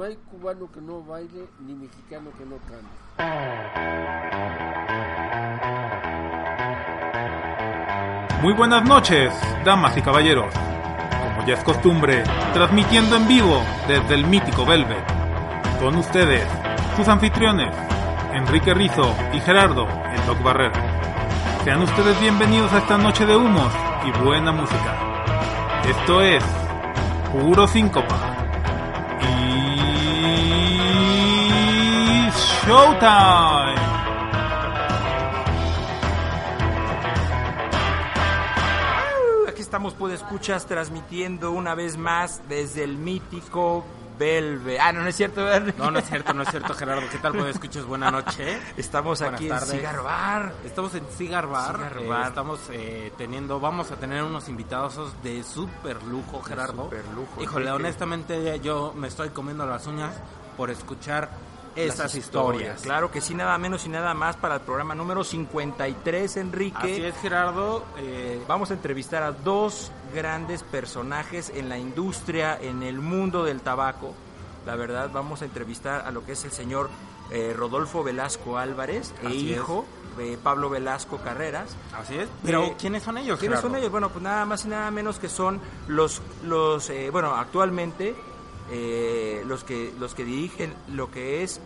No 0.00 0.06
hay 0.06 0.16
cubano 0.16 0.66
que 0.72 0.80
no 0.80 1.02
baile 1.02 1.46
ni 1.58 1.74
mexicano 1.74 2.30
que 2.38 2.46
no 2.46 2.56
cante. 2.56 2.88
Muy 8.40 8.54
buenas 8.54 8.82
noches, 8.84 9.30
damas 9.62 9.94
y 9.98 10.00
caballeros. 10.00 10.54
Como 10.54 11.46
ya 11.46 11.52
es 11.52 11.62
costumbre, 11.62 12.24
transmitiendo 12.54 13.14
en 13.16 13.28
vivo 13.28 13.62
desde 13.88 14.14
el 14.14 14.26
mítico 14.26 14.64
Velvet. 14.64 15.04
Con 15.78 15.96
ustedes, 15.96 16.48
sus 16.96 17.06
anfitriones, 17.06 17.74
Enrique 18.32 18.72
Rizo 18.72 19.14
y 19.34 19.40
Gerardo, 19.40 19.86
el 19.86 20.26
Doc 20.26 20.42
Barrera. 20.42 20.80
Sean 21.62 21.82
ustedes 21.82 22.18
bienvenidos 22.22 22.72
a 22.72 22.78
esta 22.78 22.96
noche 22.96 23.26
de 23.26 23.36
humos 23.36 23.70
y 24.06 24.24
buena 24.24 24.50
música. 24.50 25.82
Esto 25.84 26.22
es 26.22 26.42
Puro 27.32 27.66
Síncopa. 27.66 28.39
Showtime. 32.70 33.74
Aquí 39.48 39.60
estamos, 39.60 39.94
pues 39.94 40.14
escuchas, 40.14 40.66
transmitiendo 40.66 41.50
una 41.50 41.74
vez 41.74 41.96
más 41.96 42.40
desde 42.48 42.84
el 42.84 42.96
mítico 42.96 43.84
Belve. 44.16 44.78
Ah, 44.78 44.92
no, 44.92 45.00
no 45.02 45.08
es 45.08 45.16
cierto, 45.16 45.42
¿verdad? 45.42 45.74
No, 45.78 45.90
no 45.90 45.98
es 45.98 46.06
cierto, 46.08 46.32
no 46.32 46.42
es 46.44 46.50
cierto, 46.50 46.72
Gerardo. 46.74 47.08
¿Qué 47.10 47.18
tal, 47.18 47.32
pues 47.32 47.56
escuchas? 47.56 47.84
Buena 47.86 48.08
noche. 48.12 48.60
Estamos 48.76 49.18
Buenas 49.18 49.40
aquí 49.40 49.48
tardes. 49.48 49.70
en 49.72 49.76
Cigar 49.78 50.02
Bar. 50.04 50.52
Estamos 50.64 50.94
en 50.94 51.04
Cigar 51.06 51.46
Bar. 51.48 51.74
Cigar 51.74 51.96
eh, 52.00 52.06
Bar. 52.08 52.28
estamos 52.28 52.60
eh, 52.70 53.12
teniendo, 53.18 53.58
vamos 53.58 53.90
a 53.90 53.96
tener 53.96 54.22
unos 54.22 54.48
invitados 54.48 55.12
de 55.24 55.42
super 55.42 56.00
lujo, 56.04 56.40
Gerardo. 56.40 56.84
superlujo, 56.84 57.42
Híjole, 57.42 57.66
Enrique. 57.70 57.84
honestamente 57.84 58.60
yo 58.60 58.92
me 58.94 59.08
estoy 59.08 59.30
comiendo 59.30 59.66
las 59.66 59.88
uñas 59.88 60.12
por 60.56 60.70
escuchar 60.70 61.30
Esas 61.76 62.14
historias. 62.14 62.82
Claro 62.82 63.10
que 63.10 63.20
sí, 63.20 63.34
nada 63.34 63.56
menos 63.58 63.86
y 63.86 63.88
nada 63.88 64.12
más 64.14 64.36
para 64.36 64.56
el 64.56 64.60
programa 64.62 64.94
número 64.94 65.22
53, 65.24 66.36
Enrique. 66.38 66.76
Así 66.78 67.04
es, 67.04 67.14
Gerardo. 67.16 67.84
eh, 67.98 68.42
Vamos 68.48 68.70
a 68.70 68.74
entrevistar 68.74 69.22
a 69.22 69.32
dos 69.32 69.92
grandes 70.14 70.62
personajes 70.62 71.50
en 71.54 71.68
la 71.68 71.78
industria, 71.78 72.58
en 72.60 72.82
el 72.82 72.98
mundo 73.00 73.44
del 73.44 73.60
tabaco. 73.60 74.14
La 74.66 74.76
verdad, 74.76 75.10
vamos 75.12 75.42
a 75.42 75.44
entrevistar 75.46 76.02
a 76.06 76.10
lo 76.10 76.24
que 76.24 76.32
es 76.32 76.44
el 76.44 76.50
señor 76.52 76.90
eh, 77.30 77.54
Rodolfo 77.56 78.02
Velasco 78.02 78.58
Álvarez 78.58 79.12
e 79.22 79.26
es. 79.28 79.34
hijo 79.34 79.86
de 80.18 80.36
Pablo 80.36 80.68
Velasco 80.68 81.18
Carreras. 81.18 81.76
así 81.96 82.18
es. 82.18 82.28
Pero, 82.42 82.64
Eh, 82.64 82.74
¿quiénes 82.78 83.04
son 83.04 83.16
ellos, 83.16 83.38
¿Quiénes 83.38 83.58
Gerardo? 83.60 83.68
son 83.68 83.78
ellos? 83.78 83.90
Bueno, 83.92 84.08
pues 84.10 84.22
nada 84.22 84.44
más 84.44 84.64
y 84.64 84.68
nada 84.68 84.90
menos 84.90 85.18
que 85.20 85.28
son 85.28 85.60
los, 85.86 86.20
los 86.44 86.90
eh, 86.90 87.08
bueno, 87.10 87.34
actualmente 87.36 88.14
eh, 88.70 89.42
los 89.46 89.64
que 89.64 89.92
los 89.98 90.14
que 90.14 90.24
dirigen 90.24 90.72
lo 90.92 91.10
que 91.10 91.42
es 91.42 91.60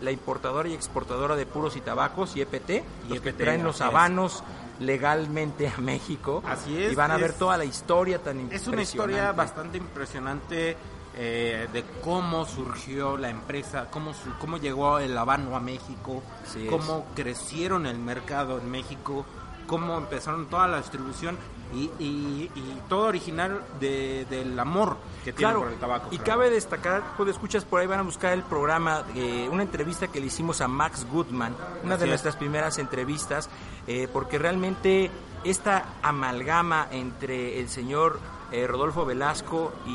la 0.00 0.10
importadora 0.10 0.68
y 0.68 0.74
exportadora 0.74 1.36
de 1.36 1.46
puros 1.46 1.76
y 1.76 1.80
tabacos, 1.80 2.36
IEPT, 2.36 2.70
los 3.08 3.20
que 3.20 3.28
IEPT, 3.30 3.38
traen 3.38 3.62
los 3.64 3.76
es. 3.76 3.82
habanos 3.82 4.42
legalmente 4.80 5.68
a 5.68 5.78
México. 5.80 6.42
Así 6.46 6.82
es, 6.82 6.92
Y 6.92 6.94
van 6.94 7.10
a 7.10 7.16
ver 7.16 7.30
es- 7.30 7.38
toda 7.38 7.56
la 7.56 7.64
historia 7.64 8.22
tan 8.22 8.36
Es 8.36 8.42
impresionante. 8.42 8.76
una 8.76 8.82
historia 8.82 9.32
bastante 9.32 9.78
impresionante 9.78 10.76
eh, 11.18 11.66
de 11.72 11.82
cómo 12.04 12.44
surgió 12.44 13.16
la 13.16 13.30
empresa, 13.30 13.86
cómo, 13.90 14.12
cómo 14.38 14.58
llegó 14.58 14.98
el 14.98 15.16
habano 15.16 15.56
a 15.56 15.60
México, 15.60 16.22
Así 16.46 16.64
es. 16.66 16.70
cómo 16.70 17.06
crecieron 17.14 17.86
el 17.86 17.96
mercado 17.98 18.58
en 18.58 18.70
México, 18.70 19.24
cómo 19.66 19.96
empezaron 19.96 20.44
toda 20.50 20.68
la 20.68 20.76
distribución 20.76 21.38
y, 21.74 21.90
y- 21.98 22.50
y 22.54 22.78
todo 22.88 23.06
original 23.06 23.62
de- 23.80 24.26
del 24.30 24.58
amor 24.58 24.96
que 25.24 25.32
tienen 25.32 25.36
Claro, 25.54 25.60
por 25.64 25.72
el 25.72 25.78
tabaco. 25.78 26.08
y 26.12 26.18
cabe 26.18 26.50
destacar, 26.50 27.02
pues 27.16 27.28
escuchas 27.30 27.64
por 27.64 27.80
ahí 27.80 27.86
van 27.86 27.98
a 28.00 28.02
buscar 28.02 28.32
el 28.32 28.42
programa, 28.42 29.04
eh, 29.14 29.48
una 29.50 29.62
entrevista 29.62 30.08
que 30.08 30.20
le 30.20 30.26
hicimos 30.26 30.60
a 30.60 30.68
Max 30.68 31.06
Goodman, 31.10 31.54
una 31.82 31.94
Así 31.94 32.00
de 32.00 32.04
es. 32.06 32.10
nuestras 32.10 32.36
primeras 32.36 32.78
entrevistas, 32.78 33.48
eh, 33.86 34.08
porque 34.12 34.38
realmente 34.38 35.10
esta 35.44 35.84
amalgama 36.02 36.88
entre 36.90 37.60
el 37.60 37.68
señor 37.68 38.18
eh, 38.52 38.66
Rodolfo 38.66 39.04
Velasco 39.04 39.72
y 39.86 39.90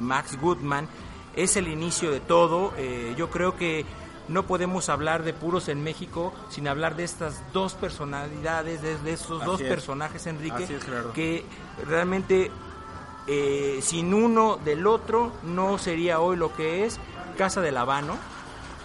Max 0.00 0.38
Goodman 0.40 0.86
es 1.34 1.56
el 1.56 1.66
inicio 1.68 2.10
de 2.12 2.20
todo. 2.20 2.72
Eh, 2.76 3.14
yo 3.16 3.30
creo 3.30 3.56
que 3.56 3.84
no 4.30 4.44
podemos 4.44 4.88
hablar 4.88 5.24
de 5.24 5.34
puros 5.34 5.68
en 5.68 5.82
México 5.82 6.32
sin 6.48 6.68
hablar 6.68 6.94
de 6.96 7.04
estas 7.04 7.42
dos 7.52 7.74
personalidades, 7.74 8.80
de, 8.80 8.96
de 8.98 9.12
estos 9.12 9.42
Así 9.42 9.50
dos 9.50 9.60
es. 9.60 9.68
personajes, 9.68 10.26
Enrique, 10.26 10.64
es, 10.64 10.84
que 11.12 11.44
realmente 11.84 12.50
eh, 13.26 13.80
sin 13.82 14.14
uno 14.14 14.56
del 14.64 14.86
otro 14.86 15.32
no 15.42 15.78
sería 15.78 16.20
hoy 16.20 16.36
lo 16.36 16.54
que 16.54 16.86
es 16.86 16.98
Casa 17.36 17.60
del 17.60 17.76
Habano, 17.76 18.16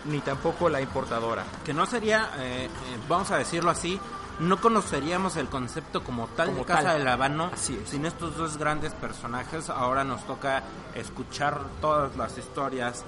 ni 0.05 0.19
tampoco 0.19 0.67
la 0.67 0.81
importadora. 0.81 1.45
Que 1.63 1.73
no 1.73 1.85
sería, 1.85 2.31
eh, 2.39 2.65
eh, 2.65 2.69
vamos 3.07 3.29
a 3.31 3.37
decirlo 3.37 3.69
así, 3.69 3.99
no 4.39 4.57
conoceríamos 4.59 5.37
el 5.37 5.47
concepto 5.47 6.03
como 6.03 6.27
tal 6.27 6.47
Como 6.49 6.59
de 6.59 6.65
Casa 6.65 6.93
del 6.93 7.07
Habano 7.07 7.51
sin 7.55 8.05
estos 8.05 8.35
dos 8.37 8.57
grandes 8.57 8.93
personajes. 8.93 9.69
Ahora 9.69 10.03
nos 10.03 10.25
toca 10.25 10.63
escuchar 10.93 11.61
todas 11.81 12.15
las 12.17 12.37
historias 12.37 13.05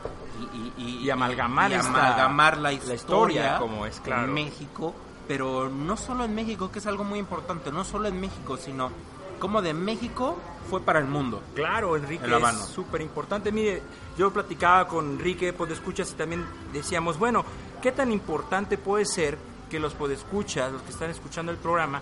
y, 0.54 0.58
y- 0.58 0.74
y- 0.78 0.98
Y 1.06 1.10
amalgamar 1.10 1.72
esta- 1.72 1.90
amalgamar 1.90 2.58
la 2.58 2.72
la 2.72 2.94
historia, 2.94 3.58
como 3.60 3.86
es, 3.86 4.00
claro. 4.00 4.26
en 4.26 4.34
México, 4.34 4.94
pero 5.28 5.70
no 5.70 5.98
solo 5.98 6.24
en 6.24 6.34
México, 6.36 6.72
que 6.72 6.80
es 6.80 6.88
algo 6.88 7.04
muy 7.04 7.20
importante, 7.20 7.72
no 7.72 7.84
solo 7.84 8.08
en 8.08 8.20
México, 8.20 8.56
sino 8.58 8.90
como 9.40 9.62
de 9.62 9.74
México 9.74 10.38
fue 10.70 10.82
para 10.82 11.00
el 11.00 11.06
mundo. 11.06 11.42
Claro, 11.54 11.96
Enrique, 11.96 12.26
El 12.26 12.34
es 12.34 12.58
súper 12.66 13.02
importante. 13.02 13.52
Mire, 13.52 13.84
yo 14.18 14.32
platicaba 14.34 14.88
con 14.88 15.12
Enrique, 15.12 15.54
podescuchas, 15.54 16.12
y 16.12 16.16
también 16.16 16.46
decíamos, 16.74 17.20
bueno, 17.20 17.44
¿qué 17.82 17.92
tan 17.92 18.12
importante 18.12 18.78
puede 18.78 19.06
ser 19.06 19.38
que 19.69 19.79
los 19.79 19.94
podescuchas, 19.94 20.72
los 20.72 20.81
que 20.81 20.91
están 20.91 21.09
escuchando 21.09 21.51
el 21.51 21.57
programa, 21.57 22.01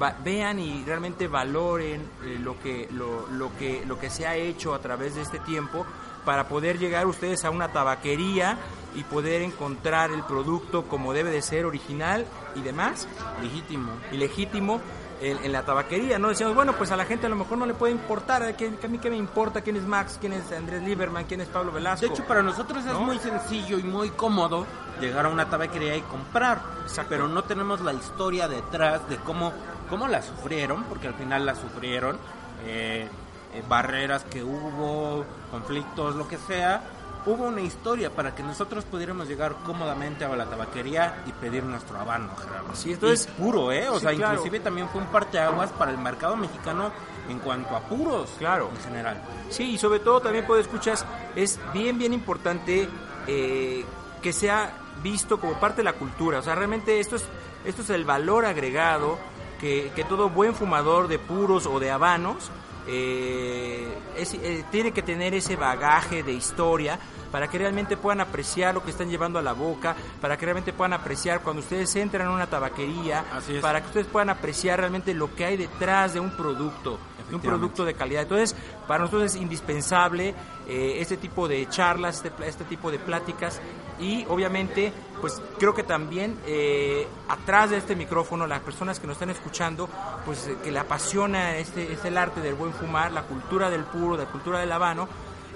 va- 0.00 0.16
vean 0.24 0.58
y 0.58 0.84
realmente 0.84 1.28
valoren 1.28 2.02
eh, 2.24 2.38
lo, 2.40 2.58
que, 2.60 2.88
lo, 2.92 3.26
lo, 3.28 3.56
que, 3.56 3.84
lo 3.86 3.98
que 3.98 4.10
se 4.10 4.26
ha 4.26 4.36
hecho 4.36 4.74
a 4.74 4.78
través 4.80 5.14
de 5.14 5.22
este 5.22 5.38
tiempo 5.40 5.84
para 6.24 6.46
poder 6.48 6.78
llegar 6.78 7.06
ustedes 7.06 7.44
a 7.44 7.50
una 7.50 7.68
tabaquería 7.72 8.58
y 8.94 9.02
poder 9.04 9.42
encontrar 9.42 10.10
el 10.10 10.22
producto 10.22 10.84
como 10.84 11.12
debe 11.12 11.30
de 11.30 11.42
ser, 11.42 11.64
original 11.66 12.26
y 12.54 12.60
demás? 12.60 13.06
Legítimo. 13.42 13.92
y 14.12 14.16
legítimo 14.18 14.80
en, 15.20 15.36
en 15.44 15.50
la 15.52 15.64
tabaquería, 15.64 16.18
¿no? 16.18 16.28
Decíamos, 16.28 16.54
bueno, 16.54 16.74
pues 16.74 16.90
a 16.92 16.96
la 16.96 17.04
gente 17.04 17.26
a 17.26 17.28
lo 17.28 17.34
mejor 17.36 17.58
no 17.58 17.66
le 17.66 17.74
puede 17.74 17.92
importar, 17.92 18.42
¿a, 18.42 18.56
qué- 18.56 18.72
a 18.82 18.88
mí 18.88 18.98
qué 18.98 19.10
me 19.10 19.16
importa 19.16 19.62
quién 19.62 19.76
es 19.76 19.82
Max, 19.84 20.16
quién 20.20 20.32
es 20.32 20.52
Andrés 20.52 20.82
Lieberman, 20.82 21.24
quién 21.24 21.40
es 21.40 21.48
Pablo 21.48 21.72
Velasco. 21.72 22.06
De 22.06 22.12
hecho, 22.12 22.24
para 22.24 22.42
nosotros 22.42 22.84
es 22.86 22.92
muy 22.94 23.18
sencillo 23.18 23.78
y 23.78 23.82
muy 23.82 24.10
cómodo 24.10 24.64
llegar 25.00 25.26
a 25.26 25.28
una 25.28 25.48
tabaquería 25.48 25.96
y 25.96 26.02
comprar, 26.02 26.60
Exacto. 26.82 27.08
pero 27.10 27.28
no 27.28 27.44
tenemos 27.44 27.80
la 27.80 27.92
historia 27.92 28.48
detrás 28.48 29.08
de 29.08 29.16
cómo, 29.18 29.52
cómo 29.88 30.08
la 30.08 30.22
sufrieron, 30.22 30.84
porque 30.84 31.08
al 31.08 31.14
final 31.14 31.46
la 31.46 31.54
sufrieron, 31.54 32.18
eh, 32.64 33.08
eh, 33.54 33.62
barreras 33.68 34.24
que 34.24 34.42
hubo, 34.42 35.24
conflictos, 35.50 36.14
lo 36.16 36.28
que 36.28 36.36
sea. 36.38 36.82
Hubo 37.26 37.44
una 37.44 37.60
historia 37.60 38.10
para 38.10 38.34
que 38.34 38.42
nosotros 38.42 38.84
pudiéramos 38.84 39.28
llegar 39.28 39.54
cómodamente 39.66 40.24
a 40.24 40.28
la 40.34 40.46
tabaquería 40.46 41.22
y 41.26 41.32
pedir 41.32 41.62
nuestro 41.64 41.98
habano, 41.98 42.34
Gerardo. 42.36 42.74
Sí, 42.74 42.92
entonces- 42.92 43.28
Y 43.28 43.42
puro, 43.42 43.70
¿eh? 43.72 43.88
O 43.88 43.94
Sí, 43.96 44.00
sea, 44.06 44.14
claro. 44.14 44.32
inclusive 44.34 44.60
también 44.60 44.88
fue 44.88 45.00
un 45.02 45.08
parteaguas 45.08 45.70
para 45.72 45.90
el 45.90 45.98
mercado 45.98 46.36
mexicano 46.36 46.90
en 47.28 47.38
cuanto 47.40 47.76
a 47.76 47.80
puros, 47.80 48.30
Claro. 48.38 48.70
en 48.74 48.82
general. 48.82 49.20
Sí, 49.50 49.72
y 49.72 49.78
sobre 49.78 49.98
todo 50.00 50.20
también 50.20 50.46
puedo 50.46 50.60
escuchas, 50.60 51.04
es 51.36 51.58
bien, 51.74 51.98
bien 51.98 52.14
importante 52.14 52.88
eh, 53.26 53.84
que 54.22 54.32
sea 54.32 54.72
visto 55.02 55.38
como 55.40 55.54
parte 55.60 55.78
de 55.78 55.84
la 55.84 55.92
cultura. 55.94 56.38
O 56.38 56.42
sea, 56.42 56.54
realmente 56.54 57.00
esto 57.00 57.16
es, 57.16 57.24
esto 57.64 57.82
es 57.82 57.90
el 57.90 58.04
valor 58.04 58.44
agregado 58.46 59.18
que, 59.60 59.90
que 59.96 60.04
todo 60.04 60.28
buen 60.30 60.54
fumador 60.54 61.08
de 61.08 61.18
puros 61.18 61.66
o 61.66 61.80
de 61.80 61.90
habanos 61.90 62.50
eh, 62.90 63.86
es- 64.16 64.34
eh, 64.34 64.64
tiene 64.70 64.92
que 64.92 65.02
tener 65.02 65.34
ese 65.34 65.56
bagaje 65.56 66.22
de 66.22 66.32
historia 66.32 66.98
para 67.30 67.46
que 67.48 67.58
realmente 67.58 67.98
puedan 67.98 68.22
apreciar 68.22 68.72
lo 68.74 68.82
que 68.82 68.90
están 68.90 69.10
llevando 69.10 69.38
a 69.38 69.42
la 69.42 69.52
boca, 69.52 69.94
para 70.22 70.38
que 70.38 70.46
realmente 70.46 70.72
puedan 70.72 70.94
apreciar 70.94 71.42
cuando 71.42 71.60
ustedes 71.60 71.94
entran 71.96 72.26
en 72.26 72.32
una 72.32 72.46
tabaquería, 72.46 73.24
para 73.60 73.82
que 73.82 73.88
ustedes 73.88 74.06
puedan 74.06 74.30
apreciar 74.30 74.78
realmente 74.80 75.12
lo 75.12 75.34
que 75.34 75.44
hay 75.44 75.58
detrás 75.58 76.14
de 76.14 76.20
un 76.20 76.30
producto, 76.30 76.98
de 77.28 77.34
un 77.34 77.42
producto 77.42 77.84
de 77.84 77.92
calidad. 77.92 78.22
Entonces, 78.22 78.56
para 78.86 79.00
nosotros 79.00 79.24
es 79.24 79.36
indispensable 79.36 80.34
eh, 80.66 80.96
este 81.00 81.18
tipo 81.18 81.46
de 81.46 81.68
charlas, 81.68 82.24
este, 82.24 82.48
este 82.48 82.64
tipo 82.64 82.90
de 82.90 82.98
pláticas 82.98 83.60
y 84.00 84.24
obviamente, 84.28 84.92
pues 85.20 85.40
creo 85.58 85.74
que 85.74 85.82
también 85.82 86.38
eh, 86.46 87.06
atrás 87.28 87.70
de 87.70 87.78
este 87.78 87.96
micrófono, 87.96 88.46
las 88.46 88.60
personas 88.60 89.00
que 89.00 89.06
nos 89.06 89.14
están 89.14 89.30
escuchando, 89.30 89.88
pues 90.24 90.46
eh, 90.46 90.56
que 90.62 90.70
le 90.70 90.78
apasiona 90.78 91.56
este, 91.56 91.92
es 91.92 92.04
el 92.04 92.16
arte 92.16 92.40
del 92.40 92.54
buen 92.54 92.72
fumar, 92.72 93.12
la 93.12 93.22
cultura 93.22 93.70
del 93.70 93.84
puro, 93.84 94.16
la 94.16 94.26
cultura 94.26 94.60
del 94.60 94.72
habano, 94.72 95.08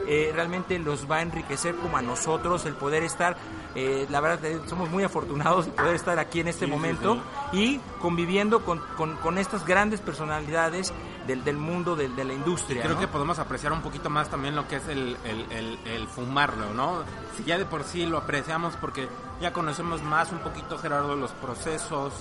eh, 0.07 0.31
realmente 0.35 0.79
los 0.79 1.11
va 1.11 1.17
a 1.17 1.23
enriquecer 1.23 1.75
como 1.77 1.97
a 1.97 2.03
nosotros 2.03 2.65
el 2.67 2.75
poder 2.75 3.03
estar, 3.05 3.37
eh, 3.75 4.07
la 4.11 4.21
verdad 4.21 4.45
eh, 4.45 4.61
somos 4.67 4.91
muy 4.91 5.05
afortunados 5.05 5.67
de 5.67 5.73
poder 5.73 5.95
estar 5.95 6.19
aquí 6.19 6.41
en 6.41 6.49
este 6.49 6.67
Sí, 6.67 6.71
sí, 6.71 6.77
momento 6.77 7.23
sí. 7.53 7.59
y 7.59 7.81
conviviendo 8.01 8.65
con, 8.65 8.79
con- 8.97 9.17
con 9.17 9.39
estas 9.39 9.65
grandes 9.67 10.01
personalidades 10.01 10.93
del, 11.27 11.45
del 11.45 11.57
mundo 11.57 11.95
del- 11.97 12.15
de, 12.17 12.25
la 12.25 12.33
industria. 12.33 12.83
Creo 12.83 12.95
¿no? 12.95 13.01
que 13.01 13.09
podemos 13.09 13.39
apreciar 13.39 13.73
un 13.73 13.81
poquito 13.83 14.11
más 14.11 14.29
también 14.29 14.57
lo 14.57 14.67
que 14.69 14.77
es 14.77 14.89
el, 14.89 15.17
el, 15.25 15.47
el, 15.53 15.79
el 15.87 16.07
fumarlo, 16.09 16.73
¿no? 16.75 17.03
Si 17.37 17.45
ya 17.45 17.59
de 17.59 17.65
por 17.65 17.85
sí 17.85 18.07
lo 18.07 18.19
apreciamos 18.19 18.75
porque 18.77 19.09
ya 19.41 19.53
conocemos 19.53 20.03
más 20.03 20.33
un 20.33 20.39
poquito, 20.41 20.79
Gerardo, 20.79 21.15
los 21.17 21.31
procesos, 21.33 22.13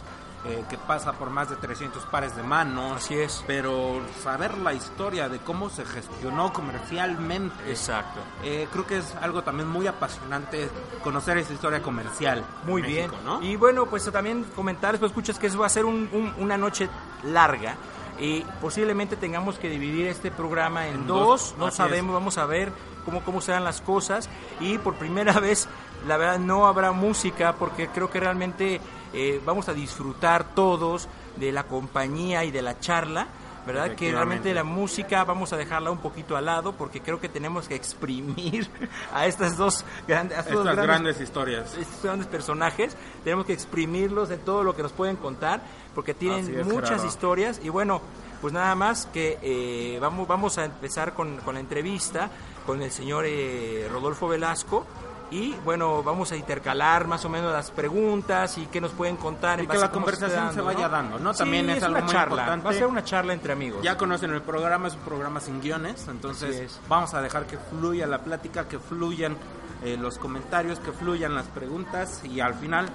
eh, 0.45 0.63
que 0.69 0.77
pasa 0.77 1.13
por 1.13 1.29
más 1.29 1.49
de 1.49 1.55
300 1.55 2.03
pares 2.05 2.35
de 2.35 2.41
manos. 2.43 2.97
Así 2.97 3.13
es. 3.15 3.43
Pero 3.45 4.01
saber 4.23 4.57
la 4.57 4.73
historia 4.73 5.29
de 5.29 5.37
cómo 5.39 5.69
se 5.69 5.85
gestionó 5.85 6.51
comercialmente. 6.51 7.53
Exacto. 7.69 8.19
eh, 8.43 8.67
creo 8.71 8.85
que 8.87 8.97
es 8.97 9.15
algo 9.21 9.43
también 9.43 9.69
muy 9.69 9.87
apasionante 9.87 10.69
conocer 11.03 11.37
esa 11.37 11.53
historia 11.53 11.81
comercial. 11.81 12.43
Muy 12.65 12.81
en 12.81 12.87
bien. 12.87 13.11
Y 13.41 13.55
bueno, 13.55 13.85
pues 13.85 14.09
también 14.11 14.43
comentar, 14.55 14.97
pues 14.97 15.11
escuchas 15.11 15.37
que 15.39 15.47
eso 15.47 15.59
va 15.59 15.67
a 15.67 15.69
ser 15.69 15.85
un- 15.85 16.09
un- 16.11 16.33
una 16.37 16.57
noche 16.57 16.89
larga 17.23 17.75
y 18.19 18.41
posiblemente 18.59 19.15
tengamos 19.15 19.57
que 19.57 19.69
dividir 19.69 20.07
este 20.07 20.31
programa 20.31 20.87
en, 20.87 20.95
En 20.95 21.07
dos, 21.07 21.51
dos, 21.51 21.55
no 21.57 21.71
sabemos, 21.71 22.13
vamos 22.13 22.37
a 22.37 22.45
ver 22.45 22.71
cómo, 23.05 23.21
cómo 23.23 23.41
serán 23.41 23.63
las 23.63 23.81
cosas 23.81 24.29
y 24.59 24.77
por 24.79 24.95
primera 24.95 25.33
vez, 25.39 25.67
la 26.07 26.17
verdad, 26.17 26.39
no 26.39 26.65
habrá 26.67 26.91
música 26.91 27.53
porque 27.53 27.87
creo 27.89 28.09
que 28.09 28.19
realmente 28.19 28.81
eh, 29.13 29.41
vamos 29.45 29.69
a 29.69 29.73
disfrutar 29.73 30.55
todos 30.55 31.07
de 31.37 31.51
la 31.51 31.63
compañía 31.63 32.43
y 32.43 32.51
de 32.51 32.61
la 32.61 32.79
charla. 32.79 33.27
¿Verdad? 33.63 33.93
Que 33.93 34.11
realmente 34.11 34.55
la 34.55 34.63
música 34.63 35.23
vamos 35.23 35.53
a 35.53 35.57
dejarla 35.57 35.91
un 35.91 35.99
poquito 35.99 36.35
al 36.35 36.45
lado 36.45 36.73
porque 36.73 36.99
creo 36.99 37.21
que 37.21 37.29
tenemos 37.29 37.67
que 37.67 37.75
exprimir 37.75 38.67
a 39.13 39.27
estas 39.27 39.55
dos 39.55 39.85
grandes, 40.07 40.35
a 40.35 40.41
estos 40.41 40.55
dos 40.55 40.65
Estas 40.65 40.83
grandes 40.83 41.03
grandes 41.03 41.21
historias. 41.21 41.77
estos 41.77 42.01
grandes 42.01 42.25
personajes, 42.25 42.97
tenemos 43.23 43.45
que 43.45 43.53
exprimirlos 43.53 44.29
de 44.29 44.37
todo 44.37 44.63
lo 44.63 44.75
que 44.75 44.81
nos 44.81 44.93
pueden 44.93 45.15
contar, 45.15 45.61
porque 45.93 46.15
tienen 46.15 46.59
es, 46.59 46.65
muchas 46.65 47.05
historias 47.05 47.61
y 47.63 47.69
bueno, 47.69 48.01
pues 48.41 48.51
nada 48.51 48.73
más 48.73 49.05
que 49.05 49.37
eh, 49.43 49.99
vamos, 50.01 50.27
vamos 50.27 50.57
a 50.57 50.65
empezar 50.65 51.13
con, 51.13 51.37
con 51.37 51.53
la 51.53 51.59
entrevista 51.59 52.31
con 52.65 52.81
el 52.81 52.91
señor 52.91 53.25
eh, 53.27 53.87
Rodolfo 53.91 54.27
Velasco 54.27 54.85
y 55.31 55.55
bueno, 55.63 56.03
vamos 56.03 56.31
a 56.33 56.35
intercalar 56.35 57.07
más 57.07 57.23
o 57.23 57.29
menos 57.29 57.53
las 57.53 57.71
preguntas 57.71 58.57
y 58.57 58.65
qué 58.65 58.81
nos 58.81 58.91
pueden 58.91 59.15
contar. 59.15 59.59
en 59.59 59.65
Y 59.65 59.67
que 59.67 59.77
la 59.77 59.89
conversación 59.89 60.53
se 60.53 60.59
vaya 60.59 60.89
dando, 60.89 61.17
¿no? 61.19 61.33
Sí, 61.33 61.39
También 61.39 61.69
es 61.69 61.81
algo 61.81 61.95
una 61.97 62.05
muy 62.05 62.13
charla, 62.13 62.35
importante. 62.35 62.65
Va 62.65 62.71
a 62.71 62.73
ser 62.73 62.85
una 62.87 63.03
charla 63.05 63.33
entre 63.33 63.53
amigos. 63.53 63.81
Ya 63.81 63.97
conocen 63.97 64.31
el 64.31 64.41
programa, 64.41 64.89
es 64.89 64.95
un 64.95 65.01
programa 65.01 65.39
sin 65.39 65.61
guiones, 65.61 66.05
entonces 66.09 66.55
es. 66.57 66.79
vamos 66.89 67.13
a 67.13 67.21
dejar 67.21 67.47
que 67.47 67.57
fluya 67.57 68.05
la 68.07 68.19
plática, 68.19 68.67
que 68.67 68.77
fluyan 68.77 69.37
eh, 69.83 69.95
los 69.97 70.17
comentarios, 70.17 70.79
que 70.79 70.91
fluyan 70.91 71.33
las 71.33 71.45
preguntas 71.45 72.21
y 72.25 72.41
al 72.41 72.55
final 72.55 72.89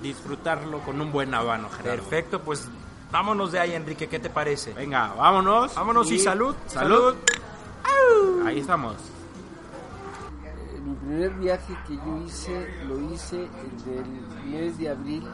disfrutarlo 0.00 0.78
con 0.80 1.00
un 1.00 1.10
buen 1.10 1.34
habano, 1.34 1.68
Gerardo. 1.70 2.02
Perfecto, 2.02 2.40
pues 2.40 2.68
vámonos 3.10 3.50
de 3.50 3.58
ahí, 3.58 3.72
Enrique, 3.72 4.08
¿qué 4.08 4.20
te 4.20 4.30
parece? 4.30 4.72
Venga, 4.74 5.12
vámonos. 5.14 5.74
Vámonos 5.74 6.08
y 6.12 6.20
salud, 6.20 6.54
Salud. 6.68 7.16
Ahí 8.46 8.60
estamos. 8.60 8.94
Mi 10.84 10.94
primer 10.94 11.34
viaje 11.34 11.76
que 11.86 11.96
yo 11.96 12.16
hice, 12.24 12.66
lo 12.86 12.98
hice 13.12 13.44
en 13.44 13.98
el 13.98 14.06
mes 14.50 14.78
de 14.78 14.88
abril, 14.88 15.28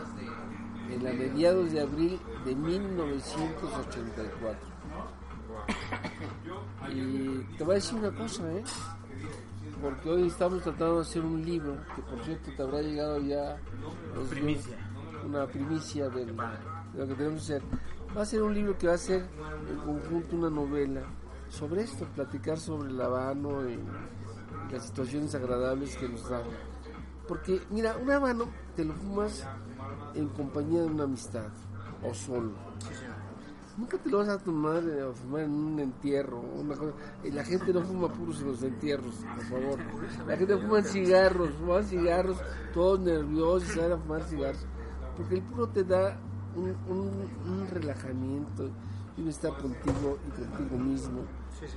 en 0.90 1.06
a 1.06 1.12
mediados 1.12 1.70
de 1.72 1.80
abril 1.80 2.18
de 2.44 2.54
1984. 2.54 4.58
Y 6.92 7.38
te 7.56 7.64
voy 7.64 7.72
a 7.72 7.74
decir 7.76 7.98
una 7.98 8.10
cosa, 8.14 8.52
¿eh? 8.52 8.62
Porque 9.80 10.08
hoy 10.10 10.26
estamos 10.26 10.62
tratando 10.62 10.96
de 10.96 11.02
hacer 11.02 11.22
un 11.24 11.44
libro, 11.44 11.76
que 11.94 12.02
por 12.02 12.22
cierto 12.24 12.50
te 12.56 12.62
habrá 12.62 12.80
llegado 12.82 13.18
ya 13.20 13.56
los- 14.14 14.28
Primicia. 14.28 14.76
una 15.26 15.46
primicia 15.46 16.08
del- 16.08 16.36
de 16.36 16.98
lo 16.98 17.06
que 17.08 17.14
tenemos 17.14 17.46
que 17.46 17.54
hacer. 17.54 17.62
Va 18.16 18.22
a 18.22 18.26
ser 18.26 18.42
un 18.42 18.54
libro 18.54 18.76
que 18.78 18.86
va 18.88 18.94
a 18.94 18.98
ser 18.98 19.26
en 19.68 19.76
conjunto 19.84 20.36
una 20.36 20.50
novela 20.50 21.02
sobre 21.50 21.82
esto, 21.82 22.06
platicar 22.14 22.58
sobre 22.58 22.90
el 22.90 23.00
habano 23.00 23.68
y 23.68 23.78
las 24.70 24.86
situaciones 24.86 25.34
agradables 25.34 25.96
que 25.96 26.08
nos 26.08 26.28
da. 26.28 26.42
Porque, 27.28 27.60
mira, 27.70 27.96
un 27.96 28.10
habano 28.10 28.46
te 28.76 28.84
lo 28.84 28.94
fumas 28.94 29.44
en 30.14 30.28
compañía 30.28 30.80
de 30.82 30.86
una 30.86 31.04
amistad 31.04 31.48
o 32.02 32.14
solo. 32.14 32.52
Nunca 33.76 33.98
te 33.98 34.08
lo 34.08 34.18
vas 34.18 34.28
a 34.28 34.38
tomar 34.38 34.82
eh, 34.84 35.02
o 35.02 35.12
fumar 35.12 35.42
en 35.42 35.50
un 35.50 35.78
entierro. 35.80 36.40
Una 36.40 36.74
cosa. 36.76 36.92
Y 37.24 37.30
la 37.30 37.44
gente 37.44 37.74
no 37.74 37.82
fuma 37.82 38.08
puros 38.08 38.40
en 38.40 38.46
los 38.46 38.62
entierros, 38.62 39.16
por 39.34 39.44
favor. 39.44 39.78
La 40.26 40.36
gente 40.36 40.56
fuma 40.56 40.82
cigarros, 40.82 41.50
fuman 41.60 41.84
cigarros, 41.84 42.38
todos 42.72 43.00
nerviosos, 43.00 43.68
se 43.68 43.80
van 43.80 43.92
a 43.92 43.98
fumar 43.98 44.22
cigarros. 44.22 44.64
Porque 45.16 45.34
el 45.34 45.42
puro 45.42 45.68
te 45.68 45.84
da 45.84 46.16
un, 46.54 46.74
un- 46.88 47.52
un 47.52 47.66
relajamiento 47.68 48.70
y 49.18 49.22
un 49.22 49.28
estar 49.28 49.52
contigo 49.58 50.18
y 50.26 50.30
contigo 50.30 50.78
mismo 50.78 51.20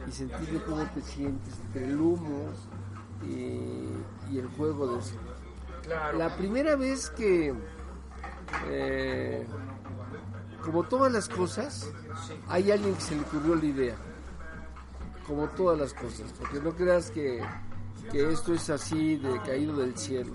y 0.07 0.11
sentir 0.11 0.61
cómo 0.65 0.83
te 0.93 1.01
sientes 1.01 1.59
entre 1.67 1.85
el 1.85 1.99
humo 1.99 2.45
y, 3.23 4.33
y 4.33 4.37
el 4.37 4.47
juego 4.57 4.87
de 4.87 4.99
eso. 4.99 5.15
La 6.17 6.35
primera 6.35 6.75
vez 6.75 7.09
que, 7.09 7.53
eh, 8.67 9.47
como 10.63 10.83
todas 10.83 11.11
las 11.11 11.27
cosas, 11.27 11.91
hay 12.47 12.71
alguien 12.71 12.93
que 12.95 13.01
se 13.01 13.15
le 13.15 13.21
ocurrió 13.21 13.55
la 13.55 13.65
idea. 13.65 13.95
Como 15.25 15.47
todas 15.49 15.79
las 15.79 15.93
cosas. 15.93 16.33
Porque 16.39 16.59
no 16.59 16.75
creas 16.75 17.11
que, 17.11 17.41
que 18.11 18.31
esto 18.31 18.53
es 18.53 18.69
así 18.69 19.17
de 19.17 19.39
caído 19.41 19.77
del 19.77 19.97
cielo. 19.97 20.33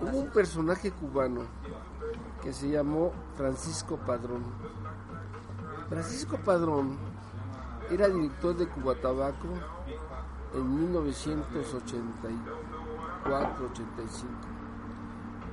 Hubo 0.00 0.18
un 0.18 0.30
personaje 0.30 0.90
cubano 0.90 1.42
que 2.42 2.52
se 2.52 2.68
llamó 2.68 3.12
Francisco 3.36 3.96
Padrón. 3.96 4.44
Francisco 5.88 6.38
Padrón 6.38 6.96
era 7.90 8.08
director 8.08 8.56
de 8.56 8.66
Cubatabaco 8.66 9.48
en 10.54 10.92
1984-85. 10.92 12.40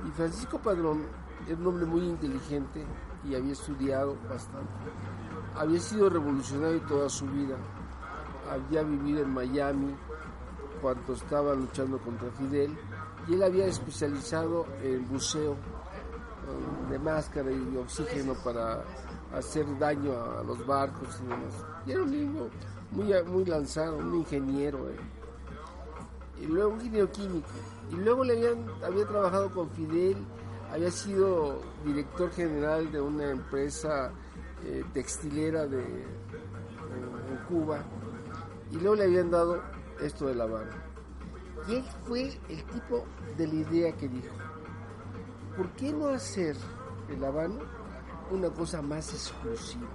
Y 0.06 0.10
Francisco 0.10 0.58
Padrón 0.58 1.02
era 1.46 1.56
un 1.56 1.66
hombre 1.66 1.86
muy 1.86 2.02
inteligente 2.02 2.84
y 3.24 3.34
había 3.34 3.52
estudiado 3.52 4.16
bastante. 4.28 4.72
Había 5.56 5.80
sido 5.80 6.10
revolucionario 6.10 6.80
toda 6.82 7.08
su 7.08 7.26
vida. 7.26 7.56
Había 8.50 8.82
vivido 8.82 9.22
en 9.22 9.32
Miami 9.32 9.94
cuando 10.82 11.14
estaba 11.14 11.54
luchando 11.54 11.98
contra 11.98 12.30
Fidel 12.32 12.76
y 13.26 13.34
él 13.34 13.42
había 13.42 13.66
especializado 13.66 14.66
en 14.82 15.08
buceo 15.08 15.52
eh, 15.52 16.90
de 16.90 16.98
máscara 16.98 17.50
y 17.50 17.76
oxígeno 17.76 18.34
para 18.44 18.84
hacer 19.38 19.66
daño 19.78 20.12
a 20.12 20.42
los 20.42 20.64
barcos 20.66 21.08
y 21.22 21.28
demás. 21.28 21.64
Y 21.86 21.92
era 21.92 22.02
un 22.02 22.10
niño 22.10 22.48
muy, 22.90 23.12
muy 23.26 23.44
lanzado, 23.44 23.98
un 23.98 24.14
ingeniero. 24.14 24.88
eh. 24.90 24.96
Y 26.42 26.46
luego 26.46 26.70
un 26.70 26.80
ingeniero 26.80 27.10
químico. 27.12 27.48
Y 27.90 27.96
luego 27.96 28.24
le 28.24 28.32
habían, 28.36 28.66
había 28.84 29.06
trabajado 29.06 29.50
con 29.52 29.68
Fidel, 29.70 30.16
había 30.72 30.90
sido 30.90 31.60
director 31.84 32.30
general 32.32 32.90
de 32.90 33.00
una 33.00 33.30
empresa 33.30 34.10
eh, 34.64 34.84
textilera 34.92 35.66
de, 35.66 35.82
en- 35.82 36.14
Cuba. 37.48 37.78
Y 38.70 38.76
luego 38.76 38.94
le 38.96 39.04
habían 39.04 39.30
dado 39.30 39.60
esto 40.00 40.26
de 40.26 40.34
La 40.34 40.44
Habana. 40.44 40.70
Y 41.68 41.74
él 41.76 41.84
fue 42.06 42.22
el 42.48 42.64
tipo 42.64 43.04
de 43.36 43.46
la 43.46 43.54
idea 43.54 43.92
que 43.96 44.08
dijo, 44.08 44.34
¿por 45.56 45.68
qué 45.72 45.92
no 45.92 46.08
hacer 46.08 46.56
el 47.10 47.22
Habano 47.24 47.58
una 48.30 48.50
cosa 48.50 48.82
más 48.82 49.12
exclusiva? 49.12 49.88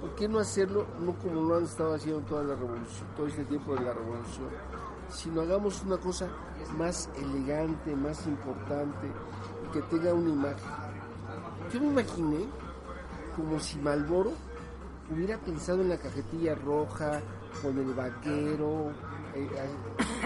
¿Por 0.00 0.14
qué 0.14 0.28
no 0.28 0.38
hacerlo 0.38 0.86
no 1.00 1.14
como 1.14 1.42
lo 1.42 1.56
han 1.56 1.64
estado 1.64 1.94
haciendo 1.94 2.20
toda 2.22 2.42
la 2.42 2.54
revolución, 2.54 3.06
todo 3.16 3.26
este 3.26 3.44
tiempo 3.44 3.74
de 3.74 3.82
la 3.82 3.92
revolución, 3.92 4.48
sino 5.10 5.42
hagamos 5.42 5.82
una 5.82 5.98
cosa 5.98 6.28
más 6.78 7.10
elegante, 7.16 7.94
más 7.94 8.26
importante 8.26 9.06
y 9.66 9.72
que 9.72 9.82
tenga 9.82 10.14
una 10.14 10.30
imagen? 10.30 10.70
Yo 11.72 11.80
me 11.80 11.86
imaginé 11.88 12.46
como 13.36 13.60
si 13.60 13.78
Malboro 13.78 14.32
hubiera 15.10 15.38
pensado 15.38 15.82
en 15.82 15.90
la 15.90 15.98
cajetilla 15.98 16.54
roja, 16.54 17.20
con 17.62 17.76
el 17.78 17.94
vaquero. 17.94 18.90
eh, 19.34 19.48
eh, 19.52 19.70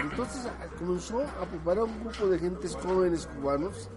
entonces 0.01 0.45
ah, 0.47 0.65
comenzó 0.77 1.21
a 1.21 1.45
preparar 1.45 1.83
un 1.83 1.99
grupo 2.03 2.27
de 2.27 2.39
gentes 2.39 2.75
jóvenes 2.75 3.27
cubanos 3.27 3.89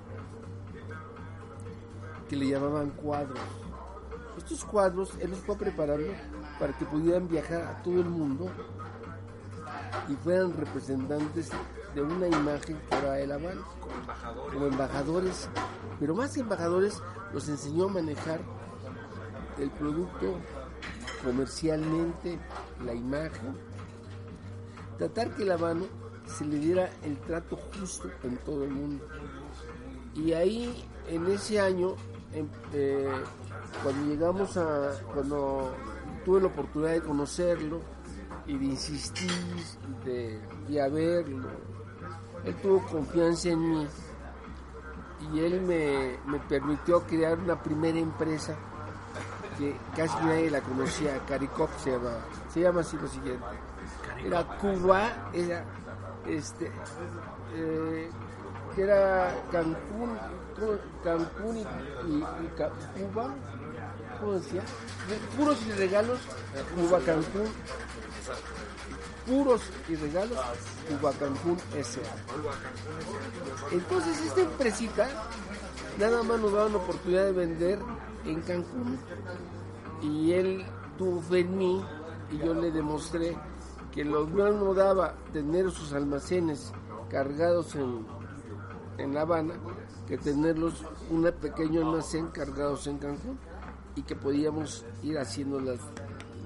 que 2.28 2.36
le 2.36 2.48
llamaban 2.48 2.90
cuadros. 2.90 3.38
Estos 4.36 4.64
cuadros 4.64 5.10
él 5.20 5.30
los 5.30 5.40
fue 5.40 5.56
preparando 5.56 6.12
para 6.60 6.72
que 6.76 6.84
pudieran 6.84 7.28
viajar 7.28 7.62
a 7.62 7.82
todo 7.82 8.00
el 8.00 8.08
mundo 8.08 8.48
y 10.08 10.14
fueran 10.16 10.56
representantes 10.56 11.50
de 11.94 12.02
una 12.02 12.28
imagen 12.28 12.78
que 12.88 12.96
era 12.96 13.18
el 13.18 13.32
Habana. 13.32 13.62
Como 14.52 14.66
embajadores. 14.66 15.48
Pero 15.98 16.14
más 16.14 16.32
que 16.32 16.40
embajadores, 16.40 17.02
los 17.32 17.48
enseñó 17.48 17.86
a 17.86 17.88
manejar 17.88 18.40
el 19.58 19.70
producto 19.70 20.36
comercialmente, 21.24 22.38
la 22.84 22.94
imagen. 22.94 23.56
Tratar 24.98 25.34
que 25.34 25.42
el 25.42 25.52
Habano 25.52 25.86
se 26.26 26.44
le 26.44 26.58
diera 26.58 26.90
el 27.02 27.18
trato 27.18 27.58
justo 27.78 28.10
en 28.22 28.36
todo 28.38 28.64
el 28.64 28.70
mundo. 28.70 29.04
Y 30.14 30.32
ahí, 30.32 30.84
en 31.08 31.26
ese 31.28 31.60
año, 31.60 31.96
eh, 32.32 33.10
cuando 33.82 34.06
llegamos 34.06 34.56
a, 34.56 34.90
cuando 35.12 35.74
tuve 36.24 36.40
la 36.40 36.46
oportunidad 36.48 36.92
de 36.92 37.00
conocerlo 37.00 37.80
y 38.46 38.56
de 38.56 38.64
insistir, 38.64 39.30
de, 40.04 40.40
de 40.68 40.82
a 40.82 40.88
verlo, 40.88 41.48
él 42.44 42.54
tuvo 42.56 42.84
confianza 42.86 43.50
en 43.50 43.70
mí 43.70 43.86
y 45.32 45.40
él 45.40 45.60
me, 45.62 46.18
me 46.26 46.38
permitió 46.40 47.02
crear 47.02 47.38
una 47.38 47.60
primera 47.60 47.98
empresa 47.98 48.56
que 49.58 49.76
casi 49.96 50.16
nadie 50.24 50.50
la 50.50 50.60
conocía, 50.60 51.18
Caricop 51.26 51.68
se 51.78 51.90
llama, 51.90 52.18
se 52.52 52.60
llama 52.60 52.80
así 52.80 52.96
lo 52.96 53.08
siguiente. 53.08 53.44
Era 54.24 54.44
Cuba, 54.58 55.30
era 55.32 55.64
este, 56.26 56.70
eh, 57.54 58.10
que 58.78 58.84
era 58.84 59.34
Cancún. 59.50 60.16
Cancún 61.02 61.56
y, 61.56 61.60
y- 61.62 62.24
Cuba, 63.12 63.34
¿cómo 64.20 64.32
decía? 64.34 64.62
Puros 65.36 65.58
y 65.66 65.72
regalos, 65.72 66.20
Cuba 66.76 66.98
Cancún, 67.00 67.46
puros 69.26 69.62
y 69.88 69.96
regalos, 69.96 70.38
Cuba 70.88 71.12
Cancún 71.12 71.56
S.A. 71.76 73.72
Entonces 73.72 74.20
esta 74.26 74.40
empresita 74.42 75.08
nada 75.98 76.22
más 76.22 76.40
nos 76.40 76.52
daba 76.52 76.68
la 76.68 76.76
oportunidad 76.76 77.24
de 77.26 77.32
vender 77.32 77.78
en 78.26 78.40
Cancún 78.42 78.98
y 80.02 80.32
él 80.32 80.64
tuvo 80.96 81.34
en 81.34 81.58
mí 81.58 81.84
y 82.30 82.38
yo 82.38 82.54
le 82.54 82.70
demostré 82.70 83.36
que 83.92 84.04
lo 84.04 84.26
no 84.26 84.74
daba 84.74 85.14
tener 85.32 85.70
sus 85.70 85.92
almacenes 85.92 86.72
cargados 87.08 87.74
en, 87.76 88.17
en 88.98 89.14
La 89.14 89.22
Habana 89.22 89.54
que 90.06 90.18
tenerlos 90.18 90.82
un 91.10 91.30
pequeño 91.40 91.80
almacén 91.86 92.28
cargados 92.28 92.86
en 92.86 92.98
Cancún 92.98 93.38
y 93.96 94.02
que 94.02 94.14
podíamos 94.16 94.84
ir 95.02 95.18
haciendo 95.18 95.60
las, 95.60 95.80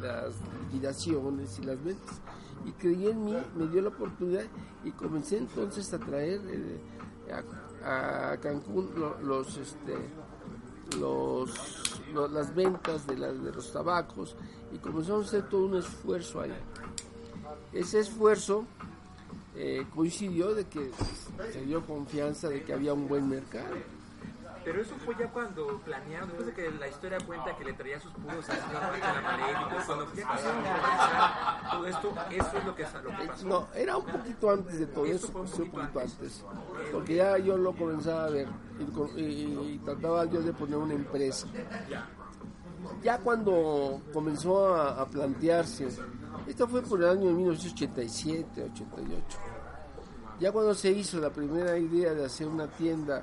las 0.00 0.32
liquidaciones 0.66 1.58
y 1.58 1.62
las 1.62 1.82
ventas. 1.82 2.20
Y 2.64 2.72
creí 2.72 3.08
en 3.08 3.24
mí, 3.24 3.36
me 3.56 3.66
dio 3.66 3.82
la 3.82 3.88
oportunidad 3.88 4.44
y 4.84 4.92
comencé 4.92 5.38
entonces 5.38 5.92
a 5.92 5.98
traer 5.98 6.40
eh, 6.46 6.80
a, 7.84 8.32
a 8.32 8.36
Cancún 8.38 8.90
lo- 8.96 9.18
los, 9.20 9.56
este, 9.56 9.96
los, 10.98 12.00
lo- 12.12 12.28
las 12.28 12.54
ventas 12.54 13.06
de, 13.06 13.16
la- 13.16 13.32
de 13.32 13.52
los 13.52 13.72
tabacos 13.72 14.36
y 14.72 14.78
comenzamos 14.78 15.24
a 15.26 15.28
hacer 15.28 15.48
todo 15.48 15.66
un 15.66 15.76
esfuerzo 15.76 16.40
ahí. 16.40 16.52
Ese 17.72 18.00
esfuerzo 18.00 18.64
eh, 19.56 19.84
coincidió 19.94 20.54
de 20.54 20.66
que 20.66 20.90
se 21.52 21.60
dio 21.62 21.84
confianza 21.86 22.48
de 22.48 22.62
que 22.62 22.72
había 22.72 22.92
un 22.94 23.06
buen 23.08 23.28
mercado. 23.28 23.74
Pero 24.64 24.80
eso 24.80 24.94
fue 25.04 25.16
ya 25.18 25.26
cuando 25.28 25.80
planearon, 25.80 26.28
después 26.28 26.46
de 26.46 26.52
que 26.54 26.70
la 26.70 26.86
historia 26.86 27.18
cuenta 27.26 27.56
que 27.56 27.64
le 27.64 27.72
traía 27.72 27.98
sus 27.98 28.12
puros 28.12 28.46
señor 28.46 28.62
Michael 28.92 29.18
Amarélico, 29.18 29.70
cuando 29.86 30.14
ya 30.14 31.68
todo 31.72 31.86
esto, 31.88 32.14
eso 32.30 32.58
es 32.58 32.64
lo 32.64 32.74
que, 32.76 32.82
lo 33.02 33.16
que 33.16 33.26
pasó. 33.26 33.46
No, 33.48 33.68
era 33.74 33.96
un 33.96 34.06
poquito 34.06 34.50
antes 34.50 34.78
de 34.78 34.86
todo 34.86 35.04
eso, 35.06 35.26
fue 35.32 35.40
un 35.64 35.70
poquito 35.72 35.98
antes. 36.00 36.44
Porque 36.92 37.16
ya 37.16 37.38
yo 37.38 37.56
lo 37.58 37.72
comenzaba 37.72 38.26
a 38.26 38.30
ver 38.30 38.46
y, 38.78 38.84
co- 38.92 39.10
y- 39.16 39.72
y 39.74 39.80
trataba 39.84 40.26
yo 40.26 40.40
de 40.40 40.52
poner 40.52 40.76
una 40.76 40.94
empresa. 40.94 41.48
Ya 43.02 43.18
cuando 43.18 44.00
comenzó 44.12 44.74
a, 44.76 45.00
a 45.02 45.06
plantearse, 45.06 45.88
esto 46.46 46.68
fue 46.68 46.82
por 46.82 47.02
el 47.02 47.08
año 47.08 47.28
de 47.28 47.34
1987, 47.34 48.70
88. 48.72 49.38
Ya 50.40 50.50
cuando 50.52 50.74
se 50.74 50.90
hizo 50.90 51.18
la 51.20 51.30
primera 51.30 51.78
idea 51.78 52.12
de 52.14 52.24
hacer 52.24 52.48
una 52.48 52.66
tienda 52.66 53.22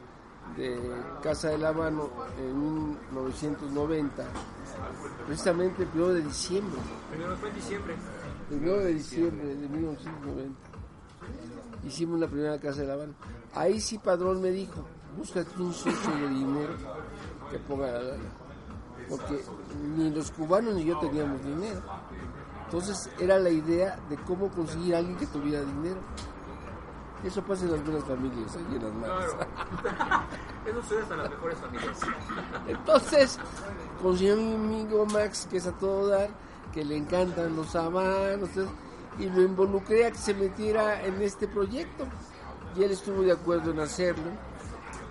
de 0.56 0.80
Casa 1.22 1.50
de 1.50 1.58
la 1.58 1.74
Mano 1.74 2.10
en 2.40 2.90
1990, 3.12 4.24
precisamente 5.28 5.84
el 5.84 5.90
1 5.94 6.08
de 6.08 6.22
diciembre, 6.22 6.80
Primero 7.12 7.38
fue 7.38 7.50
en 7.50 7.56
diciembre. 7.56 7.96
el 8.52 8.62
9 8.62 8.84
de 8.86 8.94
diciembre 8.94 9.48
de 9.48 9.68
1990 9.68 10.70
hicimos 11.86 12.20
la 12.20 12.28
primera 12.28 12.60
casa 12.60 12.82
de 12.82 12.88
La 12.88 12.94
Habana. 12.94 13.14
Ahí 13.54 13.80
sí 13.80 13.98
Padrón 13.98 14.42
me 14.42 14.52
dijo, 14.52 14.86
búscate 15.18 15.50
un 15.62 15.74
socio 15.74 16.14
de 16.16 16.30
dinero 16.30 16.74
que 17.52 17.58
ponga 17.60 17.88
la 17.92 18.02
lana. 18.02 18.30
Porque 19.10 19.42
ni 19.96 20.10
los 20.12 20.30
cubanos 20.32 20.76
ni 20.76 20.86
yo 20.86 21.00
teníamos 21.00 21.44
dinero. 21.44 21.82
Entonces 22.70 23.10
era 23.18 23.40
la 23.40 23.50
idea 23.50 23.98
de 24.12 24.18
cómo 24.18 24.48
conseguir 24.50 24.94
a 24.94 25.00
alguien 25.00 25.18
que 25.18 25.26
tuviera 25.26 25.62
dinero. 25.62 26.00
Eso 27.24 27.42
pasa 27.42 27.66
en 27.66 27.74
algunas 27.74 28.04
familias, 28.04 28.56
ahí 28.56 28.76
en 28.76 28.84
las 28.84 28.94
malas. 28.94 29.34
Claro. 29.34 30.24
Eso 30.68 30.82
sucede 30.84 31.02
hasta 31.02 31.16
las 31.16 31.30
mejores 31.32 31.58
familias. 31.58 32.00
Entonces, 32.68 33.40
conseguí 34.04 34.30
a 34.30 34.36
mi 34.36 34.54
amigo 34.54 35.06
Max, 35.08 35.48
que 35.50 35.58
es 35.58 35.66
a 35.66 35.72
todo 35.72 36.10
dar, 36.10 36.30
que 36.72 36.86
le 36.86 36.96
encantan 36.96 37.56
los 37.56 37.74
entonces, 37.74 38.68
y 39.18 39.26
lo 39.26 39.42
involucré 39.42 40.06
a 40.06 40.12
que 40.12 40.20
se 40.20 40.36
metiera 40.36 41.04
en 41.04 41.20
este 41.24 41.48
proyecto. 41.48 42.06
Y 42.78 42.84
él 42.84 42.92
estuvo 42.92 43.24
de 43.24 43.32
acuerdo 43.32 43.72
en 43.72 43.80
hacerlo 43.80 44.30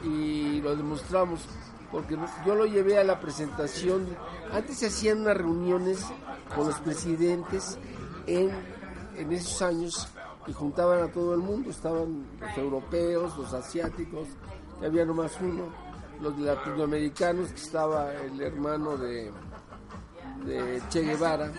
y 0.05 0.61
lo 0.61 0.77
demostramos, 0.77 1.41
porque 1.91 2.17
yo 2.45 2.55
lo 2.55 2.67
llevé 2.67 2.99
a 2.99 3.05
la 3.05 3.21
presentación. 3.21 4.07
Antes 4.53 4.79
se 4.79 4.87
hacían 4.87 5.21
unas 5.21 5.37
reuniones 5.37 6.05
con 6.55 6.67
los 6.67 6.79
presidentes 6.81 7.79
en, 8.27 8.51
en 9.17 9.33
esos 9.33 9.63
años 9.63 10.09
y 10.47 10.53
juntaban 10.53 11.03
a 11.03 11.09
todo 11.09 11.35
el 11.35 11.41
mundo. 11.41 11.71
Estaban 11.71 12.27
los 12.41 12.59
europeos, 12.59 13.37
los 13.37 13.53
asiáticos, 13.53 14.29
que 14.81 14.87
había 14.87 15.05
nomás 15.05 15.33
uno, 15.41 15.65
los 16.21 16.39
latinoamericanos, 16.39 17.51
que 17.51 17.61
estaba 17.61 18.15
el 18.15 18.41
hermano 18.41 18.97
de, 18.97 19.31
de 20.45 20.83
Che 20.89 21.03
Guevara. 21.03 21.53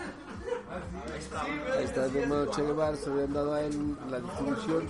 Ahí 1.75 1.83
está 1.83 2.05
el 2.05 2.15
hermano 2.15 2.45
Che 2.47 2.61
Guevara, 2.61 2.95
se 2.95 3.09
habían 3.09 3.33
dado 3.33 3.53
a 3.53 3.61
él 3.61 3.97
la 4.09 4.19
distribución 4.19 4.87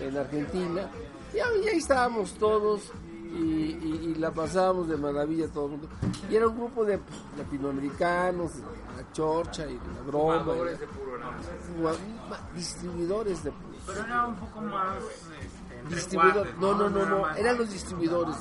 en 0.00 0.16
Argentina. 0.18 0.90
Y 1.34 1.38
ahí, 1.38 1.78
estábamos 1.78 2.34
todos 2.34 2.92
y, 3.32 3.78
y- 3.82 4.12
y 4.12 4.14
la 4.16 4.30
pasábamos 4.30 4.88
de 4.88 4.96
maravilla 4.96 5.48
todo 5.48 5.64
el 5.66 5.70
mundo. 5.72 5.88
Y 6.30 6.36
era 6.36 6.46
un 6.48 6.56
grupo 6.56 6.84
de 6.84 6.98
pues, 6.98 7.18
latinoamericanos, 7.38 8.54
de 8.56 8.62
la 8.62 9.12
chorcha 9.12 9.64
y 9.66 9.74
de 9.74 9.94
la 9.94 10.00
broma. 10.06 10.36
y 10.36 10.40
Fumadores 10.40 10.72
la- 10.80 10.86
de 10.86 10.86
puro 10.92 11.92
distribuidores 12.54 13.44
de 13.44 13.52
Pero 13.86 14.04
era 14.04 14.26
un 14.26 14.36
poco 14.36 14.60
más 14.60 14.96
este, 14.98 15.94
distribuidor 15.94 16.46
no 16.58 16.74
no 16.74 16.88
no 16.88 17.06
no 17.06 17.30
eran 17.34 17.58
los 17.58 17.70
distribuidores 17.72 18.36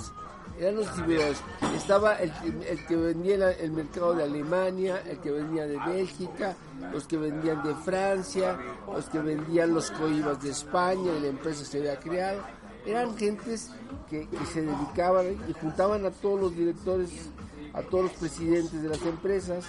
eran 0.59 0.75
los 0.75 0.85
distribuidores 0.85 1.41
estaba 1.75 2.15
el, 2.15 2.31
que- 2.33 2.71
el 2.71 2.85
que 2.85 2.95
vendía 2.95 3.37
la- 3.37 3.51
el 3.51 3.71
mercado 3.71 4.13
de 4.13 4.23
Alemania 4.23 5.01
el 5.05 5.17
que 5.19 5.31
vendía 5.31 5.65
de 5.65 5.77
Bélgica 5.79 6.55
los 6.93 7.07
que 7.07 7.17
vendían 7.17 7.63
de 7.63 7.73
Francia 7.75 8.57
los 8.93 9.05
que 9.05 9.19
vendían 9.19 9.73
los 9.73 9.89
coibas 9.91 10.41
de 10.41 10.49
España 10.51 11.11
y 11.17 11.21
la 11.21 11.27
empresa 11.27 11.65
se 11.65 11.79
había 11.79 11.99
creado 11.99 12.41
eran 12.85 13.17
gentes 13.17 13.71
que, 14.09 14.27
que 14.27 14.45
se 14.45 14.61
dedicaban 14.61 15.25
y 15.47 15.53
juntaban 15.53 16.05
a 16.05 16.11
todos 16.11 16.39
los 16.39 16.55
directores 16.55 17.29
a 17.73 17.81
todos 17.83 18.05
los 18.05 18.13
presidentes 18.13 18.81
de 18.81 18.89
las 18.89 19.01
empresas 19.03 19.65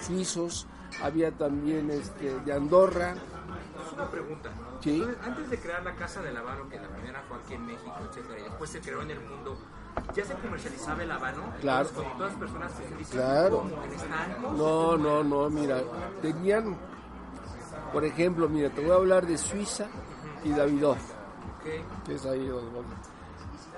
suizos 0.00 0.66
había 1.02 1.32
también 1.32 1.90
este 1.90 2.38
de 2.40 2.52
Andorra 2.52 3.12
Es 3.14 3.92
una 3.92 4.08
pregunta. 4.10 4.50
Sí. 4.80 4.94
Entonces, 4.94 5.18
antes 5.26 5.50
de 5.50 5.58
crear 5.58 5.82
la 5.82 5.94
Casa 5.96 6.22
del 6.22 6.36
Habano, 6.36 6.68
que 6.68 6.76
la 6.76 6.88
primera 6.88 7.22
fue 7.28 7.36
aquí 7.38 7.54
en 7.54 7.66
México, 7.66 7.94
etcétera, 8.08 8.38
y 8.40 8.42
después 8.44 8.70
se 8.70 8.80
creó 8.80 9.02
en 9.02 9.10
el 9.10 9.20
mundo, 9.20 9.56
¿ya 10.14 10.24
se 10.24 10.34
comercializaba 10.34 11.02
el 11.02 11.10
habano? 11.10 11.42
Claro. 11.60 11.88
Entonces, 11.88 12.08
con 12.10 12.18
todas 12.18 12.32
las 12.32 12.40
personas 12.40 12.72
que 12.72 12.88
se 12.88 12.94
dicen, 12.96 13.18
Claro. 13.18 13.58
¿cómo? 13.58 13.82
¿En 13.82 13.92
estancos? 13.92 14.56
No, 14.58 14.96
no, 14.96 15.24
no, 15.24 15.50
mira, 15.50 15.82
tenían, 16.22 16.76
por 17.92 18.04
ejemplo, 18.04 18.48
mira, 18.48 18.70
te 18.70 18.80
voy 18.82 18.90
a 18.92 18.94
hablar 18.94 19.26
de 19.26 19.36
Suiza 19.38 19.86
y 20.44 20.50
Davidoff, 20.50 20.98
Ok. 21.64 22.06
que 22.06 22.14
es 22.14 22.26
ahí 22.26 22.46
donde. 22.46 22.68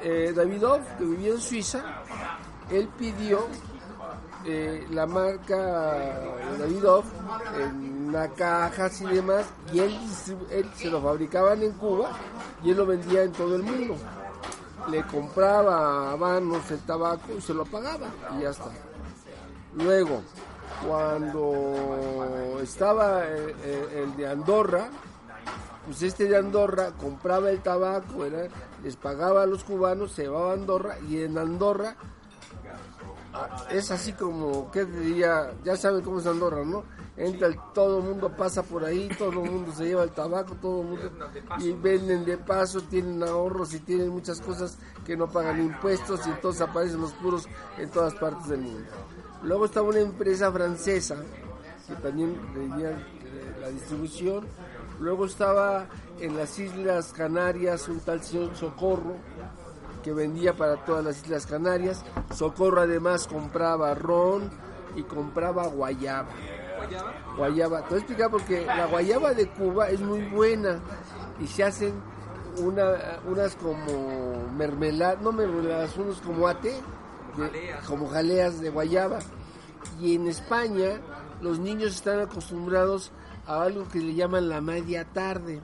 Eh, 0.02 0.32
Davidoff, 0.34 0.82
que 0.98 1.04
vivía 1.04 1.30
en 1.30 1.40
Suiza, 1.40 1.82
él 2.70 2.88
pidió 2.98 3.46
eh, 4.44 4.86
la 4.90 5.06
marca 5.06 5.56
Davidoff 6.58 7.06
en 7.58 8.08
una 8.08 8.28
cajas 8.28 9.00
y 9.00 9.06
demás, 9.06 9.46
y 9.72 9.80
él, 9.80 9.98
se 10.76 10.90
lo 10.90 11.00
fabricaban 11.00 11.62
en 11.62 11.72
Cuba 11.72 12.10
y 12.62 12.70
él 12.70 12.76
lo 12.76 12.86
vendía 12.86 13.22
en 13.22 13.32
todo 13.32 13.56
el 13.56 13.62
mundo. 13.62 13.96
Le 14.90 15.02
compraba 15.04 16.12
Habanos 16.12 16.70
el 16.70 16.78
tabaco 16.80 17.32
y 17.36 17.40
se 17.40 17.54
lo 17.54 17.64
pagaba 17.64 18.08
y 18.36 18.42
ya 18.42 18.50
está. 18.50 18.70
Luego, 19.74 20.22
cuando 20.86 22.60
estaba 22.62 23.24
eh, 23.24 23.54
eh, 23.64 24.04
el 24.04 24.16
de 24.16 24.28
Andorra, 24.28 24.88
pues 25.86 26.02
este 26.02 26.24
de 26.24 26.36
Andorra 26.36 26.90
compraba 26.98 27.50
el 27.50 27.60
tabaco, 27.60 28.26
les 28.82 28.96
pagaba 28.96 29.44
a 29.44 29.46
los 29.46 29.62
cubanos, 29.62 30.12
se 30.12 30.22
llevaba 30.22 30.50
a 30.50 30.54
Andorra 30.54 30.98
y 31.08 31.22
en 31.22 31.38
Andorra 31.38 31.94
ah, 33.32 33.64
es 33.70 33.92
así 33.92 34.12
como, 34.12 34.68
¿qué 34.72 34.84
diría? 34.84 35.52
Ya 35.64 35.76
saben 35.76 36.02
cómo 36.02 36.18
es 36.18 36.26
Andorra, 36.26 36.64
¿no? 36.64 36.82
Entra 37.16 37.48
todo 37.72 38.00
el 38.00 38.04
mundo 38.04 38.36
pasa 38.36 38.62
por 38.62 38.84
ahí, 38.84 39.08
todo 39.16 39.30
el 39.30 39.50
mundo 39.50 39.72
se 39.72 39.84
lleva 39.86 40.02
el 40.02 40.10
tabaco, 40.10 40.54
todo 40.60 40.82
el 40.82 40.88
mundo 40.88 41.10
y 41.60 41.72
venden 41.72 42.24
de 42.24 42.36
paso, 42.36 42.82
tienen 42.82 43.22
ahorros 43.22 43.72
y 43.72 43.78
tienen 43.78 44.10
muchas 44.10 44.40
cosas 44.40 44.76
que 45.04 45.16
no 45.16 45.30
pagan 45.30 45.62
impuestos 45.62 46.26
y 46.26 46.30
entonces 46.30 46.62
aparecen 46.62 47.00
los 47.00 47.12
puros 47.12 47.48
en 47.78 47.88
todas 47.90 48.12
partes 48.14 48.48
del 48.48 48.60
mundo. 48.60 48.90
Luego 49.44 49.66
estaba 49.66 49.88
una 49.88 50.00
empresa 50.00 50.50
francesa 50.50 51.16
que 51.86 51.94
también 51.94 52.36
eh, 52.56 53.56
la 53.60 53.68
distribución. 53.68 54.46
Luego 55.00 55.26
estaba 55.26 55.86
en 56.20 56.36
las 56.36 56.58
Islas 56.58 57.12
Canarias 57.12 57.88
un 57.88 58.00
tal 58.00 58.22
señor 58.22 58.56
Socorro 58.56 59.16
que 60.02 60.12
vendía 60.12 60.54
para 60.56 60.84
todas 60.84 61.04
las 61.04 61.18
Islas 61.22 61.46
Canarias. 61.46 62.04
Socorro 62.34 62.80
además 62.82 63.26
compraba 63.26 63.94
ron 63.94 64.50
y 64.94 65.02
compraba 65.02 65.66
guayaba. 65.66 66.28
Guayaba. 67.36 67.82
Te 67.82 67.88
voy 67.88 67.94
a 67.94 67.98
explicar 67.98 68.30
porque 68.30 68.64
la 68.66 68.86
guayaba 68.86 69.34
de 69.34 69.48
Cuba 69.48 69.88
es 69.90 70.00
muy 70.00 70.22
buena 70.28 70.78
y 71.40 71.46
se 71.46 71.64
hacen 71.64 71.94
una, 72.58 73.18
unas 73.28 73.54
como 73.56 74.48
mermeladas, 74.56 75.20
no 75.20 75.32
mermeladas, 75.32 75.96
unos 75.96 76.20
como 76.20 76.46
ate, 76.48 76.70
de- 77.36 77.74
como 77.86 78.08
jaleas 78.08 78.60
de 78.60 78.70
guayaba. 78.70 79.18
Y 80.00 80.14
en 80.14 80.26
España 80.28 81.00
los 81.42 81.58
niños 81.58 81.94
están 81.96 82.20
acostumbrados 82.20 83.10
a 83.10 83.25
algo 83.46 83.88
que 83.88 83.98
le 84.00 84.14
llaman 84.14 84.48
la 84.48 84.60
media 84.60 85.04
tarde. 85.04 85.60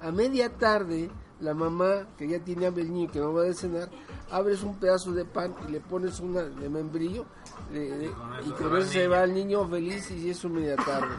A 0.00 0.10
media 0.12 0.50
tarde, 0.56 1.10
la 1.40 1.54
mamá, 1.54 2.06
que 2.16 2.28
ya 2.28 2.38
tiene 2.40 2.66
hambre 2.66 2.82
el 2.82 2.92
niño 2.92 3.10
que 3.10 3.18
no 3.18 3.32
va 3.32 3.48
a 3.48 3.52
cenar, 3.52 3.88
abres 4.30 4.62
un 4.62 4.76
pedazo 4.78 5.12
de 5.12 5.24
pan 5.24 5.54
y 5.68 5.72
le 5.72 5.80
pones 5.80 6.20
una 6.20 6.42
de 6.42 6.68
membrillo 6.68 7.24
de- 7.72 7.90
de- 7.98 8.12
y 8.46 8.50
con 8.52 8.76
eso 8.76 8.90
se 8.90 9.08
va 9.08 9.24
el 9.24 9.34
niño 9.34 9.66
feliz 9.68 10.10
y 10.10 10.30
es 10.30 10.38
su 10.38 10.48
media 10.48 10.76
tarde. 10.76 11.14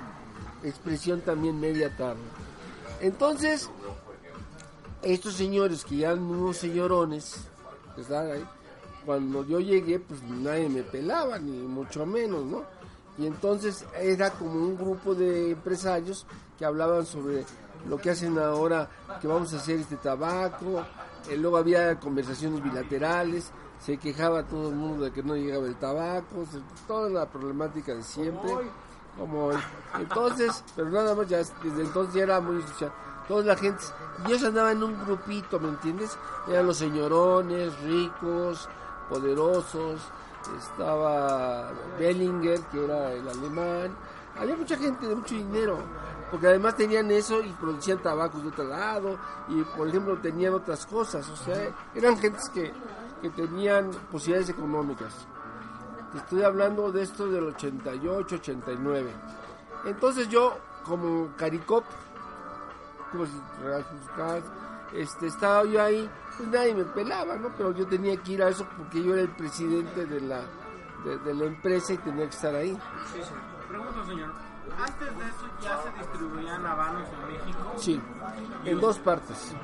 Expresión 0.64 1.22
también 1.22 1.60
media 1.60 1.96
tarde. 1.96 2.22
Entonces, 3.02 3.70
estos 5.04 5.36
señores 5.36 5.86
que 5.86 5.98
ya 5.98 6.12
eran 6.12 6.24
unos 6.24 6.58
señorones, 6.58 7.42
que 7.96 8.02
estaban 8.02 8.32
ahí, 8.32 8.46
cuando 9.06 9.46
yo 9.46 9.60
llegué, 9.60 10.00
pues 10.00 10.22
nadie 10.24 10.68
me 10.70 10.84
pelaba, 10.84 11.38
ni 11.40 11.52
mucho 11.60 12.06
menos, 12.06 12.44
¿no? 12.46 12.64
Y 13.18 13.26
entonces 13.26 13.86
era 14.00 14.30
como 14.32 14.52
un 14.54 14.78
grupo 14.78 15.16
de 15.16 15.52
empresarios 15.52 16.26
que 16.58 16.66
hablaban 16.66 17.06
sobre 17.06 17.46
lo 17.90 17.98
que 17.98 18.12
hacen 18.12 18.38
ahora, 18.38 18.88
que 19.22 19.28
vamos 19.28 19.54
a 19.54 19.58
hacer 19.58 19.80
este 19.80 19.96
tabaco, 19.98 20.84
eh, 21.30 21.36
luego 21.38 21.58
había 21.58 22.00
conversaciones 22.00 22.64
bilaterales, 22.64 23.52
se 23.84 23.98
quejaba 23.98 24.44
todo 24.44 24.70
el 24.70 24.76
mundo 24.76 25.06
de 25.06 25.12
que 25.12 25.24
no 25.24 25.36
llegaba 25.36 25.66
el 25.68 25.76
tabaco, 25.76 26.46
se- 26.52 26.62
toda 26.88 27.10
la 27.10 27.26
problemática 27.28 27.94
de 27.96 28.04
siempre, 28.04 28.52
como 29.18 29.46
hoy. 29.48 29.58
Entonces, 30.00 30.64
pero 30.76 30.90
nada 30.90 31.16
más, 31.16 31.28
ya 31.28 31.38
desde 31.38 31.82
entonces 31.82 32.14
ya 32.16 32.24
era 32.24 32.40
muy 32.40 32.62
social. 32.64 32.92
Toda 33.28 33.44
la 33.44 33.56
gente, 33.58 33.84
y 34.26 34.32
ellos 34.32 34.44
andaban 34.44 34.78
en 34.78 34.84
un 34.84 35.06
grupito, 35.06 35.60
¿me 35.60 35.70
entiendes? 35.70 36.18
Eran 36.48 36.66
los 36.68 36.78
señorones, 36.78 37.78
ricos, 37.82 38.70
poderosos, 39.10 40.02
estaba 40.58 41.72
Bellinger, 42.00 42.60
que 42.72 42.84
era 42.84 43.14
el 43.14 43.28
alemán, 43.28 43.96
había 44.40 44.56
mucha 44.56 44.78
gente 44.78 45.08
de 45.08 45.16
mucho 45.16 45.36
dinero, 45.36 45.78
porque 46.30 46.48
además 46.48 46.76
tenían 46.76 47.10
eso 47.12 47.42
y 47.42 47.50
producían 47.54 48.02
tabacos 48.02 48.44
de 48.44 48.50
otro 48.50 48.66
lado, 48.66 49.18
y 49.50 49.62
por 49.64 49.88
ejemplo 49.88 50.18
tenían 50.18 50.54
otras 50.54 50.86
cosas, 50.86 51.28
o 51.30 51.36
sea, 51.36 51.70
eran 51.96 52.18
gentes 52.18 52.50
que, 52.50 52.72
que 53.22 53.30
tenían 53.32 53.92
posibilidades 54.12 54.50
económicas. 54.50 55.28
Estoy 56.16 56.44
hablando 56.44 56.92
de 56.92 57.04
esto 57.04 57.28
del 57.28 57.46
88, 57.46 58.36
89. 58.36 59.12
Entonces 59.86 60.30
yo, 60.30 60.58
como 60.84 61.30
Caricop, 61.36 61.84
como 63.12 63.26
si 63.26 63.34
este, 64.94 65.28
estaba 65.28 65.64
yo 65.66 65.82
ahí, 65.82 66.10
pues 66.38 66.50
nadie 66.50 66.74
me 66.74 66.86
pelaba, 66.86 67.36
¿no? 67.36 67.50
Pero 67.58 67.72
yo 67.74 67.88
tenía 67.88 68.18
que 68.18 68.34
ir 68.34 68.44
a 68.44 68.50
eso 68.50 68.68
porque 68.78 69.04
yo 69.04 69.14
era 69.14 69.24
el 69.24 69.36
presidente 69.36 70.06
de 70.06 70.22
la, 70.22 70.42
de, 71.04 71.18
de 71.20 71.34
la 71.34 71.46
empresa 71.46 71.94
y 71.94 71.98
tenía 71.98 72.26
que 72.26 72.36
estar 72.36 72.56
ahí. 72.56 72.78
Pregunto, 73.68 74.06
señor. 74.06 74.32
Antes 74.78 75.18
de 75.18 75.26
eso 75.26 75.48
ya 75.62 75.82
se 75.82 75.92
distribuían 76.00 76.66
habanos 76.66 77.08
en 77.10 77.34
México. 77.34 77.74
Sí, 77.78 78.02
en 78.66 78.80
dos 78.80 79.00
partes. 79.00 79.56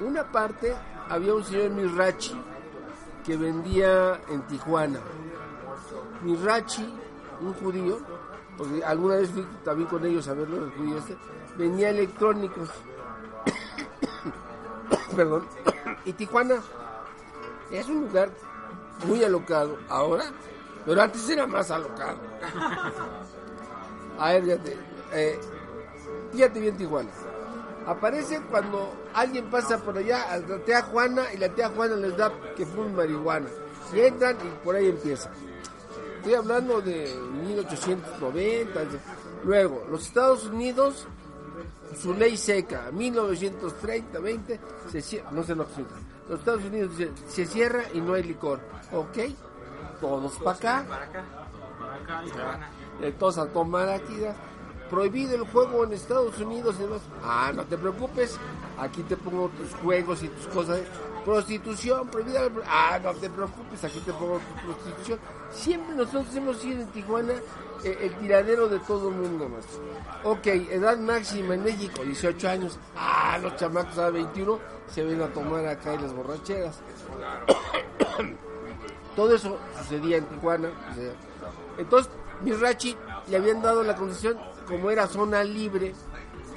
Una 0.00 0.24
parte 0.24 0.74
había 1.08 1.34
un 1.34 1.44
señor 1.44 1.70
Mirachi 1.70 2.38
que 3.24 3.36
vendía 3.36 4.20
en 4.28 4.42
Tijuana. 4.42 5.00
Mirachi, 6.22 6.94
un 7.40 7.54
judío, 7.54 7.98
porque 8.56 8.84
alguna 8.84 9.16
vez 9.16 9.30
fui 9.30 9.46
también 9.64 9.88
con 9.88 10.04
ellos 10.04 10.28
a 10.28 10.34
verlo, 10.34 10.64
el 10.64 10.72
judío 10.72 10.98
este, 10.98 11.16
vendía 11.56 11.90
electrónicos. 11.90 12.68
Perdón. 15.16 15.46
y 16.04 16.12
Tijuana 16.12 16.62
es 17.70 17.88
un 17.88 18.02
lugar 18.02 18.30
muy 19.06 19.22
alocado 19.24 19.78
ahora, 19.88 20.24
pero 20.84 21.02
antes 21.02 21.28
era 21.28 21.46
más 21.46 21.70
alocado. 21.70 22.18
A 24.18 24.32
ver, 24.32 24.42
fíjate, 24.44 24.76
eh, 25.12 25.40
fíjate 26.32 26.60
bien 26.60 26.76
Tijuana. 26.76 27.10
Aparece 27.86 28.40
cuando 28.50 28.92
alguien 29.12 29.50
pasa 29.50 29.78
por 29.78 29.98
allá 29.98 30.32
a 30.32 30.38
la 30.38 30.58
tía 30.58 30.82
Juana 30.82 31.24
y 31.34 31.38
la 31.38 31.48
tía 31.48 31.68
Juana 31.68 31.96
les 31.96 32.16
da 32.16 32.30
que 32.56 32.64
fumen 32.64 32.94
marihuana. 32.94 33.48
Entran 33.92 34.36
y 34.36 34.64
por 34.64 34.76
ahí 34.76 34.88
empieza. 34.88 35.30
Estoy 36.18 36.34
hablando 36.34 36.80
de 36.80 37.12
1890. 37.44 38.80
Luego, 39.44 39.84
los 39.90 40.06
Estados 40.06 40.46
Unidos, 40.46 41.08
su 41.94 42.14
ley 42.14 42.36
seca, 42.36 42.90
1930, 42.92 44.18
20, 44.18 44.60
se 44.90 45.00
cierra, 45.00 45.30
no 45.30 45.42
sé 45.42 45.54
lo 45.54 45.66
suelta. 45.66 45.94
Los 46.28 46.38
Estados 46.38 46.64
Unidos 46.64 46.92
se 47.28 47.46
cierra 47.46 47.84
y 47.92 48.00
no 48.00 48.14
hay 48.14 48.22
licor. 48.22 48.60
Ok, 48.92 49.18
todos 50.00 50.38
para 50.38 50.56
acá. 50.56 50.86
Eh, 53.00 53.12
todos 53.18 53.38
a 53.38 53.46
tomar 53.46 53.88
aquí. 53.88 54.16
Prohibido 54.88 55.34
el 55.34 55.50
juego 55.50 55.84
en 55.84 55.92
Estados 55.92 56.38
Unidos 56.38 56.76
y 56.78 56.82
demás. 56.82 57.00
Ah, 57.22 57.50
no 57.54 57.64
te 57.64 57.78
preocupes. 57.78 58.38
Aquí 58.78 59.02
te 59.02 59.16
pongo 59.16 59.48
tus 59.48 59.74
juegos 59.76 60.22
y 60.22 60.28
tus 60.28 60.46
cosas. 60.48 60.80
Prostitución, 61.24 62.08
prohibida. 62.08 62.48
Ah, 62.66 62.98
no 63.02 63.14
te 63.14 63.30
preocupes. 63.30 63.82
Aquí 63.84 64.00
te 64.00 64.12
pongo 64.12 64.38
tu 64.38 64.66
prostitución. 64.66 65.18
Siempre 65.50 65.94
nosotros 65.94 66.34
hemos 66.36 66.58
sido 66.58 66.82
en 66.82 66.88
Tijuana 66.88 67.34
el 67.84 68.14
tiradero 68.16 68.68
de 68.68 68.78
todo 68.80 69.08
el 69.08 69.14
mundo. 69.16 69.48
Ok, 70.24 70.46
edad 70.46 70.98
máxima 70.98 71.54
en 71.54 71.64
México, 71.64 72.02
18 72.02 72.48
años. 72.48 72.78
Ah, 72.96 73.38
los 73.42 73.56
chamacos 73.56 73.98
a 73.98 74.10
21 74.10 74.58
se 74.88 75.02
ven 75.04 75.20
a 75.22 75.28
tomar 75.28 75.66
acá 75.66 75.94
en 75.94 76.02
las 76.02 76.12
borracheras. 76.14 76.80
Todo 79.16 79.34
eso 79.34 79.58
sucedía 79.78 80.16
en 80.18 80.24
Tijuana. 80.24 80.70
sea, 80.94 81.12
Entonces, 81.76 82.10
Mirachi 82.42 82.96
le 83.28 83.36
habían 83.36 83.60
dado 83.60 83.82
la 83.82 83.94
concesión 83.94 84.38
como 84.66 84.90
era 84.90 85.06
zona 85.06 85.44
libre. 85.44 85.94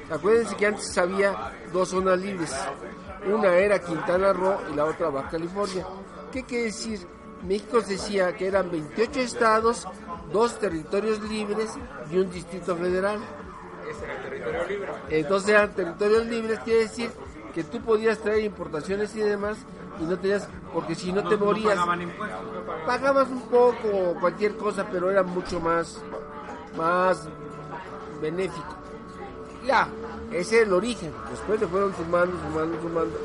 Acuérdense 0.09 0.55
que 0.55 0.67
antes 0.67 0.97
había 0.97 1.53
dos 1.73 1.89
zonas 1.89 2.19
libres. 2.19 2.53
Una 3.25 3.55
era 3.55 3.79
Quintana 3.79 4.31
Roo 4.33 4.57
y 4.71 4.75
la 4.75 4.85
otra 4.85 5.09
Baja 5.09 5.31
California. 5.31 5.85
¿Qué 6.31 6.43
quiere 6.43 6.65
decir? 6.65 7.07
México 7.43 7.81
decía 7.81 8.35
que 8.35 8.47
eran 8.47 8.71
28 8.71 9.19
estados, 9.19 9.87
dos 10.31 10.59
territorios 10.59 11.21
libres 11.21 11.71
y 12.11 12.17
un 12.17 12.29
distrito 12.31 12.75
federal. 12.75 13.19
Entonces 15.09 15.49
eran 15.49 15.73
territorios 15.73 16.25
libres, 16.25 16.59
quiere 16.59 16.81
decir 16.81 17.11
que 17.53 17.63
tú 17.63 17.81
podías 17.81 18.19
traer 18.19 18.43
importaciones 18.43 19.15
y 19.15 19.19
demás 19.19 19.57
y 19.99 20.03
no 20.03 20.17
tenías, 20.19 20.47
porque 20.73 20.93
si 20.93 21.13
no 21.13 21.27
te 21.27 21.37
morías, 21.37 21.79
pagabas 22.85 23.29
un 23.29 23.41
poco 23.43 23.87
o 23.87 24.19
cualquier 24.19 24.57
cosa, 24.57 24.85
pero 24.91 25.09
era 25.09 25.23
mucho 25.23 25.59
más, 25.59 26.01
más 26.77 27.27
benéfico. 28.21 28.75
Ya, 29.65 29.87
ese 30.31 30.61
es 30.61 30.67
el 30.67 30.73
origen. 30.73 31.13
Después 31.31 31.59
le 31.59 31.67
fueron 31.67 31.95
sumando, 31.95 32.37
sumando, 32.37 32.81
sumando. 32.81 33.17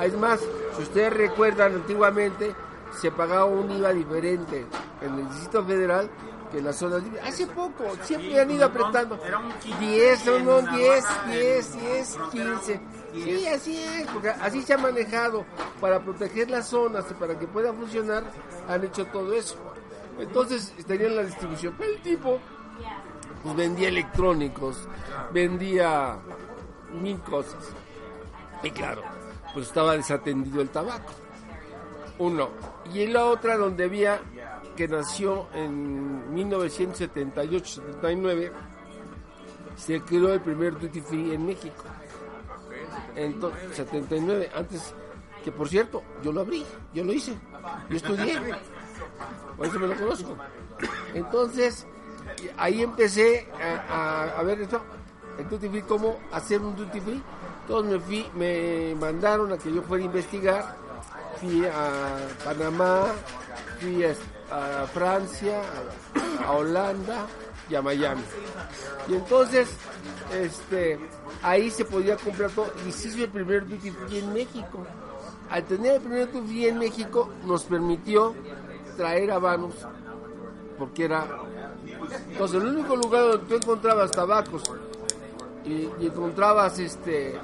Es 0.00 0.16
más, 0.16 0.40
si 0.76 0.82
ustedes 0.82 1.12
recuerdan, 1.12 1.74
antiguamente 1.74 2.54
se 2.98 3.10
pagaba 3.10 3.44
un 3.46 3.70
IVA 3.70 3.92
diferente. 3.92 4.66
en 5.00 5.18
el 5.18 5.28
Distrito 5.28 5.64
Federal 5.64 6.08
que 6.52 6.58
en 6.58 6.64
las 6.66 6.76
zonas 6.76 7.02
libres. 7.02 7.24
Hace 7.26 7.46
poco, 7.46 7.84
siempre 8.02 8.40
han 8.40 8.50
ido 8.50 8.66
apretando. 8.66 9.18
Era 9.24 9.38
un 9.38 9.52
15, 9.52 9.78
10, 9.80 10.26
no, 10.26 10.38
no, 10.38 10.76
10, 10.76 11.04
ah, 11.08 11.24
10, 11.28 11.80
10, 11.80 12.18
15. 12.30 12.80
Sí, 13.14 13.46
así 13.48 13.82
es, 13.82 14.06
porque 14.08 14.28
así 14.28 14.62
se 14.62 14.74
ha 14.74 14.78
manejado 14.78 15.44
para 15.80 16.00
proteger 16.00 16.50
las 16.50 16.68
zonas 16.68 17.04
y 17.10 17.14
para 17.14 17.38
que 17.38 17.46
pueda 17.46 17.72
funcionar, 17.72 18.24
han 18.68 18.84
hecho 18.84 19.06
todo 19.06 19.32
eso. 19.32 19.56
Entonces 20.18 20.72
tenían 20.86 21.16
la 21.16 21.22
distribución. 21.24 21.74
Pero 21.78 21.92
el 21.92 22.02
tipo 22.02 22.38
pues, 23.42 23.56
vendía 23.56 23.88
electrónicos, 23.88 24.88
vendía 25.32 26.18
mil 27.00 27.18
cosas. 27.20 27.64
Y 28.62 28.70
claro, 28.70 29.02
pues 29.52 29.66
estaba 29.66 29.96
desatendido 29.96 30.60
el 30.62 30.68
tabaco. 30.70 31.12
Uno. 32.18 32.50
Y 32.92 33.06
la 33.06 33.24
otra 33.24 33.56
donde 33.56 33.84
había, 33.84 34.20
que 34.76 34.88
nació 34.88 35.46
en 35.54 36.34
1978-79, 36.34 38.50
se 39.76 40.00
creó 40.02 40.32
el 40.32 40.40
primer 40.40 40.78
duty 40.78 41.00
free 41.00 41.34
en 41.34 41.46
México. 41.46 41.84
Entonces, 43.16 43.76
79, 43.76 44.50
antes, 44.54 44.94
que 45.44 45.52
por 45.52 45.68
cierto, 45.68 46.02
yo 46.22 46.32
lo 46.32 46.40
abrí, 46.42 46.64
yo 46.94 47.04
lo 47.04 47.12
hice, 47.12 47.34
yo 47.90 47.96
estudié, 47.96 48.38
por 49.56 49.66
eso 49.66 49.78
me 49.78 49.86
lo 49.88 49.94
conozco. 49.96 50.36
Entonces, 51.14 51.86
ahí 52.56 52.82
empecé 52.82 53.48
a, 53.60 53.94
a- 53.94 54.38
a 54.38 54.42
ver 54.42 54.60
esto, 54.62 54.80
el 55.38 55.48
duty 55.48 55.68
free, 55.68 55.82
cómo 55.82 56.18
hacer 56.32 56.60
un 56.60 56.74
duty 56.76 57.00
free. 57.00 57.22
Entonces 57.62 57.92
me 57.92 58.00
fui, 58.00 58.26
me 58.34 58.94
mandaron 58.96 59.52
a 59.52 59.58
que 59.58 59.72
yo 59.72 59.82
fuera 59.82 60.02
a 60.02 60.06
investigar, 60.06 60.76
fui 61.40 61.64
a 61.66 62.16
Panamá, 62.44 63.06
fui 63.80 64.04
a, 64.04 64.14
a 64.52 64.86
Francia, 64.86 65.62
a, 66.46 66.52
Holanda 66.52 67.26
y 67.70 67.74
a 67.74 67.82
Miami. 67.82 68.22
Y 69.08 69.14
entonces, 69.14 69.68
este, 70.32 70.98
ahí 71.42 71.70
se 71.70 71.84
podía 71.84 72.16
comprar 72.16 72.50
todo 72.50 72.72
y 72.86 72.92
se 72.92 73.08
hizo 73.08 73.24
el 73.24 73.30
primer 73.30 73.66
duty 73.66 73.90
free 73.90 74.18
en 74.18 74.32
México. 74.32 74.86
Al 75.50 75.64
tener 75.64 75.94
el 75.94 76.00
primer 76.00 76.32
duty 76.32 76.46
free 76.46 76.68
en 76.68 76.78
México, 76.78 77.30
nos 77.44 77.64
permitió 77.64 78.34
traer 78.96 79.30
habanos, 79.30 79.74
porque 80.78 81.04
era 81.04 81.26
entonces, 82.30 82.62
el 82.62 82.68
único 82.68 82.96
lugar 82.96 83.22
donde 83.22 83.46
tú 83.46 83.54
encontrabas 83.54 84.10
tabacos 84.10 84.62
y, 85.64 85.88
encontrabas 86.04 86.78
este 86.78 87.38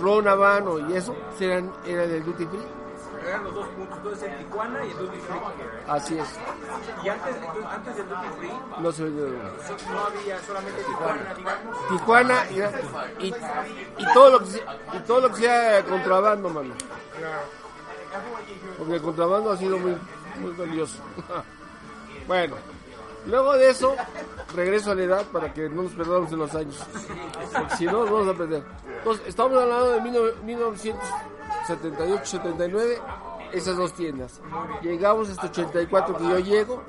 ron 0.00 0.28
habano 0.28 0.90
y 0.90 0.96
eso, 0.96 1.14
pues, 1.14 1.40
eran, 1.40 1.72
era 1.86 2.06
del 2.06 2.24
duty 2.24 2.46
free. 2.46 2.83
Eran 3.26 3.44
los 3.44 3.54
dos 3.54 3.66
puntos, 3.68 3.96
entonces 3.96 4.30
el 4.30 4.38
Tijuana 4.44 4.84
y 4.84 4.90
el 4.90 4.98
Duty 4.98 5.18
Free. 5.18 5.40
Así 5.88 6.18
es, 6.18 6.28
Y 7.02 7.08
antes, 7.08 7.36
antes 7.70 7.96
del 7.96 8.08
Duty 8.08 8.28
Free 8.38 8.52
no 9.90 10.04
había 10.04 10.40
solamente 10.42 10.82
Tijuana, 10.82 11.34
digamos. 11.34 11.88
Tijuana 11.88 12.44
y, 12.50 13.24
y, 13.24 13.34
y 13.98 14.12
todo 14.12 14.30
lo 14.30 14.38
que 14.40 14.46
sea, 14.46 14.78
y 14.92 14.98
todo 15.00 15.20
lo 15.20 15.28
que 15.30 15.40
sea 15.40 15.84
contrabando, 15.84 16.50
mano. 16.50 16.74
Porque 18.78 18.94
el 18.94 19.02
contrabando 19.02 19.52
ha 19.52 19.56
sido 19.56 19.78
muy, 19.78 19.96
muy 20.40 20.52
valioso. 20.52 20.98
bueno, 22.26 22.56
luego 23.26 23.54
de 23.54 23.70
eso, 23.70 23.94
regreso 24.54 24.92
a 24.92 24.94
la 24.94 25.02
edad 25.02 25.26
para 25.32 25.52
que 25.52 25.68
no 25.68 25.82
nos 25.84 25.92
perdamos 25.92 26.30
en 26.32 26.38
los 26.38 26.54
años. 26.54 26.84
Porque 27.52 27.76
si 27.76 27.86
no, 27.86 28.04
nos 28.04 28.10
vamos 28.10 28.34
a 28.34 28.38
perder. 28.38 28.62
Entonces, 28.98 29.28
estamos 29.28 29.62
hablando 29.62 29.90
de 29.92 30.00
1978-79, 31.66 32.98
esas 33.52 33.76
dos 33.76 33.92
tiendas. 33.94 34.40
Llegamos 34.82 35.28
hasta 35.30 35.46
84 35.46 36.16
que 36.16 36.24
yo 36.24 36.38
llego. 36.38 36.82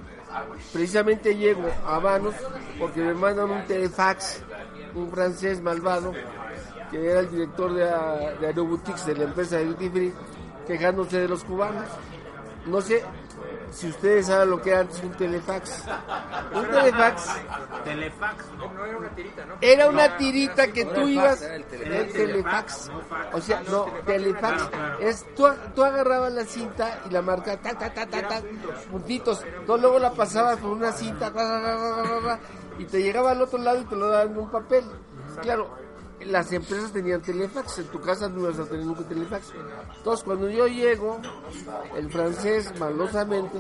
Precisamente 0.74 1.36
llego 1.36 1.64
a 1.86 1.96
Habanos 1.96 2.34
porque 2.80 3.00
me 3.02 3.14
mandan 3.14 3.50
un 3.52 3.66
telefax, 3.66 4.42
un 4.94 5.10
francés 5.10 5.62
malvado, 5.62 6.12
que 6.92 7.10
era 7.10 7.22
el 7.22 7.30
director 7.30 7.74
de, 7.74 7.90
a- 7.90 8.34
de 8.40 8.48
Aeroboutiques 8.48 9.06
de 9.06 9.16
la 9.16 9.24
empresa 9.26 9.58
de 9.58 9.66
Duty 9.66 9.90
Free, 9.90 10.14
quejándose 10.68 11.22
de 11.22 11.28
los 11.30 11.44
cubanos. 11.46 11.86
No 12.66 12.82
sé 12.82 13.02
si 13.71 13.89
ustedes 13.89 14.28
saben 14.28 14.49
lo 14.49 14.62
que 14.62 14.71
era 14.71 14.82
antes 14.82 15.01
un 15.04 15.12
telefax. 15.12 15.84
Un 16.54 16.65
telefax 16.67 17.30
Telefax, 17.84 18.45
¿no? 18.58 18.73
No 18.73 18.86
era 18.86 18.97
una 18.97 19.10
tirita, 19.10 19.45
¿no? 19.45 19.56
era 19.62 19.89
una 19.89 20.17
tirita 20.17 20.67
que 20.71 20.86
tú 20.86 21.08
ibas 21.08 21.41
el 21.41 21.63
telefax 21.65 22.91
o 23.34 23.41
sea 23.41 23.62
no 23.69 23.86
telefax 24.06 24.69
es 24.99 25.25
tú, 25.36 25.47
tú 25.75 25.84
agarrabas 25.84 26.34
la 26.34 26.45
cinta 26.45 27.01
y 27.08 27.13
la 27.13 27.21
marca 27.21 27.58
ta 27.58 27.78
ta 27.78 27.93
ta 27.93 28.06
ta 28.06 28.28
ta 28.28 28.41
puntitos 28.91 29.43
tú 29.65 29.78
luego 29.78 29.99
la 29.99 30.12
pasabas 30.12 30.58
por 30.58 30.71
una 30.71 30.91
cinta 30.91 31.30
ra, 31.30 31.43
ra, 31.43 31.60
ra, 31.60 31.78
ra, 31.78 32.04
ra, 32.04 32.19
ra, 32.19 32.39
y 32.80 32.86
te 32.86 33.01
llegaba 33.01 33.32
al 33.32 33.41
otro 33.41 33.60
lado 33.60 33.82
y 33.82 33.86
te 33.86 33.95
lo 33.95 34.10
daban 34.10 34.32
en 34.32 34.38
un 34.38 34.49
papel 34.49 34.84
claro 35.41 35.85
las 36.28 36.52
empresas 36.52 36.92
tenían 36.92 37.22
telefax 37.22 37.80
en 37.80 37.88
tu 37.88 38.00
casa 38.02 38.28
no 38.30 38.42
ibas 38.42 38.60
a 38.60 38.66
tener 38.66 38.86
nunca 38.86 39.04
telefax 39.04 39.52
entonces 39.98 40.24
cuando 40.26 40.50
yo 40.50 40.68
llego 40.68 41.20
el 41.96 42.10
francés 42.12 42.74
malosamente 42.80 43.58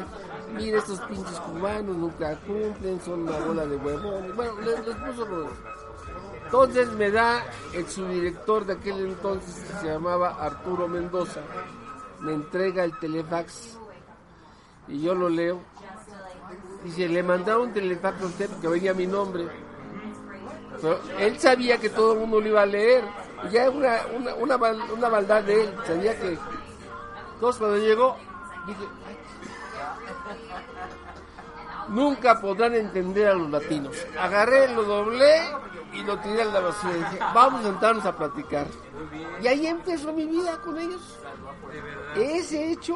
mira 0.55 0.79
estos 0.79 0.99
pinches 1.01 1.39
cubanos 1.41 1.95
nunca 1.95 2.35
cumplen 2.41 2.99
son 3.01 3.21
una 3.27 3.37
bola 3.39 3.65
de 3.65 3.75
huevones 3.77 4.35
bueno 4.35 4.53
les, 4.61 4.79
puso 4.79 5.25
los- 5.25 5.49
entonces 6.45 6.91
me 6.93 7.11
da 7.11 7.43
el 7.73 7.87
subdirector 7.87 8.65
de 8.65 8.73
aquel 8.73 9.05
entonces 9.05 9.55
que 9.65 9.73
se 9.79 9.87
llamaba 9.87 10.29
Arturo 10.39 10.87
Mendoza, 10.87 11.41
me 12.21 12.33
entrega 12.33 12.83
el 12.83 12.97
telefax 12.99 13.77
y 14.87 15.01
yo 15.01 15.15
lo 15.15 15.27
leo. 15.27 15.59
Dice, 16.83 17.09
le 17.09 17.23
mandaron 17.23 17.63
un 17.69 17.73
telefax 17.73 18.21
a 18.21 18.25
usted 18.27 18.47
porque 18.49 18.67
venía 18.67 18.93
mi 18.93 19.07
nombre. 19.07 19.47
Él 21.19 21.39
sabía 21.39 21.77
que 21.77 21.89
todo 21.89 22.13
el 22.13 22.19
mundo 22.19 22.41
lo 22.41 22.47
iba 22.47 22.61
a 22.61 22.65
leer. 22.65 23.03
Y 23.47 23.53
ya 23.53 23.69
una, 23.69 24.01
una, 24.13 24.35
una, 24.35 24.83
una 24.93 25.09
maldad 25.09 25.43
de 25.43 25.63
él. 25.63 25.73
Sabía 25.85 26.19
que... 26.19 26.37
Entonces 27.35 27.59
cuando 27.59 27.77
llegó, 27.77 28.15
dije, 28.65 28.85
nunca 31.89 32.39
podrán 32.39 32.75
entender 32.75 33.27
a 33.27 33.33
los 33.33 33.49
latinos. 33.49 33.95
Agarré, 34.19 34.73
lo 34.73 34.83
doblé 34.83 35.41
y 35.93 36.03
lo 36.03 36.17
tiré 36.19 36.43
a 36.43 36.45
la 36.45 36.59
basura. 36.59 36.93
Dije, 36.93 37.19
vamos 37.33 37.61
a 37.61 37.63
sentarnos 37.63 38.05
a 38.05 38.15
platicar. 38.15 38.67
Y 39.41 39.47
ahí 39.47 39.67
empezó 39.67 40.13
mi 40.13 40.25
vida 40.25 40.57
con 40.61 40.77
ellos. 40.77 41.19
Ese 42.15 42.71
hecho, 42.71 42.95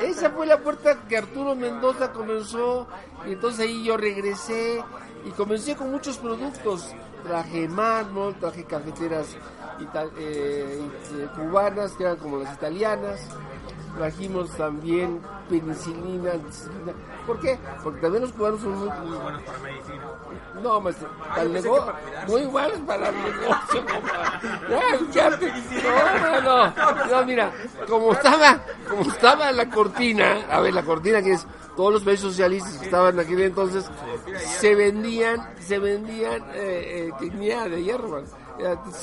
esa 0.00 0.30
fue 0.30 0.46
la 0.46 0.58
puerta 0.58 0.98
que 1.08 1.18
Arturo 1.18 1.54
Mendoza 1.54 2.12
comenzó. 2.12 2.88
Y 3.26 3.32
entonces 3.32 3.60
ahí 3.66 3.84
yo 3.84 3.96
regresé 3.96 4.82
y 5.24 5.30
comencé 5.30 5.76
con 5.76 5.90
muchos 5.90 6.18
productos. 6.18 6.94
Traje 7.22 7.68
mármol, 7.68 8.34
traje 8.36 8.64
cafeteras 8.64 9.36
eh, 10.16 10.80
eh, 11.12 11.28
cubanas, 11.36 11.92
que 11.92 12.04
eran 12.04 12.16
como 12.16 12.38
las 12.38 12.54
italianas. 12.54 13.20
Trajimos 13.96 14.50
también 14.56 15.20
penicilina, 15.48 16.32
ampicilina. 16.32 16.92
¿Por 17.26 17.40
qué? 17.40 17.58
Porque 17.82 18.00
también 18.00 18.22
los 18.22 18.32
cubanos 18.32 18.60
son 18.60 18.78
muy, 18.78 18.88
muy 18.88 19.18
buenos 19.18 19.42
para 19.42 19.58
medicina. 19.58 20.02
No, 20.62 20.80
maestro, 20.80 21.08
para 21.28 21.42
el 21.42 21.52
negocio, 21.52 21.94
muy 22.26 22.46
buenos 22.46 22.78
para 22.80 23.08
el 23.08 23.16
negocio. 23.16 23.84
No, 24.70 26.40
no, 26.40 26.72
no, 26.72 27.06
no, 27.06 27.26
mira, 27.26 27.52
como 27.88 28.12
estaba, 28.12 28.60
como 28.88 29.02
estaba 29.02 29.52
la 29.52 29.68
cortina, 29.68 30.46
a 30.50 30.60
ver, 30.60 30.74
la 30.74 30.82
cortina 30.82 31.22
que 31.22 31.32
es 31.32 31.46
todos 31.76 31.92
los 31.92 32.02
países 32.02 32.22
socialistas 32.22 32.76
que 32.78 32.84
estaban 32.86 33.18
aquí 33.18 33.34
entonces, 33.40 33.84
se 34.38 34.74
vendían, 34.74 35.54
se 35.60 35.78
vendían, 35.78 36.42
eh, 36.54 37.10
eh, 37.20 37.68
de 37.68 37.82
hierro, 37.82 38.22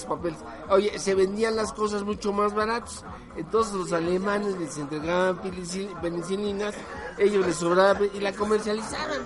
papeles. 0.07 0.39
Oye, 0.69 0.97
se 0.99 1.15
vendían 1.15 1.55
las 1.55 1.73
cosas 1.73 2.03
mucho 2.03 2.31
más 2.33 2.53
baratos. 2.53 3.03
Entonces 3.35 3.73
los 3.73 3.91
alemanes 3.93 4.57
les 4.57 4.77
entregaban 4.77 5.39
penicil- 5.41 5.93
penicilinas, 6.01 6.73
ellos 7.17 7.45
les 7.45 7.55
sobraba 7.55 7.99
y 8.13 8.19
la 8.19 8.33
comercializaban. 8.33 9.21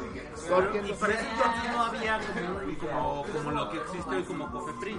Porque 0.50 0.80
Y 0.86 0.94
para 0.94 1.14
ese 1.14 1.24
entonces 1.30 1.72
no 1.72 1.84
había 1.84 2.20
como, 2.20 3.24
como, 3.24 3.26
como 3.34 3.52
lo 3.52 3.70
que 3.70 3.78
existe 3.78 4.16
hoy 4.16 4.24
como 4.24 4.52
Cofepris. 4.52 4.98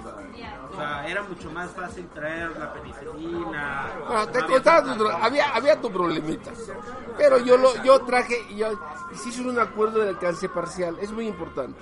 O 0.72 0.76
sea, 0.76 1.06
era 1.06 1.22
mucho 1.24 1.50
más 1.50 1.70
fácil 1.72 2.06
traer 2.14 2.56
la 2.58 2.72
penicilina. 2.72 3.86
Ah, 4.08 4.26
te 4.32 4.40
no 4.40 4.46
contaba 4.46 4.94
tu 4.96 5.06
había, 5.08 5.50
había 5.54 5.80
tu 5.80 5.90
problemita. 5.90 6.50
Pero 7.18 7.38
yo 7.38 7.56
lo, 7.58 7.82
yo 7.82 8.00
traje, 8.02 8.36
yo, 8.54 8.68
se 9.14 9.28
hizo 9.28 9.42
un 9.42 9.58
acuerdo 9.58 9.98
de 10.00 10.10
alcance 10.10 10.48
parcial, 10.48 10.96
es 11.00 11.10
muy 11.12 11.26
importante. 11.26 11.80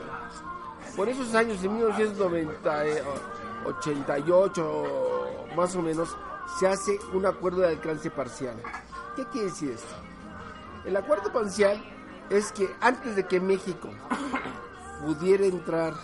Por 0.96 1.08
esos 1.08 1.32
años, 1.34 1.62
en 1.62 1.74
1990, 1.74 2.86
eh, 2.86 3.02
88 3.64 5.50
más 5.56 5.74
o 5.76 5.82
menos, 5.82 6.16
se 6.58 6.66
hace 6.66 6.98
un 7.12 7.26
acuerdo 7.26 7.60
de 7.60 7.68
alcance 7.68 8.10
parcial. 8.10 8.56
¿Qué 9.16 9.24
quiere 9.26 9.48
decir 9.48 9.72
esto? 9.72 9.94
El 10.84 10.96
acuerdo 10.96 11.32
parcial 11.32 11.82
es 12.30 12.52
que 12.52 12.68
antes 12.80 13.16
de 13.16 13.26
que 13.26 13.40
México 13.40 13.88
pudiera 15.04 15.44
entrar 15.44 15.94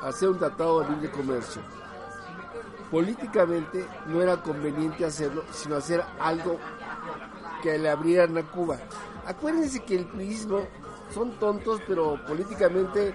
a 0.00 0.08
hacer 0.08 0.28
un 0.28 0.38
tratado 0.38 0.80
de 0.80 0.90
libre 0.90 1.10
comercio, 1.10 1.60
políticamente 2.90 3.86
no 4.06 4.22
era 4.22 4.42
conveniente 4.42 5.04
hacerlo, 5.04 5.44
sino 5.50 5.76
hacer 5.76 6.02
algo 6.20 6.58
que 7.62 7.78
le 7.78 7.90
abrieran 7.90 8.38
a 8.38 8.42
Cuba. 8.42 8.78
Acuérdense 9.26 9.80
que 9.80 9.96
el 9.96 10.06
priismo 10.06 10.66
son 11.12 11.32
tontos, 11.38 11.80
pero 11.86 12.18
políticamente 12.26 13.14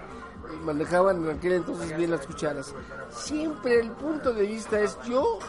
manejaban 0.63 1.23
en 1.23 1.37
aquel 1.37 1.53
entonces 1.53 1.95
bien 1.95 2.11
las 2.11 2.25
cucharas. 2.25 2.73
Siempre 3.09 3.79
el 3.79 3.91
punto 3.91 4.33
de 4.33 4.45
vista 4.45 4.79
es 4.79 4.97
yo 5.03 5.39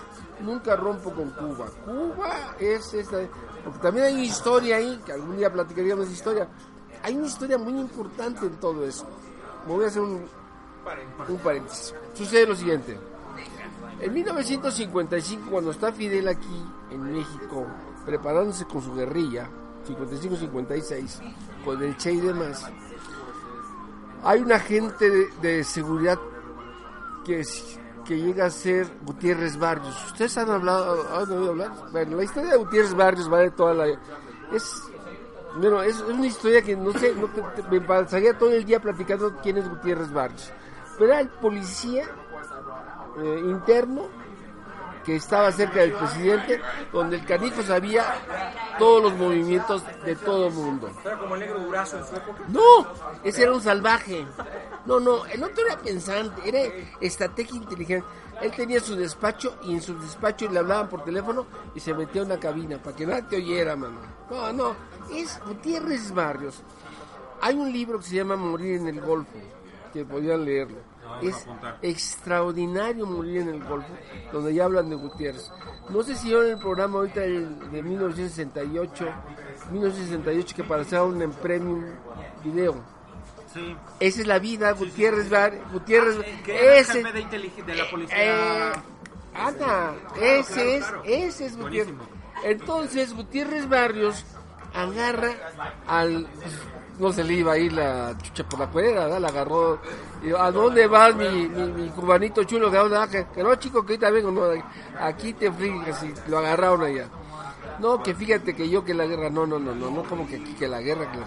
nunca 0.41 0.77
rompo 0.77 1.13
con 1.13 1.31
Cuba. 1.31 1.67
Cuba 1.85 2.55
es 2.59 2.95
esta... 2.95 3.19
Porque 3.65 3.79
también 3.79 4.07
hay 4.07 4.15
una 4.15 4.25
historia 4.25 4.77
ahí, 4.77 5.01
que 5.05 5.13
algún 5.13 5.37
día 5.37 5.53
platicaríamos 5.53 6.07
de 6.07 6.13
historia. 6.13 6.49
Hay 7.03 7.17
una 7.17 7.27
historia 7.27 7.59
muy 7.59 7.79
importante 7.79 8.47
en 8.47 8.57
todo 8.57 8.85
eso. 8.85 9.07
Me 9.67 9.73
voy 9.73 9.85
a 9.85 9.89
hacer 9.89 10.03
un, 10.03 10.27
un 11.29 11.39
paréntesis. 11.39 11.95
Sucede 12.13 12.47
lo 12.47 12.55
siguiente. 12.55 12.99
En 14.01 14.13
1955, 14.13 15.51
cuando 15.51 15.71
está 15.71 15.93
Fidel 15.93 16.29
aquí 16.29 16.63
en 16.91 17.13
México, 17.13 17.67
preparándose 18.05 18.67
con 18.67 18.83
su 18.83 18.95
guerrilla, 18.95 19.49
55-56, 19.89 21.21
con 21.65 21.83
el 21.83 21.97
Che 21.97 22.13
y 22.13 22.21
demás, 22.21 22.67
hay 24.25 24.41
un 24.41 24.53
agente 24.53 25.29
de, 25.41 25.65
seguridad 25.65 26.19
que, 27.25 27.45
que 28.05 28.17
llega 28.17 28.47
a 28.47 28.51
ser 28.51 28.87
Gutiérrez 29.05 29.59
Barrios. 29.59 29.95
¿Ustedes 30.07 30.37
han 30.39 30.51
hablado, 30.51 31.07
han 31.15 31.31
oído 31.31 31.51
hablar? 31.51 31.73
Bueno, 31.93 32.17
la 32.17 32.25
historia 32.25 32.53
de 32.53 32.57
Gutiérrez 32.57 32.95
Barrios 32.95 33.33
va 33.33 33.39
de 33.41 33.51
toda 33.51 33.75
la... 33.75 33.87
Es, 34.53 34.83
bueno, 35.57 35.83
es, 35.83 36.01
una 36.01 36.27
historia 36.27 36.63
que 36.63 36.75
no 36.75 36.93
sé, 36.93 37.15
me 37.71 37.81
pasaría 37.81 38.37
todo 38.37 38.51
el 38.51 38.65
día 38.65 38.81
platicando 38.81 39.37
quién 39.43 39.59
es 39.59 39.69
Gutiérrez 39.69 40.11
Barrios. 40.11 40.51
Pero 40.99 41.13
era 41.13 41.21
el 41.21 41.29
policía 41.29 42.05
eh, 43.23 43.41
interno 43.45 44.09
que 45.05 45.17
estaba 45.17 45.53
cerca 45.53 45.81
del 45.81 45.93
presidente, 45.93 46.61
donde 46.93 47.17
el 47.17 47.25
canijo 47.25 47.63
sabía 47.63 48.05
todos 48.79 49.03
los 49.03 49.15
movimientos 49.15 49.83
de 50.05 50.17
todo 50.17 50.49
el 50.49 50.55
mundo. 50.55 50.91
Era 51.05 51.19
como 51.19 51.35
el 51.35 51.41
negro 51.41 51.61
durazo 51.61 51.99
en 51.99 52.07
su 52.07 52.17
época. 52.17 52.43
No, 52.49 52.87
ese 53.23 53.43
era 53.43 53.53
un 53.53 53.61
salvaje. 53.61 54.27
No, 54.87 55.01
no, 55.01 55.25
el 55.27 55.43
otro 55.43 55.67
era 55.67 55.79
pensante, 55.79 56.49
era 56.49 56.61
estrategia 57.01 57.57
inteligente. 57.57 58.07
Él 58.43 58.51
tenía 58.53 58.81
su 58.81 58.97
despacho 58.97 59.57
y 59.63 59.75
en 59.75 59.83
su 59.83 59.99
despacho 59.99 60.49
le 60.49 60.59
hablaban 60.59 60.89
por 60.89 61.05
teléfono 61.05 61.47
y 61.75 61.81
se 61.81 61.95
metía 61.95 62.23
en 62.23 62.29
una 62.29 62.41
cabina 62.41 62.83
para 62.83 62.97
que 62.97 63.07
nadie 63.07 63.23
te 63.23 63.37
oyera, 63.37 63.77
mano. 63.77 64.01
No, 64.31 64.53
no, 64.53 64.77
es 65.13 65.41
Gutiérrez 65.47 66.13
Barrios. 66.13 66.63
Hay 67.41 67.55
un 67.55 67.73
libro 67.73 67.99
que 67.99 68.07
se 68.07 68.17
llama 68.17 68.37
Morir 68.37 68.77
en 68.77 68.89
el 68.89 69.01
Golfo, 69.01 69.39
que 69.93 70.05
podían 70.05 70.45
leerlo. 70.45 70.94
Es 71.23 71.47
extraordinario 71.83 73.07
morir 73.07 73.43
en 73.43 73.49
el 73.51 73.65
Golfo, 73.65 73.93
donde 74.33 74.55
ya 74.55 74.65
hablan 74.65 74.91
de 74.91 74.97
Gutiérrez. 74.97 75.51
No 75.89 76.03
sé 76.03 76.17
si 76.17 76.31
yo 76.31 76.43
en 76.43 76.53
el 76.53 76.59
programa 76.59 76.99
ahorita 76.99 77.25
el 77.25 77.71
de 77.71 77.83
1968, 77.83 79.07
1968 79.71 80.57
que 80.57 80.65
pasaron 80.65 81.21
en 81.23 81.33
Premium 81.33 81.85
Video. 82.43 82.75
Sí. 83.53 83.77
Esa 84.01 84.21
es 84.23 84.27
la 84.27 84.39
vida, 84.39 84.73
Gutiérrez 84.73 85.31
Bar, 85.31 85.53
Gutiérrez, 85.73 86.17
el 86.17 86.51
ese, 86.51 87.03
de, 87.03 87.13
de 87.13 87.75
la 87.75 87.85
eh, 87.85 87.89
policía. 87.91 88.73
Ana, 89.35 89.95
ese 90.21 90.77
es, 90.77 90.85
claro. 90.85 91.03
ese 91.05 91.47
es 91.47 91.57
Gutiérrez. 91.57 91.95
Entonces 92.45 93.15
Gutiérrez 93.15 93.69
Barrios 93.69 94.25
agarra 94.75 95.33
al, 95.87 96.27
no 96.99 97.13
se 97.13 97.25
le 97.25 97.35
iba 97.35 97.53
a 97.53 97.59
ir 97.59 97.73
la 97.73 98.17
chucha 98.23 98.47
por 98.49 98.59
la 98.59 98.67
cuerda, 98.69 99.05
¿verdad? 99.05 99.21
la 99.21 99.29
agarró. 99.29 99.81
¿A 100.33 100.51
dónde 100.51 100.87
vas, 100.87 101.15
mi, 101.15 101.49
cubanito 101.95 102.45
chulo? 102.45 102.71
Que, 103.11 103.27
que, 103.35 103.43
no, 103.43 103.55
chico, 103.57 103.85
que 103.85 103.95
ahorita 103.95 104.11
vengo, 104.11 104.31
no, 104.31 104.43
aquí 104.99 105.35
te 105.35 105.53
frigas 105.53 106.03
y 106.03 106.15
lo 106.31 106.39
agarraron 106.39 106.83
allá. 106.83 107.09
No, 107.79 108.03
que 108.03 108.15
fíjate 108.15 108.55
que 108.55 108.69
yo 108.69 108.85
que 108.85 108.95
la 108.95 109.05
guerra, 109.05 109.31
no, 109.31 109.47
no, 109.47 109.59
no, 109.59 109.75
no, 109.75 109.91
no 109.91 110.03
como 110.05 110.27
que 110.27 110.37
aquí 110.37 110.55
que 110.55 110.69
la 110.69 110.81
guerra, 110.81 111.11
que 111.11 111.19
la. 111.19 111.27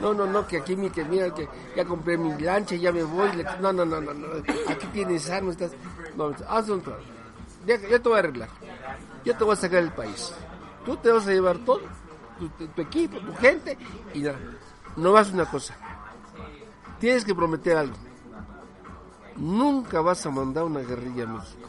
No, 0.00 0.14
no, 0.14 0.26
no, 0.26 0.46
que 0.46 0.58
aquí 0.58 0.76
mi, 0.76 0.90
que 0.90 1.04
mira, 1.04 1.34
que 1.34 1.48
ya 1.76 1.84
compré 1.84 2.16
mi 2.16 2.40
lancha, 2.40 2.76
ya 2.76 2.92
me 2.92 3.02
voy. 3.02 3.30
No, 3.60 3.72
no, 3.72 3.84
no, 3.84 4.00
no, 4.00 4.14
no, 4.14 4.26
aquí 4.68 4.86
tienes 4.92 5.28
armas, 5.28 5.60
estás. 5.60 5.72
No, 6.16 6.32
haz 6.48 6.68
un. 6.68 6.82
Ya, 7.66 7.78
te 7.78 7.98
voy 7.98 8.16
a 8.16 8.18
arreglar. 8.20 8.48
Yo 9.24 9.36
te 9.36 9.44
voy 9.44 9.52
a 9.54 9.56
sacar 9.56 9.82
del 9.82 9.92
país. 9.92 10.32
Tú 10.84 10.96
te 10.96 11.10
vas 11.10 11.26
a 11.26 11.32
llevar 11.32 11.58
todo, 11.58 11.80
tu, 12.74 12.80
equipo, 12.80 13.18
tu 13.18 13.34
gente, 13.34 13.76
y 14.14 14.20
nada. 14.20 14.38
No 14.96 15.12
vas 15.12 15.32
una 15.32 15.44
cosa. 15.44 15.76
Tienes 16.98 17.24
que 17.24 17.34
prometer 17.34 17.76
algo. 17.76 18.07
Nunca 19.38 20.00
vas 20.00 20.24
a 20.26 20.30
mandar 20.30 20.64
una 20.64 20.80
guerrilla 20.80 21.24
a 21.24 21.26
México. 21.28 21.68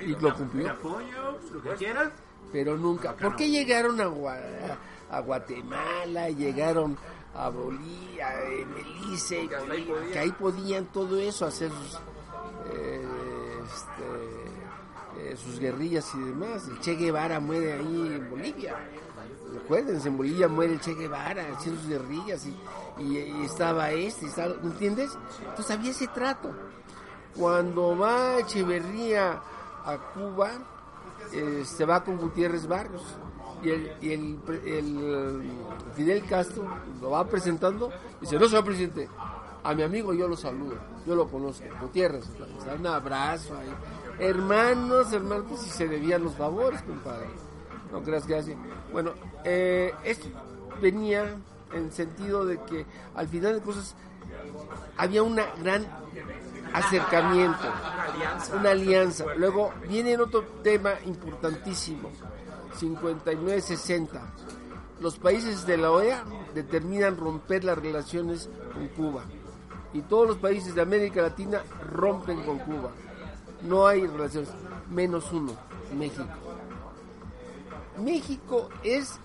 Y 0.00 0.16
lo 0.16 0.34
cumplió. 0.34 0.70
apoyo, 0.70 1.38
lo 1.52 1.62
que 1.62 1.70
quieras. 1.74 2.10
pero 2.52 2.76
nunca. 2.76 3.14
¿Por 3.14 3.36
qué 3.36 3.48
llegaron 3.50 4.00
a, 4.00 4.06
Gua- 4.06 4.76
a 5.10 5.20
Guatemala? 5.20 6.30
Llegaron 6.30 6.96
a 7.34 7.48
Bolivia, 7.48 8.28
a 8.28 8.40
Belice, 8.40 9.48
que 10.12 10.18
ahí 10.18 10.30
podían 10.32 10.86
todo 10.86 11.18
eso 11.18 11.46
hacer 11.46 11.70
sus, 11.70 11.98
eh, 12.72 13.04
este, 13.66 15.32
eh, 15.32 15.36
sus 15.36 15.58
guerrillas 15.58 16.10
y 16.14 16.18
demás. 16.20 16.66
El 16.68 16.80
Che 16.80 16.94
Guevara 16.94 17.40
muere 17.40 17.72
ahí 17.74 18.12
en 18.16 18.30
Bolivia. 18.30 18.76
Recuérdense, 19.52 20.08
en 20.08 20.16
Bolivia 20.16 20.48
muere 20.48 20.74
el 20.74 20.80
Che 20.80 20.94
Guevara 20.94 21.44
haciendo 21.56 21.80
sus 21.80 21.90
guerrillas 21.90 22.46
y, 22.46 22.56
y- 22.98 23.18
y 23.18 23.44
estaba 23.44 23.90
este, 23.90 24.26
estaba- 24.26 24.54
¿me 24.62 24.70
entiendes? 24.70 25.16
Entonces 25.40 25.70
había 25.70 25.90
ese 25.90 26.06
trato. 26.08 26.50
Cuando 27.36 27.96
va 27.98 28.38
Echeverría 28.38 29.40
a 29.84 29.96
Cuba, 30.14 30.52
eh, 31.32 31.62
se 31.64 31.84
va 31.84 32.04
con 32.04 32.16
Gutiérrez 32.16 32.66
Barrios 32.68 33.02
y 33.62 33.70
el, 33.70 33.92
y 34.00 34.12
el, 34.12 35.42
Fidel 35.96 36.24
Castro 36.26 36.64
lo 37.00 37.10
va 37.10 37.26
presentando 37.26 37.90
y 38.18 38.20
dice, 38.22 38.38
no 38.38 38.46
señor 38.48 38.64
presidente, 38.64 39.08
a 39.64 39.74
mi 39.74 39.82
amigo 39.82 40.12
yo 40.14 40.28
lo 40.28 40.36
saludo, 40.36 40.76
yo 41.06 41.14
lo 41.16 41.26
conozco, 41.28 41.64
Gutiérrez, 41.80 42.24
un 42.78 42.86
abrazo 42.86 43.56
ahí. 43.56 43.74
Hermanos, 44.18 45.12
hermanos, 45.12 45.46
pues 45.48 45.60
si 45.62 45.70
se 45.70 45.88
debían 45.88 46.22
los 46.22 46.34
favores, 46.34 46.82
compadre. 46.82 47.28
No 47.90 48.00
creas 48.02 48.24
que 48.24 48.36
así. 48.36 48.54
Bueno, 48.92 49.10
eh, 49.44 49.92
esto 50.04 50.28
venía 50.80 51.36
en 51.74 51.92
sentido 51.92 52.44
de 52.44 52.60
que 52.62 52.86
al 53.14 53.28
final 53.28 53.54
de 53.54 53.60
cosas 53.60 53.94
había 54.96 55.22
una 55.22 55.44
gran 55.62 55.86
acercamiento, 56.72 57.64
una 58.58 58.70
alianza. 58.70 59.24
Luego 59.36 59.72
viene 59.88 60.16
otro 60.18 60.42
tema 60.62 60.94
importantísimo, 61.06 62.10
59-60. 62.78 64.08
Los 65.00 65.18
países 65.18 65.66
de 65.66 65.76
la 65.76 65.90
OEA 65.90 66.24
determinan 66.54 67.16
romper 67.16 67.64
las 67.64 67.78
relaciones 67.78 68.48
con 68.72 68.88
Cuba 68.88 69.24
y 69.92 70.02
todos 70.02 70.28
los 70.28 70.36
países 70.38 70.74
de 70.74 70.82
América 70.82 71.22
Latina 71.22 71.62
rompen 71.90 72.42
con 72.42 72.58
Cuba. 72.58 72.90
No 73.62 73.86
hay 73.86 74.06
relaciones, 74.06 74.50
menos 74.90 75.32
uno, 75.32 75.52
México. 75.96 76.24
México 77.98 78.68
es 78.82 79.18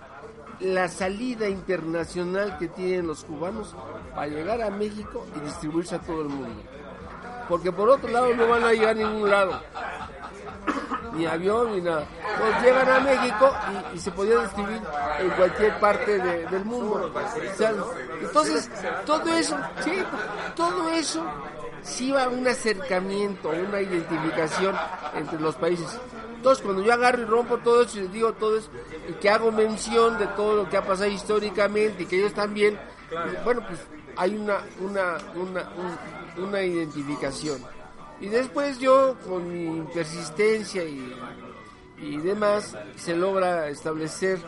la 0.60 0.88
salida 0.88 1.48
internacional 1.48 2.58
que 2.58 2.68
tienen 2.68 3.06
los 3.06 3.24
cubanos 3.24 3.74
para 4.14 4.26
llegar 4.26 4.62
a 4.62 4.70
México 4.70 5.26
y 5.36 5.40
distribuirse 5.40 5.94
a 5.94 6.00
todo 6.00 6.22
el 6.22 6.28
mundo. 6.28 6.62
Porque 7.48 7.72
por 7.72 7.88
otro 7.88 8.10
lado 8.10 8.34
no 8.34 8.46
van 8.46 8.64
a 8.64 8.72
llegar 8.72 8.90
a 8.90 8.94
ningún 8.94 9.30
lado. 9.30 9.60
Ni 11.14 11.26
avión 11.26 11.72
ni 11.72 11.80
nada. 11.80 12.06
Pues 12.38 12.62
llegan 12.62 12.88
a 12.88 13.00
México 13.00 13.52
y, 13.94 13.98
se 13.98 14.10
podía 14.12 14.38
distribuir 14.40 14.80
en 15.18 15.30
cualquier 15.30 15.78
parte 15.80 16.18
de- 16.18 16.46
del 16.46 16.64
mundo. 16.64 17.12
Entonces, 18.20 18.70
todo 19.04 19.28
eso, 19.34 19.56
sí, 19.84 19.92
todo 20.54 20.88
eso 20.90 21.24
sí 21.82 22.12
va 22.12 22.28
un 22.28 22.46
acercamiento, 22.46 23.48
una 23.50 23.80
identificación 23.80 24.76
entre 25.14 25.40
los 25.40 25.56
países. 25.56 25.98
Entonces, 26.36 26.64
cuando 26.64 26.82
yo 26.82 26.92
agarro 26.92 27.20
y 27.22 27.24
rompo 27.26 27.58
todo 27.58 27.82
eso 27.82 27.98
y 27.98 28.02
les 28.02 28.12
digo 28.12 28.32
todo 28.34 28.56
eso, 28.56 28.70
y 29.08 29.12
que 29.14 29.28
hago 29.28 29.50
mención 29.52 30.16
de 30.18 30.26
todo 30.28 30.56
lo 30.62 30.70
que 30.70 30.76
ha 30.76 30.82
pasado 30.86 31.10
históricamente 31.10 32.04
y 32.04 32.06
que 32.06 32.18
ellos 32.18 32.32
también, 32.34 32.78
bueno, 33.44 33.62
pues 33.66 33.80
hay 34.16 34.36
una, 34.36 34.58
una, 34.80 35.18
una, 35.34 35.68
un- 35.76 36.44
una 36.44 36.62
identificación. 36.62 37.60
Y 38.20 38.28
después 38.28 38.78
yo, 38.78 39.16
con 39.26 39.48
mi 39.48 39.82
persistencia 39.94 40.84
y, 40.84 41.14
y 41.98 42.16
demás, 42.18 42.76
se 42.96 43.16
logra 43.16 43.68
establecer 43.68 44.38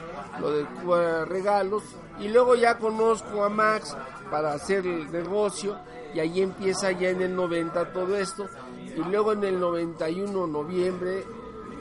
lo 0.40 0.50
de 0.50 0.64
Cuba 0.64 1.24
Regalos. 1.24 1.82
Y 2.20 2.28
luego 2.28 2.54
ya 2.54 2.78
conozco 2.78 3.44
a 3.44 3.48
Max 3.48 3.96
para 4.30 4.52
hacer 4.52 4.87
el 4.87 5.11
negocio. 5.11 5.78
Y 6.14 6.20
ahí 6.20 6.42
empieza 6.42 6.92
ya 6.92 7.11
en 7.11 7.22
el 7.22 7.35
90 7.35 7.92
todo 7.92 8.16
esto. 8.16 8.46
Y 8.94 9.00
luego 9.00 9.32
en 9.32 9.44
el 9.44 9.58
91, 9.58 10.46
noviembre, 10.46 11.24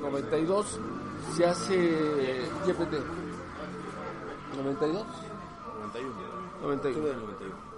92, 0.01 0.79
se 1.35 1.45
hace 1.45 1.75
YPT. 2.65 2.93
¿92? 4.57 5.05
91. 6.61 7.70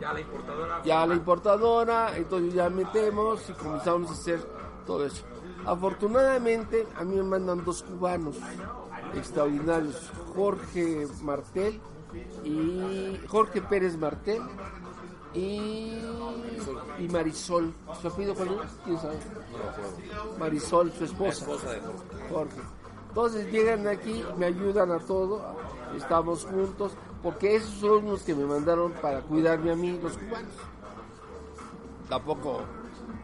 Ya 0.00 0.12
la 0.12 0.20
importadora. 0.20 0.82
ya 0.84 1.06
la 1.06 1.14
importadora, 1.14 2.16
entonces 2.16 2.54
ya 2.54 2.68
metemos 2.68 3.48
y 3.48 3.52
comenzamos 3.52 4.10
a 4.10 4.14
hacer 4.14 4.40
todo 4.86 5.06
eso. 5.06 5.22
Afortunadamente 5.64 6.88
a 6.96 7.04
mí 7.04 7.16
me 7.16 7.22
mandan 7.22 7.64
dos 7.64 7.82
cubanos 7.84 8.36
extraordinarios, 9.14 10.10
Jorge 10.34 11.06
Martel 11.22 11.80
y 12.44 13.20
Jorge 13.28 13.62
Pérez 13.62 13.96
Martel 13.96 14.42
y, 15.34 15.98
y 16.98 17.08
Marisol. 17.10 17.72
¿Su 18.00 18.08
apellido 18.08 18.34
cuál 18.34 18.48
es? 18.48 18.72
¿Quién 18.84 18.98
sabe? 18.98 19.18
Marisol, 20.38 20.92
su 20.92 21.04
esposa. 21.04 21.46
Jorge. 22.30 22.60
Entonces 23.08 23.52
llegan 23.52 23.86
aquí, 23.86 24.24
me 24.38 24.46
ayudan 24.46 24.90
a 24.90 24.98
todo, 24.98 25.54
estamos 25.96 26.44
juntos, 26.46 26.92
porque 27.22 27.56
esos 27.56 27.70
son 27.74 28.06
los 28.06 28.22
que 28.22 28.34
me 28.34 28.44
mandaron 28.44 28.92
para 28.92 29.20
cuidarme 29.20 29.72
a 29.72 29.76
mí, 29.76 29.98
los 30.02 30.16
cubanos. 30.18 30.52
Tampoco 32.08 32.62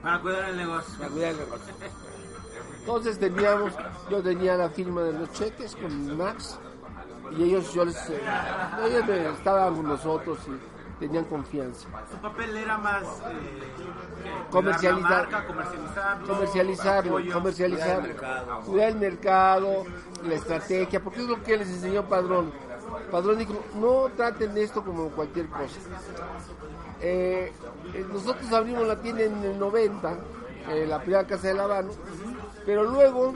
Para 0.02 0.20
cuidar 0.20 0.48
el 0.50 0.56
negocio. 0.56 0.98
para 0.98 1.10
cuidar 1.10 1.30
el 1.32 1.38
negocio. 1.38 1.74
Entonces 2.80 3.18
teníamos, 3.18 3.72
yo 4.10 4.22
tenía 4.22 4.56
la 4.56 4.70
firma 4.70 5.02
de 5.02 5.12
los 5.12 5.30
cheques 5.32 5.76
con 5.76 6.16
Max 6.16 6.58
y 7.36 7.42
ellos, 7.44 7.74
yo 7.74 7.84
les, 7.84 7.96
eh, 8.08 8.20
ellos 8.86 9.06
me- 9.06 9.28
estaban 9.30 9.74
con 9.76 9.88
nosotros 9.88 10.38
y 10.46 10.98
tenían 11.00 11.24
confianza. 11.26 11.86
Su 12.10 12.16
papel 12.16 12.56
era 12.56 12.78
más 12.78 13.02
eh, 13.02 13.68
Comercializar. 14.50 15.10
marca, 15.10 15.46
comercializarlo, 15.46 16.26
comercializarlo, 16.26 17.10
apoyo. 17.10 17.32
comercializarlo, 17.34 18.14
cuidar 18.64 18.88
el 18.88 18.96
mercado, 18.96 19.84
la 20.26 20.34
estrategia, 20.34 21.00
porque 21.04 21.20
es 21.20 21.26
lo 21.28 21.42
que 21.42 21.58
les 21.58 21.68
enseñó 21.68 22.04
Padrón. 22.08 22.50
Padrón 23.10 23.38
dijo, 23.38 23.54
no 23.74 24.08
traten 24.16 24.56
esto 24.58 24.84
como 24.84 25.08
cualquier 25.10 25.48
cosa. 25.48 25.78
Eh, 27.00 27.52
eh, 27.94 28.06
nosotros 28.12 28.52
abrimos 28.52 28.86
la 28.86 28.96
tienda 29.00 29.22
en 29.22 29.42
el 29.42 29.58
90, 29.58 30.18
eh, 30.70 30.86
la 30.86 31.00
primera 31.00 31.26
casa 31.26 31.48
de 31.48 31.54
La 31.54 31.64
Habana, 31.64 31.88
pero 32.66 32.84
luego, 32.84 33.34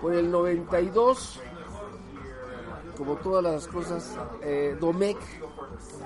por 0.00 0.14
el 0.14 0.30
92, 0.30 1.40
como 2.96 3.16
todas 3.16 3.42
las 3.42 3.66
cosas, 3.66 4.16
eh, 4.42 4.76
Domecq, 4.78 5.18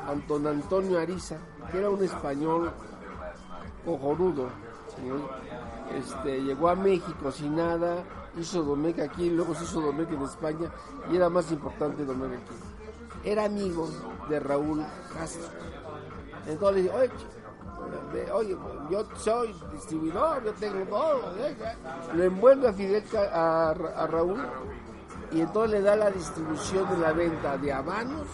Anton 0.07 0.47
Antonio 0.47 0.99
Ariza, 0.99 1.39
que 1.71 1.79
era 1.79 1.91
un 1.91 2.03
español 2.03 2.73
cojonudo. 3.85 4.49
¿sí? 4.97 5.11
Este, 5.99 6.41
llegó 6.43 6.69
a 6.69 6.77
México 6.77 7.31
sin 7.33 7.57
nada, 7.57 8.05
hizo 8.37 8.63
Domecq 8.63 9.01
aquí, 9.01 9.31
luego 9.31 9.55
se 9.55 9.65
hizo 9.65 9.81
Domecq 9.81 10.13
en 10.13 10.23
España 10.23 10.71
y 11.11 11.17
era 11.17 11.29
más 11.29 11.51
importante 11.53 12.05
Domecq 12.05 12.33
aquí. 12.35 12.55
Era 13.25 13.45
amigo 13.45 13.89
de 14.29 14.41
Raúl 14.41 14.85
Castro. 15.17 15.49
Entonces 16.47 16.85
le 16.85 16.91
dije, 18.13 18.33
oye, 18.33 18.57
yo 18.91 19.05
soy 19.17 19.55
distribuidor, 19.73 20.45
yo 20.45 20.53
tengo 20.55 20.85
todo. 20.87 21.21
¿eh? 21.39 21.57
Lo 22.15 22.25
envuelve 22.25 22.69
a 22.69 22.73
Fidel, 22.73 23.05
a, 23.17 23.75
Ra- 23.75 23.95
a 24.03 24.07
Raúl 24.07 24.45
y 25.33 25.41
entonces 25.41 25.71
le 25.73 25.81
da 25.83 25.97
la 25.97 26.11
distribución 26.11 26.89
de 26.91 26.99
la 26.99 27.13
venta 27.13 27.57
de 27.57 27.73
habanos 27.73 28.27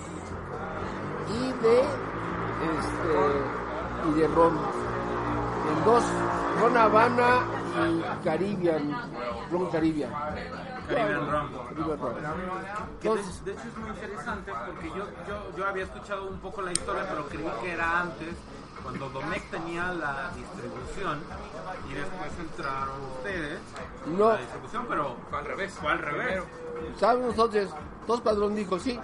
y 1.29 1.53
de 1.63 1.81
este 1.81 4.09
y 4.09 4.13
de 4.21 4.29
ron 4.29 4.57
en 4.57 5.85
dos 5.85 6.05
ron 6.61 6.77
habana 6.77 7.41
Caribbean 8.25 8.91
ron 9.51 9.71
Caribbean 9.71 10.11
Caribbean 10.11 10.11
Rum. 10.11 10.11
Caribbean 10.89 11.31
ron. 11.31 12.63
De, 12.63 13.09
Entonces, 13.09 13.45
de 13.45 13.53
hecho 13.53 13.63
es 13.69 13.77
muy 13.79 13.91
interesante 13.91 14.53
porque 14.67 14.89
yo, 14.89 15.07
yo, 15.29 15.57
yo 15.57 15.67
había 15.67 15.85
escuchado 15.85 16.29
un 16.29 16.39
poco 16.41 16.63
la 16.63 16.73
historia, 16.73 17.07
pero 17.09 17.27
creí 17.29 17.49
que 17.63 17.73
era 17.73 18.01
antes, 18.01 18.35
cuando 18.83 19.09
Domecq 19.11 19.51
tenía 19.51 19.93
la 19.93 20.31
distribución 20.35 21.21
y 21.91 21.95
después 21.95 22.31
entraron 22.41 23.01
ustedes 23.19 23.59
No. 24.07 24.31
la 24.31 24.37
distribución, 24.39 24.87
pero 24.89 25.17
Fue 25.31 25.39
al 25.39 25.45
revés. 25.45 25.73
fue 25.75 25.91
al 25.93 25.99
revés. 25.99 26.43
¿saben 26.99 27.27
nosotros? 27.27 27.71
Dos 28.07 28.21
padrón 28.23 28.55
dijo 28.57 28.79
sí, 28.79 28.99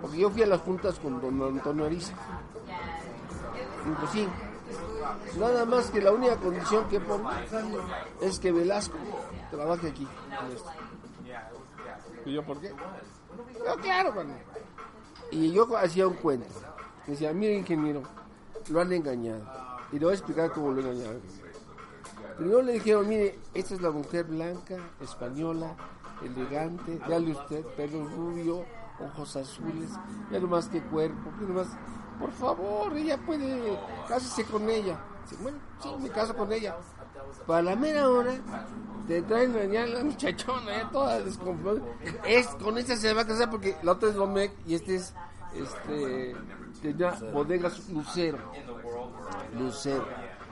porque 0.00 0.18
yo 0.18 0.30
fui 0.30 0.42
a 0.42 0.46
las 0.46 0.60
juntas 0.60 0.98
con 0.98 1.20
don 1.20 1.40
Antonio 1.42 1.86
Ariza. 1.86 2.12
Dijo 3.86 4.06
sí, 4.12 4.28
nada 5.38 5.64
más 5.64 5.90
que 5.90 6.00
la 6.00 6.12
única 6.12 6.36
condición 6.36 6.88
que 6.88 7.00
pongo 7.00 7.30
es 8.20 8.38
que 8.38 8.52
Velasco 8.52 8.96
trabaje 9.50 9.88
aquí. 9.88 10.06
¿Y 12.24 12.34
yo 12.34 12.44
por 12.44 12.60
qué? 12.60 12.68
Yo, 12.68 13.76
claro, 13.76 14.12
mano. 14.12 14.34
Y 15.30 15.52
yo 15.52 15.76
hacía 15.76 16.06
un 16.06 16.14
cuento. 16.14 16.48
Decía, 17.06 17.32
mire 17.32 17.54
ingeniero, 17.54 18.02
lo 18.68 18.80
han 18.80 18.92
engañado. 18.92 19.42
Y 19.90 19.98
le 19.98 20.04
voy 20.04 20.12
a 20.12 20.16
explicar 20.16 20.52
cómo 20.52 20.70
lo 20.70 20.80
engañaron. 20.80 21.20
Primero 22.36 22.62
le 22.62 22.72
dijeron, 22.74 23.08
mire, 23.08 23.38
esta 23.54 23.74
es 23.74 23.82
la 23.82 23.90
mujer 23.90 24.24
blanca, 24.24 24.76
española, 25.00 25.76
elegante, 26.24 26.98
dale 27.08 27.32
usted, 27.32 27.64
pelo 27.76 28.04
rubio, 28.04 28.64
ojos 29.00 29.36
azules, 29.36 29.90
ya 30.30 30.38
no 30.38 30.46
más 30.46 30.68
que 30.68 30.82
cuerpo, 30.82 31.30
ya 31.40 31.48
no 31.48 31.54
más, 31.54 31.68
por 32.22 32.30
favor, 32.34 32.96
ella 32.96 33.18
puede, 33.18 33.76
cásese 34.06 34.44
con 34.44 34.70
ella. 34.70 34.96
Bueno, 35.40 35.58
sí, 35.82 35.88
me 36.00 36.08
caso 36.08 36.36
con 36.36 36.52
ella. 36.52 36.76
Para 37.48 37.62
la 37.62 37.74
mera 37.74 38.08
hora, 38.08 38.32
te 39.08 39.22
traen 39.22 39.76
a 39.76 39.86
la 39.86 40.04
muchachona, 40.04 40.88
toda 40.92 41.20
descompuesta. 41.20 41.84
Es, 42.24 42.46
con 42.46 42.78
esta 42.78 42.94
se 42.94 43.12
va 43.12 43.22
a 43.22 43.26
casar 43.26 43.50
porque 43.50 43.76
la 43.82 43.92
otra 43.92 44.10
es 44.10 44.14
Domecq 44.14 44.52
y 44.68 44.76
este 44.76 44.94
es, 44.94 45.14
este, 45.52 46.36
tenía 46.80 47.10
bodegas 47.32 47.88
Lucero. 47.88 48.38
Lucero. 49.58 50.06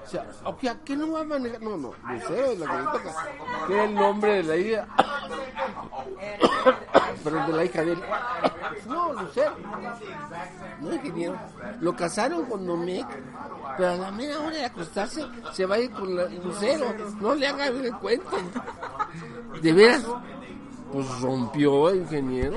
O 0.04 0.08
sea, 0.08 0.26
o 0.44 0.58
sea, 0.60 0.78
¿qué 0.84 0.96
no 0.96 1.12
va 1.12 1.20
a 1.20 1.24
manejar? 1.24 1.62
No, 1.62 1.76
no, 1.76 1.92
Lucero 2.08 2.52
es 2.52 2.58
la 2.58 2.66
que 2.66 2.76
le 2.76 2.82
toca. 2.84 3.14
Que 3.66 3.74
era 3.74 3.84
el 3.84 3.94
nombre 3.94 4.34
de 4.34 4.42
la 4.42 4.56
hija. 4.56 4.86
Pero 7.24 7.46
de 7.46 7.52
la 7.52 7.64
hija 7.64 7.84
de 7.84 7.92
él. 7.92 8.02
No, 8.86 9.12
Lucero. 9.12 9.56
No, 10.80 10.94
ingeniero. 10.94 11.38
Lo 11.80 11.94
casaron 11.94 12.46
con 12.46 12.66
Domecq, 12.66 13.06
pero 13.76 13.90
a 13.90 13.96
la 13.96 14.10
mera 14.10 14.40
hora 14.40 14.56
de 14.56 14.64
acostarse 14.64 15.24
se 15.52 15.66
va 15.66 15.76
a 15.76 15.78
ir 15.78 15.90
con 15.90 16.16
la 16.16 16.24
Lucero. 16.26 16.86
No 17.20 17.34
le 17.34 17.46
haga 17.46 17.66
el 17.66 17.92
cuento. 17.96 18.30
De 19.60 19.72
veras, 19.72 20.04
pues 20.92 21.20
rompió, 21.20 21.94
ingeniero. 21.94 22.56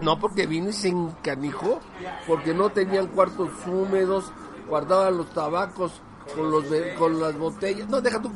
No, 0.00 0.18
porque 0.18 0.46
vino 0.46 0.70
y 0.70 0.72
se 0.72 0.88
encanijó, 0.88 1.80
porque 2.26 2.52
no 2.52 2.70
tenían 2.70 3.06
cuartos 3.08 3.50
húmedos, 3.66 4.32
guardaban 4.68 5.16
los 5.16 5.30
tabacos 5.30 6.00
con 6.34 6.50
los 6.50 6.68
ve- 6.70 6.94
con 6.98 7.20
las 7.20 7.36
botellas. 7.36 7.88
No, 7.88 8.00
deja 8.00 8.20
tú, 8.20 8.32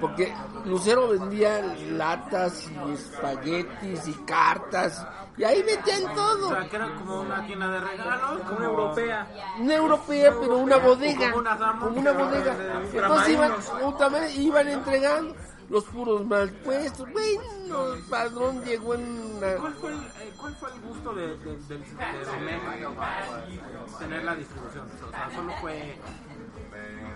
porque 0.00 0.32
Lucero 0.64 1.08
vendía 1.08 1.60
latas 1.90 2.68
y 2.70 2.92
espaguetis 2.92 4.08
y 4.08 4.12
cartas, 4.24 5.06
y 5.36 5.44
ahí 5.44 5.62
metían 5.64 6.04
O 6.10 6.14
todo. 6.14 6.48
sea, 6.50 6.68
que 6.68 6.76
era 6.76 6.94
como 6.94 7.20
una 7.20 7.44
tienda 7.46 7.68
de 7.68 7.80
regalos, 7.80 8.40
Como 8.42 8.56
una 8.58 8.66
europea. 8.66 9.26
Una 9.60 9.74
europea, 9.74 10.34
pero 10.40 10.58
una 10.58 10.76
bodega, 10.78 11.26
Como 11.30 11.38
una 11.40 11.56
dama. 11.56 11.80
como 11.80 12.00
una 12.00 12.12
bodega. 12.12 12.56
Entonces 12.92 13.28
iban, 13.28 13.52
iban 14.36 14.68
entregando 14.68 15.34
los 15.68 15.84
puros 15.84 16.24
mal 16.26 16.50
puestos. 16.50 17.08
Bueno, 17.12 17.94
el 17.94 18.02
padrón 18.04 18.64
llegó 18.64 18.94
en 18.94 19.36
una... 19.36 19.56
¿Cuál 19.56 19.74
fue 19.74 19.90
el, 19.92 19.98
eh, 19.98 20.32
cuál 20.38 20.54
fue 20.56 20.70
el 20.70 20.80
gusto 20.80 21.14
de, 21.14 21.26
de, 21.26 21.36
de, 21.36 21.78
de 21.78 22.24
Domecq 22.24 23.98
tener 23.98 24.24
la 24.24 24.34
distribución? 24.34 24.86
O 25.06 25.10
sea, 25.10 25.30
solo 25.34 25.52
fue 25.60 25.98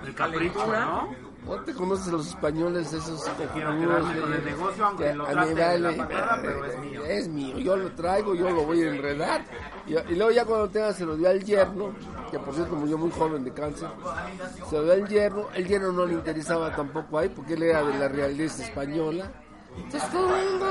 el 0.05 0.15
capricho, 0.15 0.67
¿no? 0.67 1.30
No 1.47 1.59
te 1.63 1.75
conoces 1.75 2.09
a 2.09 2.13
los 2.13 2.29
españoles, 2.29 2.93
esos 2.93 3.23
quiero 3.53 3.71
cojonudos 3.71 4.13
quedarme 4.13 4.21
con 4.21 4.33
el 4.35 4.45
negocio, 4.45 4.87
aunque 4.87 5.05
que 5.05 5.15
lo 5.15 5.25
trate 5.25 5.49
de 5.49 5.79
la 5.79 5.89
vale, 5.89 5.99
patada, 5.99 6.39
pero 6.43 6.65
es 6.65 6.79
mío. 6.79 7.05
Es 7.05 7.29
mío, 7.29 7.59
yo 7.59 7.77
lo 7.77 7.93
traigo, 7.93 8.35
yo 8.35 8.51
lo 8.51 8.65
voy 8.65 8.83
a 8.83 8.91
enredar. 8.91 9.45
Y, 9.87 9.93
y 10.13 10.17
luego 10.17 10.31
ya 10.31 10.45
cuando 10.45 10.69
tenga 10.69 10.93
se 10.93 11.07
lo 11.07 11.17
dio 11.17 11.29
al 11.29 11.43
yerno, 11.43 11.95
que 12.31 12.39
por 12.39 12.55
cierto 12.55 12.77
murió 12.77 12.99
muy 12.99 13.11
joven 13.11 13.43
de 13.43 13.53
cáncer, 13.53 13.89
se 14.69 14.77
lo 14.77 14.85
dio 14.85 14.93
al 14.93 15.09
yerno, 15.09 15.47
el 15.55 15.67
yerno 15.67 15.93
no 15.93 16.07
le 16.07 16.15
interesaba 16.15 16.75
tampoco 16.77 17.19
ahí 17.19 17.29
porque 17.31 17.55
él 17.55 17.63
era 17.63 17.83
de 17.83 17.99
la 17.99 18.09
realeza 18.09 18.63
española. 18.63 19.33
Entonces 19.77 20.11
todo 20.11 20.37
el 20.37 20.51
mundo 20.51 20.67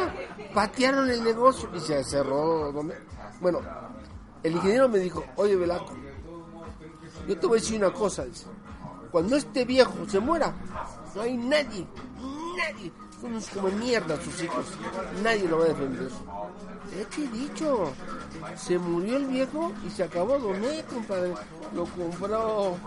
patearon 0.53 1.09
el 1.09 1.23
negocio 1.23 1.69
y 1.73 1.79
se 1.79 2.03
cerró. 2.03 2.71
¿no? 2.71 2.91
Bueno, 3.41 3.61
el 4.43 4.53
ingeniero 4.53 4.87
me 4.87 4.99
dijo, 4.99 5.23
oye 5.35 5.55
Velasco, 5.55 5.93
yo 7.27 7.37
te 7.37 7.47
voy 7.47 7.57
a 7.57 7.61
decir 7.61 7.77
una 7.77 7.91
cosa, 7.91 8.25
dice. 8.25 8.45
Cuando 9.11 9.35
este 9.35 9.65
viejo 9.65 10.07
se 10.07 10.19
muera, 10.19 10.53
no 11.15 11.21
hay 11.21 11.35
nadie, 11.35 11.87
nadie, 12.57 12.91
son 13.19 13.31
unos 13.31 13.49
como 13.49 13.69
mierda 13.69 14.21
sus 14.21 14.43
hijos, 14.43 14.65
nadie 15.23 15.47
lo 15.47 15.59
va 15.59 15.65
a 15.65 15.67
defender. 15.69 16.09
¿Eh, 16.93 17.05
¿Qué 17.13 17.23
he 17.23 17.27
dicho? 17.27 17.93
Se 18.55 18.77
murió 18.77 19.17
el 19.17 19.25
viejo 19.25 19.71
y 19.85 19.89
se 19.89 20.03
acabó 20.03 20.39
Doné, 20.39 20.83
compadre. 20.85 21.33
Lo 21.75 21.85
compró 21.85 22.77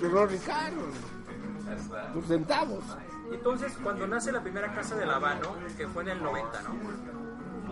Ferrero 0.00 0.26
Ricardo. 0.26 0.82
Por 2.14 2.24
centavos. 2.24 2.84
Entonces, 3.32 3.72
cuando 3.82 4.06
nace 4.06 4.32
la 4.32 4.42
primera 4.42 4.74
casa 4.74 4.94
de 4.96 5.04
Habano, 5.04 5.56
que 5.76 5.86
fue 5.88 6.02
en 6.02 6.10
el 6.10 6.22
90, 6.22 6.62
¿no? 6.62 7.21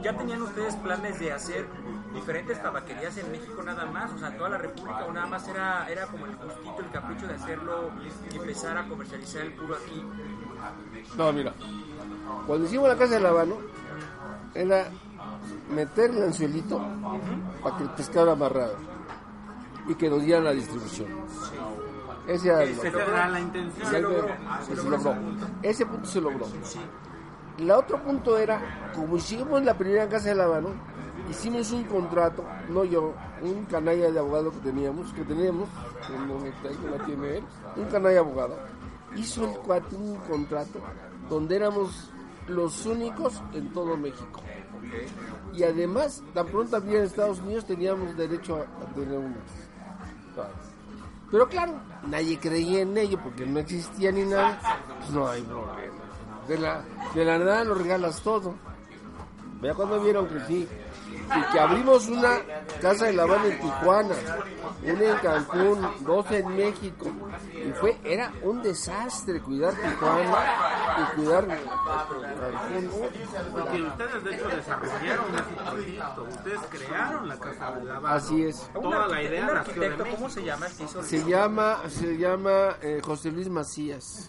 ¿Ya 0.03 0.17
tenían 0.17 0.43
ustedes 0.43 0.77
planes 0.77 1.19
de 1.21 1.33
hacer 1.33 1.67
diferentes 2.15 2.63
tabaquerías 2.63 3.17
en 3.19 3.31
México 3.31 3.63
nada 3.63 3.85
más? 3.87 4.13
O 4.13 4.19
sea, 4.19 4.37
toda 4.37 4.51
la 4.51 4.59
República 4.59 5.05
o 5.07 5.13
nada 5.13 5.27
más 5.27 5.47
era, 5.49 5.89
era 5.91 6.07
como 6.07 6.27
el 6.27 6.37
gustito, 6.37 6.77
el 6.79 6.91
capricho 6.91 7.27
de 7.27 7.35
hacerlo 7.35 7.91
y 8.31 8.37
empezar 8.37 8.79
a 8.79 8.89
comercializar 8.89 9.43
el 9.43 9.53
puro 9.53 9.75
aquí. 9.77 10.03
No, 11.17 11.33
mira, 11.33 11.53
cuando 12.47 12.67
hicimos 12.67 12.89
la 12.89 12.97
casa 12.97 13.15
del 13.15 13.27
habano, 13.27 13.57
era 14.55 14.89
meter 15.71 16.11
el 16.11 16.23
anzuelito 16.25 16.81
para 17.63 17.77
que 17.77 17.83
el 17.85 17.91
pescado 17.91 18.33
amarrado 18.33 18.77
y 19.87 19.95
que 19.95 20.09
nos 20.09 20.23
dieran 20.23 20.45
la 20.45 20.53
distribución. 20.53 21.09
Ese 22.27 22.49
era 22.49 23.29
la 23.29 23.41
intención. 23.41 23.89
se 23.89 24.01
logró. 24.01 25.17
Ese 25.63 25.87
punto 25.87 26.09
se 26.09 26.21
logró. 26.21 26.47
El 27.61 27.71
otro 27.71 28.03
punto 28.03 28.39
era, 28.39 28.91
como 28.95 29.19
hicimos 29.19 29.63
la 29.63 29.77
primera 29.77 30.09
casa 30.09 30.31
del 30.31 30.41
habano, 30.41 30.71
hicimos 31.29 31.71
un 31.73 31.85
contrato, 31.85 32.43
no 32.71 32.85
yo, 32.85 33.13
un 33.43 33.67
canalla 33.67 34.11
de 34.11 34.19
abogado 34.19 34.51
que 34.51 34.61
teníamos, 34.61 35.13
que 35.13 35.25
teníamos, 35.25 35.69
que 36.07 36.19
no 36.21 36.43
está 36.47 36.69
ahí, 36.69 36.77
que 36.77 36.99
la 36.99 37.05
tiene 37.05 37.37
él, 37.37 37.45
un 37.77 37.85
canalla 37.85 38.21
abogado, 38.21 38.57
hizo 39.15 39.45
el 39.45 39.59
cuate 39.59 39.95
un 39.95 40.17
contrato 40.21 40.81
donde 41.29 41.57
éramos 41.57 42.11
los 42.49 42.87
únicos 42.87 43.43
en 43.53 43.71
todo 43.75 43.95
México. 43.95 44.41
Y 45.53 45.63
además, 45.63 46.23
tan 46.33 46.47
pronto 46.47 46.77
había 46.77 47.01
en 47.01 47.05
Estados 47.05 47.41
Unidos, 47.41 47.67
teníamos 47.67 48.17
derecho 48.17 48.57
a, 48.57 48.61
a 48.61 48.95
tener 48.95 49.19
unos. 49.19 49.37
Pero 51.31 51.47
claro, 51.47 51.75
nadie 52.07 52.39
creía 52.39 52.81
en 52.81 52.97
ello 52.97 53.19
porque 53.23 53.45
no 53.45 53.61
existía 53.61 54.11
ni 54.13 54.25
nada. 54.25 54.59
Pues 55.01 55.11
no 55.11 55.29
hay 55.29 55.43
problema. 55.43 56.00
De 56.51 56.59
la, 56.59 56.83
de 57.15 57.25
la 57.25 57.39
nada 57.39 57.63
lo 57.63 57.75
regalas 57.77 58.23
todo. 58.23 58.57
Vea 59.61 59.73
cuando 59.73 60.03
vieron 60.03 60.27
que 60.27 60.41
sí. 60.49 60.69
Y 61.37 61.53
que 61.53 61.61
abrimos 61.61 62.09
una 62.09 62.41
casa 62.81 63.07
de 63.07 63.13
La 63.13 63.23
Habana 63.23 63.47
en 63.47 63.61
Tijuana, 63.61 64.15
una 64.83 65.05
en 65.05 65.17
Cancún, 65.19 65.91
dos 66.01 66.31
en 66.31 66.57
México. 66.57 67.07
Y 67.55 67.71
fue, 67.73 67.99
era 68.05 68.33
un 68.43 68.63
desastre 68.63 69.41
cuidar 69.41 69.75
Tijuana 69.75 70.39
y 70.99 71.17
cuidar 71.17 71.47
Cancún. 71.47 72.91
Porque 73.53 73.83
ustedes 73.83 74.25
de 74.25 74.35
hecho 74.35 74.49
desarrollaron 74.49 75.27
ese 75.35 75.71
proyecto, 75.71 76.23
ustedes 76.31 76.61
crearon 76.71 77.29
la 77.29 77.39
Casa 77.39 77.71
de 77.73 77.85
la 77.85 77.93
Banda. 77.95 78.15
Así 78.15 78.45
es. 78.45 78.71
Toda 78.73 79.07
la 79.09 79.23
idea 79.23 79.47
nació 79.47 79.81
de 79.83 79.91
México. 79.91 80.07
¿cómo 80.17 80.31
se 80.31 80.45
llama 80.45 80.67
el 80.67 80.73
que 80.75 80.85
hizo 80.85 81.01
el- 81.01 81.07
Se 81.07 81.25
llama, 81.25 81.79
se 81.89 82.17
llama 82.19 82.77
eh, 82.83 83.01
José 83.05 83.31
Luis 83.31 83.49
Macías. 83.49 84.29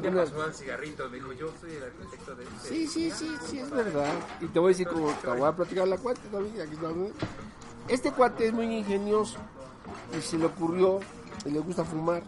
Día 0.00 0.14
pasó 0.14 0.42
al 0.42 0.54
cigarrito, 0.54 1.08
dijo, 1.08 1.32
yo 1.32 1.48
soy 1.60 1.72
el 1.72 1.84
arquitecto 1.84 2.34
de 2.34 2.44
este. 2.44 2.68
Sí, 2.68 2.86
sí, 2.86 3.10
sí, 3.10 3.36
sí, 3.46 3.58
es 3.58 3.70
verdad. 3.70 4.12
Y 4.40 4.46
te 4.46 4.58
voy 4.58 4.68
a 4.68 4.70
decir 4.70 4.88
como 4.88 5.10
te 5.12 5.26
voy 5.28 5.42
a 5.42 5.52
platicar 5.52 5.88
la 5.88 5.98
cuenta 6.06 6.22
también. 6.30 6.60
Aquí 6.60 6.74
está. 6.74 6.88
Este 7.88 8.12
cuate 8.12 8.46
es 8.46 8.52
muy 8.52 8.66
ingenioso 8.78 9.38
y 10.16 10.20
se 10.20 10.38
le 10.38 10.46
ocurrió, 10.46 11.00
y 11.44 11.50
le 11.50 11.58
gusta 11.60 11.84
fumar. 11.84 12.22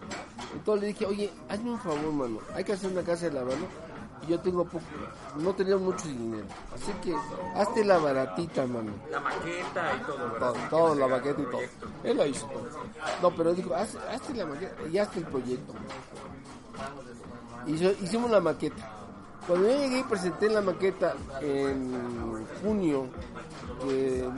Entonces 0.52 0.80
le 0.82 0.86
dije, 0.88 1.06
oye, 1.06 1.30
hazme 1.48 1.70
un 1.72 1.78
favor, 1.78 2.12
mano. 2.12 2.38
Hay 2.54 2.64
que 2.64 2.72
hacer 2.72 2.90
una 2.90 3.02
casa 3.02 3.26
de 3.26 3.32
la 3.32 3.42
mano. 3.44 3.66
Y 4.22 4.30
yo 4.30 4.40
tengo 4.40 4.64
poco, 4.64 4.84
no 5.36 5.54
tenía 5.54 5.76
mucho 5.76 6.08
dinero. 6.08 6.44
Así 6.74 6.90
que 7.02 7.14
hazte 7.54 7.84
la 7.84 7.98
baratita, 7.98 8.66
mano. 8.66 8.90
La 9.10 9.20
maqueta 9.20 9.96
y 9.96 10.00
todo, 10.06 10.18
¿verdad? 10.32 10.38
Todo, 10.52 10.68
todo, 10.70 10.94
la 10.96 11.06
maqueta 11.08 11.40
y 11.40 11.44
todo. 11.44 11.60
Él 12.02 12.16
lo 12.16 12.26
hizo 12.26 12.46
todo. 12.46 12.66
No, 13.22 13.30
pero 13.36 13.54
dijo, 13.54 13.74
haz, 13.74 13.94
hazte 14.12 14.34
la 14.34 14.46
maqueta 14.46 14.74
y 14.90 14.98
hazte 14.98 15.20
el 15.20 15.26
proyecto. 15.26 15.72
Hizo- 17.66 17.94
hicimos 18.02 18.30
la 18.30 18.40
maqueta. 18.40 18.90
Cuando 19.46 19.68
yo 19.68 19.76
llegué 19.78 20.00
y 20.00 20.02
presenté 20.04 20.48
la 20.50 20.60
maqueta 20.62 21.14
en 21.40 22.44
junio 22.62 23.06
de 23.86 24.28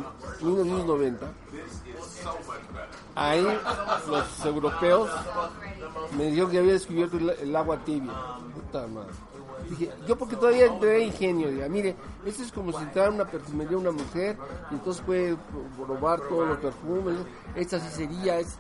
1990, 0.40 1.32
ahí 3.14 3.46
los 4.08 4.44
europeos 4.44 5.10
me 6.16 6.26
dijeron 6.26 6.50
que 6.50 6.58
había 6.58 6.72
descubierto 6.72 7.16
el, 7.16 7.56
agua 7.56 7.78
tibia. 7.84 8.12
Puta 8.54 8.86
madre. 8.86 9.10
Dije, 9.68 9.90
yo 10.06 10.16
porque 10.16 10.36
todavía 10.36 10.78
tenía 10.80 10.98
ingenio, 10.98 11.50
diga, 11.50 11.68
mire, 11.68 11.94
esto 12.24 12.42
es 12.42 12.50
como 12.50 12.72
si 12.72 12.82
entrara 12.82 13.10
una 13.10 13.24
perfumería 13.24 13.76
una 13.76 13.92
mujer 13.92 14.36
y 14.70 14.74
entonces 14.74 15.02
puede 15.04 15.36
probar 15.76 16.20
todos 16.28 16.48
los 16.48 16.58
perfumes, 16.58 17.18
esta 17.54 17.78
sí 17.78 17.88
sería, 17.90 18.40
es, 18.40 18.56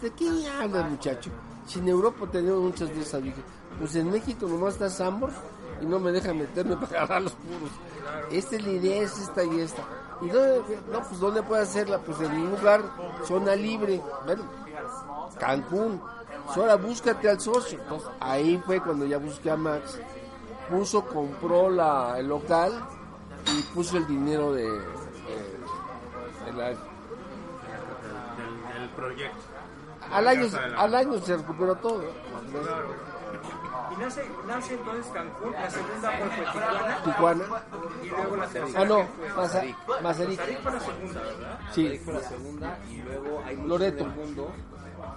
¿de 0.00 0.10
qué 0.10 0.48
hablas 0.48 0.90
muchacho? 0.90 1.30
Si 1.66 1.80
en 1.80 1.88
Europa 1.88 2.26
tenemos 2.30 2.62
muchas 2.62 2.88
de 2.88 3.00
esas, 3.00 3.22
dije, 3.22 3.42
pues 3.78 3.94
en 3.96 4.10
México 4.10 4.46
nomás 4.46 4.74
está 4.74 4.88
Sambor 4.88 5.30
y 5.82 5.86
no 5.86 5.98
me 5.98 6.12
dejan 6.12 6.38
meterme 6.38 6.76
para 6.76 7.02
agarrar 7.02 7.22
los 7.22 7.32
puros. 7.32 7.70
Esta 8.30 8.56
es 8.56 8.62
la 8.64 8.70
idea, 8.70 9.02
es 9.02 9.18
esta 9.18 9.44
y 9.44 9.60
esta. 9.60 9.82
¿Y 10.22 10.28
dónde, 10.28 10.78
no, 10.90 11.02
pues 11.02 11.20
dónde 11.20 11.42
puede 11.42 11.62
hacerla? 11.62 11.98
Pues 11.98 12.20
en 12.20 12.32
un 12.32 12.50
lugar, 12.50 12.82
zona 13.24 13.54
libre, 13.56 14.02
bueno, 14.24 14.44
Cancún. 15.38 16.00
Pues 16.46 16.56
ahora 16.58 16.76
búscate 16.76 17.28
al 17.28 17.40
socio. 17.40 17.78
Entonces, 17.82 18.08
ahí 18.20 18.62
fue 18.64 18.80
cuando 18.80 19.04
ya 19.04 19.18
busqué 19.18 19.50
a 19.50 19.56
Max. 19.56 19.98
Puso, 20.70 21.04
compró 21.04 21.68
la, 21.70 22.18
el 22.18 22.28
local 22.28 22.72
y 23.52 23.62
puso 23.74 23.96
el 23.98 24.06
dinero 24.06 24.52
de, 24.52 24.62
de- 24.62 24.76
de 26.46 26.52
la- 26.52 26.68
Del, 26.68 26.76
del 28.78 28.88
proyecto. 28.96 29.36
al 30.12 30.28
año 30.28 30.46
al 30.76 30.94
año 30.94 31.18
se 31.20 31.36
recuperó 31.36 31.74
todo. 31.76 32.02
Y 33.92 33.96
nace, 34.00 34.28
nace 34.46 34.74
entonces 34.74 35.06
Cancún, 35.12 35.52
la 35.52 35.70
segunda 35.70 36.10
fue 36.12 36.28
Tijuana, 36.44 37.02
Tijuana. 37.04 37.44
y 38.02 38.08
luego 38.08 38.36
la 38.36 38.46
tercera 38.48 38.80
Ah, 38.80 38.84
no, 38.84 39.08
Mazarik. 39.36 39.76
Mazarik 40.02 40.40
fue 40.62 40.72
la 40.72 40.80
segunda, 40.80 41.20
¿verdad? 41.22 41.58
Sí, 41.72 41.98
fue 42.04 42.14
la 42.14 42.20
segunda 42.20 42.78
y 42.90 42.96
luego 43.02 43.42
hay 43.44 43.56
muchos 43.56 43.68
Loreto. 43.68 44.04
en 44.04 44.10
el 44.10 44.16
mundo 44.16 44.52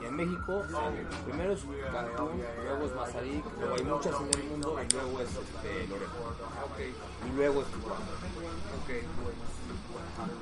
y 0.01 0.05
en 0.05 0.15
México 0.15 0.63
primero 1.25 1.53
es 1.53 1.59
Cancún, 1.91 2.43
luego 2.63 2.85
es 2.85 2.95
Mazarik, 2.95 3.45
luego 3.59 3.75
hay 3.75 3.83
muchas 3.83 4.15
en 4.21 4.39
el 4.39 4.49
mundo 4.49 4.79
y 4.87 4.93
luego 4.93 5.19
es 5.21 5.29
este, 5.29 5.87
Loreto 5.87 6.35
y 7.27 7.35
luego 7.35 7.61
es 7.61 7.67
Tijuana. 7.67 8.05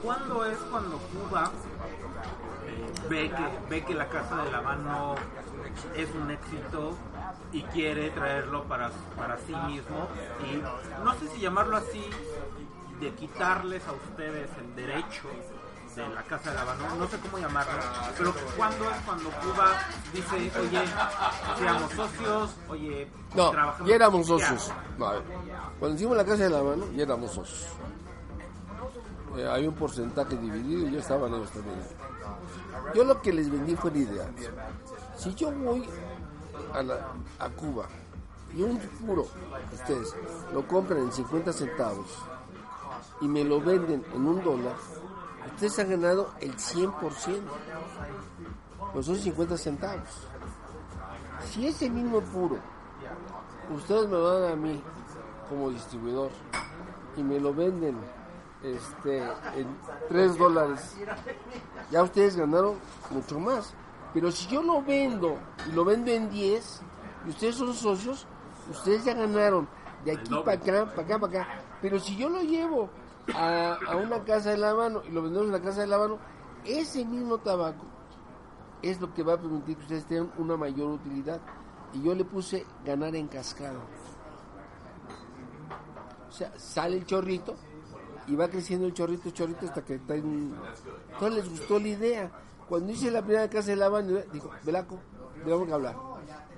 ¿Cuándo 0.03 0.45
es 0.45 0.57
cuando 0.71 0.97
Cuba 0.97 1.51
eh, 2.65 2.91
ve, 3.09 3.29
que, 3.29 3.69
ve 3.69 3.85
que 3.85 3.93
la 3.93 4.07
Casa 4.09 4.43
de 4.43 4.51
la 4.51 4.57
Habano 4.59 5.15
es 5.95 6.09
un 6.15 6.31
éxito 6.31 6.95
y 7.51 7.61
quiere 7.63 8.09
traerlo 8.11 8.63
para, 8.65 8.89
para 9.15 9.37
sí 9.37 9.53
mismo? 9.67 10.07
Y 10.51 11.03
no 11.03 11.13
sé 11.15 11.27
si 11.33 11.41
llamarlo 11.41 11.77
así, 11.77 12.03
de 12.99 13.11
quitarles 13.13 13.85
a 13.87 13.91
ustedes 13.93 14.49
el 14.59 14.75
derecho 14.75 15.27
de 15.95 16.07
la 16.09 16.21
Casa 16.23 16.51
de 16.51 16.55
la 16.55 16.61
Habano, 16.61 16.95
no 16.95 17.07
sé 17.07 17.17
cómo 17.19 17.39
llamarlo, 17.39 17.73
pero 18.17 18.33
¿cuándo 18.55 18.89
es 18.91 18.97
cuando 19.03 19.29
Cuba 19.31 19.71
dice, 20.13 20.59
oye, 20.59 20.81
seamos 21.57 21.91
socios, 21.93 22.55
oye, 22.69 23.07
No, 23.35 23.49
trabajemos 23.49 23.89
ya 23.89 23.95
éramos 23.95 24.21
¿qué 24.21 24.27
socios. 24.27 24.73
ver, 24.99 25.23
cuando 25.79 25.95
hicimos 25.95 26.17
la 26.17 26.25
casa 26.25 26.43
de 26.43 26.49
la 26.51 26.61
mano, 26.61 26.85
ya 26.95 27.03
éramos 27.03 27.31
socios. 27.31 27.67
Eh, 29.37 29.47
hay 29.47 29.67
un 29.67 29.73
porcentaje 29.73 30.35
dividido 30.37 30.87
y 30.87 30.91
ya 30.93 30.99
estaban 30.99 31.33
ellos 31.33 31.49
también. 31.51 31.77
Yo 32.93 33.03
lo 33.03 33.21
que 33.21 33.33
les 33.33 33.49
vendí 33.51 33.75
fue 33.75 33.91
la 33.91 33.97
idea. 33.97 34.25
Si 35.15 35.33
yo 35.33 35.51
voy 35.51 35.87
a, 36.77 36.83
la- 36.83 37.07
a 37.39 37.49
Cuba 37.49 37.87
y 38.55 38.61
un 38.63 38.77
puro, 38.79 39.27
ustedes, 39.73 40.15
lo 40.53 40.65
compran 40.67 40.99
en 40.99 41.11
50 41.11 41.51
centavos 41.53 42.07
y 43.21 43.27
me 43.27 43.43
lo 43.43 43.59
venden 43.61 44.05
en 44.13 44.25
un 44.25 44.41
dólar, 44.43 44.75
ustedes 45.53 45.79
han 45.79 45.89
ganado 45.89 46.29
el 46.39 46.55
100%. 46.55 46.93
Pues 48.93 49.05
son 49.05 49.15
50 49.17 49.57
centavos. 49.57 50.27
Si 51.51 51.67
ese 51.67 51.89
mismo 51.89 52.21
puro 52.21 52.57
ustedes 53.75 54.05
me 54.05 54.13
lo 54.13 54.39
dan 54.39 54.51
a 54.53 54.55
mí 54.55 54.81
como 55.49 55.69
distribuidor 55.69 56.29
y 57.17 57.23
me 57.23 57.39
lo 57.39 57.53
venden 57.53 57.97
este 58.63 59.19
en 59.55 59.67
3 60.09 60.37
dólares 60.37 60.95
ya 61.91 62.01
ustedes 62.01 62.35
ganaron 62.37 62.75
mucho 63.11 63.39
más 63.39 63.73
pero 64.13 64.31
si 64.31 64.47
yo 64.47 64.61
lo 64.61 64.81
vendo 64.81 65.37
y 65.67 65.71
lo 65.73 65.85
vendo 65.85 66.11
en 66.11 66.29
10 66.29 66.81
y 67.25 67.29
ustedes 67.29 67.55
son 67.55 67.73
socios 67.73 68.27
ustedes 68.69 69.05
ya 69.05 69.13
ganaron 69.13 69.67
de 70.05 70.13
aquí 70.13 70.29
para 70.43 70.57
acá 70.57 70.85
para 70.85 71.01
acá 71.01 71.19
para 71.19 71.41
acá 71.41 71.61
pero 71.81 71.99
si 71.99 72.15
yo 72.15 72.29
lo 72.29 72.41
llevo 72.41 72.89
a, 73.33 73.77
a 73.87 73.95
una 73.97 74.23
casa 74.23 74.51
de 74.51 74.57
la 74.57 74.73
mano 74.73 75.01
y 75.07 75.11
lo 75.11 75.21
vendemos 75.21 75.47
en 75.47 75.53
la 75.53 75.61
casa 75.61 75.81
de 75.81 75.87
la 75.87 75.97
mano 75.97 76.17
ese 76.65 77.05
mismo 77.05 77.37
tabaco 77.37 77.85
es 78.81 79.01
lo 79.01 79.13
que 79.13 79.23
va 79.23 79.33
a 79.33 79.37
permitir 79.37 79.75
que 79.77 79.83
ustedes 79.83 80.05
tengan 80.05 80.31
una 80.37 80.57
mayor 80.57 80.91
utilidad. 80.91 81.41
Y 81.93 82.03
yo 82.03 82.13
le 82.13 82.25
puse 82.25 82.65
ganar 82.85 83.15
en 83.15 83.27
cascada. 83.27 83.79
O 86.27 86.31
sea, 86.31 86.51
sale 86.59 86.97
el 86.97 87.05
chorrito 87.05 87.55
y 88.27 88.35
va 88.35 88.49
creciendo 88.49 88.85
el 88.85 88.93
chorrito, 88.93 89.31
chorrito 89.31 89.65
hasta 89.65 89.83
que 89.83 89.95
está 89.95 90.15
en... 90.15 90.53
Entonces 91.13 91.43
les 91.43 91.49
gustó 91.49 91.79
la 91.79 91.87
idea. 91.87 92.31
Cuando 92.69 92.91
hice 92.91 93.09
la 93.11 93.21
primera 93.21 93.49
casa 93.49 93.69
de 93.69 93.75
la 93.77 93.89
dijo, 94.33 94.49
Belaco, 94.63 94.99
tenemos 95.43 95.67
que 95.67 95.73
hablar. 95.73 95.95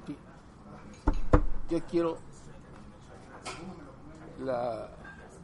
Sí. 0.08 0.18
Yo 1.70 1.80
quiero 1.86 2.18
la, 4.44 4.90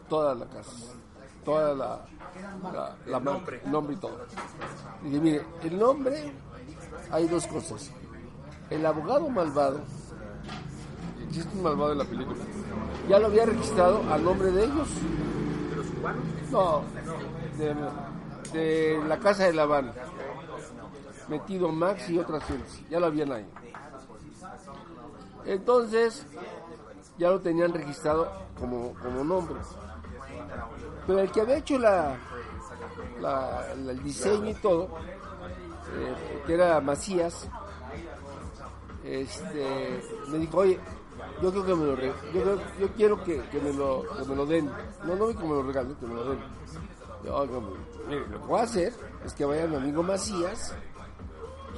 toda 0.09 0.33
la 0.33 0.45
casa. 0.47 0.71
toda 1.43 1.75
la, 1.75 2.05
la, 2.73 2.95
la 3.05 3.19
marca, 3.19 3.55
el 3.63 3.71
nombre 3.71 3.95
y 3.95 3.97
todo. 3.99 4.17
Dije, 5.03 5.19
mire, 5.19 5.45
el 5.61 5.77
nombre, 5.77 6.33
hay 7.11 7.27
dos 7.27 7.45
cosas. 7.45 7.91
El 8.71 8.83
abogado 8.83 9.29
malvado, 9.29 9.81
existe 11.27 11.55
un 11.55 11.61
malvado 11.63 11.91
en 11.91 11.99
la 11.99 12.05
película, 12.05 12.39
ya 13.07 13.19
lo 13.19 13.27
había 13.27 13.45
registrado 13.45 14.01
al 14.11 14.23
nombre 14.23 14.51
de 14.51 14.63
ellos. 14.63 14.87
¿De 15.69 15.75
los 15.75 15.85
cubanos? 15.87 16.23
No, 16.51 16.81
de, 17.59 18.59
de 18.59 19.07
la 19.07 19.19
casa 19.19 19.43
de 19.43 19.53
La 19.53 19.63
Habana. 19.63 19.93
Metido 21.27 21.69
Max 21.71 22.09
y 22.09 22.19
otras 22.19 22.43
gentes. 22.45 22.81
Ya 22.89 22.99
lo 22.99 23.07
habían 23.07 23.31
ahí. 23.31 23.45
Entonces, 25.45 26.25
ya 27.17 27.29
lo 27.29 27.39
tenían 27.41 27.73
registrado 27.73 28.31
como, 28.59 28.93
como 29.01 29.23
nombre. 29.23 29.55
Pero 31.07 31.19
el 31.19 31.31
que 31.31 31.41
había 31.41 31.57
hecho 31.57 31.77
la, 31.77 32.15
la- 33.21 33.71
el 33.73 34.03
diseño 34.03 34.49
y 34.49 34.53
todo, 34.55 34.85
eh, 35.95 36.41
que 36.47 36.53
era 36.55 36.81
Macías, 36.81 37.47
este, 39.03 40.01
me 40.29 40.39
dijo, 40.39 40.57
oye, 40.57 40.79
yo 41.41 41.51
creo 41.51 41.65
que 41.65 41.75
me 41.75 41.85
lo 41.85 41.95
yo, 42.33 42.57
yo 42.79 42.87
quiero 42.95 43.23
que, 43.23 43.39
que 43.49 43.59
me 43.61 43.71
lo, 43.73 44.03
que 44.17 44.25
me 44.27 44.35
lo 44.35 44.45
den. 44.47 44.69
No, 45.05 45.15
no 45.15 45.27
que 45.27 45.33
me 45.43 45.49
lo 45.49 45.63
regalen, 45.63 45.95
que 45.95 46.05
me 46.07 46.15
lo 46.15 46.23
den. 46.31 46.39
Yo, 47.23 47.45
mire, 48.07 48.21
lo 48.27 48.41
que 48.41 48.47
voy 48.47 48.59
a 48.59 48.63
hacer 48.63 48.93
es 49.23 49.33
que 49.33 49.45
vaya 49.45 49.67
mi 49.67 49.75
amigo 49.75 50.01
Macías 50.03 50.73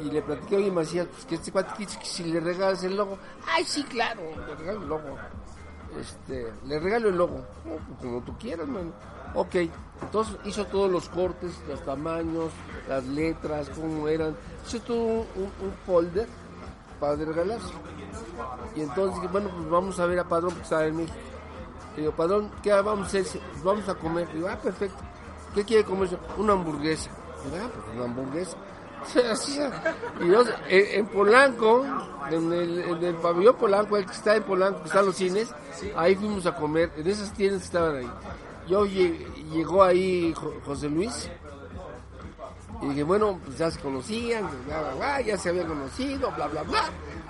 y 0.04 0.12
le 0.12 0.22
platiqué, 0.22 0.58
oye 0.58 0.72
Macías, 0.72 1.08
pues 1.08 1.26
que 1.26 1.36
este 1.36 1.52
cuate 1.52 1.86
que 1.86 2.06
si 2.06 2.24
le 2.26 2.39
regalas 2.39 2.84
el 2.84 2.95
logo, 2.95 3.18
ay 3.48 3.64
sí, 3.64 3.84
claro, 3.84 4.22
le 4.48 4.56
regalo 4.56 4.82
el 4.82 4.88
logo. 4.88 5.18
Este, 6.00 6.54
le 6.66 6.80
regalo 6.80 7.10
el 7.10 7.18
logo, 7.18 7.38
"No, 7.66 7.76
pues, 7.76 8.00
como 8.02 8.22
tú 8.22 8.38
quieras, 8.38 8.68
man. 8.68 8.93
Ok, 9.34 9.56
entonces 10.02 10.38
hizo 10.45 10.66
todos 10.66 10.89
los 10.89 11.10
cortes, 11.10 11.60
los 11.68 11.84
tamaños, 11.84 12.52
las 12.88 13.04
letras, 13.06 13.70
cómo 13.70 14.08
eran, 14.08 14.36
hizo 14.66 14.80
todo 14.82 15.04
un, 15.06 15.74
folder 15.86 16.28
para 17.00 17.16
regalarse. 17.16 17.74
Y 18.76 18.82
entonces 18.82 19.16
dije, 19.16 19.28
bueno, 19.32 19.50
pues 19.56 19.70
vamos 19.70 20.00
a 20.00 20.06
ver 20.06 20.20
a 20.20 20.24
Padrón 20.24 20.52
porque 20.52 20.64
estaba 20.64 20.86
en 20.86 20.98
México. 20.98 21.18
Le 21.95 22.02
digo, 22.02 22.14
Padrón, 22.14 22.52
¿qué 22.62 22.72
vamos 22.72 23.06
a 23.14 23.20
hacer? 23.20 23.41
Pues 23.52 23.64
vamos 23.64 23.89
a 23.89 23.95
comer. 23.95 24.28
Le 24.30 24.36
digo, 24.36 24.48
ah, 24.50 24.58
perfecto. 24.58 25.04
¿Qué 25.54 25.64
quiere 25.64 25.84
comer? 25.84 26.18
Una 26.38 26.54
hamburguesa. 26.54 27.10
Le 27.52 27.60
ah, 27.60 27.70
pues 27.74 27.95
una 27.95 28.06
hamburguesa. 28.06 28.58
En, 30.70 31.06
Polanco, 31.08 31.86
en 32.30 32.54
el, 32.54 33.16
pabellón 33.22 33.56
Polanco, 33.56 33.98
el 33.98 34.06
que 34.06 34.12
está 34.14 34.36
en 34.36 34.43
Polanco, 34.43 34.82
que 34.82 34.88
están 34.88 35.06
los 35.06 35.16
cines, 35.16 35.50
ahí 35.95 36.16
fuimos 36.16 36.45
a 36.45 36.56
comer, 36.56 36.91
en 36.98 37.08
esas 37.08 37.32
tiendas 37.34 37.64
estaban 37.64 37.95
ahí. 37.98 38.10
Yo 38.68 38.86
lle- 38.86 39.26
llegó 39.52 39.84
ahí 39.84 40.34
Jo- 40.34 40.56
José 40.66 40.89
Luis, 40.89 41.30
y 42.82 42.88
dije, 42.89 43.04
bueno, 43.04 43.39
pues 43.45 43.58
ya 43.58 43.72
se 43.72 43.80
conocían, 43.80 44.48
ya 45.26 45.38
se 45.38 45.50
habían 45.50 45.68
conocido, 45.68 46.32
bla, 46.32 46.48
bla, 46.48 46.64
bla, 46.64 46.84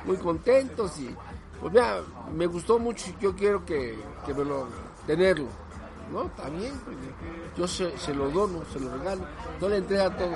muy 0.05 0.17
contentos 0.17 0.97
y 0.99 1.15
pues 1.61 1.73
ya, 1.73 1.99
me 2.35 2.45
gustó 2.47 2.77
mucho 2.79 3.09
y 3.09 3.21
yo 3.23 3.35
quiero 3.35 3.65
que, 3.65 3.97
que 4.25 4.33
me 4.33 4.43
lo, 4.43 4.67
tenerlo, 5.05 5.47
¿no? 6.11 6.23
También, 6.31 6.73
pues, 6.83 6.97
yo 7.57 7.67
se, 7.67 7.97
se 7.97 8.13
lo 8.13 8.29
dono, 8.29 8.61
se 8.73 8.79
lo 8.79 8.91
regalo, 8.97 9.21
no 9.61 9.69
le 9.69 9.77
entrega 9.77 10.09
todo. 10.17 10.31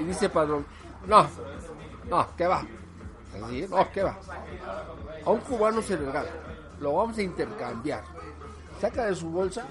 Y 0.00 0.04
dice 0.04 0.28
Padrón, 0.28 0.66
no, 1.06 1.26
no, 2.08 2.26
¿qué 2.36 2.46
va? 2.46 2.62
Así, 3.44 3.66
no, 3.68 3.90
¿qué 3.92 4.02
va? 4.02 4.18
A 5.24 5.30
un 5.30 5.40
cubano 5.40 5.82
se 5.82 5.96
le 5.96 6.06
regala, 6.06 6.30
lo 6.80 6.94
vamos 6.94 7.18
a 7.18 7.22
intercambiar. 7.22 8.02
Saca 8.80 9.06
de 9.06 9.14
su 9.14 9.28
bolsa 9.28 9.66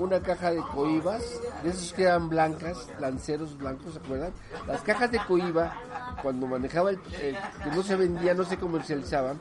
una 0.00 0.20
caja 0.20 0.50
de 0.50 0.60
coibas, 0.62 1.40
de 1.62 1.70
esos 1.70 1.92
que 1.92 2.04
eran 2.04 2.28
blancas, 2.28 2.88
lanceros 2.98 3.56
blancos, 3.56 3.92
¿se 3.92 3.98
acuerdan? 3.98 4.32
Las 4.66 4.80
cajas 4.82 5.10
de 5.10 5.18
coiba, 5.18 5.74
cuando 6.22 6.46
manejaba 6.46 6.90
el, 6.90 7.00
que 7.00 7.36
no 7.74 7.82
se 7.82 7.96
vendían, 7.96 8.36
no 8.36 8.44
se 8.44 8.58
comercializaban, 8.58 9.38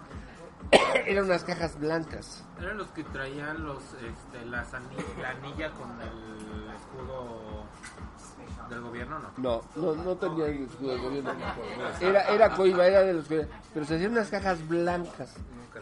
eran 1.06 1.26
unas 1.26 1.44
cajas 1.46 1.80
blancas. 1.80 2.44
Eran 2.60 2.78
los 2.78 2.88
que 2.90 3.04
traían 3.06 3.64
los, 3.64 3.82
este, 3.94 4.46
las 4.48 4.72
la 4.74 5.30
anilla 5.30 5.72
con 5.72 5.90
el 6.02 6.70
escudo 6.76 7.49
del 8.70 8.82
gobierno, 8.82 9.20
¿no? 9.20 9.32
No, 9.38 9.64
no, 9.76 10.04
no 10.04 10.16
tenía 10.16 10.46
el 10.46 10.64
escudo 10.64 10.92
del 10.92 11.02
gobierno. 11.02 11.32
Era, 12.00 12.24
era 12.30 12.56
coiba, 12.56 12.88
era 12.88 13.02
de 13.02 13.14
los 13.14 13.28
que... 13.28 13.48
Pero 13.74 13.86
se 13.86 13.96
hacían 13.96 14.12
unas 14.12 14.30
cajas 14.30 14.68
blancas 14.68 15.34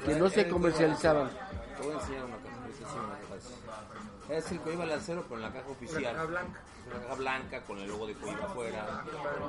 que 0.05 0.15
no 0.15 0.29
se 0.29 0.47
comercializaban. 0.47 1.29
Te 1.29 1.83
voy 1.83 1.93
a 1.95 1.99
enseñar 1.99 2.23
una 2.25 2.38
cosa. 2.38 2.47
Es 4.29 4.51
el 4.51 4.59
Coiba 4.59 4.85
Lancero, 4.85 5.23
pero 5.23 5.35
en 5.38 5.41
la 5.41 5.53
caja 5.53 5.69
oficial. 5.69 6.01
Una 6.01 6.11
caja 6.11 6.25
blanca. 6.25 6.59
Una 6.89 6.99
caja 7.03 7.15
blanca 7.15 7.61
con 7.63 7.77
el 7.79 7.88
logo 7.88 8.07
de 8.07 8.13
Coiba 8.15 8.45
afuera. 8.45 9.03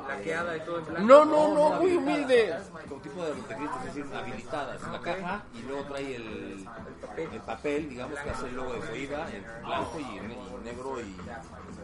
Laqueada 0.08 0.56
y 0.56 0.60
todo 0.60 0.78
en 0.78 0.84
blanco. 0.86 1.02
No, 1.06 1.24
no, 1.24 1.54
no, 1.54 1.80
muy 1.80 1.96
humilde. 1.96 2.56
Con 2.88 3.00
tipo 3.00 3.24
de 3.24 3.34
Montecristo, 3.34 3.78
es 3.78 3.84
decir, 3.94 4.14
habilitadas. 4.14 4.82
La 4.92 5.00
caja 5.00 5.42
y 5.54 5.62
luego 5.62 5.84
trae 5.84 6.16
el, 6.16 6.68
el 7.16 7.40
papel, 7.42 7.88
digamos, 7.88 8.18
que 8.18 8.30
hace 8.30 8.46
el 8.48 8.56
logo 8.56 8.72
de 8.74 8.80
Coiba 8.80 9.26
en 9.32 9.44
blanco 9.64 10.00
y 10.00 10.18
en 10.18 10.30
y 10.32 10.64
negro 10.64 11.00
y 11.00 11.16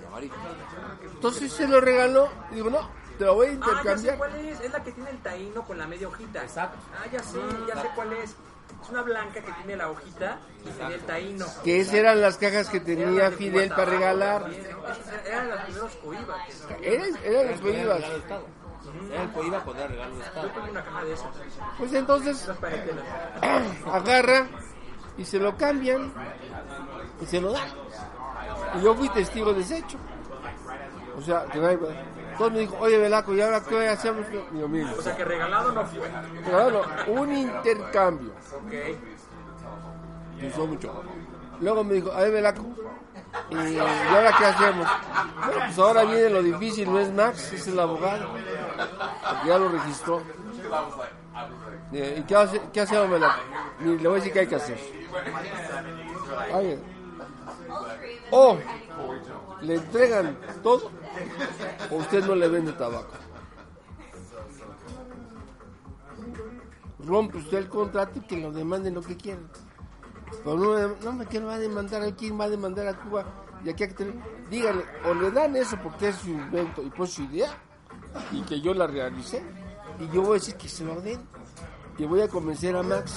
amarillo. 0.07 0.35
Entonces 1.15 1.53
se 1.53 1.69
lo 1.69 1.81
regaló 1.81 2.29
y 2.51 2.57
digo, 2.57 2.71
no, 2.71 2.89
te 3.19 3.25
lo 3.25 3.35
voy 3.35 3.47
a 3.47 3.51
Ah, 3.51 3.55
ya 3.55 3.65
sé 3.65 3.71
intercambiar. 4.09 4.19
cuál 4.19 4.35
es. 4.37 4.61
Es 4.61 4.73
la 4.73 4.83
que 4.83 4.93
tiene 4.93 5.11
el 5.11 5.19
taíno 5.19 5.63
con 5.65 5.79
la 5.79 5.87
media 5.87 6.09
hojita. 6.09 6.43
Exacto. 6.43 6.79
Ah, 6.97 7.07
ya 7.13 7.23
sé, 7.23 7.39
ya 7.69 7.81
sé 7.81 7.89
cuál 7.95 8.13
es. 8.15 8.35
Es 8.85 8.91
una 8.91 9.01
blanca 9.01 9.41
que 9.41 9.51
tiene 9.51 9.77
la 9.77 9.91
hojita 9.91 10.39
y 10.63 10.69
tiene 10.69 10.95
el 10.95 11.01
taíno. 11.01 11.47
Que 11.65 11.81
esas 11.81 11.95
eran 11.95 12.21
las 12.21 12.37
cajas 12.37 12.69
que 12.69 12.81
tenía 12.81 13.31
Fidel 13.31 13.71
para 13.71 13.87
regalar. 13.87 14.51
Eran 15.25 15.49
los 15.49 15.61
primeros 15.63 15.97
coibas. 15.97 16.67
Eran, 16.83 17.51
las 17.51 17.61
coibas. 17.63 18.05
Era 19.11 19.23
el 19.23 19.33
Coiba 19.33 19.65
cuando 19.65 19.85
era 19.85 19.91
regalo 19.91 20.17
de 20.17 20.23
Estado. 20.23 20.47
Yo 20.47 20.53
tengo 20.53 20.71
una 20.71 20.85
caja 20.85 21.05
de 21.05 21.13
esas. 21.15 21.29
Pues 21.79 21.95
entonces 21.95 22.51
agarra 23.91 24.49
y 25.17 25.25
se 25.25 25.39
lo 25.39 25.57
cambian 25.57 26.13
y 27.23 27.25
se 27.25 27.41
lo 27.41 27.53
dan. 27.53 27.69
Y 28.79 28.83
yo 28.83 28.95
fui 28.95 29.09
testigo 29.09 29.55
de 29.55 29.63
ese 29.63 29.79
hecho. 29.79 29.97
O 31.17 31.23
sea, 31.23 31.47
que 31.47 31.59
no 31.59 31.69
hay... 31.69 31.79
Entonces 32.35 32.53
me 32.53 32.61
dijo, 32.61 32.77
oye 32.81 32.99
Velaco, 32.99 33.33
¿y 33.33 33.41
ahora 33.41 33.63
qué 33.63 33.89
hacemos? 33.89 34.27
Digo, 34.29 34.69
mira, 34.69 34.93
O 34.99 35.03
sea 35.03 35.17
que 35.17 35.25
regalado 35.25 35.71
no 35.73 35.87
fue. 35.87 36.11
claro, 36.45 36.83
un 37.07 37.33
intercambio. 37.33 38.33
Ok. 38.57 38.73
Me 40.39 40.47
gustó 40.49 40.67
mucho. 40.67 41.03
Luego 41.61 41.85
me 41.85 41.95
dijo, 41.95 42.13
ver 42.13 42.33
Velaco, 42.33 42.63
¿y, 43.51 43.55
¿y 43.57 43.79
ahora 43.79 44.35
qué 44.37 44.45
hacemos? 44.47 44.89
Bueno, 45.47 45.61
pues 45.67 45.79
ahora 45.79 46.05
viene 46.05 46.31
lo 46.31 46.43
difícil, 46.43 46.93
no 46.93 46.99
es 46.99 47.13
Max, 47.13 47.53
es 47.53 47.69
el 47.69 47.79
abogado. 47.79 48.29
Porque 48.33 49.49
ya 49.49 49.59
lo 49.59 49.69
registró. 49.69 50.23
Eh, 51.93 52.17
¿Y 52.19 52.23
qué, 52.25 52.35
hace, 52.37 52.61
qué 52.73 52.81
hacemos, 52.81 53.09
Velaco? 53.11 53.39
Le 53.81 53.97
voy 53.97 54.13
a 54.13 54.15
decir 54.15 54.33
qué 54.33 54.41
hay 54.41 54.47
que 54.49 54.57
hacer. 54.57 54.79
Oye, 56.53 56.79
o 58.33 58.59
le 59.61 59.75
entregan 59.77 60.37
todo 60.65 60.91
o 61.91 61.97
usted 61.97 62.25
no 62.25 62.35
le 62.35 62.49
vende 62.49 62.73
tabaco. 62.73 63.15
Rompe 67.07 67.39
usted 67.39 67.59
el 67.59 67.69
contrato 67.69 68.19
y 68.19 68.23
que 68.23 68.37
lo 68.37 68.53
demanden 68.53 68.95
lo 68.95 69.03
que 69.03 69.17
quieran. 69.17 69.49
No, 70.45 70.57
no 70.57 71.13
me 71.13 71.27
quiero 71.27 71.47
va 71.47 71.55
a 71.55 71.59
demandar 71.59 72.03
a 72.03 72.15
quién 72.15 72.39
va 72.39 72.45
a 72.45 72.49
demandar 72.49 72.87
a 72.87 72.99
Cuba 72.99 73.25
y 73.65 73.71
aquí 73.71 73.85
hay 73.85 73.95
díganle, 74.51 74.85
o 75.07 75.15
le 75.15 75.31
dan 75.31 75.57
eso 75.57 75.79
porque 75.83 76.09
es 76.09 76.17
su 76.17 76.31
invento 76.31 76.83
y 76.83 76.91
pues 76.91 77.11
su 77.15 77.23
idea 77.23 77.57
y 78.31 78.43
que 78.43 78.61
yo 78.61 78.75
la 78.75 78.87
realicé 78.87 79.43
y 79.99 80.15
yo 80.15 80.23
voy 80.23 80.33
a 80.33 80.35
decir 80.35 80.57
que 80.57 80.69
se 80.69 80.85
lo 80.85 81.01
den 81.01 81.21
y 81.97 82.05
voy 82.05 82.21
a 82.21 82.29
convencer 82.29 82.77
a 82.77 82.83
Max. 82.83 83.15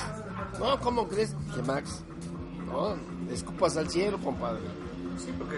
No, 0.59 0.79
¿cómo 0.79 1.07
crees? 1.07 1.35
Dije 1.47 1.61
Max, 1.63 2.03
no, 2.67 2.95
escupas 3.31 3.75
al 3.77 3.89
cielo, 3.89 4.19
compadre. 4.19 4.86
Sí, 5.17 5.33
porque 5.37 5.57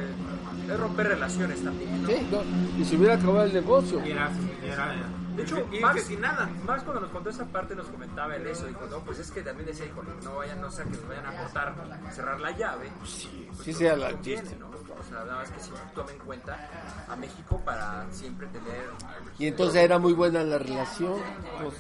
es 0.72 0.80
romper 0.80 1.08
relaciones 1.08 1.64
también. 1.64 2.02
¿no? 2.04 2.08
Sí, 2.10 2.28
no, 2.32 2.42
y 2.82 2.86
se 2.86 2.96
hubiera 2.96 3.16
acabado 3.16 3.44
el 3.46 3.54
negocio. 3.54 4.02
Y 4.06 4.12
era, 4.12 4.30
y 4.64 4.68
era, 4.70 4.96
De 5.36 5.44
hecho, 5.44 5.68
y 5.72 5.80
que 5.94 6.02
sin 6.02 6.22
nada. 6.22 6.50
Max 6.66 6.84
cuando 6.84 7.02
nos 7.02 7.12
contó 7.12 7.30
esa 7.30 7.46
parte 7.46 7.76
nos 7.76 7.88
comentaba 7.88 8.36
él 8.36 8.48
eso, 8.48 8.66
dijo, 8.66 8.86
no, 8.90 9.00
pues 9.00 9.20
es 9.20 9.32
que 9.32 9.42
también 9.42 9.68
decía, 9.68 9.86
hijo, 9.86 10.02
no 10.24 10.36
vayan, 10.38 10.62
no 10.62 10.70
sea 10.72 10.86
que 10.86 10.92
nos 10.92 11.08
vayan 11.08 11.26
a 11.28 11.42
cortar, 11.44 11.74
cerrar 12.14 12.40
la 12.40 12.52
llave. 12.58 12.90
Sí, 13.06 13.74
sea 13.74 13.96
la 13.96 14.12
Conviene, 14.12 14.42
chiste. 14.42 14.58
¿no? 14.60 14.68
O 14.70 15.04
sea, 15.10 15.20
nada 15.24 15.36
más 15.38 15.50
que 15.52 15.60
sí 15.62 15.72
tomen 15.96 16.16
en 16.16 16.22
cuenta 16.26 16.70
a 17.08 17.16
México 17.16 17.62
para 17.64 18.06
siempre 18.12 18.48
tener... 18.48 18.90
Y 19.38 19.48
entonces 19.48 19.82
era 19.82 19.98
muy 19.98 20.12
buena 20.14 20.44
la 20.44 20.58
relación, 20.58 21.14
pues, 21.62 21.74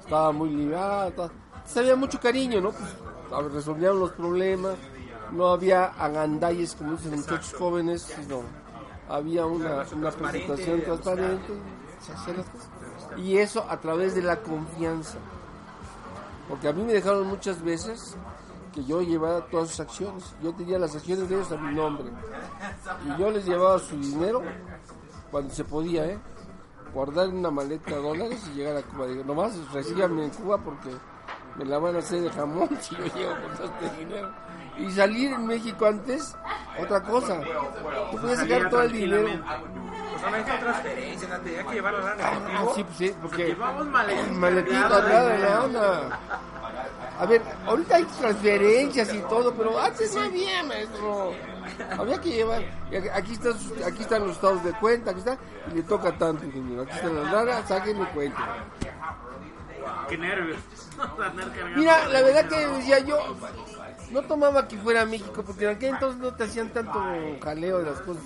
estaba 0.00 0.30
muy 0.32 0.50
ligada, 0.50 1.10
ta- 1.10 1.30
entonces 1.54 1.76
había 1.78 1.96
mucho 1.96 2.20
cariño, 2.20 2.60
¿no? 2.60 2.70
Pues, 2.70 3.52
resolvían 3.52 3.98
los 3.98 4.12
problemas, 4.12 4.74
no 5.32 5.48
había 5.48 5.84
agandalles 5.84 6.74
como 6.74 6.92
dicen 6.92 7.16
muchachos 7.16 7.54
jóvenes, 7.58 8.02
sino 8.02 8.42
había 9.08 9.46
una, 9.46 9.84
una 9.92 10.10
presentación 10.10 10.82
transparente, 10.82 11.52
se 12.00 12.12
hacían 12.12 12.36
las 12.38 12.46
cosas. 12.46 12.68
Y 13.18 13.38
eso 13.38 13.66
a 13.68 13.80
través 13.80 14.14
de 14.14 14.22
la 14.22 14.36
confianza. 14.36 15.18
Porque 16.48 16.68
a 16.68 16.72
mí 16.72 16.82
me 16.82 16.92
dejaron 16.92 17.26
muchas 17.26 17.62
veces 17.62 18.16
que 18.72 18.84
yo 18.84 19.02
llevara 19.02 19.46
todas 19.46 19.70
sus 19.70 19.80
acciones. 19.80 20.34
Yo 20.42 20.52
tenía 20.52 20.78
las 20.78 20.94
acciones 20.94 21.28
de 21.28 21.36
ellos 21.36 21.52
a 21.52 21.56
mi 21.56 21.74
nombre. 21.74 22.06
Y 23.06 23.20
yo 23.20 23.30
les 23.30 23.44
llevaba 23.44 23.78
su 23.78 23.96
dinero 23.96 24.42
cuando 25.30 25.52
se 25.54 25.64
podía, 25.64 26.06
¿eh? 26.06 26.18
Guardar 26.92 27.28
en 27.28 27.36
una 27.36 27.50
maleta 27.50 27.94
de 27.94 28.02
dólares 28.02 28.42
y 28.52 28.58
llegar 28.58 28.76
a 28.76 28.82
Cuba. 28.82 29.06
Digo, 29.06 29.24
nomás 29.24 29.56
recíbanme 29.72 30.24
en 30.24 30.30
Cuba 30.30 30.58
porque 30.58 30.90
me 31.56 31.64
la 31.64 31.78
van 31.78 31.96
a 31.96 31.98
hacer 32.00 32.22
de 32.22 32.30
jamón 32.30 32.68
si 32.80 32.96
yo 32.96 33.04
llego 33.14 33.32
con 33.42 33.56
todo 33.56 33.66
este 33.66 33.98
dinero. 33.98 34.32
Y 34.78 34.90
salir 34.92 35.32
en 35.32 35.46
México 35.46 35.86
antes, 35.86 36.34
otra 36.78 37.02
cosa. 37.02 37.40
Tú 38.10 38.18
puedes 38.18 38.38
sacar 38.38 38.70
todo 38.70 38.82
el 38.82 38.92
dinero. 38.92 39.28
Pues 39.28 40.22
no 40.22 40.30
necesito 40.32 40.58
transferencia, 40.64 41.28
no 41.28 41.38
tenía 41.40 41.66
que 41.66 41.72
llevar 41.74 41.94
la 41.94 42.00
lana 42.14 42.24
Ah, 42.58 42.66
sí, 42.74 42.84
pues 42.84 42.96
sí, 42.98 43.14
porque 43.22 43.46
Llevamos 43.46 43.86
maletín 43.86 44.38
maletita 44.38 44.88
cargado 44.88 45.28
de 45.28 45.38
lana. 45.38 46.18
A 47.18 47.26
ver, 47.26 47.42
ahorita 47.66 47.96
hay 47.96 48.04
transferencias 48.04 49.14
y 49.14 49.18
todo, 49.20 49.54
pero 49.54 49.78
antes 49.78 50.14
no 50.14 50.22
había, 50.22 50.62
maestro. 50.64 51.32
Había 51.98 52.20
que 52.20 52.30
llevar. 52.30 52.62
aquí- 53.14 53.32
están, 53.32 53.52
aquí 53.86 54.02
están 54.02 54.22
los 54.26 54.32
estados 54.36 54.62
de 54.64 54.72
cuenta, 54.72 55.10
aquí 55.10 55.20
está, 55.20 55.38
y 55.70 55.74
le 55.76 55.82
toca 55.82 56.12
tanto, 56.16 56.44
ingeniero. 56.44 56.82
Aquí 56.82 56.92
están 56.92 57.14
las 57.22 57.32
lanas, 57.32 57.68
saquen 57.68 57.98
mi 57.98 58.06
cuenta. 58.06 58.56
Qué 60.08 60.18
nervios. 60.18 60.58
Mira, 61.76 62.08
la 62.08 62.22
verdad 62.22 62.46
que 62.48 62.66
decía 62.66 62.98
yo, 63.00 63.18
no 64.12 64.22
tomaba 64.22 64.66
que 64.66 64.76
fuera 64.76 65.04
México, 65.06 65.42
porque 65.44 65.64
en 65.64 65.76
aquel 65.76 65.94
entonces 65.94 66.20
no 66.20 66.34
te 66.34 66.44
hacían 66.44 66.70
tanto 66.70 67.00
jaleo 67.42 67.78
de 67.78 67.90
las 67.90 68.00
cosas, 68.00 68.22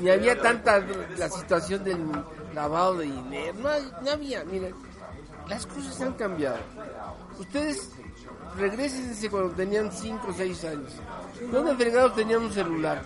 ni 0.00 0.10
había 0.10 0.40
tanta 0.40 0.82
la 1.16 1.28
situación 1.28 1.84
del 1.84 1.98
lavado 2.54 2.96
de 2.98 3.06
dinero, 3.06 3.54
no, 3.58 3.68
no 4.02 4.10
había, 4.10 4.44
miren, 4.44 4.74
las 5.48 5.66
cosas 5.66 6.00
han 6.00 6.14
cambiado. 6.14 6.58
Ustedes 7.38 7.90
regresense 8.58 9.30
cuando 9.30 9.50
tenían 9.50 9.92
5 9.92 10.26
o 10.28 10.32
6 10.32 10.64
años. 10.64 10.92
¿Dónde 11.52 11.76
fregados 11.76 12.14
tenían 12.14 12.42
un 12.42 12.52
celular? 12.52 13.02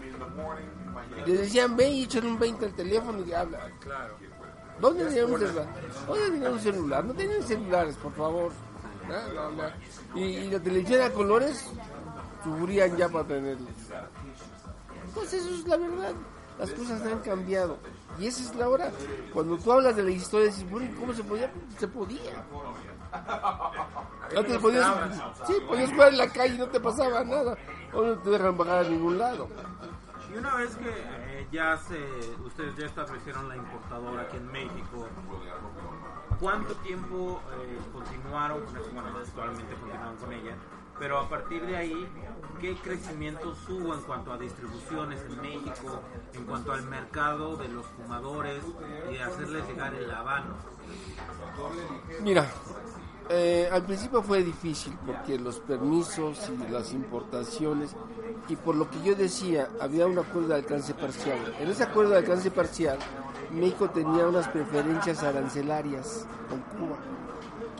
Les 1.26 1.40
decían, 1.40 1.76
ve 1.76 1.88
y 1.88 2.04
echan 2.04 2.26
un 2.26 2.38
20 2.38 2.64
al 2.66 2.72
teléfono 2.72 3.24
y 3.26 3.32
habla. 3.32 3.68
¿Dónde 4.80 5.04
tenían 5.04 5.30
un 5.30 5.38
celular? 5.38 5.66
¿Dónde 6.06 6.30
tenían 6.30 6.52
un 6.52 6.60
celular? 6.60 7.04
No 7.04 7.14
tenían 7.14 7.42
celulares, 7.42 7.96
por 7.96 8.14
favor. 8.14 8.52
No, 9.08 9.34
no, 9.34 9.50
no. 9.50 10.18
Y, 10.18 10.22
y 10.22 10.50
la 10.50 10.60
televisión 10.60 11.02
a 11.02 11.10
colores 11.10 11.66
sufrían 12.42 12.96
ya 12.96 13.08
para 13.08 13.26
tenerlos. 13.26 13.68
Pues 15.14 15.32
eso 15.32 15.48
es 15.48 15.66
la 15.66 15.76
verdad. 15.76 16.14
Las 16.58 16.70
cosas 16.72 17.00
han 17.06 17.20
cambiado. 17.20 17.78
Y 18.18 18.26
esa 18.26 18.42
es 18.42 18.54
la 18.54 18.68
hora. 18.68 18.90
Cuando 19.32 19.56
tú 19.56 19.72
hablas 19.72 19.96
de 19.96 20.02
la 20.02 20.10
historia, 20.10 20.46
dices, 20.46 20.68
bueno, 20.70 20.94
¿cómo 20.98 21.14
se 21.14 21.24
podía? 21.24 21.50
Se 21.78 21.88
podía. 21.88 22.44
Antes 24.36 24.58
podías, 24.58 24.86
sí, 25.46 25.54
podías 25.66 25.90
jugar 25.90 26.08
en 26.10 26.18
la 26.18 26.28
calle 26.28 26.54
y 26.54 26.58
no 26.58 26.68
te 26.68 26.78
pasaba 26.78 27.24
nada. 27.24 27.56
Hoy 27.92 28.06
no 28.08 28.18
te 28.18 28.30
dejan 28.30 28.56
bajar 28.56 28.84
a 28.84 28.88
ningún 28.88 29.18
lado. 29.18 29.48
Y 30.32 30.38
una 30.38 30.54
vez 30.54 30.76
que 30.76 30.88
eh, 30.88 31.48
ya 31.50 31.76
se, 31.76 31.98
ustedes 32.44 32.76
ya 32.76 32.86
establecieron 32.86 33.48
la 33.48 33.56
importadora 33.56 34.22
aquí 34.22 34.36
en 34.36 34.52
México, 34.52 35.08
¿cuánto 36.38 36.74
tiempo 36.76 37.40
eh, 37.52 37.78
continuaron? 37.92 38.64
Bueno, 38.94 39.08
actualmente 39.18 39.74
continuaron 39.74 40.16
con 40.16 40.32
ella, 40.32 40.54
pero 41.00 41.18
a 41.18 41.28
partir 41.28 41.64
de 41.64 41.76
ahí, 41.76 42.08
¿qué 42.60 42.76
crecimiento 42.76 43.54
hubo 43.70 43.94
en 43.94 44.02
cuanto 44.02 44.34
a 44.34 44.38
distribuciones 44.38 45.18
en 45.30 45.40
México, 45.40 46.02
en 46.34 46.44
cuanto 46.44 46.72
al 46.72 46.82
mercado 46.82 47.56
de 47.56 47.68
los 47.68 47.86
fumadores 47.86 48.62
y 49.08 49.14
de 49.14 49.22
hacerles 49.22 49.66
llegar 49.66 49.94
el 49.94 50.10
habano? 50.10 50.56
Mira, 52.22 52.46
eh, 53.30 53.66
al 53.72 53.82
principio 53.86 54.22
fue 54.22 54.44
difícil 54.44 54.92
porque 55.06 55.38
los 55.38 55.58
permisos 55.60 56.50
y 56.50 56.70
las 56.70 56.92
importaciones, 56.92 57.96
y 58.48 58.56
por 58.56 58.76
lo 58.76 58.90
que 58.90 59.02
yo 59.02 59.14
decía, 59.14 59.70
había 59.80 60.06
un 60.06 60.18
acuerdo 60.18 60.48
de 60.48 60.56
alcance 60.56 60.92
parcial. 60.92 61.38
En 61.58 61.70
ese 61.70 61.84
acuerdo 61.84 62.10
de 62.10 62.18
alcance 62.18 62.50
parcial, 62.50 62.98
México 63.50 63.88
tenía 63.88 64.26
unas 64.26 64.48
preferencias 64.48 65.22
arancelarias 65.22 66.26
con 66.50 66.60
Cuba, 66.60 66.98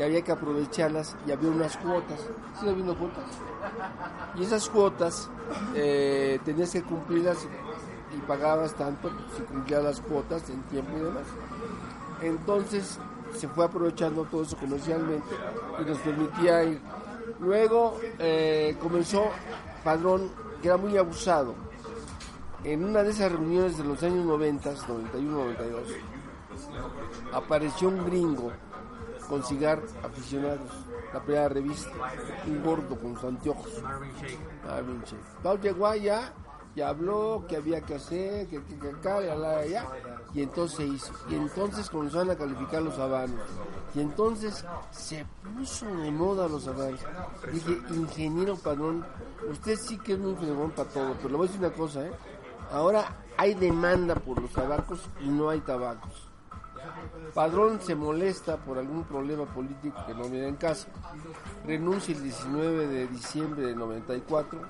que 0.00 0.06
había 0.06 0.22
que 0.22 0.32
aprovecharlas 0.32 1.14
y 1.26 1.30
había 1.30 1.50
unas 1.50 1.76
cuotas. 1.76 2.20
¿Sigue 2.58 2.70
habiendo 2.70 2.96
cuotas? 2.96 3.26
Y 4.34 4.44
esas 4.44 4.66
cuotas 4.70 5.28
eh, 5.74 6.40
tenías 6.42 6.70
que 6.70 6.82
cumplirlas 6.82 7.46
y 8.16 8.20
pagabas 8.22 8.72
tanto 8.72 9.10
si 9.36 9.42
cumplías 9.42 9.84
las 9.84 10.00
cuotas 10.00 10.48
en 10.48 10.62
tiempo 10.62 10.96
y 10.96 11.00
demás. 11.00 11.24
Entonces 12.22 12.98
se 13.34 13.46
fue 13.48 13.66
aprovechando 13.66 14.24
todo 14.24 14.42
eso 14.42 14.56
comercialmente 14.56 15.36
y 15.78 15.84
nos 15.84 15.98
permitía 15.98 16.64
ir. 16.64 16.80
Luego 17.38 18.00
eh, 18.18 18.78
comenzó 18.80 19.26
Padrón, 19.84 20.30
que 20.62 20.68
era 20.68 20.78
muy 20.78 20.96
abusado. 20.96 21.54
En 22.64 22.86
una 22.86 23.02
de 23.02 23.10
esas 23.10 23.32
reuniones 23.32 23.76
de 23.76 23.84
los 23.84 24.02
años 24.02 24.24
90, 24.24 24.72
91, 24.88 25.30
92, 25.30 25.88
apareció 27.34 27.88
un 27.88 28.06
gringo 28.06 28.50
con 29.30 29.44
cigar 29.44 29.80
aficionados, 30.02 30.72
la 31.14 31.22
primera 31.22 31.48
revista, 31.48 31.92
un 32.48 32.62
gordo 32.64 32.98
con 32.98 33.14
sus 33.14 33.24
anteojos. 33.24 33.80
Marvin 33.80 35.02
Shake. 35.04 35.20
Ah. 35.24 35.40
Pau 35.44 35.56
llegó 35.60 35.86
allá 35.86 36.32
y 36.74 36.80
habló 36.80 37.44
que 37.48 37.56
había 37.56 37.80
que 37.80 37.94
hacer, 37.94 38.48
que, 38.48 38.60
que, 38.64 38.76
que 38.76 38.88
acá, 38.88 39.22
y 39.22 39.28
allá, 39.28 39.86
y 40.34 40.42
entonces 40.42 40.80
hizo. 40.80 41.12
Y 41.28 41.36
entonces 41.36 41.88
comenzaron 41.88 42.30
a 42.30 42.36
calificar 42.36 42.82
los 42.82 42.98
habanos. 42.98 43.40
Y 43.94 44.00
entonces 44.00 44.64
se 44.90 45.24
puso 45.56 45.86
de 45.86 46.10
moda 46.10 46.48
los 46.48 46.66
habanos. 46.66 47.00
Dije, 47.52 47.78
ingeniero 47.90 48.56
Padrón, 48.56 49.06
usted 49.48 49.76
sí 49.76 49.96
que 49.98 50.14
es 50.14 50.18
muy 50.18 50.34
fregón 50.34 50.72
para 50.72 50.88
todo, 50.88 51.14
pero 51.14 51.28
le 51.28 51.36
voy 51.36 51.46
a 51.46 51.50
decir 51.50 51.64
una 51.64 51.74
cosa, 51.74 52.04
¿eh? 52.04 52.12
Ahora 52.72 53.16
hay 53.36 53.54
demanda 53.54 54.16
por 54.16 54.42
los 54.42 54.50
tabacos 54.50 55.00
y 55.20 55.28
no 55.28 55.50
hay 55.50 55.60
tabacos. 55.60 56.29
Padrón 57.34 57.80
se 57.80 57.94
molesta 57.94 58.56
por 58.56 58.78
algún 58.78 59.04
problema 59.04 59.44
político 59.46 60.04
que 60.06 60.14
no 60.14 60.24
viene 60.24 60.48
en 60.48 60.56
caso. 60.56 60.88
Renuncia 61.66 62.14
el 62.14 62.22
19 62.22 62.86
de 62.86 63.06
diciembre 63.08 63.66
de 63.66 63.74
94. 63.74 64.60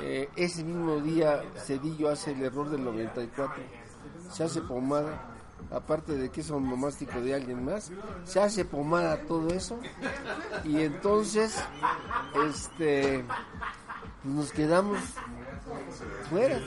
Eh, 0.00 0.28
ese 0.36 0.64
mismo 0.64 0.96
día 0.96 1.42
Cedillo 1.56 2.10
hace 2.10 2.32
el 2.32 2.42
error 2.42 2.68
del 2.70 2.84
94. 2.84 3.62
Se 4.30 4.44
hace 4.44 4.60
pomada. 4.62 5.30
Aparte 5.70 6.14
de 6.14 6.30
que 6.30 6.42
es 6.42 6.50
onomástico 6.50 7.20
de 7.20 7.34
alguien 7.34 7.64
más, 7.64 7.90
se 8.24 8.40
hace 8.40 8.64
pomada 8.64 9.22
todo 9.22 9.48
eso. 9.48 9.78
Y 10.64 10.82
entonces, 10.82 11.56
este, 12.46 13.24
nos 14.24 14.52
quedamos 14.52 14.98
fuera. 16.28 16.60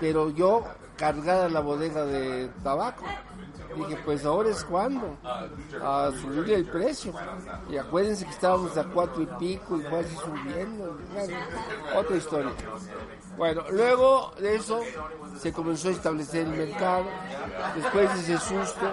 Pero 0.00 0.30
yo 0.30 0.64
cargada 0.96 1.48
la 1.48 1.60
bodega 1.60 2.04
de 2.04 2.48
tabaco. 2.62 3.04
Dije, 3.76 3.98
pues 4.04 4.24
ahora 4.24 4.50
es 4.50 4.64
cuando 4.64 5.16
a 5.82 6.10
subirle 6.20 6.54
el 6.56 6.66
precio. 6.66 7.12
Y 7.70 7.76
acuérdense 7.76 8.24
que 8.24 8.30
estábamos 8.30 8.76
a 8.76 8.84
cuatro 8.84 9.22
y 9.22 9.26
pico 9.38 9.78
y 9.78 9.82
fue 9.82 10.00
así 10.00 10.16
subiendo. 10.16 10.98
Otra 11.96 12.16
historia. 12.16 12.52
Bueno, 13.36 13.62
luego 13.70 14.32
de 14.38 14.56
eso 14.56 14.80
se 15.38 15.52
comenzó 15.52 15.88
a 15.88 15.92
establecer 15.92 16.46
el 16.46 16.56
mercado. 16.56 17.06
Después 17.76 18.14
de 18.14 18.34
ese 18.34 18.38
susto, 18.38 18.92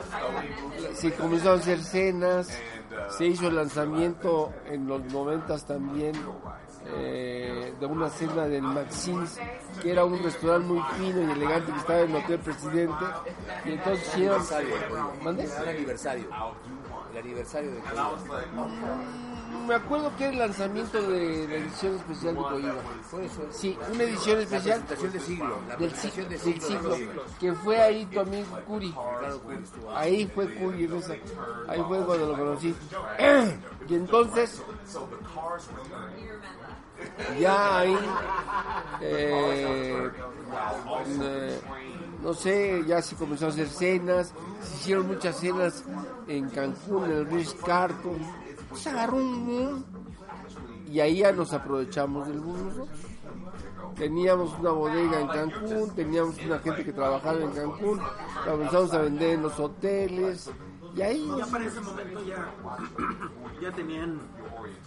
se 0.93 1.13
comenzaron 1.13 1.59
a 1.59 1.61
hacer 1.61 1.83
cenas. 1.83 2.49
Se 3.09 3.25
hizo 3.25 3.47
el 3.47 3.55
lanzamiento 3.55 4.51
en 4.65 4.87
los 4.87 5.01
noventas 5.05 5.65
también 5.65 6.13
eh, 6.97 7.73
de 7.79 7.85
una 7.85 8.09
cena 8.09 8.45
del 8.47 8.61
Maxins, 8.61 9.39
que 9.81 9.91
era 9.91 10.05
un 10.05 10.21
restaurante 10.21 10.67
muy 10.67 10.81
fino 10.97 11.21
y 11.21 11.31
elegante 11.31 11.71
que 11.71 11.77
estaba 11.77 11.99
en 12.01 12.15
el 12.15 12.23
Hotel 12.23 12.39
Presidente. 12.39 13.05
Y 13.65 13.71
entonces 13.71 14.07
hicieron... 14.07 14.41
aniversario. 14.41 15.13
¿Mande? 15.23 15.47
Un 15.47 15.69
aniversario. 15.69 16.27
El 17.11 17.17
aniversario 17.17 17.71
de 17.71 17.79
Coiba. 17.79 18.11
Me 19.67 19.75
acuerdo 19.75 20.11
que 20.15 20.23
era 20.25 20.33
el 20.33 20.39
lanzamiento 20.39 21.01
de 21.01 21.47
la 21.47 21.55
edición 21.55 21.95
especial 21.95 22.35
de 22.35 22.41
Coiba. 22.41 22.75
Eso. 23.23 23.47
Sí, 23.51 23.77
una 23.93 24.03
edición 24.03 24.39
especial 24.39 24.81
presentación 24.81 25.11
de 25.11 25.19
siglo. 25.19 25.59
La 25.67 25.75
del, 25.75 25.95
siglo. 25.95 26.95
que 27.39 27.53
fue 27.53 27.81
ahí 27.81 28.05
tu 28.05 28.19
amigo 28.19 28.59
Curi. 28.67 28.95
Ahí. 29.95 30.29
Fue 30.33 30.53
Curi, 30.55 30.89
ahí 31.67 31.81
fue 31.87 32.05
cuando 32.05 32.27
lo 32.27 32.37
conocí. 32.37 32.75
Y 33.89 33.95
entonces, 33.95 34.61
ya 37.39 37.79
ahí, 37.79 37.97
eh, 39.01 40.09
no 42.23 42.33
sé, 42.33 42.83
ya 42.87 43.01
se 43.01 43.15
comenzó 43.15 43.47
a 43.47 43.49
hacer 43.49 43.67
cenas, 43.67 44.33
se 44.61 44.75
hicieron 44.75 45.07
muchas 45.07 45.37
cenas 45.37 45.83
en 46.27 46.49
Cancún, 46.49 47.05
en 47.05 47.11
el 47.11 47.25
Ritz 47.25 47.55
Carlton, 47.65 48.17
se 48.73 48.89
agarró 48.89 49.17
un 49.17 49.45
boom 49.45 49.85
y 50.91 50.99
ahí 50.99 51.17
ya 51.17 51.31
nos 51.31 51.53
aprovechamos 51.53 52.27
del 52.27 52.39
boom. 52.39 52.87
Teníamos 53.95 54.57
una 54.59 54.71
bodega 54.71 55.19
en 55.19 55.27
Cancún, 55.27 55.93
teníamos 55.93 56.37
una 56.45 56.59
gente 56.59 56.85
que 56.85 56.93
trabajaba 56.93 57.39
en 57.39 57.51
Cancún, 57.51 57.99
comenzamos 58.45 58.93
a 58.93 59.01
vender 59.01 59.31
en 59.31 59.41
los 59.41 59.59
hoteles 59.59 60.49
y 60.95 61.01
ahí 61.01 61.31
Ya 61.37 61.45
para 61.45 61.65
ese 61.65 61.81
momento 61.81 62.23
ya, 62.25 62.51
ya 63.61 63.71
tenían 63.71 64.19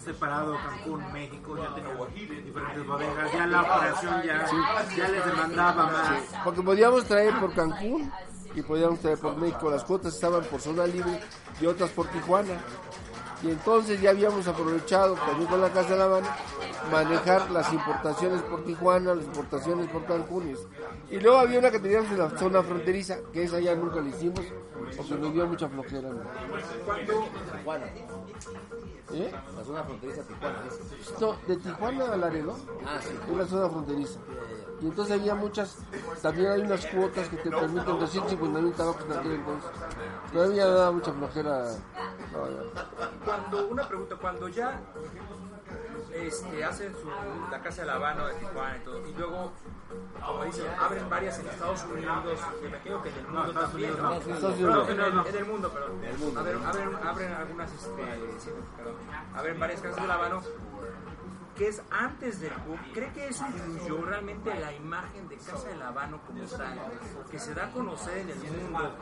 separado 0.05 0.57
Cancún, 0.57 1.13
México, 1.13 1.57
ya 1.57 1.75
tenían 1.75 2.45
diferentes 2.45 2.87
bodegas, 2.87 3.33
ya 3.33 3.47
la 3.47 3.63
operación 3.63 4.23
ya, 4.23 4.47
ya 4.97 5.09
les 5.09 5.27
demandaba 5.27 5.87
más. 5.87 6.23
Porque 6.45 6.63
podíamos 6.63 7.05
traer 7.05 7.39
por 7.39 7.55
Cancún 7.55 8.11
y 8.55 8.63
podíamos 8.63 9.01
traer 9.01 9.19
por 9.19 9.37
México. 9.37 9.71
Las 9.71 9.85
cuotas 9.85 10.15
estaban 10.15 10.45
por 10.45 10.61
zona 10.61 10.87
libre 10.87 11.21
y 11.61 11.67
otras 11.67 11.91
por 11.91 12.07
Tijuana. 12.09 12.61
Y 13.43 13.51
entonces 13.51 14.01
ya 14.01 14.11
habíamos 14.11 14.47
aprovechado 14.47 15.15
también 15.15 15.49
con 15.49 15.61
la 15.61 15.71
Casa 15.71 15.91
de 15.91 15.97
la 15.97 16.05
Habana 16.05 16.37
manejar 16.93 17.51
las 17.51 17.73
importaciones 17.73 18.41
por 18.43 18.65
Tijuana, 18.65 19.15
las 19.15 19.25
importaciones 19.25 19.89
por 19.91 20.05
Cancún. 20.05 20.57
Y 21.11 21.19
luego 21.19 21.39
había 21.39 21.59
una 21.59 21.71
que 21.71 21.81
teníamos 21.81 22.11
en 22.13 22.19
la 22.19 22.31
zona 22.39 22.63
fronteriza, 22.63 23.19
que 23.33 23.43
esa 23.43 23.59
ya 23.61 23.75
nunca 23.75 24.01
la 24.01 24.09
hicimos, 24.11 24.41
porque 24.97 25.15
nos 25.15 25.33
dio 25.33 25.47
mucha 25.47 25.69
flojera. 25.69 26.09
Tijuana. 27.59 27.87
¿Eh? 29.13 29.33
La 29.57 29.65
zona 29.65 29.85
fronteriza 29.85 30.23
Tijuana. 30.23 30.59
No, 31.21 31.37
de 31.47 31.57
Tijuana 31.57 32.05
a 32.13 32.17
Laredo, 32.17 32.57
Ah, 32.87 32.99
sí. 33.03 33.09
es 33.31 33.37
la 33.37 33.47
zona 33.47 33.69
fronteriza. 33.69 34.19
Y 34.83 34.87
entonces 34.87 35.21
había 35.21 35.37
muchas, 35.37 35.79
también 36.21 36.51
hay 36.51 36.61
unas 36.63 36.85
cuotas 36.87 37.29
que 37.29 37.37
te 37.37 37.51
permiten 37.51 37.85
250 37.85 38.61
mil 38.61 38.73
tabacos 38.73 39.05
en 39.05 39.13
aquel 39.13 39.33
entonces. 39.35 39.71
Pero 40.33 40.43
a 40.43 40.47
mí 40.49 40.57
ya 40.57 40.65
me 40.65 40.71
daba 40.73 40.93
mucha 40.93 41.13
flojera. 41.13 41.65
no. 42.33 43.25
Cuando, 43.25 43.69
una 43.69 43.87
pregunta, 43.87 44.17
cuando 44.17 44.49
ya 44.49 44.81
este, 46.13 46.65
hacen 46.65 46.93
su, 46.95 47.09
la 47.49 47.61
Casa 47.61 47.83
de 47.83 47.87
la 47.87 47.95
Habana 47.95 48.27
de 48.27 48.35
Tijuana 48.35 48.77
y 48.77 48.81
todo, 48.81 49.07
y 49.07 49.13
luego, 49.15 49.53
como 50.27 50.45
dicen, 50.47 50.67
abren 50.81 51.09
varias 51.09 51.39
en 51.39 51.47
Estados 51.47 51.85
Unidos, 51.85 52.41
me 52.61 52.69
imagino 52.69 53.03
que 53.03 53.09
en 53.11 53.19
el 53.19 53.29
mundo 53.29 53.53
también, 53.53 53.97
¿no? 53.97 54.15
En, 54.15 54.21
el, 55.01 55.27
en 55.29 55.37
el 55.37 55.45
mundo, 55.45 55.71
perdón. 55.71 56.37
Abren, 56.37 56.67
abren, 56.67 56.97
abren 57.07 57.33
algunas, 57.35 57.73
este, 57.73 58.05
sí, 58.41 58.51
perdón, 58.77 58.95
abren 59.33 59.61
varias 59.61 59.81
casas 59.81 60.03
de 60.03 60.09
la 60.09 60.15
Habana 60.15 60.41
que 61.63 61.69
es 61.69 61.81
antes 61.93 62.41
del 62.41 62.53
boom, 62.67 62.81
¿cree 62.93 63.13
que 63.13 63.29
eso 63.29 63.47
influyó 63.47 64.05
realmente 64.05 64.53
la 64.53 64.73
imagen 64.73 65.29
de 65.29 65.37
Casa 65.37 65.69
del 65.69 65.81
Habano 65.81 66.21
como 66.27 66.43
tal, 66.43 66.77
que 67.31 67.39
se 67.39 67.55
da 67.55 67.67
a 67.67 67.71
conocer 67.71 68.19
en 68.19 68.31
el 68.31 68.39
mundo? 68.39 68.97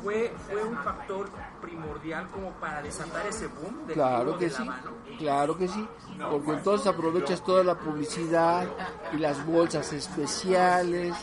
¿Fue, 0.00 0.32
fue 0.48 0.62
un 0.62 0.76
factor 0.76 1.28
primordial 1.60 2.28
como 2.30 2.50
para 2.52 2.82
desatar 2.82 3.26
ese 3.26 3.46
boom 3.48 3.86
del 3.86 3.94
Claro 3.94 4.38
que 4.38 4.46
del 4.46 4.54
sí, 4.54 4.62
Habano? 4.62 4.90
claro 5.18 5.58
que 5.58 5.68
sí, 5.68 5.88
porque 6.30 6.50
entonces 6.52 6.86
aprovechas 6.86 7.42
toda 7.44 7.62
la 7.64 7.74
publicidad 7.78 8.66
y 9.12 9.16
las 9.18 9.44
bolsas 9.46 9.92
especiales 9.92 11.14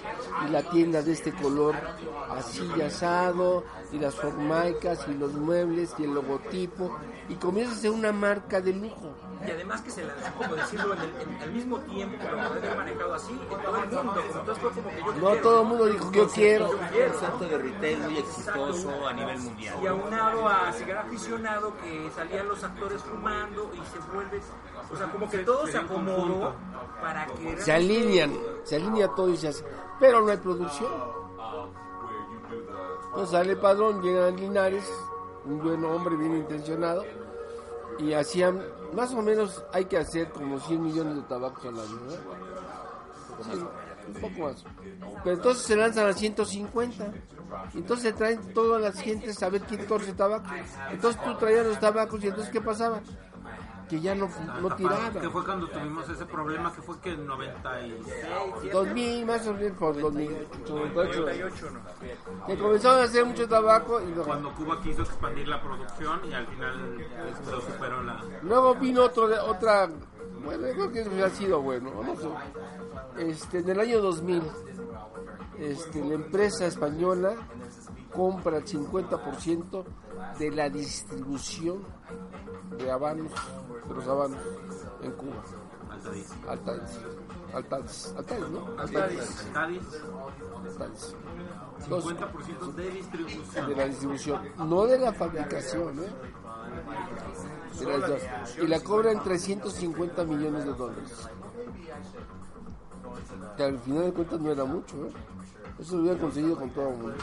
y 0.47 0.51
la 0.51 0.63
tienda 0.63 1.01
de 1.01 1.11
este 1.13 1.33
color 1.33 1.75
así 2.31 2.69
y 2.77 2.81
asado 2.81 3.63
y 3.91 3.99
las 3.99 4.15
formaicas 4.15 5.05
y 5.07 5.13
los 5.13 5.33
muebles 5.33 5.93
y 5.97 6.03
el 6.03 6.13
logotipo 6.13 6.97
y 7.29 7.35
comienzas 7.35 7.77
a 7.77 7.81
ser 7.81 7.91
una 7.91 8.11
marca 8.11 8.61
de 8.61 8.73
lujo. 8.73 9.13
Y 9.45 9.51
además 9.51 9.81
que 9.81 9.91
se 9.91 10.03
lanzó, 10.03 10.31
como 10.37 10.55
decirlo, 10.55 10.93
en 10.95 11.01
el, 11.01 11.09
en 11.21 11.41
el 11.43 11.51
mismo 11.51 11.77
tiempo 11.81 12.17
que 12.17 12.31
lo 12.31 12.47
puede 12.47 12.59
haber 12.67 12.77
manejado 12.77 13.13
así 13.13 13.31
en 13.31 13.61
todo 13.61 13.75
el 13.83 13.89
mundo. 14.05 14.23
Entonces 14.33 14.57
fue 14.59 14.71
como 14.71 14.89
que 14.89 14.97
yo 14.97 15.05
No 15.05 15.11
quiero. 15.29 15.41
todo 15.41 15.61
el 15.61 15.67
mundo 15.67 15.85
dijo 15.85 16.11
yo 16.11 16.27
quiero. 16.29 16.69
Un 16.71 16.77
concepto 16.77 17.45
de 17.45 17.57
retail 17.59 17.99
muy 17.99 18.17
exitoso 18.17 19.07
a 19.07 19.13
nivel 19.13 19.39
mundial. 19.39 19.75
Y 19.83 19.87
a 20.25 20.73
ser 20.73 20.97
aficionado 20.97 21.73
que 21.77 22.09
salían 22.15 22.47
los 22.47 22.63
actores 22.63 23.01
fumando 23.03 23.71
y 23.73 23.77
se 23.77 23.99
vuelve, 24.13 24.41
o 24.91 24.95
sea, 24.95 25.11
como 25.11 25.29
que 25.29 25.39
todo 25.39 25.67
se 25.67 25.77
acomodó 25.77 26.55
para 27.01 27.25
que 27.27 27.57
Se 27.57 27.71
alinean, 27.71 28.33
se 28.63 28.77
alinea 28.77 29.07
todo 29.09 29.29
y 29.29 29.37
se 29.37 29.49
hace, 29.49 29.63
pero 29.99 30.21
no 30.21 30.31
hay 30.31 30.37
producción. 30.37 30.91
Entonces 33.07 33.29
sale 33.31 33.51
el 33.51 33.57
padrón, 33.59 34.01
llega 34.01 34.27
a 34.27 34.31
Linares, 34.31 34.91
un 35.45 35.59
buen 35.59 35.83
hombre 35.85 36.17
bien 36.17 36.35
intencionado, 36.37 37.03
y 37.99 38.13
hacían, 38.13 38.61
más 38.93 39.13
o 39.13 39.21
menos 39.21 39.63
hay 39.71 39.85
que 39.85 39.97
hacer 39.97 40.31
como 40.31 40.59
100 40.59 40.83
millones 40.83 41.15
de 41.15 41.21
tabacos 41.23 41.65
al 41.65 41.79
año, 41.79 41.99
¿no? 42.07 42.11
Sí, 43.43 43.65
un 44.07 44.21
poco 44.21 44.49
más. 44.49 44.63
Pero 45.23 45.35
entonces 45.35 45.63
se 45.63 45.75
lanzan 45.75 46.07
a 46.07 46.13
150. 46.13 47.13
Entonces 47.73 48.15
traen 48.15 48.53
todas 48.53 48.81
las 48.81 48.99
gentes 48.99 49.41
a 49.43 49.49
ver 49.49 49.61
quién 49.61 49.85
torce 49.87 50.13
tabaco. 50.13 50.49
Entonces 50.91 51.21
tú 51.23 51.35
traías 51.35 51.65
los 51.65 51.79
tabacos 51.79 52.23
y 52.23 52.27
entonces 52.27 52.51
¿qué 52.51 52.61
pasaba? 52.61 53.01
Que 53.89 54.01
ya 54.01 54.15
no, 54.15 54.27
no 54.61 54.69
Que 54.69 54.75
tiraban. 54.77 55.31
fue 55.31 55.45
cuando 55.45 55.67
tuvimos 55.67 56.09
ese 56.09 56.25
problema 56.25 56.73
que 56.73 56.81
fue 56.81 56.99
que 57.01 57.11
en 57.11 57.27
96 57.27 58.71
2000, 58.73 59.25
más 59.27 59.45
o 59.47 59.53
menos 59.53 59.77
por 59.77 60.01
2000, 60.01 60.31
98, 60.67 61.19
98, 61.21 61.69
¿no? 61.69 62.45
que 62.47 62.57
comenzaron 62.57 63.01
a 63.01 63.03
hacer 63.03 63.25
mucho 63.25 63.47
tabaco 63.47 64.01
y 64.01 64.07
luego, 64.07 64.23
cuando 64.25 64.51
Cuba 64.55 64.81
quiso 64.81 65.03
expandir 65.03 65.47
la 65.47 65.61
producción 65.61 66.19
y 66.27 66.33
al 66.33 66.47
final 66.47 66.97
lo 67.51 67.61
superó 67.61 68.01
la 68.01 68.23
luego 68.41 68.73
vino 68.73 69.03
otro 69.03 69.27
de, 69.27 69.37
otra, 69.37 69.87
bueno, 70.43 70.67
creo 70.73 70.91
que 70.91 71.23
ha 71.23 71.29
sido 71.29 71.61
bueno, 71.61 71.91
no 72.03 72.15
sé. 72.15 72.27
Este, 73.19 73.59
en 73.59 73.69
el 73.69 73.79
año 73.79 74.01
2000, 74.01 74.41
este, 75.59 76.03
la 76.03 76.15
empresa 76.15 76.65
española 76.65 77.35
compra 78.13 78.57
el 78.57 78.65
50% 78.65 79.83
de 80.39 80.51
la 80.51 80.69
distribución 80.69 81.83
de 82.77 82.91
habanos, 82.91 83.31
de 83.87 83.93
los 83.93 84.07
habanos 84.07 84.39
en 85.01 85.11
Cuba. 85.13 85.43
Altadis. 85.89 86.31
Altadis, 86.47 86.99
Altadis, 87.53 88.13
Altadis, 88.17 88.49
¿no? 88.49 88.79
Altadis. 88.79 89.45
Altadis, 89.47 89.83
Altadis. 90.65 91.15
Entonces, 91.83 92.11
50% 92.17 92.73
de 92.73 92.91
distribución. 92.91 93.67
de 93.67 93.75
la 93.75 93.85
distribución, 93.85 94.41
no 94.57 94.85
de 94.85 94.99
la 94.99 95.13
fabricación, 95.13 95.99
¿eh? 95.99 96.09
De 97.79 97.85
la 97.85 98.07
distribución. 98.07 98.65
y 98.65 98.67
la 98.67 98.79
cobra 98.81 99.11
en 99.11 99.19
350 99.23 100.23
millones 100.25 100.65
de 100.65 100.73
dólares. 100.73 101.29
Que 103.57 103.63
al 103.63 103.79
final 103.79 104.03
de 104.03 104.13
cuentas 104.13 104.39
no 104.41 104.51
era 104.51 104.65
mucho, 104.65 105.05
¿eh? 105.05 105.11
Eso 105.79 105.95
lo 105.95 106.01
habían 106.01 106.17
conseguido 106.17 106.57
con 106.57 106.69
todo 106.69 106.89
el 106.89 106.97
mundo. 106.97 107.17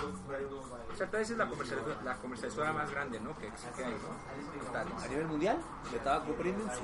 O 0.93 0.97
sea, 0.97 1.11
tal 1.11 1.21
vez 1.21 1.31
es 1.31 1.39
la 1.39 1.49
comercializadora, 1.49 2.03
la 2.03 2.17
comercializadora 2.19 2.73
más 2.73 2.91
grande, 2.91 3.19
¿no? 3.21 3.37
Que, 3.39 3.49
que 3.49 3.85
hay, 3.85 3.95
¿no? 3.95 5.03
A 5.03 5.09
nivel 5.09 5.27
mundial, 5.27 5.59
de 5.91 5.99
tabaco 5.99 6.33
premium, 6.35 6.69
sí. 6.71 6.83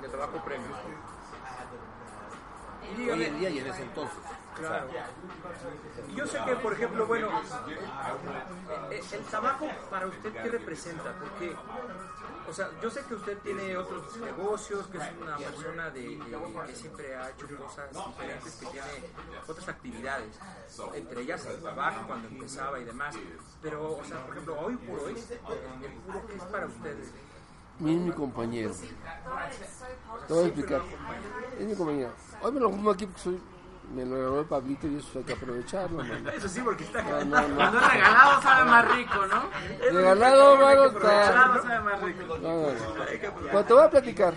De 0.00 0.08
tabaco 0.08 0.44
premium. 0.44 0.72
Y 2.96 3.10
Hoy 3.10 3.24
en 3.24 3.38
día 3.38 3.50
y 3.50 3.58
en 3.58 3.66
ese 3.66 3.82
entonces. 3.82 4.18
Claro. 4.56 4.86
Y 6.08 6.14
yo 6.14 6.26
sé 6.26 6.38
que, 6.44 6.56
por 6.56 6.72
ejemplo, 6.72 7.06
bueno, 7.06 7.28
eh, 7.30 7.78
eh, 8.90 9.02
el 9.12 9.24
tabaco 9.24 9.66
para 9.90 10.06
usted, 10.06 10.32
¿qué 10.32 10.48
representa? 10.50 11.14
Porque, 11.18 11.56
o 12.48 12.52
sea, 12.52 12.70
yo 12.82 12.90
sé 12.90 13.02
que 13.08 13.14
usted 13.14 13.38
tiene 13.38 13.76
otros 13.76 14.16
negocios, 14.18 14.86
que 14.88 14.98
es 14.98 15.04
una 15.20 15.36
persona 15.36 15.90
de, 15.90 16.00
de- 16.00 16.66
que 16.66 16.74
siempre 16.76 17.16
ha 17.16 17.30
hecho 17.30 17.46
cosas 17.56 17.90
diferentes, 17.92 18.54
que 18.56 18.66
tiene 18.66 18.86
otras 19.46 19.68
actividades, 19.68 20.38
entre 20.94 21.20
ellas 21.22 21.46
el 21.46 21.62
tabaco 21.62 22.06
cuando 22.06 22.28
empezaba 22.28 22.78
y 22.80 22.84
demás. 22.84 23.14
Pero, 23.62 23.96
o 23.98 24.04
sea, 24.04 24.22
por 24.26 24.32
ejemplo, 24.34 24.60
hoy 24.60 24.76
por 24.76 24.98
hoy, 25.00 25.12
el 25.14 25.92
puro, 26.00 26.26
¿qué 26.26 26.34
es 26.36 26.42
para 26.44 26.66
ustedes? 26.66 27.08
Es 27.08 27.84
mi 27.86 28.12
compañero. 28.12 28.72
Te 30.28 30.32
voy 30.34 30.44
a 30.44 30.46
explicar. 30.46 30.82
Es 31.58 31.66
mi 31.66 31.74
compañero. 31.74 32.12
Hoy 32.42 32.52
me 32.52 32.60
lo 32.60 32.70
fumo 32.70 32.90
aquí 32.90 33.06
porque 33.06 33.20
soy, 33.22 33.40
me 33.94 34.04
lo 34.06 34.16
regaló 34.16 34.40
el 34.40 34.46
Pablito 34.46 34.86
y 34.86 34.96
eso 34.96 35.18
hay 35.18 35.24
que 35.24 35.32
aprovecharlo. 35.34 35.98
mano. 36.04 36.30
Eso 36.30 36.48
sí, 36.48 36.60
porque 36.62 36.84
está... 36.84 37.02
No, 37.02 37.24
no, 37.24 37.48
no. 37.48 37.54
Cuando 37.56 37.78
es 37.78 37.92
regalado 37.92 38.42
sabe 38.42 38.70
más 38.70 38.96
rico, 38.96 39.26
¿no? 39.26 39.42
Regalado, 39.92 40.56
mano, 40.56 40.84
está- 40.86 40.98
Regalado 41.28 41.62
sabe 41.62 41.80
más 41.80 42.00
rico. 42.02 42.36
Pero 43.50 43.64
te 43.64 43.72
voy 43.74 43.82
a 43.84 43.90
platicar. 43.90 44.34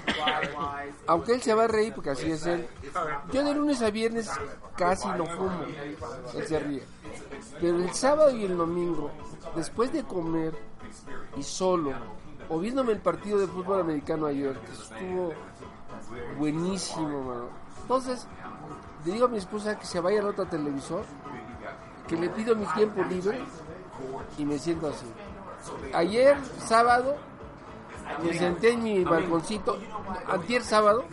Aunque 1.08 1.34
él 1.34 1.42
se 1.42 1.54
va 1.54 1.64
a 1.64 1.68
reír 1.68 1.94
porque 1.94 2.10
así 2.12 2.32
es 2.32 2.46
él. 2.46 2.68
Yo 3.32 3.44
de 3.44 3.54
lunes 3.54 3.82
a 3.82 3.90
viernes 3.90 4.30
casi 4.78 5.08
no 5.10 5.26
fumo. 5.26 5.66
Él 6.34 6.48
se 6.48 6.60
ríe. 6.60 6.84
Pero 7.62 7.78
el 7.78 7.94
sábado 7.94 8.32
y 8.32 8.46
el 8.46 8.58
domingo, 8.58 9.12
después 9.56 9.92
de 9.94 10.04
comer 10.04 10.54
y 11.38 11.44
solo, 11.44 11.94
o 12.50 12.60
viéndome 12.60 12.92
el 12.94 13.00
partido 13.00 13.40
de 13.40 13.48
fútbol 13.48 13.82
americano 13.82 14.26
ayer, 14.28 14.58
que 14.60 14.72
estuvo 14.72 15.34
buenísimo, 16.38 17.24
mano. 17.24 17.65
Entonces, 17.86 18.26
le 19.06 19.12
digo 19.14 19.26
a 19.26 19.30
mi 19.30 19.38
esposa 19.38 19.78
que 19.78 19.86
se 19.86 20.00
vaya 20.00 20.20
al 20.20 20.26
otro 20.30 20.46
televisor, 20.48 21.04
que 22.08 22.16
le 22.16 22.30
pido 22.30 22.56
mi 22.56 22.66
tiempo 22.74 23.04
libre 23.04 23.40
y 24.40 24.46
me 24.46 24.58
siento 24.58 24.88
así. 24.88 25.06
Ayer, 25.94 26.36
sábado, 26.58 27.16
me 28.24 28.34
senté 28.34 28.72
en 28.72 28.84
mi 28.84 29.04
balconcito, 29.04 29.78
antier 30.28 30.64
sábado, 30.64 31.06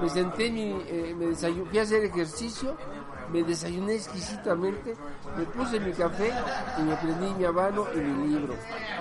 me 0.00 0.08
senté 0.08 0.46
en 0.46 0.54
mi, 0.54 0.70
eh, 0.86 1.14
me 1.18 1.26
desayu- 1.26 1.68
fui 1.68 1.78
a 1.78 1.82
hacer 1.82 2.04
ejercicio, 2.06 2.74
me 3.30 3.42
desayuné 3.42 3.94
exquisitamente, 3.96 4.96
me 5.36 5.44
puse 5.44 5.78
mi 5.78 5.92
café 5.92 6.32
y 6.78 6.82
me 6.82 6.96
prendí 6.96 7.34
mi 7.34 7.44
habano 7.44 7.86
y 7.94 7.98
mi 7.98 8.28
libro 8.28 8.54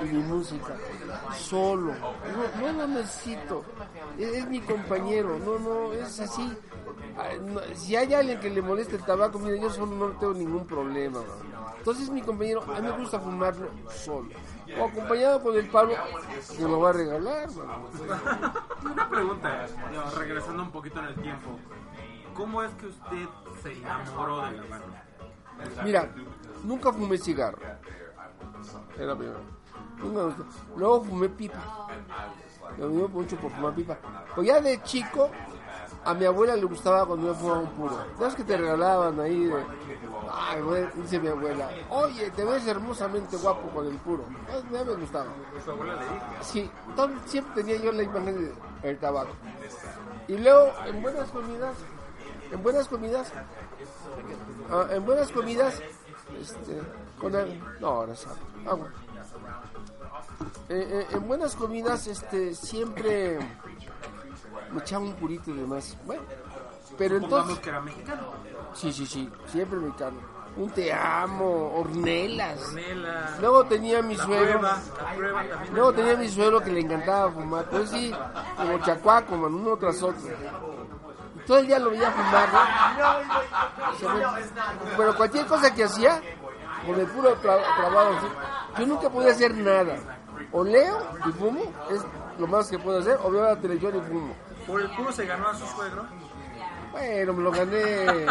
y 0.03 0.05
mi 0.07 0.23
música, 0.23 0.75
solo, 1.37 1.93
no, 1.93 2.61
no 2.61 2.73
lo 2.79 2.87
necesito, 2.87 3.63
es, 4.17 4.27
es 4.39 4.47
mi 4.49 4.59
compañero, 4.59 5.37
no, 5.39 5.57
no, 5.59 5.93
es 5.93 6.19
así. 6.19 6.53
No, 7.41 7.61
Si 7.75 7.95
hay 7.95 8.13
alguien 8.13 8.39
que 8.39 8.49
le 8.49 8.61
moleste 8.61 8.95
el 8.95 9.03
tabaco, 9.03 9.39
mire, 9.39 9.59
yo 9.59 9.69
solo 9.69 9.95
no 9.95 10.19
tengo 10.19 10.33
ningún 10.33 10.65
problema. 10.65 11.21
Entonces 11.77 12.09
mi 12.09 12.21
compañero, 12.21 12.63
a 12.63 12.79
mí 12.79 12.87
me 12.87 12.97
gusta 12.97 13.19
fumarlo 13.19 13.69
solo. 13.89 14.29
O 14.79 14.85
acompañado 14.85 15.41
con 15.41 15.55
el 15.55 15.67
Pablo, 15.69 15.95
que 16.55 16.63
me 16.63 16.69
lo 16.69 16.79
va 16.79 16.89
a 16.89 16.93
regalar. 16.93 17.49
mano. 17.51 19.09
pregunta, 19.09 19.65
regresando 20.17 20.63
un 20.63 20.71
poquito 20.71 20.99
en 20.99 21.05
el 21.05 21.15
tiempo. 21.15 21.57
¿Cómo 22.35 22.61
es 22.61 22.71
que 22.75 22.87
usted 22.87 23.27
se 23.63 23.73
enamoró 23.73 24.45
de 24.45 24.57
la 24.57 24.63
banda? 24.63 25.03
Mira, 25.83 26.11
nunca 26.63 26.93
fumé 26.93 27.17
cigarro. 27.17 27.59
Era 28.95 29.07
la 29.07 29.15
primera. 29.15 29.39
Nunca. 29.97 30.35
Luego 30.75 31.03
fumé 31.03 31.29
pipa. 31.29 31.87
Me 32.77 32.87
dio 32.87 33.07
mucho 33.07 33.35
por 33.37 33.51
fumar 33.51 33.73
pipa. 33.73 33.97
Pues 34.35 34.47
ya 34.47 34.61
de 34.61 34.81
chico, 34.83 35.31
a 36.07 36.13
mi 36.13 36.23
abuela 36.23 36.55
le 36.55 36.63
gustaba 36.63 37.05
cuando 37.05 37.27
yo 37.27 37.35
fumaba 37.35 37.59
un 37.59 37.69
puro. 37.71 37.97
¿Sabes 38.17 38.35
que 38.35 38.43
te 38.45 38.55
regalaban 38.55 39.19
ahí? 39.19 39.51
Ay, 40.31 40.61
güey, 40.61 40.87
dice 40.95 41.19
mi 41.19 41.27
abuela, 41.27 41.69
oye, 41.89 42.31
te 42.31 42.45
ves 42.45 42.65
hermosamente 42.65 43.35
guapo 43.35 43.67
con 43.71 43.87
el 43.87 43.97
puro. 43.97 44.23
Pues, 44.49 44.63
ya 44.71 44.85
me 44.85 44.93
gustaba. 44.93 45.27
Sí, 46.41 46.71
siempre 47.25 47.61
tenía 47.61 47.75
yo 47.83 47.91
la 47.91 48.03
imagen 48.03 48.53
del 48.81 48.97
tabaco. 48.99 49.33
Y 50.29 50.37
luego, 50.37 50.71
en 50.85 51.01
buenas 51.01 51.29
comidas, 51.29 51.75
en 52.51 52.63
buenas 52.63 52.87
comidas, 52.87 53.33
ah, 54.71 54.87
en 54.89 55.05
buenas 55.05 55.29
comidas, 55.29 55.81
este, 56.39 56.81
con 57.19 57.35
el, 57.35 57.61
no, 57.81 57.87
ahora 57.87 58.13
es 58.13 58.25
agua, 58.25 58.71
agua. 58.71 58.89
Eh, 60.69 60.87
eh, 60.89 61.07
en 61.11 61.27
buenas 61.27 61.55
comidas, 61.55 62.07
este, 62.07 62.55
siempre 62.55 63.39
me 64.71 64.79
echaba 64.79 65.03
un 65.05 65.13
purito 65.15 65.51
y 65.51 65.53
demás. 65.53 65.97
Bueno, 66.05 66.23
pero 66.97 67.17
entonces, 67.17 67.59
que 67.59 67.69
era 67.69 67.81
mexicano. 67.81 68.21
sí, 68.73 68.91
sí, 68.93 69.05
sí, 69.05 69.29
siempre 69.47 69.79
mexicano. 69.79 70.17
Un 70.57 70.71
te 70.71 70.91
amo, 70.91 71.71
hornelas. 71.75 72.59
Luego 73.39 73.65
tenía 73.65 74.01
mi 74.01 74.15
la 74.15 74.23
suegro. 74.23 74.59
prueba, 74.59 74.77
la 75.03 75.15
prueba 75.15 75.43
también. 75.47 75.73
Luego 75.75 75.93
tenía 75.93 76.15
mi 76.17 76.29
suegro 76.29 76.59
que 76.61 76.71
le 76.71 76.79
encantaba 76.81 77.31
fumar, 77.31 77.65
pues 77.69 77.89
sí, 77.91 78.11
como 78.55 78.79
chacuaco, 78.79 79.37
man, 79.37 79.53
uno 79.53 79.77
tras 79.77 80.01
otro. 80.01 80.21
Todo 81.45 81.59
el 81.59 81.67
día 81.67 81.77
lo 81.79 81.91
veía 81.91 82.11
fumar, 82.11 82.49
¿no? 82.51 84.13
Me- 84.13 84.97
Pero 84.97 85.15
cualquier 85.15 85.45
cosa 85.45 85.73
que 85.73 85.83
hacía, 85.83 86.21
con 86.85 86.99
el 86.99 87.07
puro 87.07 87.35
tra- 87.41 87.75
trabajo, 87.77 88.27
yo 88.79 88.85
nunca 88.87 89.09
podía 89.09 89.31
hacer 89.31 89.53
nada. 89.55 89.95
O 90.51 90.63
leo 90.63 90.97
y 91.27 91.31
fumo, 91.33 91.61
es 91.91 92.01
lo 92.39 92.47
más 92.47 92.67
que 92.69 92.79
puedo 92.79 92.99
hacer, 92.99 93.19
o 93.23 93.29
veo 93.31 93.43
la 93.43 93.55
televisión 93.59 93.95
y 93.97 94.01
fumo. 94.01 94.35
Por 94.67 94.81
el 94.81 94.89
puro 94.91 95.11
se 95.11 95.25
ganó 95.25 95.47
a 95.49 95.55
su 95.55 95.65
suegro. 95.67 96.05
Bueno, 96.91 97.33
me 97.33 97.43
lo 97.43 97.51
gané 97.51 98.25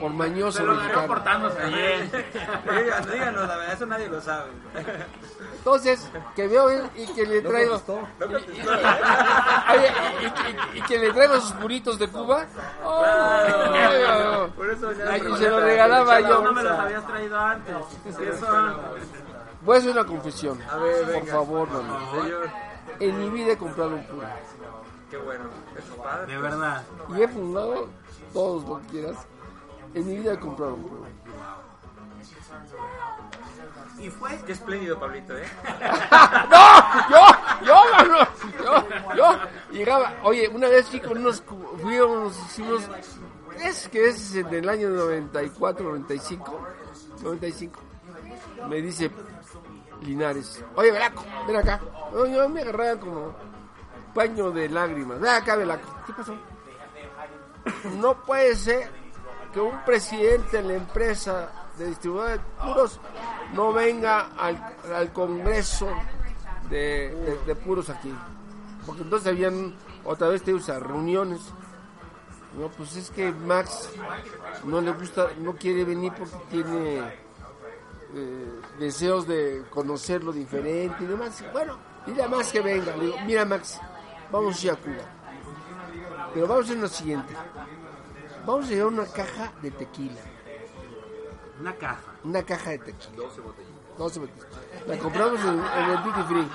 por 0.00 0.10
mañoso 0.12 0.58
Se 0.58 0.64
lo 0.64 0.70
ganó 0.72 0.82
mexicano. 0.82 1.06
portándose 1.06 1.64
bien. 1.66 2.10
Díganos, 2.64 3.12
díganos, 3.12 3.48
la 3.48 3.56
verdad, 3.56 3.74
eso 3.74 3.86
nadie 3.86 4.08
lo 4.08 4.20
sabe. 4.20 4.50
Entonces, 5.58 6.10
que 6.34 6.48
veo 6.48 6.68
él 6.70 6.82
y 6.96 7.06
que 7.14 7.26
le 7.26 7.42
traigo... 7.42 7.80
Oye, 7.86 8.00
y, 10.20 10.76
y- 10.76 10.78
y 10.78 10.82
que 10.82 10.98
le 10.98 11.12
traigo 11.12 11.40
sus 11.40 11.52
puritos 11.52 11.98
de 11.98 12.08
Cuba. 12.08 12.46
Ay, 12.84 14.50
Por 14.56 14.70
eso 14.70 14.92
ya 14.92 15.16
y 15.16 15.36
se 15.36 15.48
lo 15.48 15.60
regalaba 15.60 16.20
yo. 16.20 16.42
No 16.42 16.52
me 16.52 16.62
los 16.62 16.78
habías 16.78 17.06
traído 17.06 17.38
antes. 17.38 17.74
¿Qué 18.04 18.32
son? 18.38 18.76
Voy 19.62 19.76
a 19.76 19.78
hacer 19.78 19.90
una 19.92 20.04
confesión. 20.04 20.60
A 20.70 20.76
ver, 20.76 21.02
Por 21.04 21.12
venga. 21.12 21.32
favor, 21.32 21.68
mami. 21.70 22.22
Señor, 22.22 22.50
En 23.00 23.18
mi 23.18 23.30
vida 23.30 23.52
he 23.52 23.58
comprado 23.58 23.94
un 23.94 24.04
puro. 24.06 24.26
Qué 25.14 25.22
bueno. 25.22 25.44
Eso 25.78 25.94
es 25.94 26.00
padre. 26.00 26.34
De 26.34 26.40
verdad. 26.40 26.82
Y 27.08 27.22
he 27.22 27.28
fumado 27.28 27.88
todos 28.32 28.64
lo 28.64 28.80
que 28.80 28.86
quieras. 28.88 29.16
En 29.94 30.06
mi 30.06 30.16
vida 30.16 30.32
he 30.32 30.38
comprado 30.40 30.74
un 30.74 30.82
puro. 30.82 31.04
Y 33.98 34.10
fue 34.10 34.36
Qué 34.44 34.52
espléndido, 34.52 34.98
Pablito, 34.98 35.36
¿eh? 35.38 35.44
¡No! 36.50 37.10
¡Yo! 37.10 37.64
¡Yo, 37.64 37.74
mano! 37.92 38.28
¡Yo! 38.64 39.14
¡Yo! 39.16 39.38
Llegaba. 39.70 40.14
Oye, 40.24 40.48
una 40.48 40.68
vez 40.68 40.88
fui 40.88 41.00
con 41.00 41.18
unos. 41.18 41.42
Fui 41.80 41.96
a 41.96 42.04
unos. 42.04 42.36
Es 43.62 43.88
que 43.88 44.08
es 44.08 44.34
en 44.34 44.52
el 44.52 44.68
año 44.68 44.90
94, 44.90 45.84
95. 45.84 46.60
95. 47.22 47.80
Me 48.68 48.82
dice 48.82 49.10
Linares. 50.02 50.64
Oye, 50.74 50.90
Velaco, 50.90 51.24
ven 51.46 51.56
acá. 51.56 51.80
No, 52.12 52.26
yo 52.26 52.48
me 52.48 52.62
agarraba 52.62 52.98
como 52.98 53.34
paño 54.14 54.50
de 54.50 54.68
lágrimas. 54.68 55.20
Ven 55.20 55.30
acá, 55.32 55.56
Velaco. 55.56 55.88
¿Qué 56.06 56.12
pasó? 56.12 56.34
No 57.98 58.22
puede 58.22 58.54
ser 58.56 58.90
que 59.52 59.60
un 59.60 59.84
presidente 59.84 60.58
de 60.58 60.62
la 60.68 60.74
empresa 60.74 61.50
de 61.78 61.86
distribuidora 61.86 62.32
de 62.32 62.38
puros 62.62 63.00
no 63.54 63.72
venga 63.72 64.30
al, 64.36 64.76
al 64.94 65.12
Congreso 65.12 65.88
de, 66.70 67.10
de- 67.14 67.38
de 67.46 67.56
puros 67.56 67.88
aquí. 67.90 68.14
Porque 68.86 69.02
entonces 69.02 69.28
habían 69.28 69.74
otra 70.04 70.28
vez 70.28 70.42
te 70.42 70.52
usa 70.52 70.78
reuniones. 70.78 71.40
No, 72.58 72.68
pues 72.68 72.94
es 72.96 73.10
que 73.10 73.32
Max 73.32 73.90
no 74.64 74.80
le 74.80 74.92
gusta, 74.92 75.28
no 75.38 75.56
quiere 75.56 75.84
venir 75.84 76.12
porque 76.16 76.36
tiene 76.50 76.98
eh, 78.14 78.60
deseos 78.78 79.26
de 79.26 79.64
conocer 79.70 80.22
lo 80.22 80.30
diferente 80.32 81.02
y 81.02 81.06
demás. 81.06 81.42
Bueno, 81.52 81.76
dile 82.06 82.22
a 82.22 82.28
Max 82.28 82.52
que 82.52 82.60
venga. 82.60 82.94
Le 82.96 83.06
digo, 83.06 83.16
mira 83.26 83.44
Max, 83.44 83.80
vamos 84.34 84.58
a 84.62 84.66
ir 84.66 84.70
a 84.72 84.76
Cuba. 84.76 85.04
Pero 86.34 86.46
vamos 86.48 86.64
a 86.64 86.66
hacer 86.68 86.78
lo 86.78 86.88
siguiente. 86.88 87.34
Vamos 88.46 88.66
a 88.66 88.68
llevar 88.68 88.92
una 88.92 89.06
caja 89.06 89.52
de 89.62 89.70
tequila. 89.70 90.20
una 91.60 91.72
caja. 91.74 92.02
Una 92.24 92.42
caja 92.42 92.70
de 92.70 92.78
tequila. 92.78 93.16
12 93.16 93.40
botellas. 93.40 93.70
12 93.98 94.20
botellas. 94.20 94.46
La 94.86 94.98
compramos 94.98 95.40
en, 95.40 95.48
en 95.50 95.90
el 95.90 96.02
Duty 96.02 96.22
Free. 96.28 96.48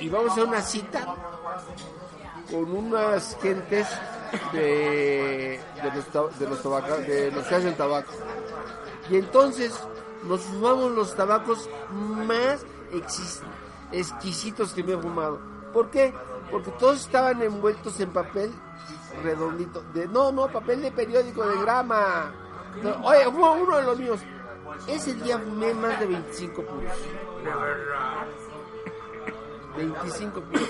Y 0.00 0.08
vamos 0.08 0.30
a 0.30 0.32
hacer 0.32 0.44
una 0.44 0.62
cita 0.62 1.14
con 2.50 2.70
unas 2.76 3.36
gentes 3.40 3.86
de, 4.52 5.60
de 5.82 5.92
los, 5.94 6.38
de 6.38 6.48
los, 6.48 6.62
tabaca- 6.62 6.98
de 6.98 7.30
los 7.30 7.46
que 7.46 7.54
hacen 7.54 7.76
tabaco. 7.76 8.12
Y 9.10 9.16
entonces 9.16 9.72
nos 10.24 10.40
fumamos 10.42 10.90
los 10.92 11.14
tabacos 11.16 11.68
más 11.90 12.64
exquisitos 13.92 14.72
que 14.72 14.82
me 14.82 14.92
he 14.94 14.98
fumado. 14.98 15.40
¿Por 15.72 15.90
qué? 15.90 16.12
Porque 16.50 16.70
todos 16.72 17.00
estaban 17.00 17.42
envueltos 17.42 17.98
en 18.00 18.10
papel 18.10 18.52
redondito. 19.22 19.82
De, 19.94 20.06
no, 20.08 20.32
no, 20.32 20.48
papel 20.48 20.82
de 20.82 20.92
periódico, 20.92 21.46
de 21.46 21.60
grama. 21.62 22.32
No, 22.82 22.90
oye, 23.04 23.24
fue 23.30 23.50
uno 23.50 23.76
de 23.76 23.82
los 23.84 23.98
míos. 23.98 24.20
Ese 24.86 25.14
día 25.14 25.38
fumé 25.38 25.72
más 25.74 25.98
de 26.00 26.06
25 26.06 26.62
puros. 26.62 26.92
25 29.76 30.40
puros. 30.40 30.68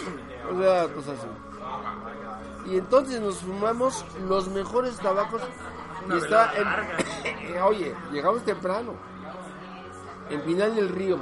O 0.53 0.61
sea, 0.63 0.89
pues 0.89 1.09
así. 1.09 1.27
Y 2.67 2.79
entonces 2.79 3.21
nos 3.21 3.39
fumamos 3.39 4.05
los 4.29 4.49
mejores 4.49 4.97
tabacos. 4.99 5.43
Y 6.13 6.17
está 6.17 6.53
en- 6.57 7.63
Oye, 7.63 7.95
llegamos 8.13 8.45
temprano. 8.45 8.95
En 10.31 10.43
final 10.43 10.75
del 10.75 10.89
río. 10.89 11.19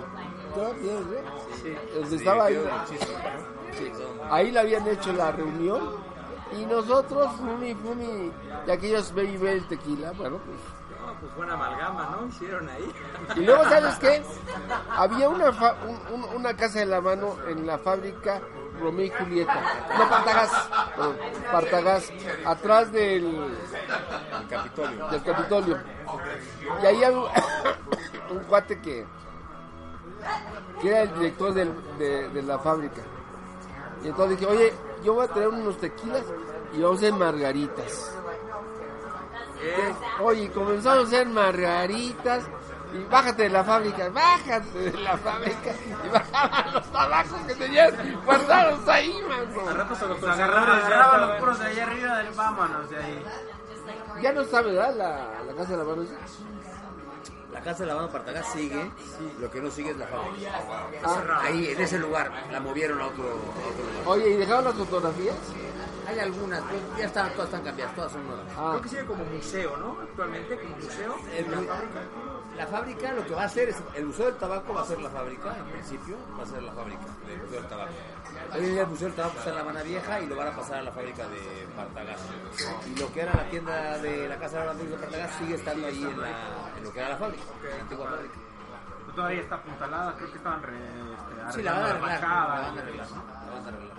¿Todavía, 0.55 0.93
eh? 0.95 1.81
Donde 1.95 2.17
estaba 2.17 2.47
ahí. 2.47 2.61
Sí. 3.73 3.93
Ahí 4.31 4.51
le 4.51 4.61
habían 4.61 4.87
hecho 4.89 5.13
la 5.13 5.33
reunión. 5.33 6.11
Y 6.59 6.67
nosotros, 6.67 7.31
fumi, 7.37 7.75
fumi. 7.75 8.33
Y 8.67 8.71
aquellos 8.71 9.15
baby 9.15 9.39
el 9.47 9.69
tequila. 9.69 10.13
Bueno, 10.13 10.39
pues. 10.45 10.59
No, 11.01 11.15
pues 11.21 11.35
buena 11.37 11.55
amalgama, 11.55 12.17
¿no? 12.21 12.27
Hicieron 12.29 12.69
ahí. 12.69 12.93
Y 13.37 13.41
luego, 13.41 13.65
¿sabes 13.65 13.95
qué? 14.01 14.23
Había 14.91 15.29
una, 15.29 15.53
fa- 15.53 15.77
un- 15.87 16.15
un- 16.25 16.37
una 16.37 16.55
casa 16.57 16.81
de 16.81 16.87
la 16.87 17.01
mano 17.01 17.37
en 17.49 17.67
la 17.67 17.79
fábrica 17.79 18.41
Romeo 18.81 19.07
y 19.07 19.11
Julieta. 19.11 19.55
No, 19.99 20.09
Partagás. 20.09 20.51
perdón, 20.97 21.17
Partagás. 21.53 22.13
Atrás 22.45 22.93
del, 22.93 23.57
Capitolio. 24.49 25.07
del 25.09 25.23
Capitolio. 25.23 25.79
Y 26.83 26.87
ahí 26.87 27.05
había 27.05 27.19
un, 27.19 27.27
un 28.37 28.39
cuate 28.45 28.81
que, 28.81 29.07
que 30.83 30.89
era 30.89 31.03
el 31.03 31.15
director 31.15 31.55
del- 31.55 31.97
de, 31.99 32.29
de 32.29 32.43
la 32.43 32.59
fábrica. 32.59 33.03
Y 34.03 34.09
entonces 34.09 34.39
dije, 34.39 34.51
oye, 34.51 34.73
yo 35.05 35.15
voy 35.15 35.25
a 35.25 35.29
traer 35.29 35.49
unos 35.49 35.77
tequilas 35.79 36.23
y 36.73 36.81
vamos 36.81 36.97
a 36.97 37.07
hacer 37.07 37.13
margaritas. 37.15 38.17
Eh, 39.63 39.95
Oye, 40.23 40.51
comenzamos 40.53 41.05
a 41.05 41.07
hacer 41.07 41.29
margaritas 41.29 42.45
y 42.95 43.05
bájate 43.05 43.43
de 43.45 43.51
la 43.51 43.63
fábrica, 43.63 44.09
bájate 44.09 44.79
de 44.79 44.99
la 44.99 45.17
fábrica 45.19 45.71
y 46.05 46.09
bajaban 46.09 46.73
los 46.75 46.91
tabacos 46.91 47.41
que 47.47 47.55
tenían 47.55 48.21
guardados 48.25 48.89
ahí, 48.89 49.13
al 49.31 49.49
mano. 49.51 49.75
rato 49.77 49.95
se 49.95 50.07
los 50.07 50.19
Pues 50.19 50.33
agarraban, 50.33 50.81
ya 50.81 50.87
agarraban 50.87 51.21
los 51.29 51.39
puros 51.41 51.59
de 51.59 51.67
allá 51.67 51.83
arriba 51.85 52.17
del 52.19 52.33
vámonos 52.35 52.91
de 52.91 52.97
ahí. 52.97 53.25
Ya 54.23 54.33
no 54.33 54.41
está, 54.41 54.63
¿verdad? 54.63 54.95
La, 54.97 55.43
la 55.47 55.53
casa 55.55 55.73
de 55.73 55.77
la 55.77 55.85
mano. 55.85 56.03
La 57.61 57.65
casa 57.73 57.81
de 57.83 57.87
la 57.89 57.95
banda 57.95 58.11
Partagás 58.13 58.53
sigue, 58.53 58.91
lo 59.39 59.51
que 59.51 59.61
no 59.61 59.71
sigue 59.71 59.91
es 59.91 59.97
la 59.99 60.07
fábrica. 60.07 60.51
Ah, 61.05 61.41
Ahí, 61.43 61.67
en 61.73 61.81
ese 61.81 61.99
lugar, 61.99 62.33
la 62.51 62.59
movieron 62.59 62.99
a 63.03 63.07
otro, 63.09 63.23
a 63.25 63.69
otro 63.69 63.85
lugar. 63.85 64.03
oye, 64.07 64.31
¿y 64.31 64.37
dejaron 64.39 64.65
las 64.65 64.75
fotografías? 64.75 65.35
Hay 66.09 66.19
algunas, 66.19 66.63
pero 66.63 66.81
ya 66.99 67.05
están, 67.05 67.31
todas 67.33 67.45
están 67.49 67.63
cambiadas, 67.63 67.95
todas 67.95 68.13
son 68.13 68.27
nuevas. 68.27 68.47
Ah, 68.57 68.69
Creo 68.71 68.83
que 68.83 68.89
sigue 68.89 69.05
como 69.05 69.25
museo, 69.25 69.77
¿no? 69.77 69.99
Actualmente 70.01 70.59
como 70.59 70.77
museo. 70.77 71.17
El- 71.37 71.51
la 71.51 71.57
fábrica. 71.75 72.01
La 72.57 72.67
fábrica 72.67 73.13
lo 73.13 73.27
que 73.27 73.35
va 73.35 73.43
a 73.43 73.45
hacer 73.47 73.69
es, 73.69 73.77
el 73.95 74.07
Museo 74.07 74.27
del 74.27 74.37
Tabaco 74.37 74.75
va 74.75 74.81
a 74.83 74.85
ser 74.87 75.01
la 75.01 75.09
fábrica, 75.11 75.57
en 75.57 75.65
principio, 75.67 76.17
va 76.39 76.43
a 76.43 76.47
ser 76.47 76.63
la 76.63 76.73
fábrica 76.73 77.05
del 77.27 77.39
Museo 77.43 77.61
del 77.61 77.69
Tabaco. 77.71 77.93
Hoy 78.53 78.65
en 78.65 78.73
día 78.73 78.83
el 78.83 78.89
Museo 78.89 79.07
del 79.07 79.17
Tabaco 79.17 79.39
está 79.39 79.51
en 79.51 79.57
La 79.57 79.61
Habana 79.63 79.83
Vieja 79.83 80.21
y 80.21 80.27
lo 80.27 80.37
van 80.37 80.49
a 80.49 80.57
pasar 80.57 80.79
a 80.79 80.83
la 80.83 80.93
fábrica 80.93 81.29
de 81.29 81.69
Partagás. 81.77 82.21
Y 82.87 82.99
lo 82.99 83.13
que 83.13 83.21
era 83.21 83.35
la 83.35 83.49
tienda 83.51 83.99
de 83.99 84.29
la 84.29 84.39
Casa 84.39 84.61
de 84.61 84.67
la 84.67 84.75
de 84.75 84.85
Partagás 84.97 85.35
sigue 85.39 85.55
estando 85.55 85.87
ahí 85.87 86.03
en, 86.03 86.21
la, 86.21 86.29
en 86.77 86.85
lo 86.85 86.93
que 86.93 86.99
era 86.99 87.09
la 87.11 87.17
fábrica, 87.17 87.45
la 87.77 87.83
antigua 87.83 88.11
fábrica. 88.11 88.35
Pues 89.05 89.17
todavía 89.17 89.41
está 89.41 89.55
apuntalada, 89.57 90.15
creo 90.17 90.31
que 90.31 90.37
estaban 90.39 90.63
re, 90.63 90.77
este, 90.77 91.53
Sí, 91.55 91.63
la 91.63 91.73
van 91.73 91.83
a 91.83 91.91
arreglar, 91.91 92.21
la 92.23 92.29
van 92.29 92.65
a 92.65 92.81
arreglar, 92.81 93.07
la 93.11 93.53
van 93.53 93.65
a 93.65 93.69
arreglar. 93.69 93.97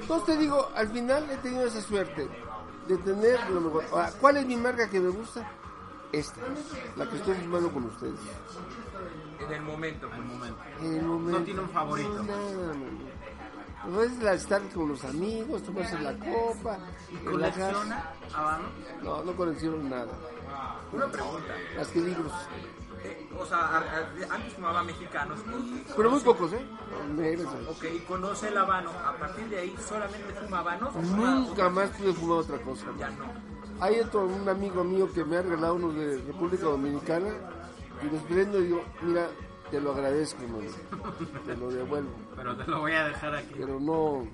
Entonces 0.00 0.26
te 0.26 0.36
digo, 0.36 0.70
al 0.76 0.88
final 0.88 1.30
he 1.30 1.36
tenido 1.38 1.64
esa 1.66 1.80
suerte 1.80 2.28
de 2.86 2.96
tener 2.98 3.50
lo 3.50 3.60
mejor. 3.60 3.84
Ahora, 3.90 4.12
¿Cuál 4.20 4.36
es 4.38 4.46
mi 4.46 4.56
marca 4.56 4.88
que 4.88 5.00
me 5.00 5.08
gusta? 5.08 5.50
Esta, 6.12 6.40
la 6.96 7.06
que 7.06 7.16
estoy 7.16 7.34
fumando 7.34 7.70
con 7.70 7.84
ustedes. 7.84 8.18
En 9.40 9.52
el 9.52 9.60
momento. 9.62 10.06
En 10.08 10.14
el 10.14 10.22
momento. 10.24 10.62
En 10.80 10.94
el 10.94 11.02
momento, 11.02 11.38
No 11.38 11.44
tiene 11.44 11.60
un 11.60 11.68
favorito. 11.68 12.08
no, 12.14 12.22
nada, 12.22 12.50
no, 12.52 12.74
no. 12.74 13.07
Es 14.02 14.18
la 14.22 14.34
estar 14.34 14.60
con 14.74 14.88
los 14.88 15.04
amigos, 15.04 15.62
tomarse 15.62 15.98
la 16.00 16.12
copa. 16.18 16.78
¿Colecciona 17.24 18.10
habanos? 18.34 18.70
No, 19.02 19.22
no 19.22 19.32
colecciono 19.36 19.76
nada. 19.88 20.12
Una 20.92 21.06
pregunta. 21.06 21.54
Las 21.76 21.88
que 21.88 22.00
libros. 22.00 22.32
Eh, 23.04 23.30
o 23.38 23.46
sea, 23.46 23.58
a- 23.58 23.78
a- 23.78 24.34
antes 24.34 24.52
fumaba 24.54 24.82
mexicanos. 24.82 25.38
Pero 25.96 26.10
muy 26.10 26.20
pocos, 26.20 26.52
¿eh? 26.52 26.66
Ok, 27.70 27.84
y 27.94 27.98
conoce 28.00 28.48
el 28.48 28.58
habano. 28.58 28.90
A 28.90 29.12
partir 29.16 29.48
de 29.48 29.58
ahí, 29.60 29.76
¿solamente 29.88 30.32
fuma 30.34 30.58
habanos? 30.58 30.94
Nunca 30.94 31.68
más 31.70 31.90
pude 31.90 32.12
fumar 32.12 32.38
otra 32.38 32.58
cosa. 32.58 32.86
Ya 32.98 33.08
no. 33.10 33.24
Hay 33.80 34.00
otro, 34.00 34.26
un 34.26 34.48
amigo 34.48 34.82
mío 34.82 35.08
que 35.14 35.24
me 35.24 35.36
ha 35.36 35.42
regalado 35.42 35.76
uno 35.76 35.92
de 35.92 36.18
República 36.26 36.64
Dominicana 36.64 37.28
y 38.02 38.10
los 38.12 38.22
prendo 38.24 38.58
y 38.58 38.64
digo, 38.64 38.82
mira, 39.02 39.28
te 39.70 39.80
lo 39.80 39.92
agradezco, 39.92 40.42
hermano. 40.42 40.70
te 41.46 41.56
lo 41.56 41.70
devuelvo. 41.70 42.10
Pero 42.36 42.56
te 42.56 42.66
lo 42.66 42.80
voy 42.80 42.92
a 42.92 43.04
dejar 43.08 43.34
aquí. 43.34 43.54
Pero 43.58 43.78
no, 43.80 44.26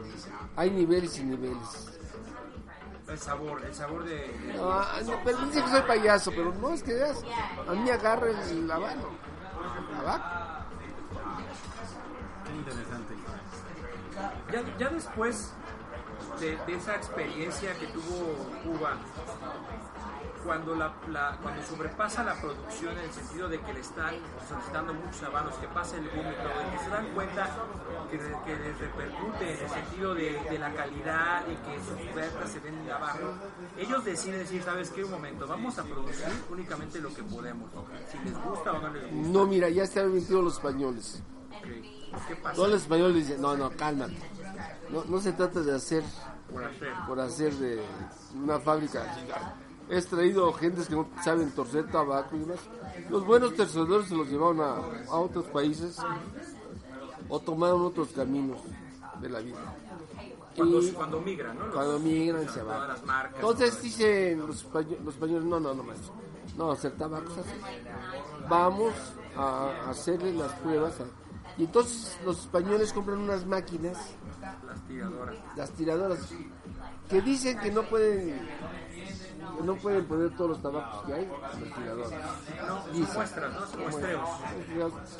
hay 0.57 0.70
niveles 0.70 1.18
y 1.18 1.24
niveles. 1.24 1.91
El 3.09 3.18
sabor, 3.18 3.62
el 3.64 3.74
sabor 3.74 4.05
de... 4.05 4.14
de- 4.14 4.55
No, 4.57 4.72
ah, 4.72 4.99
no, 5.05 5.12
pero 5.24 5.37
dice 5.39 5.62
que 5.62 5.68
soy 5.68 5.82
payaso, 5.82 6.30
pero 6.30 6.55
no 6.55 6.70
es 6.70 6.82
que 6.82 6.95
veas, 6.95 7.22
a 7.68 7.72
mí 7.74 7.91
agarra 7.91 8.28
el 8.51 8.70
habano. 8.70 9.03
Tabaco. 9.99 10.64
Qué 12.47 12.53
interesante. 12.55 13.14
Ya, 14.53 14.78
ya 14.78 14.89
después 14.89 15.53
de, 16.41 16.57
de 16.66 16.74
esa 16.76 16.95
experiencia 16.97 17.74
que 17.78 17.87
tuvo 17.89 18.37
Cuba, 18.62 18.97
cuando, 20.45 20.74
la, 20.76 20.92
la- 21.11 21.38
cuando 21.42 21.62
sobrepasa 21.62 22.22
la 22.22 22.34
producción 22.40 22.92
en 22.99 23.05
el 23.05 23.11
sentido 23.12 23.49
de 23.49 23.61
que 23.61 23.72
le 23.72 23.80
están 23.80 24.14
solicitando 24.49 24.95
muchos 24.95 25.22
habanos, 25.22 25.55
que 25.57 25.66
pasa 25.68 25.97
el 25.97 26.03
boom 26.11 26.26
y 26.30 26.34
todo, 26.36 26.53
y 26.68 26.76
que 26.76 26.84
se 26.84 26.90
dan 26.90 27.07
cuenta 27.14 27.51
que, 28.11 28.18
que 28.18 28.57
les 28.57 28.78
repercute 28.78 29.53
en 29.55 29.59
el 29.64 29.70
sentido 29.70 30.14
de, 30.14 30.40
de 30.51 30.59
la 30.59 30.72
calidad 30.74 31.42
y 31.49 31.57
que 31.57 31.78
sus 31.80 32.11
ofertas 32.11 32.51
se 32.51 32.61
ven 32.61 32.90
abajo, 32.90 33.32
ellos 33.78 34.05
deciden 34.05 34.38
decir, 34.40 34.62
¿sabes 34.62 34.90
qué? 34.90 35.05
Un 35.05 35.11
momento, 35.12 35.47
vamos 35.47 35.78
a 35.78 35.82
producir 35.84 36.26
únicamente 36.51 37.01
lo 37.01 37.12
que 37.14 37.22
podemos, 37.22 37.70
si 38.11 38.18
les 38.18 38.34
gusta 38.45 38.72
o 38.72 38.80
no 38.80 38.88
les 38.92 39.03
gusta. 39.11 39.28
No, 39.30 39.47
mira, 39.47 39.68
ya 39.70 39.84
están 39.84 40.12
metidos 40.14 40.45
los 40.45 40.55
españoles. 40.55 41.22
Ok. 41.51 41.64
¿Qué 42.28 42.36
pasa? 42.36 42.55
Todos 42.55 42.68
los 42.70 42.82
españoles 42.82 43.16
dicen, 43.16 43.40
no, 43.42 43.57
no, 43.57 43.70
cálmate. 43.70 44.16
No, 44.90 45.05
no 45.05 45.18
se 45.20 45.32
trata 45.32 45.61
de 45.61 45.74
hacer 45.74 46.05
Por 46.53 46.62
hacer. 46.64 46.92
por 47.09 47.18
hacer 47.20 47.53
de 47.55 47.84
una 48.36 48.61
fábrica. 48.61 49.03
He 49.91 50.01
traído 50.03 50.53
gentes 50.55 50.89
que 50.89 50.95
no 50.95 51.07
saben 51.22 51.51
torcer 51.53 51.91
tabaco 51.91 52.37
y 52.37 52.41
demás. 52.41 52.59
Los 53.11 53.24
buenos 53.26 53.55
torcedores 53.55 54.09
se 54.09 54.16
los 54.16 54.28
llevaron 54.28 54.61
a, 54.61 54.76
a 55.11 55.16
otros 55.18 55.45
países 55.47 55.99
o 57.28 57.41
tomaron 57.41 57.82
otros 57.82 58.09
caminos 58.09 58.59
de 59.20 59.28
la 59.28 59.41
vida. 59.41 59.59
Cuando, 60.57 60.80
Y 60.82 60.91
cuando 60.93 61.20
migran, 61.20 61.59
¿no? 61.59 61.66
Los- 61.66 61.74
cuando 61.74 61.99
migran 61.99 62.49
se 62.49 62.62
van. 62.62 62.89
las 62.89 63.05
marcas. 63.05 63.35
Entonces 63.35 63.82
dicen 63.82 64.39
los, 64.47 64.64
españo- 64.64 64.97
los 65.05 65.14
españoles, 65.14 65.45
no, 65.45 65.59
no, 65.61 65.74
no 65.74 65.82
más. 65.82 65.97
No, 66.57 66.70
hacer 66.70 66.93
tabaco. 66.93 67.32
Vamos 68.49 68.95
a 69.37 69.91
hacerle 69.91 70.32
las 70.32 70.53
pruebas. 70.55 71.01
a- 71.01 71.05
y 71.61 71.64
entonces 71.64 72.18
los 72.24 72.41
españoles 72.41 72.93
compran 72.93 73.18
unas 73.18 73.47
máquinas 73.47 73.97
las 74.41 74.80
tiradoras. 74.89 75.37
las 75.57 75.70
tiradoras 75.70 76.28
que 77.09 77.20
dicen 77.20 77.59
que 77.61 77.70
no 77.70 77.82
pueden 77.82 78.41
no 79.62 79.76
pueden 79.76 80.05
poner 80.07 80.30
todos 80.36 80.50
los 80.50 80.62
tabacos 80.62 81.07
que 81.07 81.14
hay 81.14 81.28
las 81.28 81.74
tiradoras 81.74 82.11
Son 82.92 83.14
muestras, 83.14 83.52
¿no? 83.52 83.66
Son 83.66 83.80
muestreos. 83.80 84.28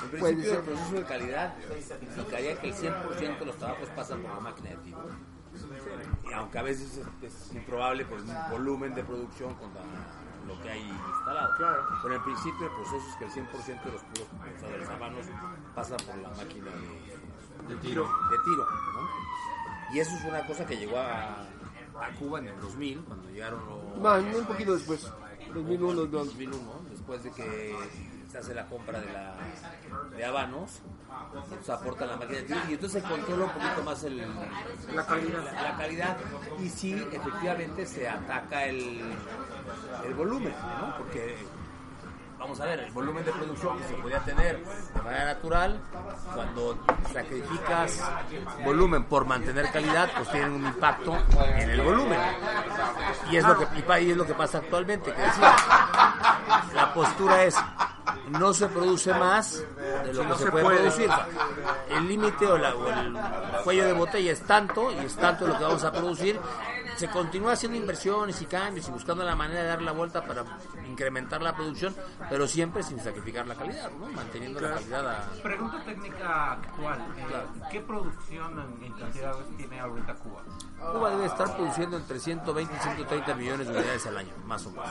En 0.03 0.11
principio, 0.11 0.59
el 0.59 0.65
proceso 0.65 0.95
de 0.95 1.05
calidad 1.05 1.55
indicaría 2.01 2.61
que 2.61 2.69
el 2.69 2.75
100% 2.75 3.39
de 3.39 3.47
los 3.47 3.57
tabacos 3.57 3.89
pasan 3.91 4.23
por 4.23 4.35
la 4.35 4.41
máquina 4.41 4.71
de 4.71 4.77
tiro. 4.77 4.99
Y 6.29 6.33
aunque 6.33 6.59
a 6.59 6.63
veces 6.63 7.01
es, 7.23 7.33
es 7.33 7.55
improbable 7.55 8.05
por 8.05 8.19
el 8.19 8.25
volumen 8.51 8.95
de 8.95 9.05
producción 9.05 9.55
con 9.55 9.71
lo 10.47 10.61
que 10.63 10.71
hay 10.71 10.83
instalado. 10.83 11.57
Claro. 11.57 11.85
Pero 12.03 12.15
en 12.17 12.23
principio 12.23 12.67
el 12.67 12.73
proceso 12.73 13.09
es 13.09 13.17
que 13.17 13.25
el 13.25 13.31
100% 13.31 13.85
de 13.85 13.93
los 13.93 14.03
puros, 14.03 14.29
o 14.57 14.61
sea, 14.61 14.69
de 14.69 14.79
los 14.79 14.89
habanos 14.89 15.27
pasan 15.75 15.97
por 15.99 16.17
la 16.19 16.29
máquina 16.31 16.71
de, 16.71 17.75
De 17.75 17.81
tiro. 17.81 18.05
de 18.31 18.39
tiro. 18.45 18.67
¿no? 18.95 19.95
Y 19.95 20.01
eso 20.01 20.17
es 20.17 20.25
una 20.25 20.47
cosa 20.47 20.67
que 20.67 20.77
llegó 20.77 20.99
a, 20.99 21.47
a 22.01 22.11
Cuba 22.19 22.39
en 22.41 22.49
el 22.49 22.61
2000, 22.61 23.01
cuando 23.05 23.31
llegaron 23.31 23.61
los... 23.67 24.03
más 24.03 24.23
un 24.23 24.45
poquito 24.47 24.75
después 24.75 25.11
2001 25.55 25.95
dos- 26.07 26.11
2001, 26.11 26.59
después 26.91 27.23
de 27.23 27.31
que 27.31 27.77
se 28.31 28.39
hace 28.39 28.55
la 28.55 28.67
compra 28.67 29.01
de, 29.01 29.13
la, 29.13 29.37
de 30.17 30.25
habanos, 30.25 30.81
se 31.63 31.71
aporta 31.73 32.05
la 32.07 32.17
máquina 32.17 32.39
de 32.39 32.43
tiro 32.45 32.61
y 32.69 32.73
entonces 32.75 33.03
se 33.03 33.09
controla 33.09 33.45
un 33.45 33.51
poquito 33.53 33.83
más 33.85 34.03
el, 34.05 34.19
La 34.95 35.07
calidad. 35.07 35.45
la, 35.45 35.63
la 35.63 35.77
calidad 35.77 36.17
y 36.61 36.69
sí, 36.69 36.93
efectivamente 37.13 37.87
se 37.87 38.09
ataca 38.09 38.65
el, 38.67 39.01
el 40.05 40.15
volumen, 40.15 40.53
¿no? 40.81 40.97
Porque, 40.99 41.37
vamos 42.45 42.61
a 42.61 42.65
ver, 42.67 42.81
el 42.81 42.93
volumen 42.93 43.25
de 43.25 43.33
producción 43.33 43.79
que 43.79 43.85
se 43.89 43.95
podía 43.95 44.19
tener 44.21 44.63
de 44.95 45.03
manera 45.03 45.25
natural, 45.25 45.81
cuando 46.35 46.79
sacrificas 47.13 48.03
volumen 48.65 49.05
por 49.05 49.25
mantener 49.25 49.71
calidad, 49.73 50.11
pues 50.15 50.31
tienen 50.31 50.53
un 50.53 50.67
impacto 50.67 51.17
en 51.57 51.71
el 51.71 51.81
volumen. 51.81 52.19
Y 53.31 53.37
es 53.39 53.45
lo 53.47 53.59
que, 53.59 53.67
y 54.03 54.11
es 54.11 54.17
lo 54.17 54.27
que 54.27 54.35
pasa 54.35 54.59
actualmente, 54.59 55.11
que 55.13 55.21
decía, 55.23 55.55
la 56.75 56.93
postura 56.93 57.45
es 57.45 57.57
no 58.29 58.53
se 58.53 58.69
produce 58.69 59.13
más 59.15 59.63
de 60.05 60.13
lo 60.13 60.23
que 60.23 60.29
no 60.29 60.37
se, 60.37 60.45
se 60.45 60.51
puede, 60.51 60.65
puede. 60.65 60.79
producir. 60.81 61.11
El 61.91 62.09
límite 62.09 62.47
o, 62.47 62.59
la- 62.59 62.75
o 62.75 62.89
el 62.89 63.17
cuello 63.65 63.85
de 63.87 63.93
botella 63.95 64.33
es 64.33 64.43
tanto 64.43 64.93
y 64.93 64.99
es 65.07 65.17
tanto 65.17 65.47
lo 65.47 65.57
que 65.57 65.65
vamos 65.65 65.85
a 65.85 65.93
producir. 65.93 66.39
Se 66.97 67.09
continúa 67.09 67.53
haciendo 67.53 67.77
inversiones 67.77 68.41
y 68.43 68.47
cambios 68.47 68.89
y 68.89 68.91
buscando 68.93 69.25
la 69.25 69.35
manera 69.35 69.63
de 69.63 69.69
dar 69.69 69.83
la 69.83 69.93
vuelta 69.93 70.25
para 70.25 70.45
incrementar 70.87 71.43
la 71.43 71.55
producción, 71.55 71.95
pero 72.31 72.47
siempre 72.47 72.83
sin 72.83 73.01
sacrificar 73.01 73.47
la 73.47 73.55
calidad, 73.55 73.91
¿no? 73.99 74.07
manteniendo 74.13 74.61
la 74.61 74.75
calidad 74.75 75.09
a, 75.11 75.31
Pregunta 75.43 75.83
técnica 75.85 76.53
actual. 76.53 77.01
eh, 77.17 77.25
Claro. 77.29 77.49
¿Qué 77.71 77.81
producción 77.81 78.59
en, 78.81 78.85
en 78.85 78.93
cantidades 78.93 79.57
tiene 79.57 79.81
ahorita 79.81 80.15
Cuba? 80.15 80.43
Cuba 80.93 81.11
debe 81.11 81.27
estar 81.27 81.55
produciendo 81.57 81.97
entre 81.97 82.19
120 82.21 82.75
y 82.75 82.79
130 82.79 83.35
millones 83.35 83.67
de 83.69 83.77
unidades 83.77 84.07
al 84.07 84.19
año, 84.19 84.33
más 84.47 84.65
o 84.67 84.71
menos. 84.71 84.89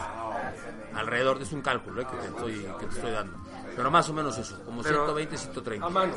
Alrededor, 0.96 1.41
es 1.41 1.52
un 1.54 1.62
cálculo 1.62 2.02
eh, 2.02 2.08
que, 2.10 2.18
te 2.18 2.28
estoy, 2.28 2.54
que 2.80 2.86
te 2.86 2.96
estoy 2.96 3.12
dando. 3.12 3.38
Pero 3.76 3.89
más 3.89 4.08
o 4.10 4.14
menos 4.14 4.38
eso, 4.38 4.62
como 4.66 4.84
120, 4.84 5.36
130. 5.38 5.86
a 5.86 5.89
mano 5.89 6.14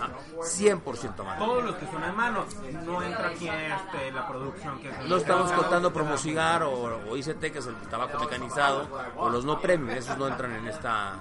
Ah, 0.00 0.08
100% 0.40 1.20
a 1.20 1.22
mano. 1.24 1.44
Todos 1.44 1.64
los 1.64 1.74
que 1.76 1.86
son 1.86 2.04
en 2.04 2.16
manos. 2.16 2.46
No 2.84 3.02
entra 3.02 3.28
aquí 3.28 3.48
este, 3.48 4.12
la 4.12 4.28
producción 4.28 4.78
que 4.78 4.90
es 4.90 5.08
No 5.08 5.16
estamos 5.16 5.50
contando 5.52 5.92
Promocigar 5.92 6.62
o, 6.62 7.00
o 7.10 7.16
ICT, 7.16 7.40
que 7.52 7.58
es 7.58 7.66
el 7.66 7.74
tabaco 7.88 8.18
mecanizado, 8.20 8.86
o 9.16 9.28
los 9.28 9.44
no 9.44 9.60
premium, 9.60 9.90
esos 9.90 10.16
no 10.18 10.28
entran 10.28 10.52
en 10.52 10.68
esta 10.68 11.14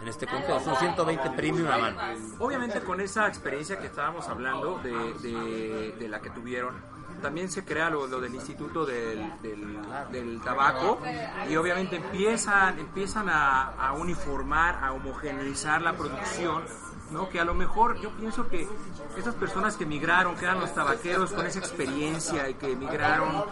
en 0.00 0.08
este 0.08 0.26
conteo. 0.26 0.58
Son 0.60 0.74
120 0.76 1.30
premium 1.32 1.68
a 1.70 1.76
mano. 1.76 1.98
Obviamente 2.38 2.80
con 2.80 3.00
esa 3.02 3.28
experiencia 3.28 3.78
que 3.78 3.88
estábamos 3.88 4.26
hablando 4.28 4.78
de, 4.82 4.92
de- 5.20 5.94
de 5.98 6.08
la 6.08 6.20
que 6.22 6.30
tuvieron, 6.30 6.74
también 7.20 7.50
se 7.50 7.64
crea 7.64 7.90
lo, 7.90 8.06
lo 8.06 8.20
del 8.20 8.34
Instituto 8.34 8.84
del, 8.86 9.32
del- 9.42 10.40
Tabaco 10.44 11.00
y 11.48 11.56
obviamente 11.56 11.96
empiezan, 11.96 12.78
empiezan 12.78 13.28
a 13.28 13.92
uniformar, 13.98 14.82
a 14.82 14.92
homogeneizar 14.92 15.82
la 15.82 15.92
producción. 15.96 16.62
¿No? 17.10 17.28
Que 17.28 17.40
a 17.40 17.44
lo 17.44 17.54
mejor 17.54 18.00
yo 18.00 18.10
pienso 18.10 18.48
que 18.48 18.68
esas 19.16 19.34
personas 19.34 19.76
que 19.76 19.84
emigraron, 19.84 20.36
que 20.36 20.44
eran 20.44 20.60
los 20.60 20.74
tabaqueros 20.74 21.32
con 21.32 21.46
esa 21.46 21.58
experiencia 21.58 22.48
y 22.48 22.54
que 22.54 22.72
emigraron, 22.72 23.44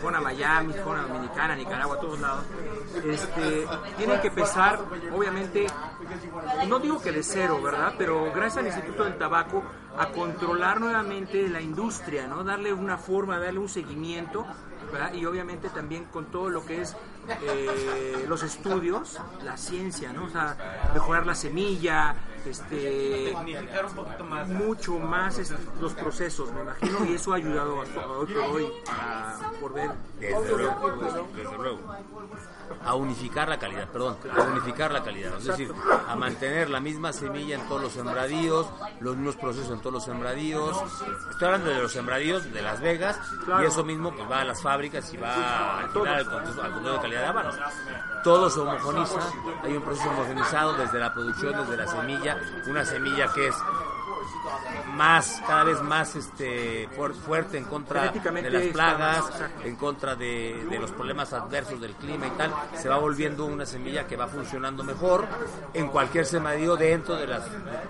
fueron 0.00 0.20
a 0.20 0.20
Miami, 0.20 0.72
fueron 0.72 1.04
a 1.04 1.08
Dominicana, 1.08 1.56
Nicaragua, 1.56 1.96
a 1.96 2.00
todos 2.00 2.20
lados, 2.20 2.44
este, 3.04 3.66
tienen 3.96 4.20
que 4.20 4.28
empezar, 4.28 4.80
obviamente, 5.12 5.66
no 6.68 6.78
digo 6.78 7.00
que 7.00 7.12
de 7.12 7.22
cero, 7.22 7.60
¿verdad? 7.62 7.94
Pero 7.98 8.30
gracias 8.32 8.58
al 8.58 8.66
Instituto 8.66 9.04
del 9.04 9.16
Tabaco 9.18 9.62
a 9.98 10.08
controlar 10.08 10.80
nuevamente 10.80 11.48
la 11.48 11.60
industria, 11.60 12.26
¿no? 12.26 12.44
Darle 12.44 12.72
una 12.72 12.98
forma, 12.98 13.38
darle 13.38 13.58
un 13.58 13.68
seguimiento, 13.68 14.46
¿verdad? 14.90 15.14
Y 15.14 15.24
obviamente 15.26 15.68
también 15.68 16.04
con 16.04 16.26
todo 16.26 16.48
lo 16.48 16.64
que 16.64 16.82
es 16.82 16.96
eh, 17.42 18.24
los 18.28 18.42
estudios, 18.42 19.18
la 19.42 19.56
ciencia, 19.56 20.12
¿no? 20.12 20.24
O 20.24 20.30
sea, 20.30 20.56
mejorar 20.94 21.26
la 21.26 21.34
semilla, 21.34 22.14
este, 22.46 23.32
Magnificar 23.34 23.86
un 23.86 23.94
poquito 23.94 24.24
más. 24.24 24.48
mucho 24.48 24.98
más 24.98 25.38
este, 25.38 25.56
los 25.80 25.92
procesos, 25.94 26.52
me 26.52 26.62
imagino, 26.62 27.04
y 27.04 27.14
eso 27.14 27.32
ha 27.32 27.36
ayudado 27.36 27.82
hasta 27.82 28.06
hoy 28.06 28.26
por 28.32 28.42
hoy 28.42 28.66
a 28.90 29.52
poder 29.60 29.90
Desde 30.18 30.56
luego, 30.56 31.26
desde 31.34 31.58
luego. 31.58 31.78
A 32.84 32.94
unificar 32.94 33.48
la 33.48 33.58
calidad, 33.58 33.88
perdón, 33.88 34.16
a 34.36 34.42
unificar 34.42 34.92
la 34.92 35.02
calidad, 35.02 35.36
es 35.38 35.44
decir, 35.44 35.72
a 36.08 36.16
mantener 36.16 36.70
la 36.70 36.80
misma 36.80 37.12
semilla 37.12 37.56
en 37.56 37.68
todos 37.68 37.82
los 37.82 37.92
sembradíos, 37.92 38.66
los 39.00 39.16
mismos 39.16 39.36
procesos 39.36 39.70
en 39.70 39.80
todos 39.80 39.94
los 39.94 40.04
sembradíos. 40.04 40.76
Estoy 41.30 41.46
hablando 41.46 41.70
de 41.70 41.82
los 41.82 41.92
sembradíos 41.92 42.52
de 42.52 42.62
Las 42.62 42.80
Vegas 42.80 43.18
y 43.60 43.64
eso 43.64 43.84
mismo 43.84 44.14
pues 44.14 44.30
va 44.30 44.40
a 44.40 44.44
las 44.44 44.62
fábricas 44.62 45.12
y 45.12 45.16
va 45.16 45.80
al 45.80 45.90
final 45.90 46.08
al 46.08 46.30
control 46.72 46.94
de 46.94 47.00
calidad 47.00 47.20
de 47.20 47.26
habanos. 47.26 47.54
Todo 48.24 48.50
se 48.50 48.60
homogeniza, 48.60 49.20
hay 49.62 49.76
un 49.76 49.82
proceso 49.82 50.10
homogenizado 50.10 50.74
desde 50.74 50.98
la 50.98 51.12
producción, 51.12 51.56
desde 51.56 51.76
la 51.76 51.86
semilla, 51.86 52.38
una 52.66 52.84
semilla 52.84 53.28
que 53.32 53.48
es 53.48 53.56
más 54.94 55.42
cada 55.46 55.64
vez 55.64 55.80
más 55.82 56.14
este 56.16 56.88
fuer- 56.90 57.14
fuerte 57.14 57.58
en 57.58 57.64
contra 57.64 58.10
de 58.10 58.50
las 58.50 58.62
plagas, 58.72 59.24
en 59.64 59.76
contra 59.76 60.14
de, 60.16 60.66
de 60.68 60.78
los 60.78 60.90
problemas 60.92 61.32
adversos 61.32 61.80
del 61.80 61.94
clima 61.94 62.26
y 62.26 62.30
tal, 62.30 62.52
se 62.76 62.88
va 62.88 62.98
volviendo 62.98 63.46
una 63.46 63.66
semilla 63.66 64.06
que 64.06 64.16
va 64.16 64.26
funcionando 64.28 64.82
mejor 64.84 65.26
en 65.74 65.88
cualquier 65.88 66.26
sembradío 66.26 66.76
dentro 66.76 67.16
de 67.16 67.26
las 67.26 67.42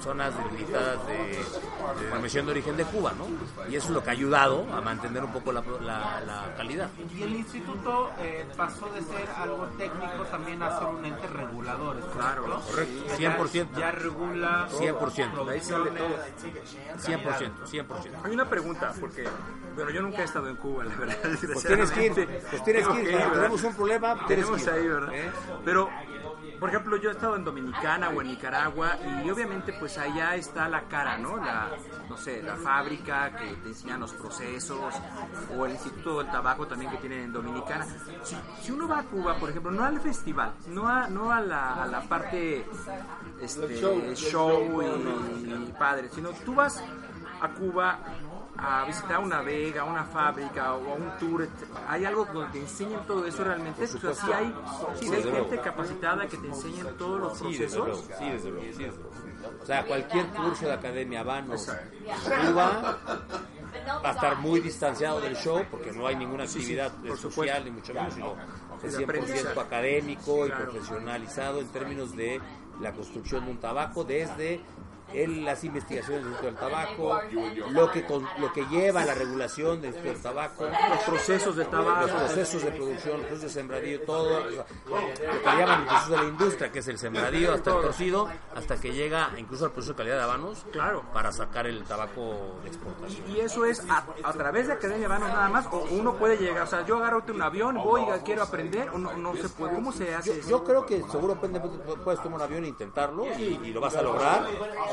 zonas 0.03 0.33
delimitadas 0.37 1.07
de, 1.07 1.15
de 1.19 2.05
denominación 2.05 2.47
de 2.47 2.53
origen 2.53 2.77
de 2.77 2.85
Cuba, 2.85 3.13
¿no? 3.17 3.27
Y 3.71 3.77
eso 3.77 3.87
es 3.89 3.93
lo 3.95 4.03
que 4.03 4.11
ha 4.11 4.13
ayudado 4.13 4.67
a 4.75 4.81
mantener 4.81 5.25
un 5.25 5.33
poco 5.33 5.53
la, 5.53 5.63
la- 5.81 6.21
la 6.21 6.55
calidad. 6.57 6.89
Y 7.15 7.23
el 7.23 7.35
instituto 7.37 8.11
eh, 8.21 8.47
pasó 8.57 8.87
de 8.91 9.01
ser 9.03 9.29
algo 9.37 9.67
técnico 9.79 10.25
también 10.31 10.63
a 10.63 10.79
ser 10.79 10.89
un 10.89 11.05
ente 11.05 11.27
regulador. 11.27 11.99
¿es 11.99 12.05
Claro, 12.17 12.45
correcto, 12.67 13.05
Ya- 13.19 13.37
100%. 13.39 13.67
Ya 13.79 13.91
regula 13.93 14.69
100%. 14.71 15.45
De 15.47 15.53
ahí 15.55 15.61
sale 15.61 15.91
todo. 15.91 16.09
100%, 16.53 17.67
100%. 17.67 18.25
Hay 18.25 18.33
una 18.33 18.49
pregunta, 18.49 18.93
porque 19.01 19.25
bueno, 19.75 19.91
yo 19.91 20.03
nunca 20.03 20.19
he 20.19 20.25
estado 20.25 20.49
en 20.49 20.57
Cuba, 20.57 20.85
la 20.85 20.97
verdad. 20.97 21.17
Pues 21.23 21.65
tienes 21.65 21.91
que 21.91 22.07
ir, 22.07 22.13
pues 22.51 22.65
tienes 22.65 22.87
que 22.87 23.03
ir, 23.03 23.11
cuando 23.11 23.19
¿verdad? 23.19 23.33
tenemos 23.35 23.65
un 23.65 23.75
problema, 23.75 24.27
tenemos 24.27 24.67
ahí, 24.69 24.87
¿verdad? 24.87 25.15
¿Eh? 25.15 25.31
Pero, 25.65 25.89
por 26.59 26.69
ejemplo, 26.69 26.97
yo 26.97 27.11
he 27.11 27.13
estado 27.13 27.37
en 27.37 27.45
Dominicana 27.45 28.11
o 28.11 28.21
en 28.21 28.29
Nicaragua 28.29 28.99
y 29.25 29.31
obviamente 29.31 29.73
pues 29.73 29.97
allá 29.97 30.35
está 30.35 30.69
la 30.69 30.83
cara, 30.83 31.17
¿no? 31.17 31.37
La, 31.39 31.71
no 32.09 32.17
sé, 32.17 32.43
la 32.43 32.57
fábrica 32.57 33.35
que 33.37 33.55
te 33.55 33.69
enseñan 33.69 34.01
los 34.01 34.13
procesos 34.13 34.95
o 35.57 35.65
el 35.67 35.73
Instituto 35.73 36.19
del 36.19 36.31
Tabaco 36.31 36.67
también 36.67 36.91
que 36.91 36.99
tienen 36.99 37.21
en 37.21 37.33
Dominicana. 37.33 37.87
Si, 38.23 38.37
si 38.61 38.73
uno 38.73 38.87
va 38.87 38.99
a 38.99 39.03
Cuba, 39.05 39.37
por 39.37 39.51
ejemplo, 39.51 39.71
no 39.71 39.85
al 39.85 40.01
festival, 40.01 40.53
no 40.69 40.87
a, 40.87 41.09
no 41.09 41.33
a, 41.33 41.41
la, 41.41 41.83
a 41.83 41.87
la 41.87 42.03
parte 42.03 42.67
este, 43.43 43.65
El 43.67 43.81
show, 43.81 44.03
el 44.05 44.17
show 44.17 44.83
y, 44.83 45.51
y 45.69 45.73
padre, 45.79 46.09
sino 46.15 46.31
tú 46.45 46.55
vas 46.55 46.83
a 47.41 47.49
Cuba 47.49 47.99
a 48.63 48.85
visitar 48.85 49.21
una 49.21 49.41
vega, 49.41 49.85
una 49.85 50.05
fábrica 50.05 50.75
o 50.75 50.93
a 50.93 50.95
un 50.95 51.11
tour. 51.19 51.49
¿hay 51.89 52.05
algo 52.05 52.27
donde 52.27 52.53
te 52.53 52.59
enseñen 52.61 53.01
todo 53.07 53.25
eso 53.25 53.43
realmente? 53.43 53.85
O 53.85 53.87
sea, 53.87 54.15
si 54.15 54.33
hay, 54.33 54.55
si 54.97 55.09
hay 55.15 55.23
gente 55.23 55.59
capacitada 55.61 56.27
que 56.27 56.37
te 56.37 56.47
enseñen 56.49 56.87
todos 56.99 57.21
los 57.21 57.39
Sí, 57.39 57.45
procesos. 57.45 58.05
sí, 58.19 58.29
desde 58.31 58.51
luego, 58.51 58.67
sí, 58.77 58.83
desde 58.85 58.99
luego. 58.99 59.11
O 59.63 59.65
sea, 59.67 59.87
cualquier 59.87 60.27
curso 60.29 60.67
de 60.67 60.73
academia 60.75 61.23
Vanos 61.23 61.67
Cuba 62.47 62.99
va 64.05 64.11
a 64.11 64.13
estar 64.13 64.37
muy 64.39 64.61
distanciado 64.61 65.21
del 65.21 65.37
show 65.37 65.65
porque 65.71 65.93
no 65.93 66.07
hay 66.07 66.17
ninguna 66.17 66.45
actividad 66.45 66.93
social 67.17 67.17
supuesto. 67.19 67.65
ni 67.65 67.71
mucho 67.71 67.95
menos, 67.95 68.13
sino 68.15 68.35
es 68.83 68.93
de 68.93 68.99
100% 68.99 69.05
aprendizaje. 69.05 69.61
académico 69.61 70.47
y 70.47 70.51
profesionalizado 70.51 71.61
en 71.61 71.69
términos 71.69 72.15
de 72.17 72.41
la 72.81 72.93
construcción 72.93 73.45
de 73.45 73.51
un 73.53 73.59
tabaco 73.59 74.05
desde 74.05 74.61
el- 75.15 75.45
las 75.45 75.63
investigaciones 75.65 76.23
del 76.25 76.33
Instituto 76.33 76.47
del 76.63 76.71
Tabaco, 76.71 77.21
lo 77.71 77.91
que, 77.91 78.05
con- 78.05 78.27
lo 78.39 78.53
que 78.53 78.65
lleva 78.67 79.03
a 79.03 79.05
la 79.07 79.15
regulación 79.15 79.81
del 79.81 79.91
Instituto 79.95 80.13
del 80.13 80.23
Tabaco, 80.23 80.65
Los 80.67 80.99
procesos 81.05 81.57
de 81.57 81.65
tabaco. 81.65 82.01
los 82.03 82.11
procesos 82.11 82.63
de 82.65 82.71
producción, 82.73 83.13
los 83.19 83.27
procesos 83.27 83.43
de 83.43 83.49
sembradío, 83.61 84.01
todo, 84.03 84.39
o 84.47 84.51
sea, 84.51 84.65
lo 84.87 85.41
que 85.41 85.57
llaman 85.59 85.81
el 85.81 85.87
proceso 85.87 86.11
de 86.11 86.17
la 86.17 86.25
industria, 86.25 86.73
que 86.73 86.79
es 86.81 86.89
el 86.89 86.99
sembradío 86.99 87.55
hasta 87.55 87.71
el 87.71 87.81
torcido, 87.83 88.29
hasta 88.55 88.77
que 88.81 88.93
llega 88.93 89.31
incluso 89.37 89.65
al 89.67 89.73
proceso 89.73 89.93
de 89.93 89.97
calidad 89.99 90.17
de 90.17 90.23
habanos, 90.23 90.65
Claro. 90.73 91.03
para 91.13 91.33
sacar 91.33 91.67
el 91.67 91.85
tabaco 91.85 92.57
de 92.63 92.69
exportación. 92.69 93.31
Y 93.31 93.41
eso 93.41 93.65
es 93.65 93.83
a, 93.89 94.05
a 94.23 94.33
través 94.33 94.67
de 94.67 94.75
Academia 94.75 95.09
Vanos 95.09 95.29
nada 95.29 95.49
más, 95.49 95.67
o 95.71 95.87
uno 95.91 96.15
puede 96.17 96.37
llegar, 96.37 96.63
o 96.63 96.67
sea, 96.67 96.85
yo 96.87 96.97
agarro 96.99 97.23
un 97.31 97.43
avión, 97.43 97.77
voy, 97.77 98.05
quiero 98.25 98.43
aprender, 98.43 98.89
o 98.91 98.99
no, 98.99 99.13
no 99.17 99.35
se 99.37 99.49
puede, 99.51 99.75
¿cómo 99.75 99.93
se 99.93 100.15
hace 100.15 100.39
eso? 100.39 100.49
Yo 100.51 100.65
creo 100.65 100.85
que 100.87 101.03
seguro 101.11 101.37
puede- 101.37 101.61
puedes 102.05 102.23
tomar 102.23 102.39
un 102.41 102.43
avión 102.43 102.65
e 102.65 102.69
intentarlo 102.69 103.27
y, 103.39 103.61
y 103.63 103.73
lo 103.73 103.81
vas 103.81 103.95
a 103.95 104.03
lograr. 104.03 104.47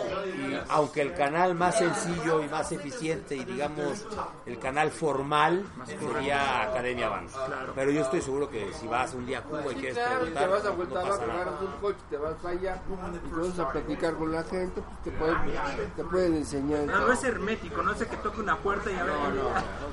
tell 0.10 0.26
you 0.26 0.37
aunque 0.70 1.02
el 1.02 1.14
canal 1.14 1.56
más 1.56 1.78
sencillo 1.78 2.42
y 2.44 2.48
más 2.48 2.72
eficiente 2.72 3.36
y 3.36 3.44
digamos 3.46 4.06
el 4.46 4.60
canal 4.60 4.92
formal 4.92 5.66
sería 5.86 6.64
Academia 6.64 7.10
Vanos. 7.10 7.32
Pero 7.76 7.92
yo 7.92 8.02
estoy 8.02 8.22
seguro 8.22 8.50
que 8.50 8.72
si 8.74 8.88
vas 8.88 9.14
un 9.14 9.26
día 9.26 9.40
a 9.40 9.44
Cuba 9.44 9.64
y 9.72 9.76
quieres 9.76 9.96
Claro, 9.96 10.28
y 10.28 10.32
preguntar, 10.32 10.44
te 10.44 10.50
vas 10.50 10.66
a 10.66 10.70
no 10.70 10.76
vuelta 10.76 11.02
pasa 11.02 11.26
nada. 11.28 11.60
un 11.62 11.82
coche, 11.82 12.00
te 12.10 12.18
vas 12.18 12.46
allá 12.46 12.82
y 12.88 13.30
te 13.30 13.36
vas 13.36 13.60
a 13.60 13.70
platicar 13.72 14.14
con 14.16 14.32
la 14.32 14.44
gente, 14.44 14.82
pues 14.82 15.04
te 15.04 15.12
pueden, 15.12 15.38
te 15.96 16.04
pueden 16.04 16.36
enseñar. 16.36 16.82
No, 16.86 17.00
no 17.08 17.12
es 17.14 17.24
hermético, 17.24 17.82
no 17.82 17.92
es 17.94 18.02
el 18.02 18.08
que 18.08 18.18
toque 18.18 18.42
una 18.42 18.58
puerta 18.58 18.92
y 18.92 18.96
a 18.96 19.04
ver, 19.04 19.16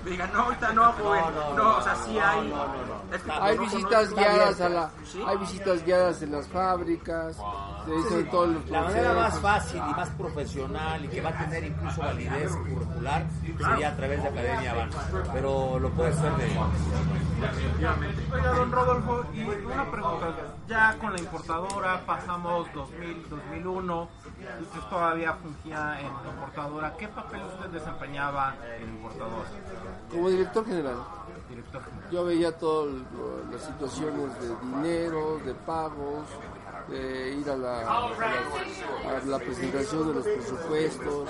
diga, 0.05 0.27
no, 0.29 0.41
ahorita 0.43 0.72
no, 0.72 0.93
joven. 0.93 1.25
No, 1.57 1.77
o 1.79 1.83
sea, 1.83 1.95
sí 1.97 2.18
hay. 2.18 2.53
es 3.12 3.22
que 3.22 3.31
Hay 3.31 3.59
visitas 3.59 4.14
guiadas 4.14 4.61
a 4.61 4.68
la, 4.68 4.91
¿Sí? 5.05 5.22
hay 5.27 5.37
visitas 5.39 5.85
guiadas 5.85 6.22
en 6.22 6.33
las 6.33 6.47
fábricas, 6.49 7.37
te 7.87 7.93
dicen 7.93 8.31
todos 8.31 8.49
los 8.49 8.70
La 8.70 8.83
manera 8.83 9.12
más 9.14 9.39
fácil 9.41 9.77
y 9.91 9.95
más 9.95 10.09
profesional 10.11 10.64
y 11.03 11.09
que 11.09 11.21
va 11.21 11.31
a 11.31 11.39
tener 11.39 11.65
incluso 11.65 12.01
validez 12.01 12.51
curricular 12.53 13.27
sería 13.59 13.89
a 13.91 13.97
través 13.97 14.23
de 14.23 14.29
Academia 14.29 14.75
Vanos. 14.75 14.97
Pero 15.33 15.79
lo 15.79 15.91
puede 15.91 16.12
ser 16.15 16.33
de... 16.37 16.45
Oiga, 18.33 18.49
don 18.55 18.73
Rodolfo, 18.73 19.27
y 19.35 19.43
una 19.43 19.91
pregunta. 19.91 20.35
Ya 20.67 20.97
con 20.99 21.12
la 21.12 21.19
importadora 21.19 22.01
pasamos 22.07 22.73
2000, 22.73 23.29
2001, 23.29 24.09
usted 24.62 24.81
todavía 24.89 25.35
fungía 25.35 26.01
en 26.01 26.07
la 26.07 26.31
importadora. 26.33 26.95
¿Qué 26.97 27.09
papel 27.09 27.43
usted 27.43 27.71
desempeñaba 27.71 28.55
en 28.79 28.87
la 28.87 28.93
importadora? 28.93 29.49
Como 30.11 30.31
director 30.31 30.65
general, 30.65 30.97
Director 31.49 31.85
general. 31.85 32.11
yo 32.11 32.25
veía 32.25 32.57
todas 32.59 32.95
las 33.53 33.62
situaciones 33.62 34.41
de 34.41 34.57
dinero, 34.67 35.39
de 35.45 35.55
pagos, 35.55 36.25
de 36.89 37.32
ir 37.32 37.51
a 37.51 37.57
la, 37.57 37.80
a 37.80 39.20
la 39.26 39.39
presentación 39.39 40.09
de 40.09 40.14
los 40.14 40.24
presupuestos, 40.24 41.28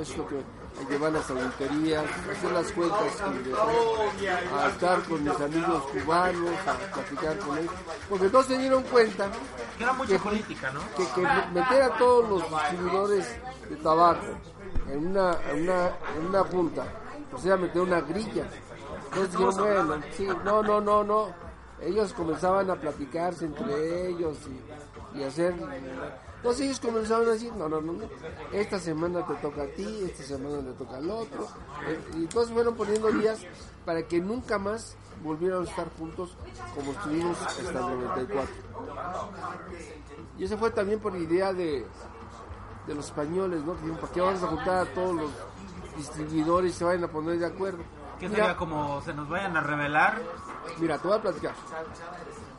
eso 0.00 0.26
que 0.26 0.36
a 0.36 0.90
llevar 0.90 1.12
las 1.12 1.30
auditorías, 1.30 2.04
hacer 2.30 2.52
las 2.52 2.72
cuentas, 2.72 3.22
a 4.52 4.68
estar 4.68 5.02
con 5.04 5.22
mis 5.22 5.40
amigos 5.40 5.82
cubanos, 5.84 6.50
a 6.66 6.92
platicar 6.94 7.38
con 7.38 7.58
ellos, 7.58 7.72
porque 8.08 8.28
todos 8.28 8.46
se 8.46 8.58
dieron 8.58 8.82
cuenta 8.84 9.28
Que 9.78 9.86
mucha 9.86 10.18
política, 10.18 10.72
¿no? 10.72 10.80
que, 10.96 11.06
que 11.14 11.26
meter 11.52 11.82
a 11.82 11.96
todos 11.96 12.28
los 12.28 12.50
distribuidores 12.50 13.36
de 13.68 13.76
tabaco 13.76 14.26
en 14.90 15.06
una, 15.08 15.38
en 15.50 15.62
una, 15.62 15.90
en 16.16 16.26
una 16.26 16.44
punta, 16.44 16.84
o 17.32 17.38
sea, 17.38 17.56
meter 17.56 17.82
una 17.82 18.00
grilla. 18.00 18.46
Entonces 19.06 19.30
dijeron, 19.32 19.56
bueno, 19.56 20.04
sí, 20.12 20.28
no, 20.44 20.62
no, 20.62 20.80
no, 20.80 21.04
no. 21.04 21.44
Ellos 21.80 22.12
comenzaban 22.14 22.70
a 22.70 22.76
platicarse 22.76 23.44
entre 23.44 24.08
ellos 24.08 24.38
y, 24.46 24.73
y 25.14 25.22
hacer... 25.22 25.54
Entonces 26.36 26.66
ellos 26.66 26.80
comenzaban 26.80 27.26
a 27.26 27.30
decir, 27.30 27.52
no, 27.54 27.68
no, 27.70 27.80
no, 27.80 27.92
no, 27.94 28.04
esta 28.52 28.78
semana 28.78 29.26
te 29.26 29.34
toca 29.36 29.62
a 29.62 29.66
ti, 29.68 30.02
esta 30.04 30.22
semana 30.24 30.58
le 30.58 30.72
toca 30.72 30.98
al 30.98 31.10
otro. 31.10 31.46
Eh, 31.86 31.98
Y 32.16 32.22
entonces 32.24 32.52
fueron 32.52 32.74
poniendo 32.74 33.10
días 33.12 33.40
para 33.86 34.02
que 34.06 34.20
nunca 34.20 34.58
más 34.58 34.94
volvieran 35.22 35.62
a 35.62 35.64
estar 35.64 35.88
juntos 35.96 36.36
como 36.74 36.92
estuvimos 36.92 37.40
hasta 37.40 37.62
el 37.70 37.74
94. 37.74 38.54
Y 40.38 40.44
eso 40.44 40.58
fue 40.58 40.70
también 40.70 41.00
por 41.00 41.16
idea 41.16 41.52
de, 41.54 41.86
de 42.86 42.94
los 42.94 43.06
españoles, 43.06 43.64
¿no? 43.64 43.72
Que 43.74 43.78
dijeron, 43.80 43.98
¿para 44.00 44.12
qué 44.12 44.20
vamos 44.20 44.42
a 44.42 44.46
juntar 44.48 44.76
a 44.86 44.94
todos 44.94 45.14
los 45.14 45.30
distribuidores 45.96 46.74
y 46.74 46.78
se 46.78 46.84
vayan 46.84 47.04
a 47.04 47.08
poner 47.08 47.38
de 47.38 47.46
acuerdo? 47.46 47.78
¿Qué 48.20 48.28
Mira, 48.28 48.40
sería 48.44 48.56
como 48.58 49.00
se 49.00 49.14
nos 49.14 49.28
vayan 49.30 49.56
a 49.56 49.60
revelar? 49.62 50.20
mira, 50.78 50.98
te 50.98 51.08
voy 51.08 51.16
a 51.16 51.22
platicar. 51.22 51.54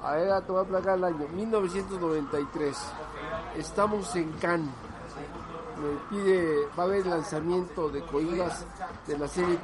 A 0.06 0.12
ver, 0.18 0.42
te 0.44 0.52
voy 0.52 0.62
a 0.62 0.68
platicar 0.68 0.98
el 1.00 1.04
año 1.04 1.28
1993. 1.30 2.78
Estamos 3.58 4.16
en 4.16 4.32
Cannes. 4.34 4.70
Me 5.82 5.98
pide, 6.10 6.68
va 6.78 6.84
a 6.84 6.86
haber 6.86 7.02
el 7.02 7.10
lanzamiento 7.10 7.90
de 7.90 8.02
Coibas 8.02 8.66
de 9.08 9.18
la 9.18 9.28
serie 9.28 9.60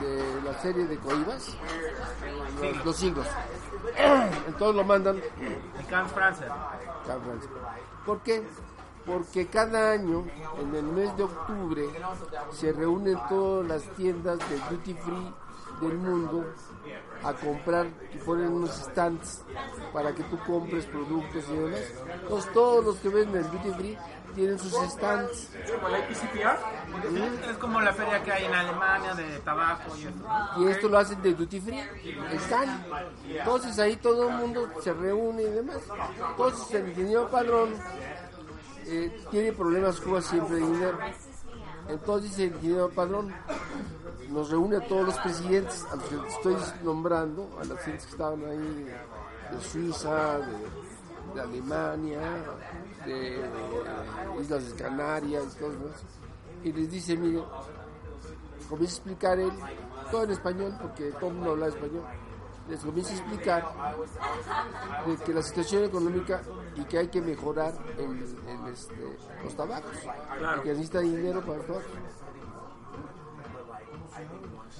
de 0.00 0.42
la 0.44 0.60
serie 0.60 0.86
de 0.86 0.98
Coibas, 0.98 1.56
los, 2.60 2.84
los 2.84 2.96
siglos. 2.96 3.26
Entonces 4.46 4.76
lo 4.76 4.84
mandan 4.84 5.22
Cannes, 5.88 6.12
Francia. 6.12 6.54
Francisco. 7.04 7.56
¿Por 8.04 8.20
qué? 8.20 8.44
porque 9.08 9.46
cada 9.46 9.92
año, 9.92 10.26
en 10.60 10.74
el 10.74 10.84
mes 10.84 11.16
de 11.16 11.22
octubre, 11.22 11.88
se 12.52 12.72
reúnen 12.72 13.18
todas 13.30 13.66
las 13.66 13.82
tiendas 13.96 14.38
de 14.38 14.58
duty 14.70 14.94
free 14.94 15.34
del 15.80 15.96
mundo 15.96 16.44
a 17.22 17.32
comprar 17.32 17.86
y 18.14 18.18
ponen 18.18 18.52
unos 18.52 18.70
stands 18.70 19.42
para 19.92 20.14
que 20.14 20.22
tú 20.24 20.38
compres 20.46 20.84
productos 20.86 21.44
y 21.48 21.56
demás. 21.56 21.80
Entonces 22.22 22.52
todos 22.52 22.84
los 22.84 22.96
que 22.96 23.08
venden 23.08 23.44
el 23.44 23.50
duty 23.50 23.70
free 23.72 23.98
tienen 24.34 24.58
sus 24.58 24.72
stands. 24.90 25.50
Es 27.48 27.56
como 27.58 27.80
la 27.80 27.92
feria 27.92 28.22
que 28.22 28.32
hay 28.32 28.44
en 28.44 28.54
Alemania 28.54 29.14
de 29.14 29.38
tabaco 29.40 29.92
y 30.58 30.66
esto 30.66 30.88
lo 30.88 30.98
hacen 30.98 31.20
de 31.22 31.34
duty 31.34 31.60
free, 31.60 31.80
están. 32.32 32.84
Entonces 33.28 33.78
ahí 33.78 33.96
todo 33.96 34.28
el 34.28 34.36
mundo 34.36 34.70
se 34.82 34.92
reúne 34.92 35.42
y 35.42 35.50
demás. 35.50 35.78
Entonces 36.30 36.74
el 36.74 36.88
ingeniero 36.90 37.28
Padrón 37.28 37.74
eh, 38.86 39.24
tiene 39.30 39.52
problemas 39.52 40.00
como 40.00 40.20
siempre 40.20 40.56
de 40.56 40.66
dinero. 40.66 40.98
Entonces 41.88 42.38
el 42.38 42.54
ingeniero 42.54 42.90
Padrón 42.90 43.34
nos 44.30 44.50
reúne 44.50 44.76
a 44.76 44.80
todos 44.80 45.06
los 45.06 45.18
presidentes, 45.18 45.84
a 45.90 45.96
los 45.96 46.04
que 46.04 46.28
estoy 46.28 46.56
nombrando, 46.82 47.48
a 47.60 47.64
los 47.64 47.74
presidentes 47.74 48.06
que 48.06 48.12
estaban 48.12 48.44
ahí 48.44 48.56
de, 48.58 49.56
de 49.56 49.64
Suiza, 49.64 50.38
de, 50.38 51.34
de 51.34 51.40
Alemania, 51.40 52.20
de, 53.04 53.50
Islas 54.40 54.70
de 54.70 54.82
Canarias 54.82 55.44
y 55.56 55.58
todo 55.58 55.70
eso. 55.70 56.06
Y 56.64 56.72
les 56.72 56.90
dice, 56.90 57.16
mire, 57.16 57.42
comienza 58.68 58.94
a 58.94 58.96
explicar 58.96 59.38
él, 59.38 59.52
todo 60.10 60.24
en 60.24 60.30
español, 60.30 60.76
porque 60.80 61.10
todo 61.12 61.28
el 61.28 61.34
mundo 61.34 61.50
habla 61.52 61.68
español, 61.68 62.04
les 62.68 62.80
comienza 62.80 63.12
a 63.12 63.16
explicar 63.16 63.64
de 65.06 65.16
que 65.24 65.32
la 65.32 65.42
situación 65.42 65.84
económica 65.84 66.42
y 66.76 66.84
que 66.84 66.98
hay 66.98 67.08
que 67.08 67.22
mejorar 67.22 67.72
el, 67.96 68.10
el, 68.46 68.72
este, 68.72 68.94
los 69.42 69.54
tabacos, 69.54 69.96
y 69.96 70.60
que 70.62 70.68
necesita 70.70 71.00
dinero 71.00 71.40
para 71.40 71.60
el 71.60 71.66
tabaco, 71.66 71.86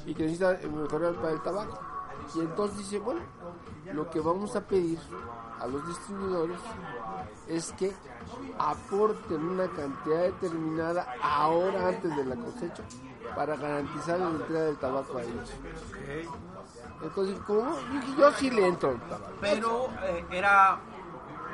y 0.08 0.14
que 0.14 0.22
necesita 0.24 0.58
mejorar 0.68 1.14
para 1.16 1.32
el 1.32 1.42
tabaco. 1.42 1.78
Y 2.34 2.40
entonces 2.40 2.78
dice, 2.78 2.98
bueno, 2.98 3.20
lo 3.92 4.10
que 4.10 4.20
vamos 4.20 4.54
a 4.56 4.60
pedir 4.60 4.98
a 5.60 5.66
los 5.66 5.86
distribuidores 5.86 6.58
es 7.46 7.72
que 7.72 7.92
aporten 8.58 9.42
una 9.48 9.66
cantidad 9.68 10.22
determinada 10.24 11.14
ahora 11.22 11.88
antes 11.88 12.14
de 12.16 12.24
la 12.24 12.36
cosecha 12.36 12.82
para 13.34 13.56
garantizar 13.56 14.18
la 14.18 14.30
entrega 14.30 14.60
del 14.62 14.76
tabaco 14.78 15.18
a 15.18 15.22
ellos. 15.22 15.52
Entonces, 17.02 17.38
¿cómo? 17.46 17.76
Yo 18.18 18.32
sí 18.32 18.50
le 18.50 18.66
entro 18.66 18.90
al 18.90 19.00
tabaco. 19.08 19.32
Pero 19.40 19.88
eh, 20.02 20.24
era 20.30 20.72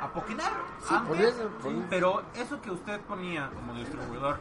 a 0.00 0.12
poquinar 0.12 0.52
Sí, 0.86 0.94
antes, 0.94 1.08
por 1.08 1.20
eso, 1.24 1.48
por 1.62 1.72
sí, 1.72 1.78
eso. 1.78 1.86
pero 1.90 2.22
eso 2.34 2.60
que 2.60 2.70
usted 2.70 3.00
ponía 3.02 3.50
como 3.54 3.74
distribuidor, 3.74 4.38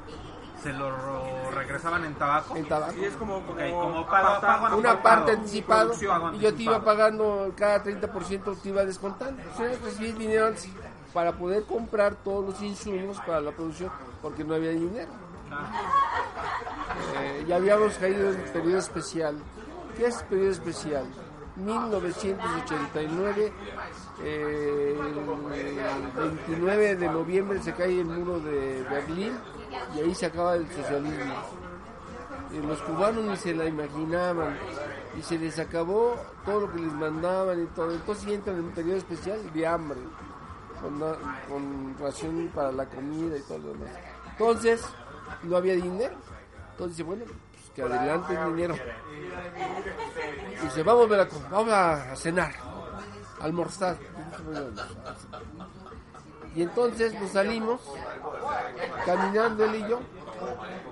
¿se 0.63 0.73
lo 0.73 1.51
regresaban 1.51 2.05
en 2.05 2.15
tabaco? 2.15 2.55
En 2.55 2.65
tabaco. 2.67 2.93
Y 2.99 3.03
es 3.05 3.13
como, 3.15 3.41
como, 3.45 4.05
pago- 4.07 4.77
Una 4.77 5.01
parte 5.03 5.31
anticipado 5.33 5.89
Producción 5.89 6.35
y 6.35 6.39
yo 6.39 6.53
te 6.55 6.63
iba 6.63 6.83
pagando 6.83 7.53
cada 7.55 7.83
30% 7.83 8.57
te 8.61 8.69
iba 8.69 8.83
descontando. 8.85 9.41
O 9.53 9.57
sea, 9.57 9.67
recibí 9.83 10.09
el 10.09 10.17
dinero 10.17 10.47
antes 10.47 10.69
para 11.13 11.33
poder 11.33 11.63
comprar 11.65 12.15
todos 12.15 12.45
los 12.45 12.61
insumos 12.61 13.17
para 13.19 13.39
la 13.41 13.51
producción 13.51 13.91
porque 14.21 14.43
no 14.43 14.55
había 14.55 14.71
dinero. 14.71 15.11
Eh, 17.19 17.45
ya 17.47 17.57
habíamos 17.57 17.93
caído 17.97 18.29
en 18.31 18.37
periodo 18.51 18.79
especial. 18.79 19.35
¿Qué 19.97 20.07
es 20.07 20.23
periodo 20.23 20.51
especial? 20.51 21.05
1989, 21.55 23.53
eh, 24.23 24.97
el 24.99 26.11
29 26.47 26.95
de 26.95 27.07
noviembre 27.09 27.61
se 27.61 27.73
cae 27.73 27.99
el 27.99 28.05
muro 28.05 28.39
de 28.39 28.83
Berlín 28.89 29.33
y 29.95 29.99
ahí 29.99 30.15
se 30.15 30.25
acaba 30.25 30.55
el 30.55 30.67
socialismo. 30.69 31.33
Los 32.67 32.81
cubanos 32.83 33.23
ni 33.25 33.35
se 33.37 33.53
la 33.53 33.65
imaginaban 33.65 34.57
y 35.17 35.21
se 35.23 35.39
les 35.39 35.57
acabó 35.57 36.15
todo 36.45 36.61
lo 36.61 36.71
que 36.71 36.81
les 36.81 36.93
mandaban 36.93 37.63
y 37.63 37.65
todo. 37.67 37.91
Entonces 37.91 38.27
entran 38.27 38.57
en 38.57 38.65
un 38.65 38.71
periodo 38.71 38.97
especial 38.97 39.53
de 39.53 39.67
hambre, 39.67 39.99
con, 40.79 40.99
con 41.49 41.97
ración 41.99 42.51
para 42.53 42.71
la 42.71 42.85
comida 42.85 43.37
y 43.37 43.41
todo 43.41 43.57
lo 43.57 43.73
demás. 43.73 43.89
Entonces 44.31 44.85
no 45.43 45.57
había 45.57 45.73
dinero. 45.73 46.15
Entonces 46.71 46.97
dice, 46.97 47.03
bueno, 47.03 47.25
pues 47.25 47.69
que 47.73 47.81
adelante 47.81 48.35
el 48.35 48.55
dinero. 48.55 48.75
Y 50.61 50.65
dice, 50.65 50.83
vamos, 50.83 51.09
Veracruz, 51.09 51.49
vamos 51.49 51.73
a 51.73 52.15
cenar, 52.15 52.53
a 53.39 53.45
almorzar. 53.45 53.97
Y 56.55 56.61
entonces 56.61 57.19
nos 57.19 57.31
salimos 57.31 57.81
caminando 59.05 59.65
él 59.65 59.75
y 59.75 59.89
yo. 59.89 59.99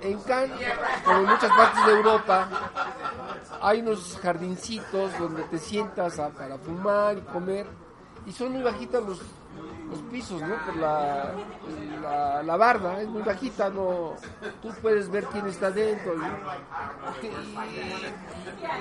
En 0.02 0.20
Cannes, 0.22 0.60
como 1.06 1.18
en 1.20 1.26
muchas 1.26 1.52
partes 1.56 1.86
de 1.86 1.92
Europa, 1.92 2.48
hay 3.62 3.82
unos 3.82 4.18
jardincitos 4.22 5.18
donde 5.20 5.44
te 5.44 5.60
sientas 5.60 6.18
a- 6.20 6.30
para 6.30 6.58
fumar 6.58 7.18
y 7.18 7.22
comer. 7.22 7.68
Y 8.26 8.32
son 8.32 8.54
muy 8.54 8.64
bajitas 8.64 9.04
los, 9.04 9.20
los 9.92 10.00
pisos, 10.12 10.42
¿no? 10.42 10.56
Por 10.66 10.78
la, 10.78 11.32
la, 12.02 12.44
la 12.44 12.58
barda, 12.58 13.02
es 13.02 13.08
muy 13.08 13.22
bajita, 13.22 13.70
no. 13.70 14.16
Tú 14.62 14.70
puedes 14.82 15.10
ver 15.12 15.26
quién 15.26 15.46
está 15.48 15.70
dentro. 15.70 16.14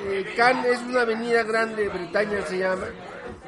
eh, 0.07 0.33
Cannes 0.37 0.67
es 0.67 0.83
una 0.83 1.03
avenida 1.03 1.43
grande, 1.43 1.89
Bretaña 1.89 2.43
se 2.47 2.59
llama. 2.59 2.87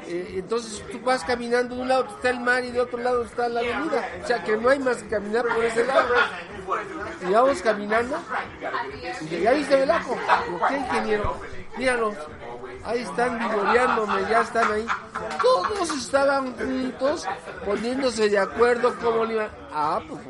Eh, 0.05 0.35
entonces 0.35 0.83
tú 0.91 0.99
vas 0.99 1.23
caminando, 1.23 1.75
de 1.75 1.81
un 1.81 1.87
lado 1.87 2.05
está 2.15 2.29
el 2.31 2.39
mar 2.41 2.63
y 2.63 2.71
de 2.71 2.81
otro 2.81 2.99
lado 2.99 3.23
está 3.23 3.47
la 3.47 3.61
avenida. 3.61 4.05
O 4.23 4.27
sea 4.27 4.43
que 4.43 4.57
no 4.57 4.69
hay 4.69 4.79
más 4.79 4.97
que 5.01 5.09
caminar 5.09 5.45
por 5.45 5.63
ese 5.63 5.85
lado. 5.85 6.13
Y 7.27 7.31
vamos 7.31 7.61
caminando. 7.61 8.17
Y 9.21 9.39
¿ya 9.41 9.51
viste 9.53 9.75
Velaco? 9.77 10.17
Digo, 10.45 10.59
¿Qué 10.67 10.77
ingeniero? 10.77 11.37
Míralos. 11.77 12.15
Ahí 12.85 12.99
están 12.99 13.39
vivoreándome, 13.39 14.21
ya 14.29 14.41
están 14.41 14.71
ahí. 14.71 14.85
Todos 15.41 15.89
estaban 15.97 16.55
juntos, 16.57 17.25
poniéndose 17.65 18.29
de 18.29 18.39
acuerdo 18.39 18.93
cómo 19.01 19.25
le 19.25 19.33
iban. 19.35 19.49
Ah, 19.73 19.99
pues 20.07 20.21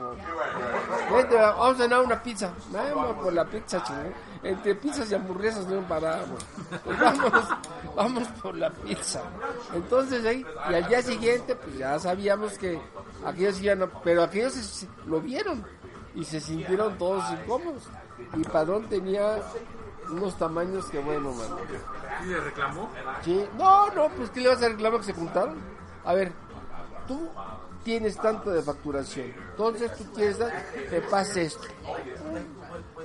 vamos 1.32 1.76
a 1.80 1.84
cenar 1.84 2.02
una 2.02 2.22
pizza. 2.24 2.52
Vamos 2.72 3.14
por 3.24 3.34
la 3.34 3.46
pizza, 3.46 3.84
chingón. 3.84 4.14
Entre 4.44 4.76
pizzas 4.76 5.10
y 5.12 5.16
hamburguesas 5.16 5.66
no 5.68 5.82
paramos. 5.88 6.46
Pues 6.84 7.00
vamos, 7.00 7.32
vamos 7.96 8.28
por 8.42 8.56
la 8.58 8.70
pizza. 8.72 9.22
Entonces 9.74 10.26
ahí, 10.26 10.46
y 10.70 10.74
al 10.74 10.88
día 10.88 11.02
siguiente, 11.02 11.56
pues 11.56 11.78
ya 11.78 11.98
sabíamos 12.00 12.58
que 12.58 12.80
aquellos 13.26 13.62
iban 13.62 13.84
a- 13.84 13.88
pero 14.04 14.24
aquellos 14.24 14.86
lo 15.06 15.22
vieron 15.22 15.66
y 16.16 16.24
se 16.26 16.40
sintieron 16.42 16.98
todos 16.98 17.24
incómodos. 17.32 17.84
Y 18.36 18.44
Padrón 18.44 18.88
tenía 18.90 19.38
unos 20.10 20.38
tamaños 20.38 20.86
que 20.86 21.00
bueno, 21.00 21.32
mano. 21.34 21.58
¿Sí 22.22 22.28
le 22.28 22.40
reclamó? 22.40 22.90
Sí. 23.24 23.46
No, 23.58 23.90
no, 23.92 24.10
pues 24.10 24.30
¿qué 24.30 24.42
le 24.42 24.50
vas 24.50 24.62
a 24.64 24.70
reclamar 24.70 25.00
que 25.00 25.06
se 25.08 25.14
juntaron? 25.14 25.58
A 26.06 26.14
ver, 26.14 26.32
tú 27.08 27.30
tienes 27.84 28.18
tanto 28.18 28.50
de 28.50 28.62
facturación, 28.62 29.34
entonces 29.52 29.96
tú 29.98 30.06
quieres 30.14 30.38
dar, 30.38 30.52
te 30.90 31.02
pase 31.02 31.44
esto. 31.44 31.68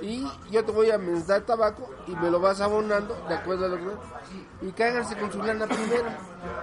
Y 0.01 0.25
yo 0.49 0.63
te 0.63 0.71
voy 0.71 0.89
a 0.89 0.97
dar 0.97 1.41
tabaco 1.41 1.89
y 2.07 2.15
me 2.15 2.31
lo 2.31 2.39
vas 2.39 2.61
abonando 2.61 3.15
de 3.27 3.35
acuerdo 3.35 3.65
a 3.65 3.69
lo 3.69 3.77
que... 3.77 4.67
Y 4.67 4.71
cáiganse 4.71 5.17
con 5.17 5.31
su 5.31 5.43
lana 5.43 5.67
primero 5.67 6.09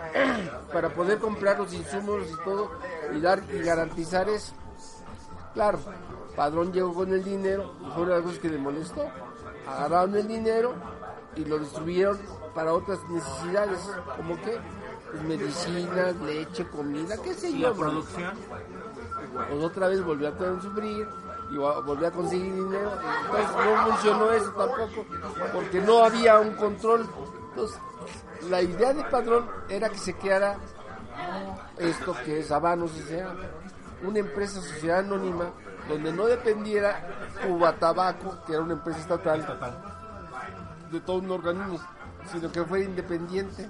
para 0.73 0.89
poder 0.89 1.19
comprar 1.19 1.59
los 1.59 1.73
insumos 1.73 2.23
y 2.31 2.45
todo 2.45 2.71
y 3.15 3.21
dar 3.21 3.43
y 3.53 3.59
garantizar 3.59 4.29
eso. 4.29 4.55
Claro, 5.53 5.79
Padrón 6.35 6.73
llegó 6.73 6.95
con 6.95 7.13
el 7.13 7.23
dinero 7.23 7.75
y 7.81 7.91
fue 7.93 8.03
una 8.05 8.13
de 8.13 8.19
las 8.19 8.23
cosas 8.23 8.39
que 8.41 8.49
le 8.49 8.59
molestó. 8.59 9.05
Agarraron 9.67 10.15
el 10.17 10.29
dinero 10.29 10.75
y 11.35 11.45
lo 11.45 11.59
distribuyeron 11.59 12.19
para 12.55 12.73
otras 12.73 12.99
necesidades, 13.09 13.79
como 14.17 14.37
que 14.37 14.59
pues, 15.11 15.23
medicinas, 15.25 16.17
leche, 16.17 16.67
comida, 16.69 17.17
qué 17.23 17.35
sé 17.35 17.51
¿Y 17.51 17.61
yo. 17.61 17.71
la 17.71 17.75
producción? 17.75 18.33
Pues 19.51 19.63
otra 19.63 19.89
vez 19.89 20.03
volvió 20.03 20.29
a 20.29 20.33
tener 20.33 20.61
sufrir 20.63 21.07
y 21.51 21.57
volvió 21.57 22.09
a 22.09 22.11
conseguir 22.11 22.55
dinero. 22.55 22.93
Entonces 23.25 23.57
no 23.57 23.87
funcionó 23.87 24.33
eso 24.33 24.51
tampoco, 24.53 25.05
porque 25.53 25.81
no 25.81 26.05
había 26.05 26.39
un 26.39 26.55
control. 26.55 27.07
Entonces, 27.51 27.79
la 28.49 28.63
idea 28.63 28.93
de 28.93 29.05
Padrón 29.05 29.49
era 29.69 29.89
que 29.89 29.99
se 29.99 30.15
quedara 30.15 30.59
esto 31.79 32.15
que 32.25 32.41
es 32.41 32.51
Habanos 32.51 32.97
S.A., 32.97 33.35
una 34.07 34.19
empresa 34.19 34.61
sociedad 34.61 35.01
anónima 35.01 35.51
donde 35.89 36.13
no 36.13 36.27
dependiera 36.27 37.07
Cuba 37.47 37.73
Tabaco, 37.75 38.43
que 38.47 38.53
era 38.53 38.63
una 38.63 38.75
empresa 38.75 39.01
estatal, 39.01 39.47
de 40.91 41.01
todo 41.01 41.19
un 41.19 41.31
organismo, 41.31 41.79
sino 42.31 42.51
que 42.51 42.65
fuera 42.65 42.85
independiente. 42.85 43.69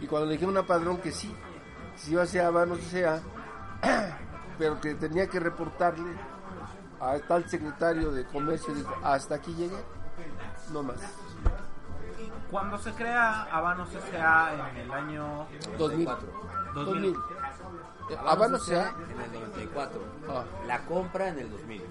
Y 0.00 0.06
cuando 0.06 0.26
le 0.26 0.32
dijeron 0.32 0.56
a 0.58 0.62
Padrón 0.64 0.98
que 0.98 1.12
sí, 1.12 1.34
si 1.96 2.12
iba 2.12 2.22
a 2.22 2.26
ser 2.26 2.42
Habanos 2.42 2.78
S.A., 2.80 3.20
pero 4.58 4.80
que 4.80 4.94
tenía 4.94 5.26
que 5.28 5.40
reportarle 5.40 6.12
a 7.00 7.18
tal 7.26 7.48
secretario 7.48 8.12
de 8.12 8.24
comercio, 8.26 8.74
dijo, 8.74 8.94
hasta 9.02 9.36
aquí 9.36 9.54
llegué, 9.54 9.76
no 10.72 10.82
más. 10.82 10.96
Cuando 12.50 12.78
se 12.78 12.92
crea 12.92 13.42
Habanos 13.44 13.92
S.A. 13.92 14.70
en 14.70 14.76
el 14.76 14.92
año 14.92 15.46
2000. 15.76 16.08
2000. 16.74 17.16
Habanos 18.26 18.64
sea 18.66 18.94
en 19.10 19.20
el 19.20 19.32
94. 19.40 20.00
Ah. 20.28 20.44
La 20.66 20.84
compra 20.86 21.28
en 21.28 21.38
el 21.38 21.50
2000. 21.50 21.82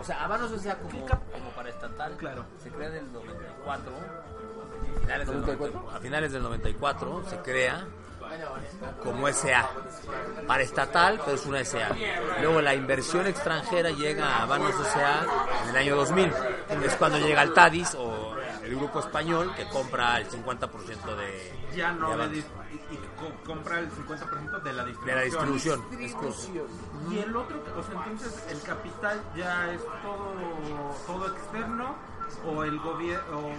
O 0.00 0.04
sea, 0.04 0.24
Habanos 0.24 0.52
S.A. 0.52 0.76
como, 0.78 0.90
como 1.06 1.50
para 1.56 1.70
estatal 1.70 2.16
Claro. 2.16 2.44
se 2.62 2.70
crea 2.70 2.88
en 2.88 2.94
el 2.96 3.12
94. 3.12 3.92
Finales 5.00 5.26
del 5.28 5.40
94. 5.40 5.80
94, 5.80 5.90
a 5.96 6.00
finales 6.00 6.32
del 6.32 6.42
94 6.42 7.24
se 7.28 7.36
crea 7.38 7.86
como 9.02 9.26
SA. 9.28 9.70
Para 10.46 10.62
estatal, 10.62 11.20
pero 11.24 11.36
es 11.36 11.46
una 11.46 11.64
SA. 11.64 11.88
Luego 12.42 12.60
la 12.60 12.74
inversión 12.74 13.26
extranjera 13.26 13.90
llega 13.90 14.26
a 14.26 14.42
Habanos 14.42 14.74
S.A. 14.74 15.24
en 15.64 15.68
el 15.70 15.76
año 15.76 15.96
2000. 15.96 16.32
Es 16.84 16.94
cuando 16.96 17.18
llega 17.18 17.42
el 17.42 17.52
TADIS 17.52 17.94
o 17.96 18.36
el 18.62 18.76
grupo 18.76 19.00
español 19.00 19.52
que 19.56 19.66
compra 19.68 20.18
el 20.18 20.28
50% 20.28 21.16
de, 21.16 21.52
Ya 21.74 21.92
no 21.92 22.16
de 22.28 22.44
compra 23.44 23.80
el 23.80 23.90
50% 23.90 24.62
de 24.62 24.72
la 24.72 24.84
distribución. 24.84 25.06
de 25.06 25.14
la 25.14 25.22
distribución. 25.22 25.84
Y 27.10 27.18
el 27.18 27.36
otro, 27.36 27.62
o 27.76 27.82
sea, 27.82 28.04
entonces 28.06 28.46
el 28.50 28.62
capital 28.62 29.22
ya 29.36 29.72
es 29.72 29.80
todo, 30.02 30.34
todo 31.06 31.26
externo 31.28 31.94
o 32.46 32.64
el 32.64 32.78
gobierno, 32.78 33.52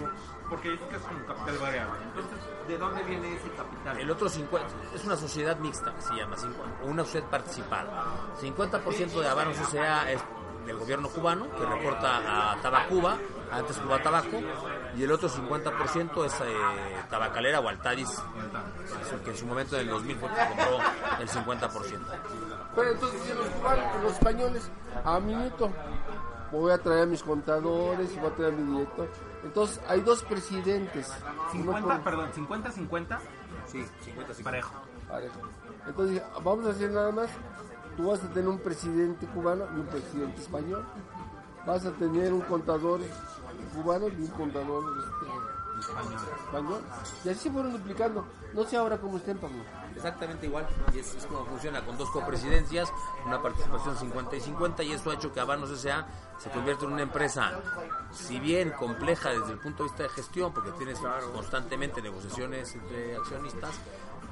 porque 0.48 0.70
dice 0.70 0.86
que 0.88 0.96
es 0.96 1.02
como 1.02 1.26
capital 1.26 1.58
variable. 1.58 2.00
Entonces, 2.04 2.38
¿de 2.68 2.78
dónde 2.78 3.02
viene 3.04 3.36
ese 3.36 3.50
capital? 3.50 3.98
El 3.98 4.10
otro 4.10 4.28
50 4.28 4.68
es 4.94 5.04
una 5.04 5.16
sociedad 5.16 5.58
mixta, 5.58 5.92
se 6.00 6.14
llama, 6.14 6.36
una 6.84 7.04
sociedad 7.04 7.28
participada. 7.28 8.04
50% 8.40 9.20
de 9.20 9.28
Habanos 9.28 9.58
S.A. 9.58 10.10
es 10.12 10.20
del 10.66 10.78
gobierno 10.78 11.08
cubano, 11.08 11.50
que 11.56 11.64
reporta 11.64 12.52
a 12.52 12.60
Tabacuba, 12.60 13.18
antes 13.50 13.76
Cuba 13.78 14.02
Tabaco, 14.02 14.40
y 14.96 15.02
el 15.02 15.10
otro 15.10 15.28
50% 15.28 16.24
es 16.24 16.40
eh, 16.40 16.44
Tabacalera 17.08 17.60
o 17.60 17.68
Altadis, 17.68 18.22
que 19.24 19.30
en 19.30 19.36
su 19.36 19.46
momento 19.46 19.76
en 19.76 19.82
el 19.82 19.88
2000 19.88 20.16
fue 20.16 20.28
que 20.28 20.34
compró 20.48 20.78
el 21.20 21.28
50%. 21.28 21.98
Pero 22.74 22.90
entonces 22.92 23.22
dicen 23.22 23.38
los 23.38 23.48
cubanos, 23.48 24.02
los 24.02 24.12
españoles, 24.12 24.70
a 25.04 25.20
minuto, 25.20 25.70
voy 26.52 26.72
a 26.72 26.78
traer 26.78 27.02
a 27.02 27.06
mis 27.06 27.22
contadores, 27.22 28.16
voy 28.20 28.30
a 28.30 28.34
traer 28.34 28.52
a 28.52 28.56
mi 28.56 28.72
director. 28.72 29.08
Entonces 29.44 29.80
hay 29.88 30.00
dos 30.00 30.22
presidentes. 30.24 31.08
uno 31.54 31.72
50, 31.72 31.80
por- 31.82 32.00
perdón, 32.02 32.30
50-50 32.32 33.18
Sí, 33.66 33.84
50 34.04 34.34
parejo. 34.44 34.72
parejo. 35.08 35.40
Entonces 35.86 36.22
vamos 36.42 36.66
a 36.66 36.70
hacer 36.70 36.90
nada 36.90 37.10
más, 37.12 37.30
tú 37.96 38.08
vas 38.10 38.22
a 38.22 38.28
tener 38.28 38.48
un 38.48 38.58
presidente 38.58 39.26
cubano 39.26 39.64
y 39.76 39.80
un 39.80 39.86
presidente 39.86 40.40
español. 40.42 40.84
Vas 41.66 41.84
a 41.86 41.90
tener 41.92 42.32
un 42.32 42.40
contador 42.42 43.00
cubano 43.74 44.08
y 44.08 44.14
un 44.22 44.26
contador 44.28 44.82
este, 44.98 45.29
español. 45.90 46.82
Y 47.24 47.28
así 47.28 47.40
se 47.40 47.50
fueron 47.50 47.72
duplicando. 47.72 48.26
No 48.54 48.64
sé 48.64 48.76
ahora 48.76 48.98
cómo 48.98 49.16
estén, 49.16 49.38
Pablo. 49.38 49.62
Exactamente 49.94 50.46
igual, 50.46 50.66
y 50.94 50.98
es, 50.98 51.14
es 51.14 51.26
como 51.26 51.44
funciona 51.44 51.84
con 51.84 51.98
dos 51.98 52.08
copresidencias, 52.10 52.92
una 53.26 53.42
participación 53.42 53.96
50 53.96 54.36
y 54.36 54.40
50, 54.40 54.82
y 54.84 54.92
eso 54.92 55.10
ha 55.10 55.14
hecho 55.14 55.32
que 55.32 55.40
Habanos 55.40 55.70
S.A. 55.70 56.06
se 56.38 56.48
convierta 56.50 56.86
en 56.86 56.92
una 56.92 57.02
empresa, 57.02 57.60
si 58.12 58.40
bien 58.40 58.70
compleja 58.70 59.30
desde 59.30 59.52
el 59.52 59.58
punto 59.58 59.82
de 59.82 59.88
vista 59.90 60.02
de 60.04 60.08
gestión, 60.10 60.52
porque 60.54 60.70
tienes 60.72 60.98
constantemente 61.34 62.00
negociaciones 62.00 62.74
entre 62.74 63.16
accionistas, 63.16 63.78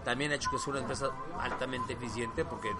también 0.04 0.32
ha 0.32 0.36
hecho 0.36 0.50
que 0.50 0.58
sea 0.58 0.70
una 0.70 0.80
empresa 0.80 1.10
altamente 1.38 1.92
eficiente 1.92 2.44
porque 2.44 2.70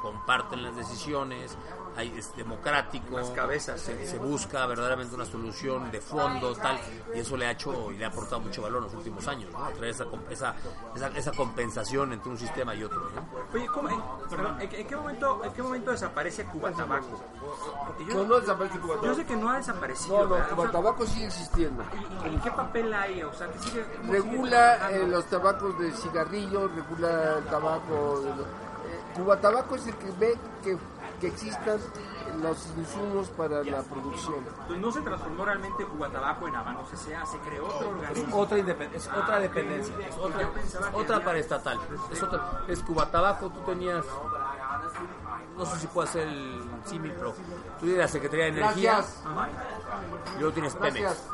comparten 0.00 0.62
las 0.62 0.76
decisiones, 0.76 1.56
hay, 1.96 2.14
es 2.16 2.34
democrático, 2.36 3.16
Las 3.16 3.30
cabezas. 3.30 3.80
se, 3.80 4.06
se 4.06 4.18
busca 4.18 4.66
verdaderamente 4.66 5.14
una 5.14 5.24
solución 5.24 5.90
de 5.90 6.00
fondo, 6.00 6.54
tal, 6.56 6.78
y 7.14 7.18
eso 7.20 7.36
le 7.36 7.46
ha 7.46 7.52
hecho 7.52 7.90
y 7.90 7.96
le 7.98 8.04
ha 8.04 8.08
aportado 8.08 8.40
mucho 8.40 8.62
valor 8.62 8.78
en 8.78 8.84
los 8.84 8.94
últimos 8.94 9.26
años, 9.28 9.50
¿no? 9.52 9.58
Traer 9.70 9.90
esa, 9.94 10.04
esa, 10.30 10.54
esa, 10.94 11.08
esa 11.08 11.32
compensación 11.32 12.12
entre 12.12 12.30
un 12.30 12.38
sistema 12.38 12.74
y 12.74 12.84
otro. 12.84 13.00
¿no? 13.00 13.26
Oye, 13.54 13.66
¿cómo, 13.66 13.88
en, 13.88 14.00
perdón, 14.28 14.60
¿en, 14.60 14.86
qué 14.86 14.96
momento, 14.96 15.44
¿en 15.44 15.52
qué 15.52 15.62
momento 15.62 15.90
desaparece 15.90 16.44
Cuba 16.46 16.70
Tabaco? 16.72 17.20
No, 17.98 18.08
yo, 18.08 18.24
no 18.24 18.40
desaparece 18.40 18.78
Cuba 18.78 18.94
yo 18.96 19.00
Tabaco. 19.02 19.16
sé 19.20 19.26
que 19.26 19.36
no 19.36 19.50
ha 19.50 19.56
desaparecido. 19.56 20.18
No, 20.28 20.38
no, 20.38 20.48
Cuba 20.48 20.62
sea, 20.64 20.72
Tabaco 20.72 21.06
sigue 21.06 21.26
existiendo. 21.26 21.82
¿y, 22.24 22.34
y 22.34 22.38
qué 22.38 22.50
papel 22.50 22.92
hay? 22.94 23.22
O 23.22 23.32
sea, 23.32 23.48
que 23.50 23.58
sigue, 23.58 23.84
cómo 23.84 24.02
sigue 24.02 24.12
regula 24.12 24.90
eh, 24.90 25.06
los 25.06 25.24
tabacos 25.26 25.78
de 25.78 25.92
cigarrillo, 25.92 26.68
regula 26.68 27.38
el 27.38 27.44
tabaco. 27.44 28.20
de 28.20 28.30
eh, 28.30 29.00
Cuba 29.14 29.40
Tabaco 29.40 29.74
es 29.76 29.86
el 29.86 29.94
que 29.96 30.10
ve 30.12 30.34
que, 30.62 30.76
que 31.20 31.28
existan 31.28 31.78
los 32.42 32.66
insumos 32.76 33.28
para 33.30 33.62
la 33.64 33.82
producción. 33.82 34.44
Pues 34.66 34.78
no 34.78 34.92
se 34.92 35.00
transformó 35.00 35.44
realmente 35.44 35.84
Cuba 35.84 36.08
Tabaco 36.08 36.46
en 36.48 36.54
Habanos 36.56 36.92
S.A., 36.92 37.26
se 37.26 37.38
creó 37.38 37.66
otro 37.66 37.88
organismo. 37.90 38.36
Otra, 38.36 38.58
independ- 38.58 38.94
es 38.94 39.08
otra 39.08 39.40
dependencia, 39.40 39.94
es 40.06 40.16
otra, 40.16 40.50
otra 40.92 41.24
paraestatal. 41.24 41.78
Es, 42.12 42.22
otra, 42.22 42.62
es 42.68 42.82
Cubatabaco, 42.82 43.50
tú 43.50 43.60
tenías, 43.62 44.04
no 45.56 45.66
sé 45.66 45.80
si 45.80 45.86
puede 45.88 46.08
ser 46.08 46.28
el 46.28 46.62
símil, 46.84 47.12
pero 47.16 47.32
tú 47.32 47.86
tienes 47.86 47.98
la 47.98 48.08
Secretaría 48.08 48.44
de 48.46 48.50
Energía 48.52 49.04
y 50.36 50.38
luego 50.40 50.52
tienes 50.52 50.74
Pemex, 50.74 51.00
Gracias. 51.00 51.26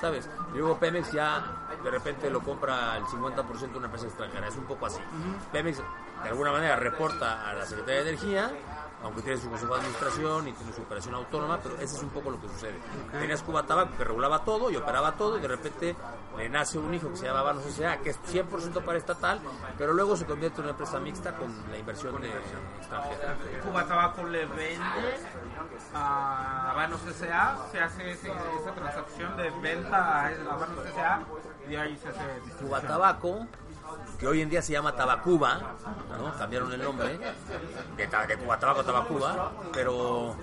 ¿sabes? 0.00 0.28
Y 0.54 0.58
luego 0.58 0.78
Pemex 0.78 1.12
ya 1.12 1.68
de 1.84 1.90
repente 1.90 2.28
lo 2.30 2.40
compra 2.40 2.96
el 2.96 3.04
50% 3.04 3.58
de 3.72 3.76
una 3.78 3.86
empresa 3.86 4.06
extranjera, 4.06 4.48
es 4.48 4.56
un 4.56 4.64
poco 4.64 4.86
así. 4.86 5.00
Pemex 5.52 5.78
de 5.78 6.28
alguna 6.28 6.52
manera 6.52 6.76
reporta 6.76 7.48
a 7.48 7.54
la 7.54 7.64
Secretaría 7.64 8.02
de 8.02 8.08
Energía, 8.10 8.50
aunque 9.02 9.22
tiene 9.22 9.38
su 9.40 9.48
consejo 9.48 9.72
de 9.74 9.80
administración 9.80 10.48
y 10.48 10.52
tiene 10.52 10.72
su 10.72 10.82
operación 10.82 11.14
autónoma, 11.14 11.58
pero 11.62 11.74
ese 11.76 11.96
es 11.96 12.02
un 12.02 12.10
poco 12.10 12.30
lo 12.30 12.40
que 12.40 12.48
sucede. 12.48 12.78
Tenías 13.12 13.42
Cuba 13.42 13.62
Tabaco 13.62 13.96
que 13.96 14.04
regulaba 14.04 14.44
todo 14.44 14.70
y 14.70 14.76
operaba 14.76 15.12
todo 15.12 15.38
y 15.38 15.40
de 15.40 15.48
repente 15.48 15.96
le 16.36 16.48
nace 16.48 16.78
un 16.78 16.92
hijo 16.94 17.08
que 17.10 17.16
se 17.16 17.26
llama 17.26 17.40
Habanos 17.40 17.64
S.A., 17.66 17.98
que 17.98 18.10
es 18.10 18.18
100% 18.30 18.84
para 18.84 18.98
estatal, 18.98 19.40
pero 19.78 19.92
luego 19.94 20.16
se 20.16 20.26
convierte 20.26 20.58
en 20.58 20.64
una 20.64 20.70
empresa 20.72 20.98
mixta 21.00 21.34
con 21.36 21.54
la 21.70 21.78
inversión 21.78 22.20
de 22.20 22.28
extranjera. 22.28 23.36
Cuba 23.64 23.84
Tabaco 23.86 24.24
le 24.24 24.46
vende 24.46 25.18
a 25.94 26.70
Habanos 26.70 27.00
S.A., 27.06 27.56
se 27.72 27.80
hace 27.80 28.10
ese- 28.12 28.30
esa 28.60 28.72
transacción 28.74 29.36
de 29.36 29.50
venta 29.62 29.96
a 29.96 30.26
Habanos 30.28 30.86
S.A. 30.86 31.20
y 31.68 31.76
ahí 31.76 31.96
se 31.96 32.08
hace. 32.08 32.20
Cuba 32.60 32.80
Tabaco, 32.80 33.46
que 34.20 34.28
hoy 34.28 34.42
en 34.42 34.50
día 34.50 34.60
se 34.60 34.72
llama 34.72 34.94
Tabacuba, 34.94 35.76
¿no? 36.18 36.36
cambiaron 36.36 36.70
el 36.72 36.82
nombre, 36.82 37.18
de, 37.96 38.06
de 38.06 38.36
Cuba 38.36 38.58
Tabaco 38.58 38.84
Tabacuba, 38.84 39.50
pero 39.72 40.36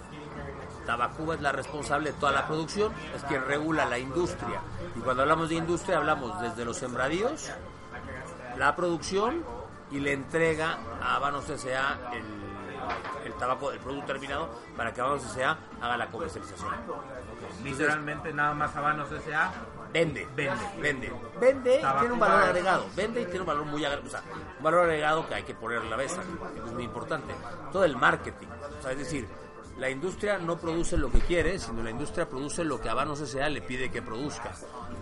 Tabacuba 0.88 1.36
es 1.36 1.42
la 1.42 1.52
responsable 1.52 2.12
de 2.12 2.18
toda 2.18 2.32
la 2.32 2.48
producción, 2.48 2.92
es 3.16 3.24
quien 3.26 3.46
regula 3.46 3.86
la 3.86 4.00
industria. 4.00 4.62
Y 4.96 5.00
cuando 5.02 5.22
hablamos 5.22 5.50
de 5.50 5.56
industria 5.56 5.98
hablamos 5.98 6.42
desde 6.42 6.66
los 6.66 6.76
sembradíos, 6.76 7.52
la 8.58 8.76
producción 8.76 9.44
y 9.92 10.00
le 10.00 10.14
entrega 10.14 10.80
a 11.00 11.16
Habanos 11.18 11.48
S.A. 11.48 12.00
el, 12.14 13.28
el 13.28 13.34
tabaco, 13.38 13.72
el 13.72 13.80
producto 13.80 14.08
terminado, 14.08 14.50
para 14.76 14.92
que 14.92 15.02
Habanos 15.02 15.24
S.A. 15.24 15.56
haga 15.80 15.98
la 15.98 16.08
comercialización. 16.08 16.74
Literalmente 17.64 18.34
nada 18.34 18.56
más 18.56 18.76
Habanos 18.76 19.12
S.A. 19.12 19.52
Vende, 19.98 20.28
Vende. 20.36 20.54
vende, 20.80 21.14
vende 21.40 21.76
y 21.78 22.00
tiene 22.00 22.14
un 22.14 22.20
valor 22.20 22.44
agregado, 22.44 22.86
vende 22.96 23.22
y 23.22 23.26
tiene 23.26 23.40
un 23.40 23.46
valor 23.48 23.66
muy 23.66 23.84
agregado, 23.84 24.08
o 24.08 24.12
sea, 24.12 24.22
un 24.58 24.64
valor 24.64 24.82
agregado 24.82 25.28
que 25.28 25.34
hay 25.34 25.42
que 25.42 25.56
poner 25.56 25.80
a 25.80 25.84
la 25.86 25.98
mesa, 25.98 26.22
es 26.66 26.72
muy 26.72 26.84
importante. 26.84 27.34
Todo 27.72 27.84
el 27.84 27.96
marketing, 27.96 28.46
o 28.78 28.82
sea, 28.84 28.92
es 28.92 29.00
decir, 29.00 29.28
la 29.80 29.90
industria 29.90 30.38
no 30.38 30.58
produce 30.58 30.98
lo 30.98 31.12
que 31.12 31.20
quiere, 31.22 31.58
sino 31.58 31.82
la 31.82 31.90
industria 31.90 32.30
produce 32.30 32.64
lo 32.64 32.80
que 32.80 32.90
Habanos 32.90 33.22
S.A. 33.22 33.50
le 33.50 33.64
pide 33.64 33.90
que 33.90 34.04
produzca, 34.04 34.52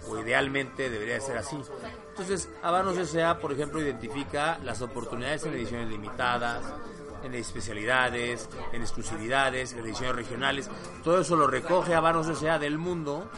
o 0.07 0.17
idealmente 0.17 0.89
debería 0.89 1.15
de 1.15 1.21
ser 1.21 1.37
así. 1.37 1.57
Entonces, 2.11 2.49
Habanos 2.63 2.97
S.A., 2.97 3.37
por 3.39 3.51
ejemplo, 3.51 3.81
identifica 3.81 4.59
las 4.63 4.81
oportunidades 4.81 5.45
en 5.45 5.55
ediciones 5.55 5.89
limitadas, 5.89 6.63
en 7.21 7.33
especialidades, 7.35 8.49
en 8.71 8.81
exclusividades, 8.81 9.73
en 9.73 9.79
ediciones 9.79 10.15
regionales. 10.15 10.69
Todo 11.03 11.19
eso 11.19 11.35
lo 11.35 11.47
recoge 11.47 11.95
Habanos 11.95 12.29
S.A. 12.29 12.59
del 12.59 12.77
mundo 12.77 13.29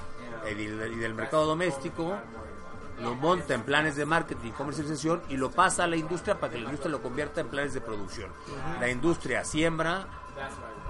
y 0.49 0.53
del, 0.53 0.93
y 0.93 0.95
del 0.97 1.13
mercado 1.13 1.45
doméstico, 1.45 2.17
lo 3.01 3.15
monta 3.15 3.53
en 3.53 3.63
planes 3.63 3.95
de 3.95 4.05
marketing 4.05 4.49
y 4.49 4.51
comercialización 4.51 5.21
y 5.29 5.37
lo 5.37 5.51
pasa 5.51 5.83
a 5.83 5.87
la 5.87 5.97
industria 5.97 6.39
para 6.39 6.51
que 6.53 6.59
la 6.59 6.65
industria 6.65 6.91
lo 6.91 7.01
convierta 7.01 7.41
en 7.41 7.47
planes 7.47 7.73
de 7.73 7.81
producción. 7.81 8.31
La 8.79 8.89
industria 8.89 9.43
siembra, 9.43 10.07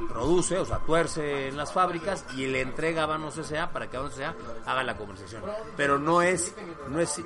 produce, 0.09 0.57
o 0.57 0.65
sea, 0.65 0.79
tuerce 0.79 1.47
en 1.47 1.57
las 1.57 1.73
fábricas 1.73 2.25
y 2.35 2.47
le 2.47 2.61
entrega 2.61 3.01
a 3.01 3.03
Habanos 3.05 3.37
S.A. 3.37 3.71
para 3.71 3.89
que 3.89 3.97
Habanos 3.97 4.17
S.A. 4.17 4.35
haga 4.65 4.83
la 4.83 4.97
comercialización. 4.97 5.49
Pero 5.75 5.97
no 5.97 6.21
es, 6.21 6.55
no 6.89 6.99
es, 6.99 7.21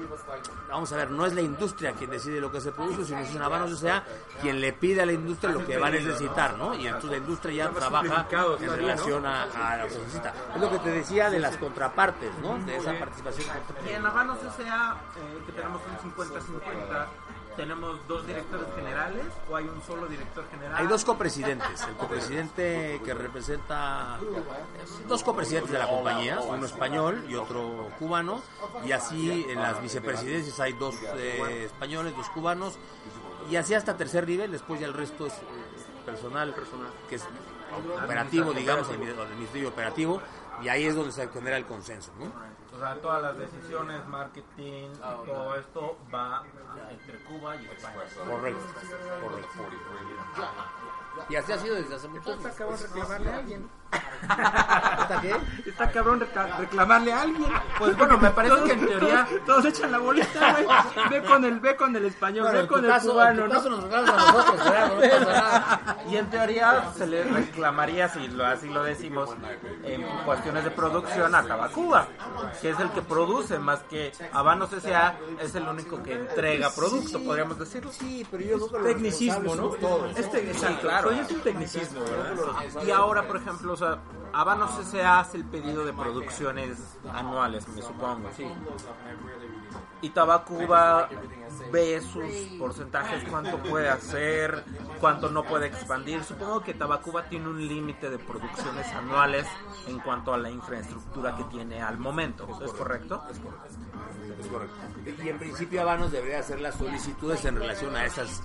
vamos 0.69 0.91
a 0.91 0.97
ver, 0.97 1.11
no 1.11 1.25
es 1.25 1.33
la 1.33 1.41
industria 1.41 1.93
quien 1.93 2.09
decide 2.09 2.39
lo 2.39 2.51
que 2.51 2.61
se 2.61 2.71
produce, 2.71 3.05
sino 3.05 3.19
es 3.19 3.35
Habanos 3.35 3.71
S.A. 3.71 4.03
quien 4.41 4.59
le 4.61 4.73
pide 4.73 5.01
a 5.01 5.05
la 5.05 5.13
industria 5.13 5.51
lo 5.51 5.65
que 5.65 5.77
va 5.77 5.87
a 5.87 5.91
necesitar, 5.91 6.57
¿no? 6.57 6.73
Y 6.73 6.87
entonces 6.87 7.11
la 7.11 7.17
industria 7.17 7.65
ya 7.65 7.69
trabaja 7.71 8.27
en 8.59 8.69
relación 8.69 9.25
a, 9.25 9.43
a 9.43 9.77
lo 9.77 9.87
que 9.87 9.97
necesita. 9.97 10.33
Es 10.55 10.61
lo 10.61 10.69
que 10.69 10.79
te 10.79 10.89
decía 10.89 11.29
de 11.29 11.39
las 11.39 11.57
contrapartes, 11.57 12.31
¿no? 12.41 12.57
De 12.59 12.77
esa 12.77 12.97
participación. 12.97 13.47
Y 13.87 13.93
en 13.93 14.05
Habanos 14.05 14.37
S.A., 14.43 14.97
eh, 15.17 15.43
que 15.45 15.51
tenemos 15.51 15.81
un 16.03 16.11
50-50, 16.11 17.07
¿tenemos 17.55 17.99
dos 18.07 18.25
directores 18.25 18.67
generales 18.75 19.25
o 19.49 19.55
hay 19.55 19.65
un 19.65 19.81
solo 19.83 20.07
director 20.07 20.45
general? 20.49 20.75
Hay 20.77 20.87
dos 20.87 21.03
copresidentes, 21.03 21.83
el 21.87 21.95
copresidente 21.95 23.01
que 23.03 23.13
representa 23.13 24.19
dos 25.07 25.23
copresidentes 25.23 25.71
de 25.71 25.79
la 25.79 25.87
compañía, 25.87 26.39
uno 26.39 26.65
español 26.65 27.25
y 27.27 27.35
otro 27.35 27.89
cubano, 27.99 28.41
y 28.85 28.91
así 28.91 29.45
en 29.49 29.61
las 29.61 29.81
vicepresidencias 29.81 30.59
hay 30.59 30.73
dos 30.73 30.95
eh, 31.15 31.65
españoles, 31.65 32.15
dos 32.15 32.29
cubanos 32.29 32.77
y 33.49 33.55
así 33.55 33.73
hasta 33.73 33.97
tercer 33.97 34.27
nivel, 34.27 34.51
después 34.51 34.79
ya 34.79 34.87
el 34.87 34.93
resto 34.93 35.27
es 35.27 35.33
eh, 35.33 35.37
personal, 36.05 36.53
que 37.09 37.15
es 37.15 37.23
operativo, 38.03 38.53
digamos, 38.53 38.89
el 38.89 38.99
ministerio 38.99 39.69
operativo, 39.69 40.21
y 40.61 40.69
ahí 40.69 40.85
es 40.85 40.95
donde 40.95 41.11
se 41.11 41.27
genera 41.29 41.57
el 41.57 41.65
consenso, 41.65 42.11
¿no? 42.19 42.31
Sea, 42.81 42.99
todas 42.99 43.21
las 43.21 43.37
decisiones, 43.37 44.07
marketing, 44.07 44.89
todo 45.23 45.55
esto 45.55 45.97
va 46.11 46.43
entre 46.89 47.19
Cuba 47.25 47.55
y 47.55 47.67
España. 47.67 47.95
Correcto, 48.27 48.65
correcto. 49.21 49.49
Y 51.29 51.35
así 51.35 51.51
ha 51.51 51.57
sido 51.59 51.75
desde 51.75 51.93
hace 51.93 52.07
mucho 52.07 52.35
reclamarle 52.35 53.29
a 53.29 53.37
alguien. 53.37 53.69
¿Hasta 53.91 55.21
qué? 55.21 55.35
Está 55.65 55.91
cabrón 55.91 56.19
reca- 56.19 56.57
reclamarle 56.57 57.11
a 57.13 57.21
alguien. 57.21 57.51
Pues 57.77 57.97
bueno, 57.97 58.17
me 58.17 58.29
parece 58.31 58.55
Todos- 58.55 58.67
que 58.67 58.73
en 58.75 58.85
teoría- 58.87 59.25
Todos, 59.29 59.45
todos 59.45 59.65
echan 59.65 59.91
la 59.91 59.97
bolita, 59.97 60.53
güey. 60.53 61.09
Ve 61.09 61.23
con 61.27 61.45
el, 61.45 61.59
ve 61.59 61.75
con 61.75 61.95
el 61.95 62.05
español, 62.05 62.43
Bueno, 62.45 62.61
ve 62.61 62.67
con 62.67 62.85
el 62.85 62.91
caso, 62.91 63.11
cubano, 63.11 63.47
¿no? 63.47 63.53
nos 63.53 63.65
a 63.65 63.69
nosotros, 63.69 63.89
¿verdad? 64.63 64.87
No 64.87 64.99
pasa 64.99 65.19
nada. 65.19 65.97
Y 66.09 66.17
en 66.17 66.29
teoría 66.29 66.91
se 66.95 67.07
le 67.07 67.23
reclamaría, 67.23 68.09
si 68.09 68.27
lo, 68.29 68.45
así 68.45 68.69
lo 68.69 68.83
decimos, 68.83 69.29
en 69.83 70.03
cuestiones 70.25 70.63
de 70.63 70.71
producción 70.71 71.35
a 71.35 71.43
Tabacuba, 71.43 72.07
que 72.61 72.69
es 72.69 72.79
el 72.79 72.89
que 72.91 73.01
produce, 73.01 73.59
más 73.59 73.79
que 73.89 74.11
Habanos 74.31 74.71
S.A. 74.73 75.15
es 75.41 75.53
el 75.55 75.67
único 75.67 76.01
que 76.03 76.13
entrega 76.13 76.69
producto, 76.73 77.19
podríamos 77.23 77.57
decirlo. 77.59 77.91
Sí, 77.91 78.25
pero 78.29 78.43
yo 78.43 78.67
creo 78.67 78.83
que 78.83 78.89
Tecnicismo, 78.93 79.55
¿no? 79.55 79.71
Este, 80.15 80.53
Sí, 80.53 80.65
claro. 80.81 81.11
Es 81.11 81.31
un 81.31 81.41
tecnicismo, 81.41 82.01
¿verdad? 82.01 82.83
Y 82.85 82.91
ahora, 82.91 83.23
por 83.27 83.37
ejemplo, 83.37 83.75
sea, 83.81 83.99
Habanos 84.33 84.77
S.A. 84.79 85.19
hace 85.19 85.37
el 85.37 85.45
pedido 85.45 85.83
de 85.83 85.93
producciones 85.93 86.97
anuales, 87.13 87.67
me 87.67 87.81
supongo. 87.81 88.29
Sí. 88.35 88.45
Y 90.01 90.09
Tabacuba 90.09 91.09
ve 91.71 92.01
sus 92.01 92.23
porcentajes, 92.59 93.23
cuánto 93.29 93.57
puede 93.57 93.89
hacer, 93.89 94.63
cuánto 94.99 95.29
no 95.29 95.43
puede 95.43 95.67
expandir. 95.67 96.23
Supongo 96.23 96.61
que 96.61 96.73
Tabacuba 96.73 97.27
tiene 97.29 97.47
un 97.47 97.67
límite 97.67 98.09
de 98.09 98.19
producciones 98.19 98.87
anuales 98.93 99.47
en 99.87 99.99
cuanto 99.99 100.33
a 100.33 100.37
la 100.37 100.49
infraestructura 100.49 101.35
que 101.35 101.43
tiene 101.45 101.81
al 101.81 101.97
momento. 101.97 102.47
¿Es 102.63 102.71
correcto? 102.73 103.23
Es 103.29 103.39
correcto. 103.39 105.23
Y 105.23 105.29
en 105.29 105.39
principio 105.39 105.81
Habanos 105.81 106.11
debería 106.11 106.39
hacer 106.39 106.61
las 106.61 106.75
solicitudes 106.75 107.43
en 107.45 107.55
relación 107.55 107.95
a 107.95 108.05
esas 108.05 108.41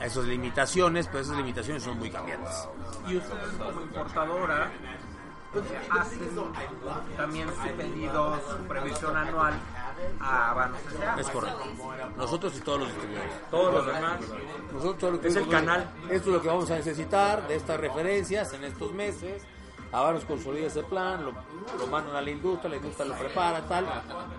a 0.00 0.06
esas 0.06 0.24
limitaciones, 0.24 1.06
pero 1.06 1.20
esas 1.20 1.36
limitaciones 1.36 1.82
son 1.82 1.98
muy 1.98 2.10
cambiantes. 2.10 2.68
Y 3.06 3.16
ustedes 3.16 3.54
como 3.58 3.80
importadora 3.80 4.72
hacen 5.90 6.20
también 7.16 7.48
su 7.48 7.76
pedido, 7.76 8.40
su 8.50 8.56
previsión 8.66 9.16
anual 9.16 9.54
a. 10.20 10.70
Es 11.18 11.28
correcto. 11.28 11.64
Nosotros 12.16 12.56
y 12.56 12.60
todos 12.60 12.80
los 12.80 12.88
distribuidores. 12.88 13.50
Todos 13.50 13.74
los 13.74 13.86
demás. 13.86 14.20
Nosotros 14.72 14.98
todo 14.98 15.10
lo 15.12 15.20
que 15.20 15.28
Es 15.28 15.36
el 15.36 15.48
canal. 15.48 15.90
Esto 16.10 16.30
es 16.30 16.34
lo 16.36 16.42
que 16.42 16.48
vamos 16.48 16.70
a 16.70 16.76
necesitar 16.76 17.46
de 17.48 17.56
estas 17.56 17.78
referencias 17.80 18.52
en 18.52 18.64
estos 18.64 18.92
meses. 18.92 19.42
Habanos 19.92 20.24
consolida 20.24 20.66
ese 20.66 20.82
plan, 20.82 21.24
lo, 21.24 21.32
lo 21.78 21.86
mandan 21.86 22.16
a 22.16 22.20
la 22.20 22.28
industria, 22.28 22.68
la 22.68 22.76
industria 22.78 23.06
lo 23.06 23.14
prepara, 23.14 23.62
tal. 23.68 23.86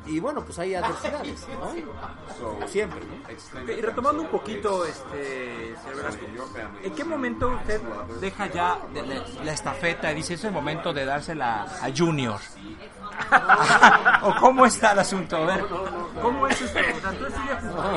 Y 0.06 0.19
bueno, 0.19 0.44
pues 0.44 0.60
hay 0.60 0.76
adversidades, 0.76 1.48
¿no? 1.48 2.68
Siempre, 2.68 2.99
¿no? 3.06 3.72
Y 3.72 3.80
retomando 3.80 4.22
un 4.22 4.27
poquito, 4.27 4.84
este, 4.84 5.73
señor 5.82 5.95
Velasco, 5.95 6.26
¿en 6.84 6.94
qué 6.94 7.06
momento 7.06 7.48
usted 7.48 7.82
deja 8.19 8.48
ya 8.48 8.80
la, 8.94 9.44
la 9.45 9.53
estafeta 9.53 10.11
y 10.11 10.15
dice 10.15 10.34
es 10.34 10.44
el 10.44 10.52
momento 10.52 10.91
de 10.91 11.06
dársela 11.06 11.64
a 11.82 11.90
Junior? 11.95 12.41
¿O 14.22 14.36
cómo 14.40 14.66
está 14.66 14.92
el 14.94 15.00
asunto? 15.00 15.38
A 15.38 15.46
ver, 15.46 15.66
¿cómo 16.22 16.48
es 16.48 16.62
esto? 16.62 16.80
O 16.80 17.00
sea, 17.02 17.12
¿tú 17.12 17.26
sigues 17.26 17.64
en 17.64 17.76
la 17.76 17.96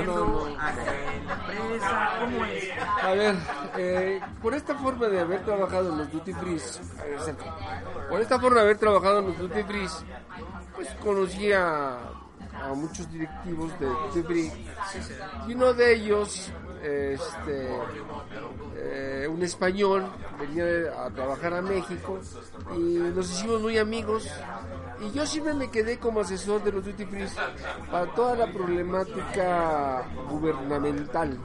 empresa? 1.35 2.11
¿Cómo 2.20 2.45
es? 2.45 2.65
A 3.03 3.11
ver, 3.12 3.36
eh, 3.77 4.20
por 4.43 4.55
esta 4.55 4.74
forma 4.74 5.07
de 5.07 5.20
haber 5.20 5.45
trabajado 5.45 5.93
en 5.93 5.99
los 5.99 6.12
duty 6.12 6.32
free, 6.35 6.61
por 8.09 8.20
esta 8.20 8.39
forma 8.39 8.57
de 8.57 8.62
haber 8.62 8.78
trabajado 8.78 9.19
en 9.20 9.27
los 9.27 9.39
duty 9.39 9.62
free, 9.62 9.89
pues 10.74 10.89
conocí 11.03 11.53
a, 11.53 11.99
a 12.62 12.74
muchos 12.74 13.11
directivos 13.11 13.78
de 13.78 13.86
duty 13.86 14.23
free 14.23 14.53
y 15.47 15.55
uno 15.55 15.73
de 15.73 15.95
ellos, 15.95 16.51
este, 16.82 17.68
eh, 18.76 19.28
un 19.28 19.42
español, 19.42 20.10
venía 20.38 21.05
a 21.05 21.10
trabajar 21.10 21.55
a 21.55 21.62
México 21.62 22.18
y 22.76 22.98
nos 23.14 23.30
hicimos 23.30 23.60
muy 23.60 23.78
amigos. 23.78 24.28
Y 25.00 25.12
yo 25.12 25.26
siempre 25.26 25.55
me 25.55 25.70
quedé 25.70 25.98
como 25.98 26.20
asesor 26.20 26.62
de 26.64 26.72
los 26.72 26.84
duty 26.84 27.05
free 27.05 27.26
para 27.90 28.12
toda 28.14 28.36
la 28.36 28.52
problemática 28.52 30.05
gubernamental. 30.28 31.38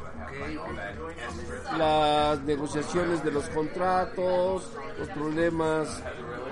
Las 1.77 2.41
negociaciones 2.41 3.23
de 3.23 3.31
los 3.31 3.47
contratos, 3.49 4.71
los 4.97 5.07
problemas 5.09 6.01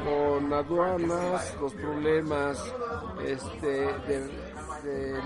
con 0.05 0.53
aduanas, 0.53 1.55
los 1.59 1.73
problemas 1.73 2.63
este, 3.25 3.89
de 4.83 5.19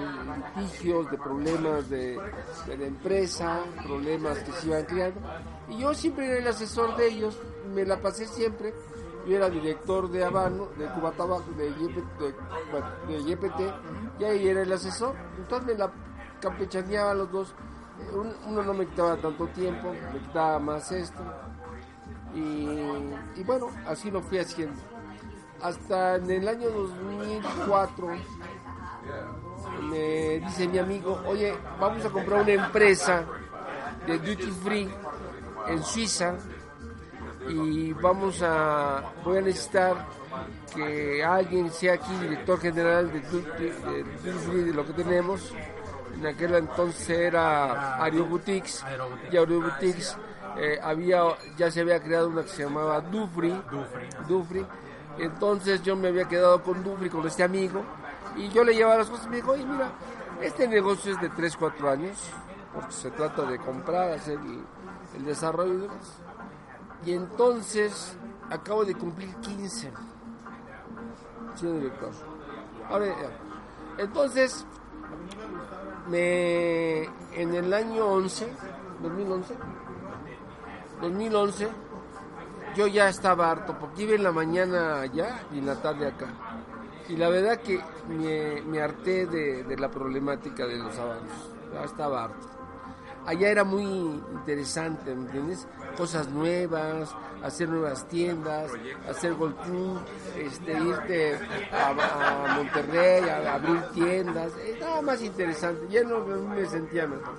litigios, 0.55 1.09
de 1.11 1.17
problemas 1.17 1.89
de, 1.89 2.19
de 2.67 2.77
la 2.77 2.85
empresa, 2.85 3.59
problemas 3.85 4.39
que 4.39 4.51
se 4.51 4.67
iban 4.67 4.85
creando. 4.85 5.19
Y 5.69 5.77
yo 5.79 5.93
siempre 5.93 6.25
era 6.27 6.37
el 6.39 6.47
asesor 6.47 6.95
de 6.97 7.07
ellos, 7.07 7.39
me 7.73 7.85
la 7.85 7.99
pasé 8.01 8.25
siempre. 8.27 8.73
Yo 9.27 9.37
era 9.37 9.49
director 9.49 10.07
de 10.11 10.23
Habano, 10.23 10.67
de 10.77 10.85
Cuba 10.85 11.11
Tabaco, 11.11 11.49
de, 11.57 11.69
YP 11.69 11.95
de, 12.19 13.13
de 13.13 13.31
YPT, 13.31 13.59
y 14.19 14.23
ahí 14.23 14.47
era 14.47 14.61
el 14.61 14.71
asesor. 14.71 15.15
Entonces 15.37 15.65
me 15.67 15.73
la 15.73 15.91
campechaneaba 16.39 17.13
los 17.15 17.31
dos. 17.31 17.55
Eh, 17.99 18.15
un- 18.15 18.35
Uno 18.45 18.61
no 18.61 18.73
me 18.75 18.85
quitaba 18.85 19.15
tanto 19.17 19.47
tiempo, 19.47 19.91
me 20.13 20.19
quitaba 20.19 20.59
más 20.59 20.91
esto. 20.91 21.23
Y, 22.35 22.67
y 23.35 23.43
bueno, 23.45 23.69
así 23.87 24.11
lo 24.11 24.21
fui 24.21 24.37
haciendo. 24.37 24.79
Hasta 25.61 26.17
en 26.17 26.29
el 26.29 26.47
año 26.47 26.69
2004 26.69 28.07
me 29.81 30.39
dice 30.39 30.67
mi 30.67 30.77
amigo, 30.77 31.21
oye, 31.25 31.53
vamos 31.79 32.05
a 32.05 32.09
comprar 32.09 32.41
una 32.41 32.53
empresa 32.53 33.23
de 34.05 34.19
duty 34.19 34.51
free 34.63 34.89
en 35.67 35.83
Suiza 35.83 36.35
y 37.49 37.93
vamos 37.93 38.41
a, 38.41 39.03
voy 39.23 39.37
a 39.37 39.41
necesitar 39.41 40.05
que 40.73 41.23
alguien 41.23 41.71
sea 41.71 41.93
aquí 41.93 42.13
director 42.21 42.59
general 42.59 43.11
de 43.11 43.21
duty, 43.21 43.71
free 44.47 44.63
de 44.63 44.73
lo 44.73 44.85
que 44.85 44.93
tenemos. 44.93 45.53
En 46.15 46.25
aquel 46.27 46.55
entonces 46.55 47.09
era 47.09 47.95
Ario 47.95 48.25
Boutiques 48.25 48.83
y 49.31 49.37
Ario 49.37 49.61
Boutiques 49.61 50.17
eh, 50.57 50.79
había, 50.81 51.23
ya 51.57 51.69
se 51.69 51.81
había 51.81 52.01
creado 52.01 52.29
una 52.29 52.43
que 52.43 52.49
se 52.49 52.63
llamaba 52.63 53.01
Dufri. 53.01 53.53
Dufri. 54.27 54.65
Entonces 55.17 55.81
yo 55.83 55.95
me 55.95 56.09
había 56.09 56.25
quedado 56.25 56.61
con 56.63 56.83
Dufri, 56.83 57.09
con 57.09 57.25
este 57.27 57.43
amigo, 57.43 57.83
y 58.37 58.49
yo 58.49 58.63
le 58.63 58.73
llevaba 58.73 58.97
las 58.97 59.09
cosas 59.09 59.25
y 59.27 59.29
me 59.29 59.35
dijo, 59.37 59.51
oye, 59.51 59.65
mira, 59.65 59.91
este 60.41 60.67
negocio 60.67 61.13
es 61.13 61.21
de 61.21 61.29
3, 61.29 61.57
4 61.57 61.89
años, 61.89 62.17
porque 62.73 62.91
se 62.91 63.11
trata 63.11 63.43
de 63.43 63.57
comprar, 63.59 64.11
hacer 64.11 64.39
el, 64.39 64.63
el 65.15 65.25
desarrollo 65.25 65.73
y 65.73 65.81
demás. 65.81 66.17
Y 67.05 67.13
entonces 67.13 68.17
acabo 68.49 68.83
de 68.85 68.95
cumplir 68.95 69.33
15, 69.35 69.91
siendo 71.55 71.79
director. 71.79 72.11
Ahora, 72.89 73.15
entonces, 73.97 74.65
me, 76.07 77.03
en 77.33 77.55
el 77.55 77.73
año 77.73 78.05
11, 78.05 78.47
2011, 79.01 79.55
2011, 81.01 81.67
yo 82.75 82.87
ya 82.87 83.07
estaba 83.07 83.51
harto, 83.51 83.77
porque 83.79 84.03
iba 84.03 84.15
en 84.15 84.23
la 84.23 84.31
mañana 84.31 85.01
allá 85.01 85.41
y 85.53 85.59
en 85.59 85.65
la 85.65 85.81
tarde 85.81 86.07
acá. 86.07 86.27
Y 87.09 87.15
la 87.17 87.29
verdad 87.29 87.59
que 87.61 87.79
me, 88.09 88.61
me 88.61 88.81
harté 88.81 89.25
de, 89.27 89.63
de 89.63 89.77
la 89.77 89.89
problemática 89.89 90.65
de 90.65 90.77
los 90.77 90.97
habanos. 90.97 91.51
Ya 91.73 91.83
estaba 91.83 92.25
harto. 92.25 92.55
Allá 93.25 93.49
era 93.49 93.63
muy 93.63 93.83
interesante, 93.83 95.15
¿me 95.15 95.25
entiendes? 95.25 95.67
Cosas 95.97 96.29
nuevas, 96.29 97.15
hacer 97.43 97.69
nuevas 97.69 98.07
tiendas, 98.07 98.71
hacer 99.09 99.33
Club, 99.33 99.99
este, 100.37 100.73
irte 100.73 101.39
a, 101.71 101.89
a 101.89 102.55
Monterrey 102.55 103.27
a, 103.27 103.55
abrir 103.55 103.81
tiendas. 103.93 104.51
Estaba 104.57 105.01
más 105.01 105.21
interesante, 105.21 105.87
ya 105.89 106.03
no 106.03 106.19
me 106.23 106.65
sentía 106.67 107.07
mejor. 107.07 107.33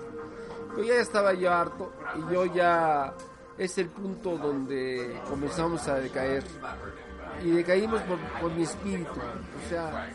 Yo 0.76 0.84
ya 0.84 0.94
estaba 0.96 1.32
yo 1.34 1.52
harto 1.52 1.92
y 2.16 2.32
yo 2.32 2.46
ya 2.46 3.14
es 3.56 3.78
el 3.78 3.88
punto 3.88 4.36
donde 4.36 5.20
comenzamos 5.28 5.86
a 5.88 5.94
decaer. 5.94 6.44
Y 7.42 7.50
decaímos 7.50 8.00
por, 8.40 8.50
mi 8.52 8.62
espíritu. 8.62 9.10
O 9.12 9.68
sea, 9.68 10.10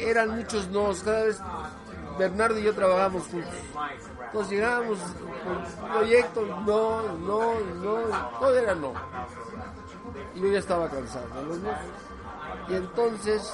eran 0.00 0.36
muchos 0.36 0.68
nos. 0.68 1.02
Cada 1.02 1.24
vez 1.24 1.40
Bernardo 2.18 2.58
y 2.58 2.64
yo 2.64 2.74
trabajábamos 2.74 3.26
juntos. 3.28 3.54
Entonces 4.26 4.50
llegábamos 4.50 4.98
con 4.98 5.90
proyectos, 5.90 6.48
no, 6.66 7.02
no, 7.18 7.60
no, 7.60 8.28
todo 8.40 8.56
era 8.56 8.74
no. 8.74 8.92
Y 10.34 10.40
yo 10.40 10.48
ya 10.48 10.58
estaba 10.58 10.88
cansado. 10.88 11.26
Y 12.68 12.74
entonces 12.74 13.52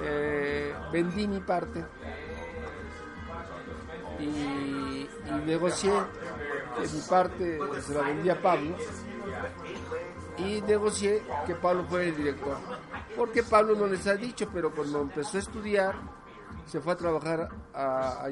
eh, 0.00 0.74
vendí 0.92 1.26
mi 1.26 1.40
parte 1.40 1.84
y, 4.20 4.24
y 4.24 5.32
negocié 5.44 5.92
que 6.76 6.88
mi 6.88 7.00
parte 7.02 7.58
se 7.80 7.94
la 7.94 8.02
vendía 8.02 8.34
a 8.34 8.42
Pablo 8.42 8.76
y 10.38 10.60
negocié 10.62 11.22
que 11.46 11.54
Pablo 11.54 11.84
fuera 11.84 12.06
el 12.06 12.16
director. 12.16 12.56
Porque 13.16 13.42
Pablo 13.42 13.74
no 13.74 13.86
les 13.86 14.06
ha 14.06 14.14
dicho, 14.14 14.48
pero 14.52 14.72
cuando 14.74 15.00
empezó 15.00 15.36
a 15.36 15.40
estudiar, 15.40 15.94
se 16.66 16.80
fue 16.80 16.92
a 16.92 16.96
trabajar 16.96 17.48
a, 17.72 18.24
a 18.24 18.30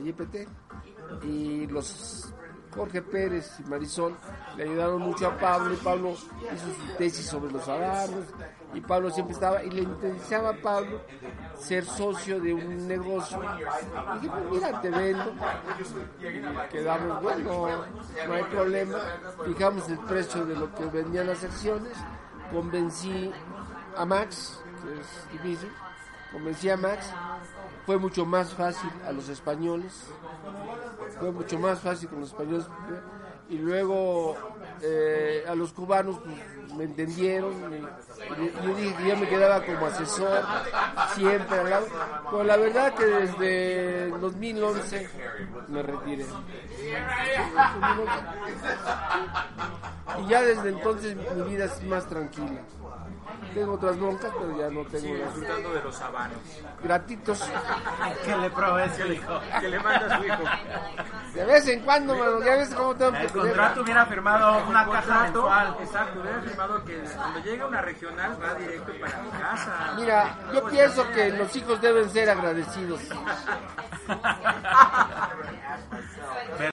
y 1.23 1.67
los 1.67 2.33
Jorge 2.75 3.03
Pérez 3.03 3.61
y 3.61 3.69
Marisol 3.69 4.17
le 4.57 4.65
ayudaron 4.65 5.01
mucho 5.01 5.29
a 5.29 5.39
Pablo 5.39 5.75
y 5.75 5.77
Pablo 5.77 6.11
hizo 6.11 6.67
su 6.67 6.97
tesis 6.99 7.27
sobre 7.27 7.53
los 7.53 7.67
habanos 7.69 8.25
y 8.75 8.81
Pablo 8.81 9.11
siempre 9.11 9.35
estaba 9.35 9.63
y 9.63 9.71
le 9.71 9.83
interesaba 9.83 10.51
a 10.51 10.57
Pablo 10.57 11.01
ser 11.59 11.85
socio 11.85 12.41
de 12.41 12.53
un 12.53 12.89
negocio. 12.89 13.41
Y 14.17 14.21
dije 14.21 14.35
pues 14.35 14.51
mira 14.51 14.81
te 14.81 14.91
vendo 14.91 15.33
quedamos 16.71 17.23
bueno 17.23 17.85
no 18.27 18.33
hay 18.33 18.43
problema 18.45 18.99
fijamos 19.45 19.89
el 19.89 19.99
precio 20.01 20.45
de 20.45 20.57
lo 20.57 20.75
que 20.75 20.85
vendían 20.87 21.29
las 21.29 21.45
acciones. 21.45 21.93
Convencí 22.53 23.33
a 23.97 24.05
Max 24.05 24.61
que 24.83 25.01
es 25.01 25.33
difícil. 25.33 25.71
Convencí 26.33 26.69
a 26.69 26.77
Max. 26.77 27.13
Fue 27.87 27.97
mucho 27.97 28.27
más 28.27 28.53
fácil 28.55 28.91
a 29.07 29.13
los 29.13 29.29
españoles. 29.29 30.07
Fue 31.21 31.31
mucho 31.31 31.59
más 31.59 31.79
fácil 31.81 32.09
con 32.09 32.21
los 32.21 32.31
españoles. 32.31 32.67
Y 33.49 33.59
luego 33.59 34.37
eh, 34.83 35.45
a 35.47 35.55
los 35.55 35.73
cubanos 35.73 36.19
pues, 36.19 36.75
me 36.75 36.85
entendieron 36.85 37.55
yo 38.19 39.07
yo 39.09 39.17
me 39.17 39.29
quedaba 39.29 39.65
como 39.65 39.87
asesor 39.87 40.43
siempre 41.15 41.59
al 41.59 41.71
lado. 41.71 41.87
Pero 42.31 42.45
la 42.45 42.57
verdad 42.57 42.95
que 42.95 43.05
desde 43.05 44.09
2011 44.19 45.11
me 45.69 45.83
retiré. 45.83 46.27
Y 50.19 50.29
ya 50.29 50.43
desde 50.43 50.69
entonces 50.69 51.17
mi 51.17 51.43
vida 51.51 51.65
es 51.65 51.83
más 51.85 52.07
tranquila 52.09 52.61
tengo 53.55 53.73
otras 53.75 53.99
broncas 53.99 54.33
pero 54.39 54.59
ya 54.59 54.69
no 54.71 54.85
tengo 54.87 55.15
las 55.15 55.35
Disfrutando 55.35 55.73
de 55.75 55.83
los 55.83 56.01
habanos. 56.01 56.39
gratitos 56.83 57.51
Que 58.25 58.37
le 58.37 58.51
probé 58.51 58.91
su 58.97 59.13
hijo. 59.13 59.41
Que 59.61 59.69
le 59.69 59.81
manda 59.81 60.15
a 60.15 60.19
su 60.19 60.25
hijo. 60.25 60.43
de 61.35 61.45
vez 61.45 61.69
en 61.69 61.81
cuando 61.81 62.15
mano, 62.17 62.41
ya 62.45 62.57
ves 62.57 62.75
cómo 62.75 62.95
tengo 62.95 63.13
que 63.13 63.23
El 63.23 63.33
contrato 63.33 63.83
hubiera 63.83 64.07
firmado 64.07 64.67
una 64.69 64.87
caja 64.87 65.23
mensual. 65.25 65.77
Exacto, 65.81 66.21
hubiera 66.21 66.41
firmado 66.41 66.85
que 66.85 66.99
cuando 67.17 67.39
llegue 67.41 67.65
una 67.65 67.81
regional 67.81 68.39
va 68.43 68.55
directo 68.55 68.93
para 69.01 69.23
mi 69.23 69.31
casa. 69.31 69.93
Mira, 69.97 70.37
yo 70.53 70.65
pienso 70.67 71.11
que 71.13 71.31
los 71.31 71.55
hijos 71.57 71.81
deben 71.81 72.09
ser 72.11 72.31
agradecidos. 72.31 73.01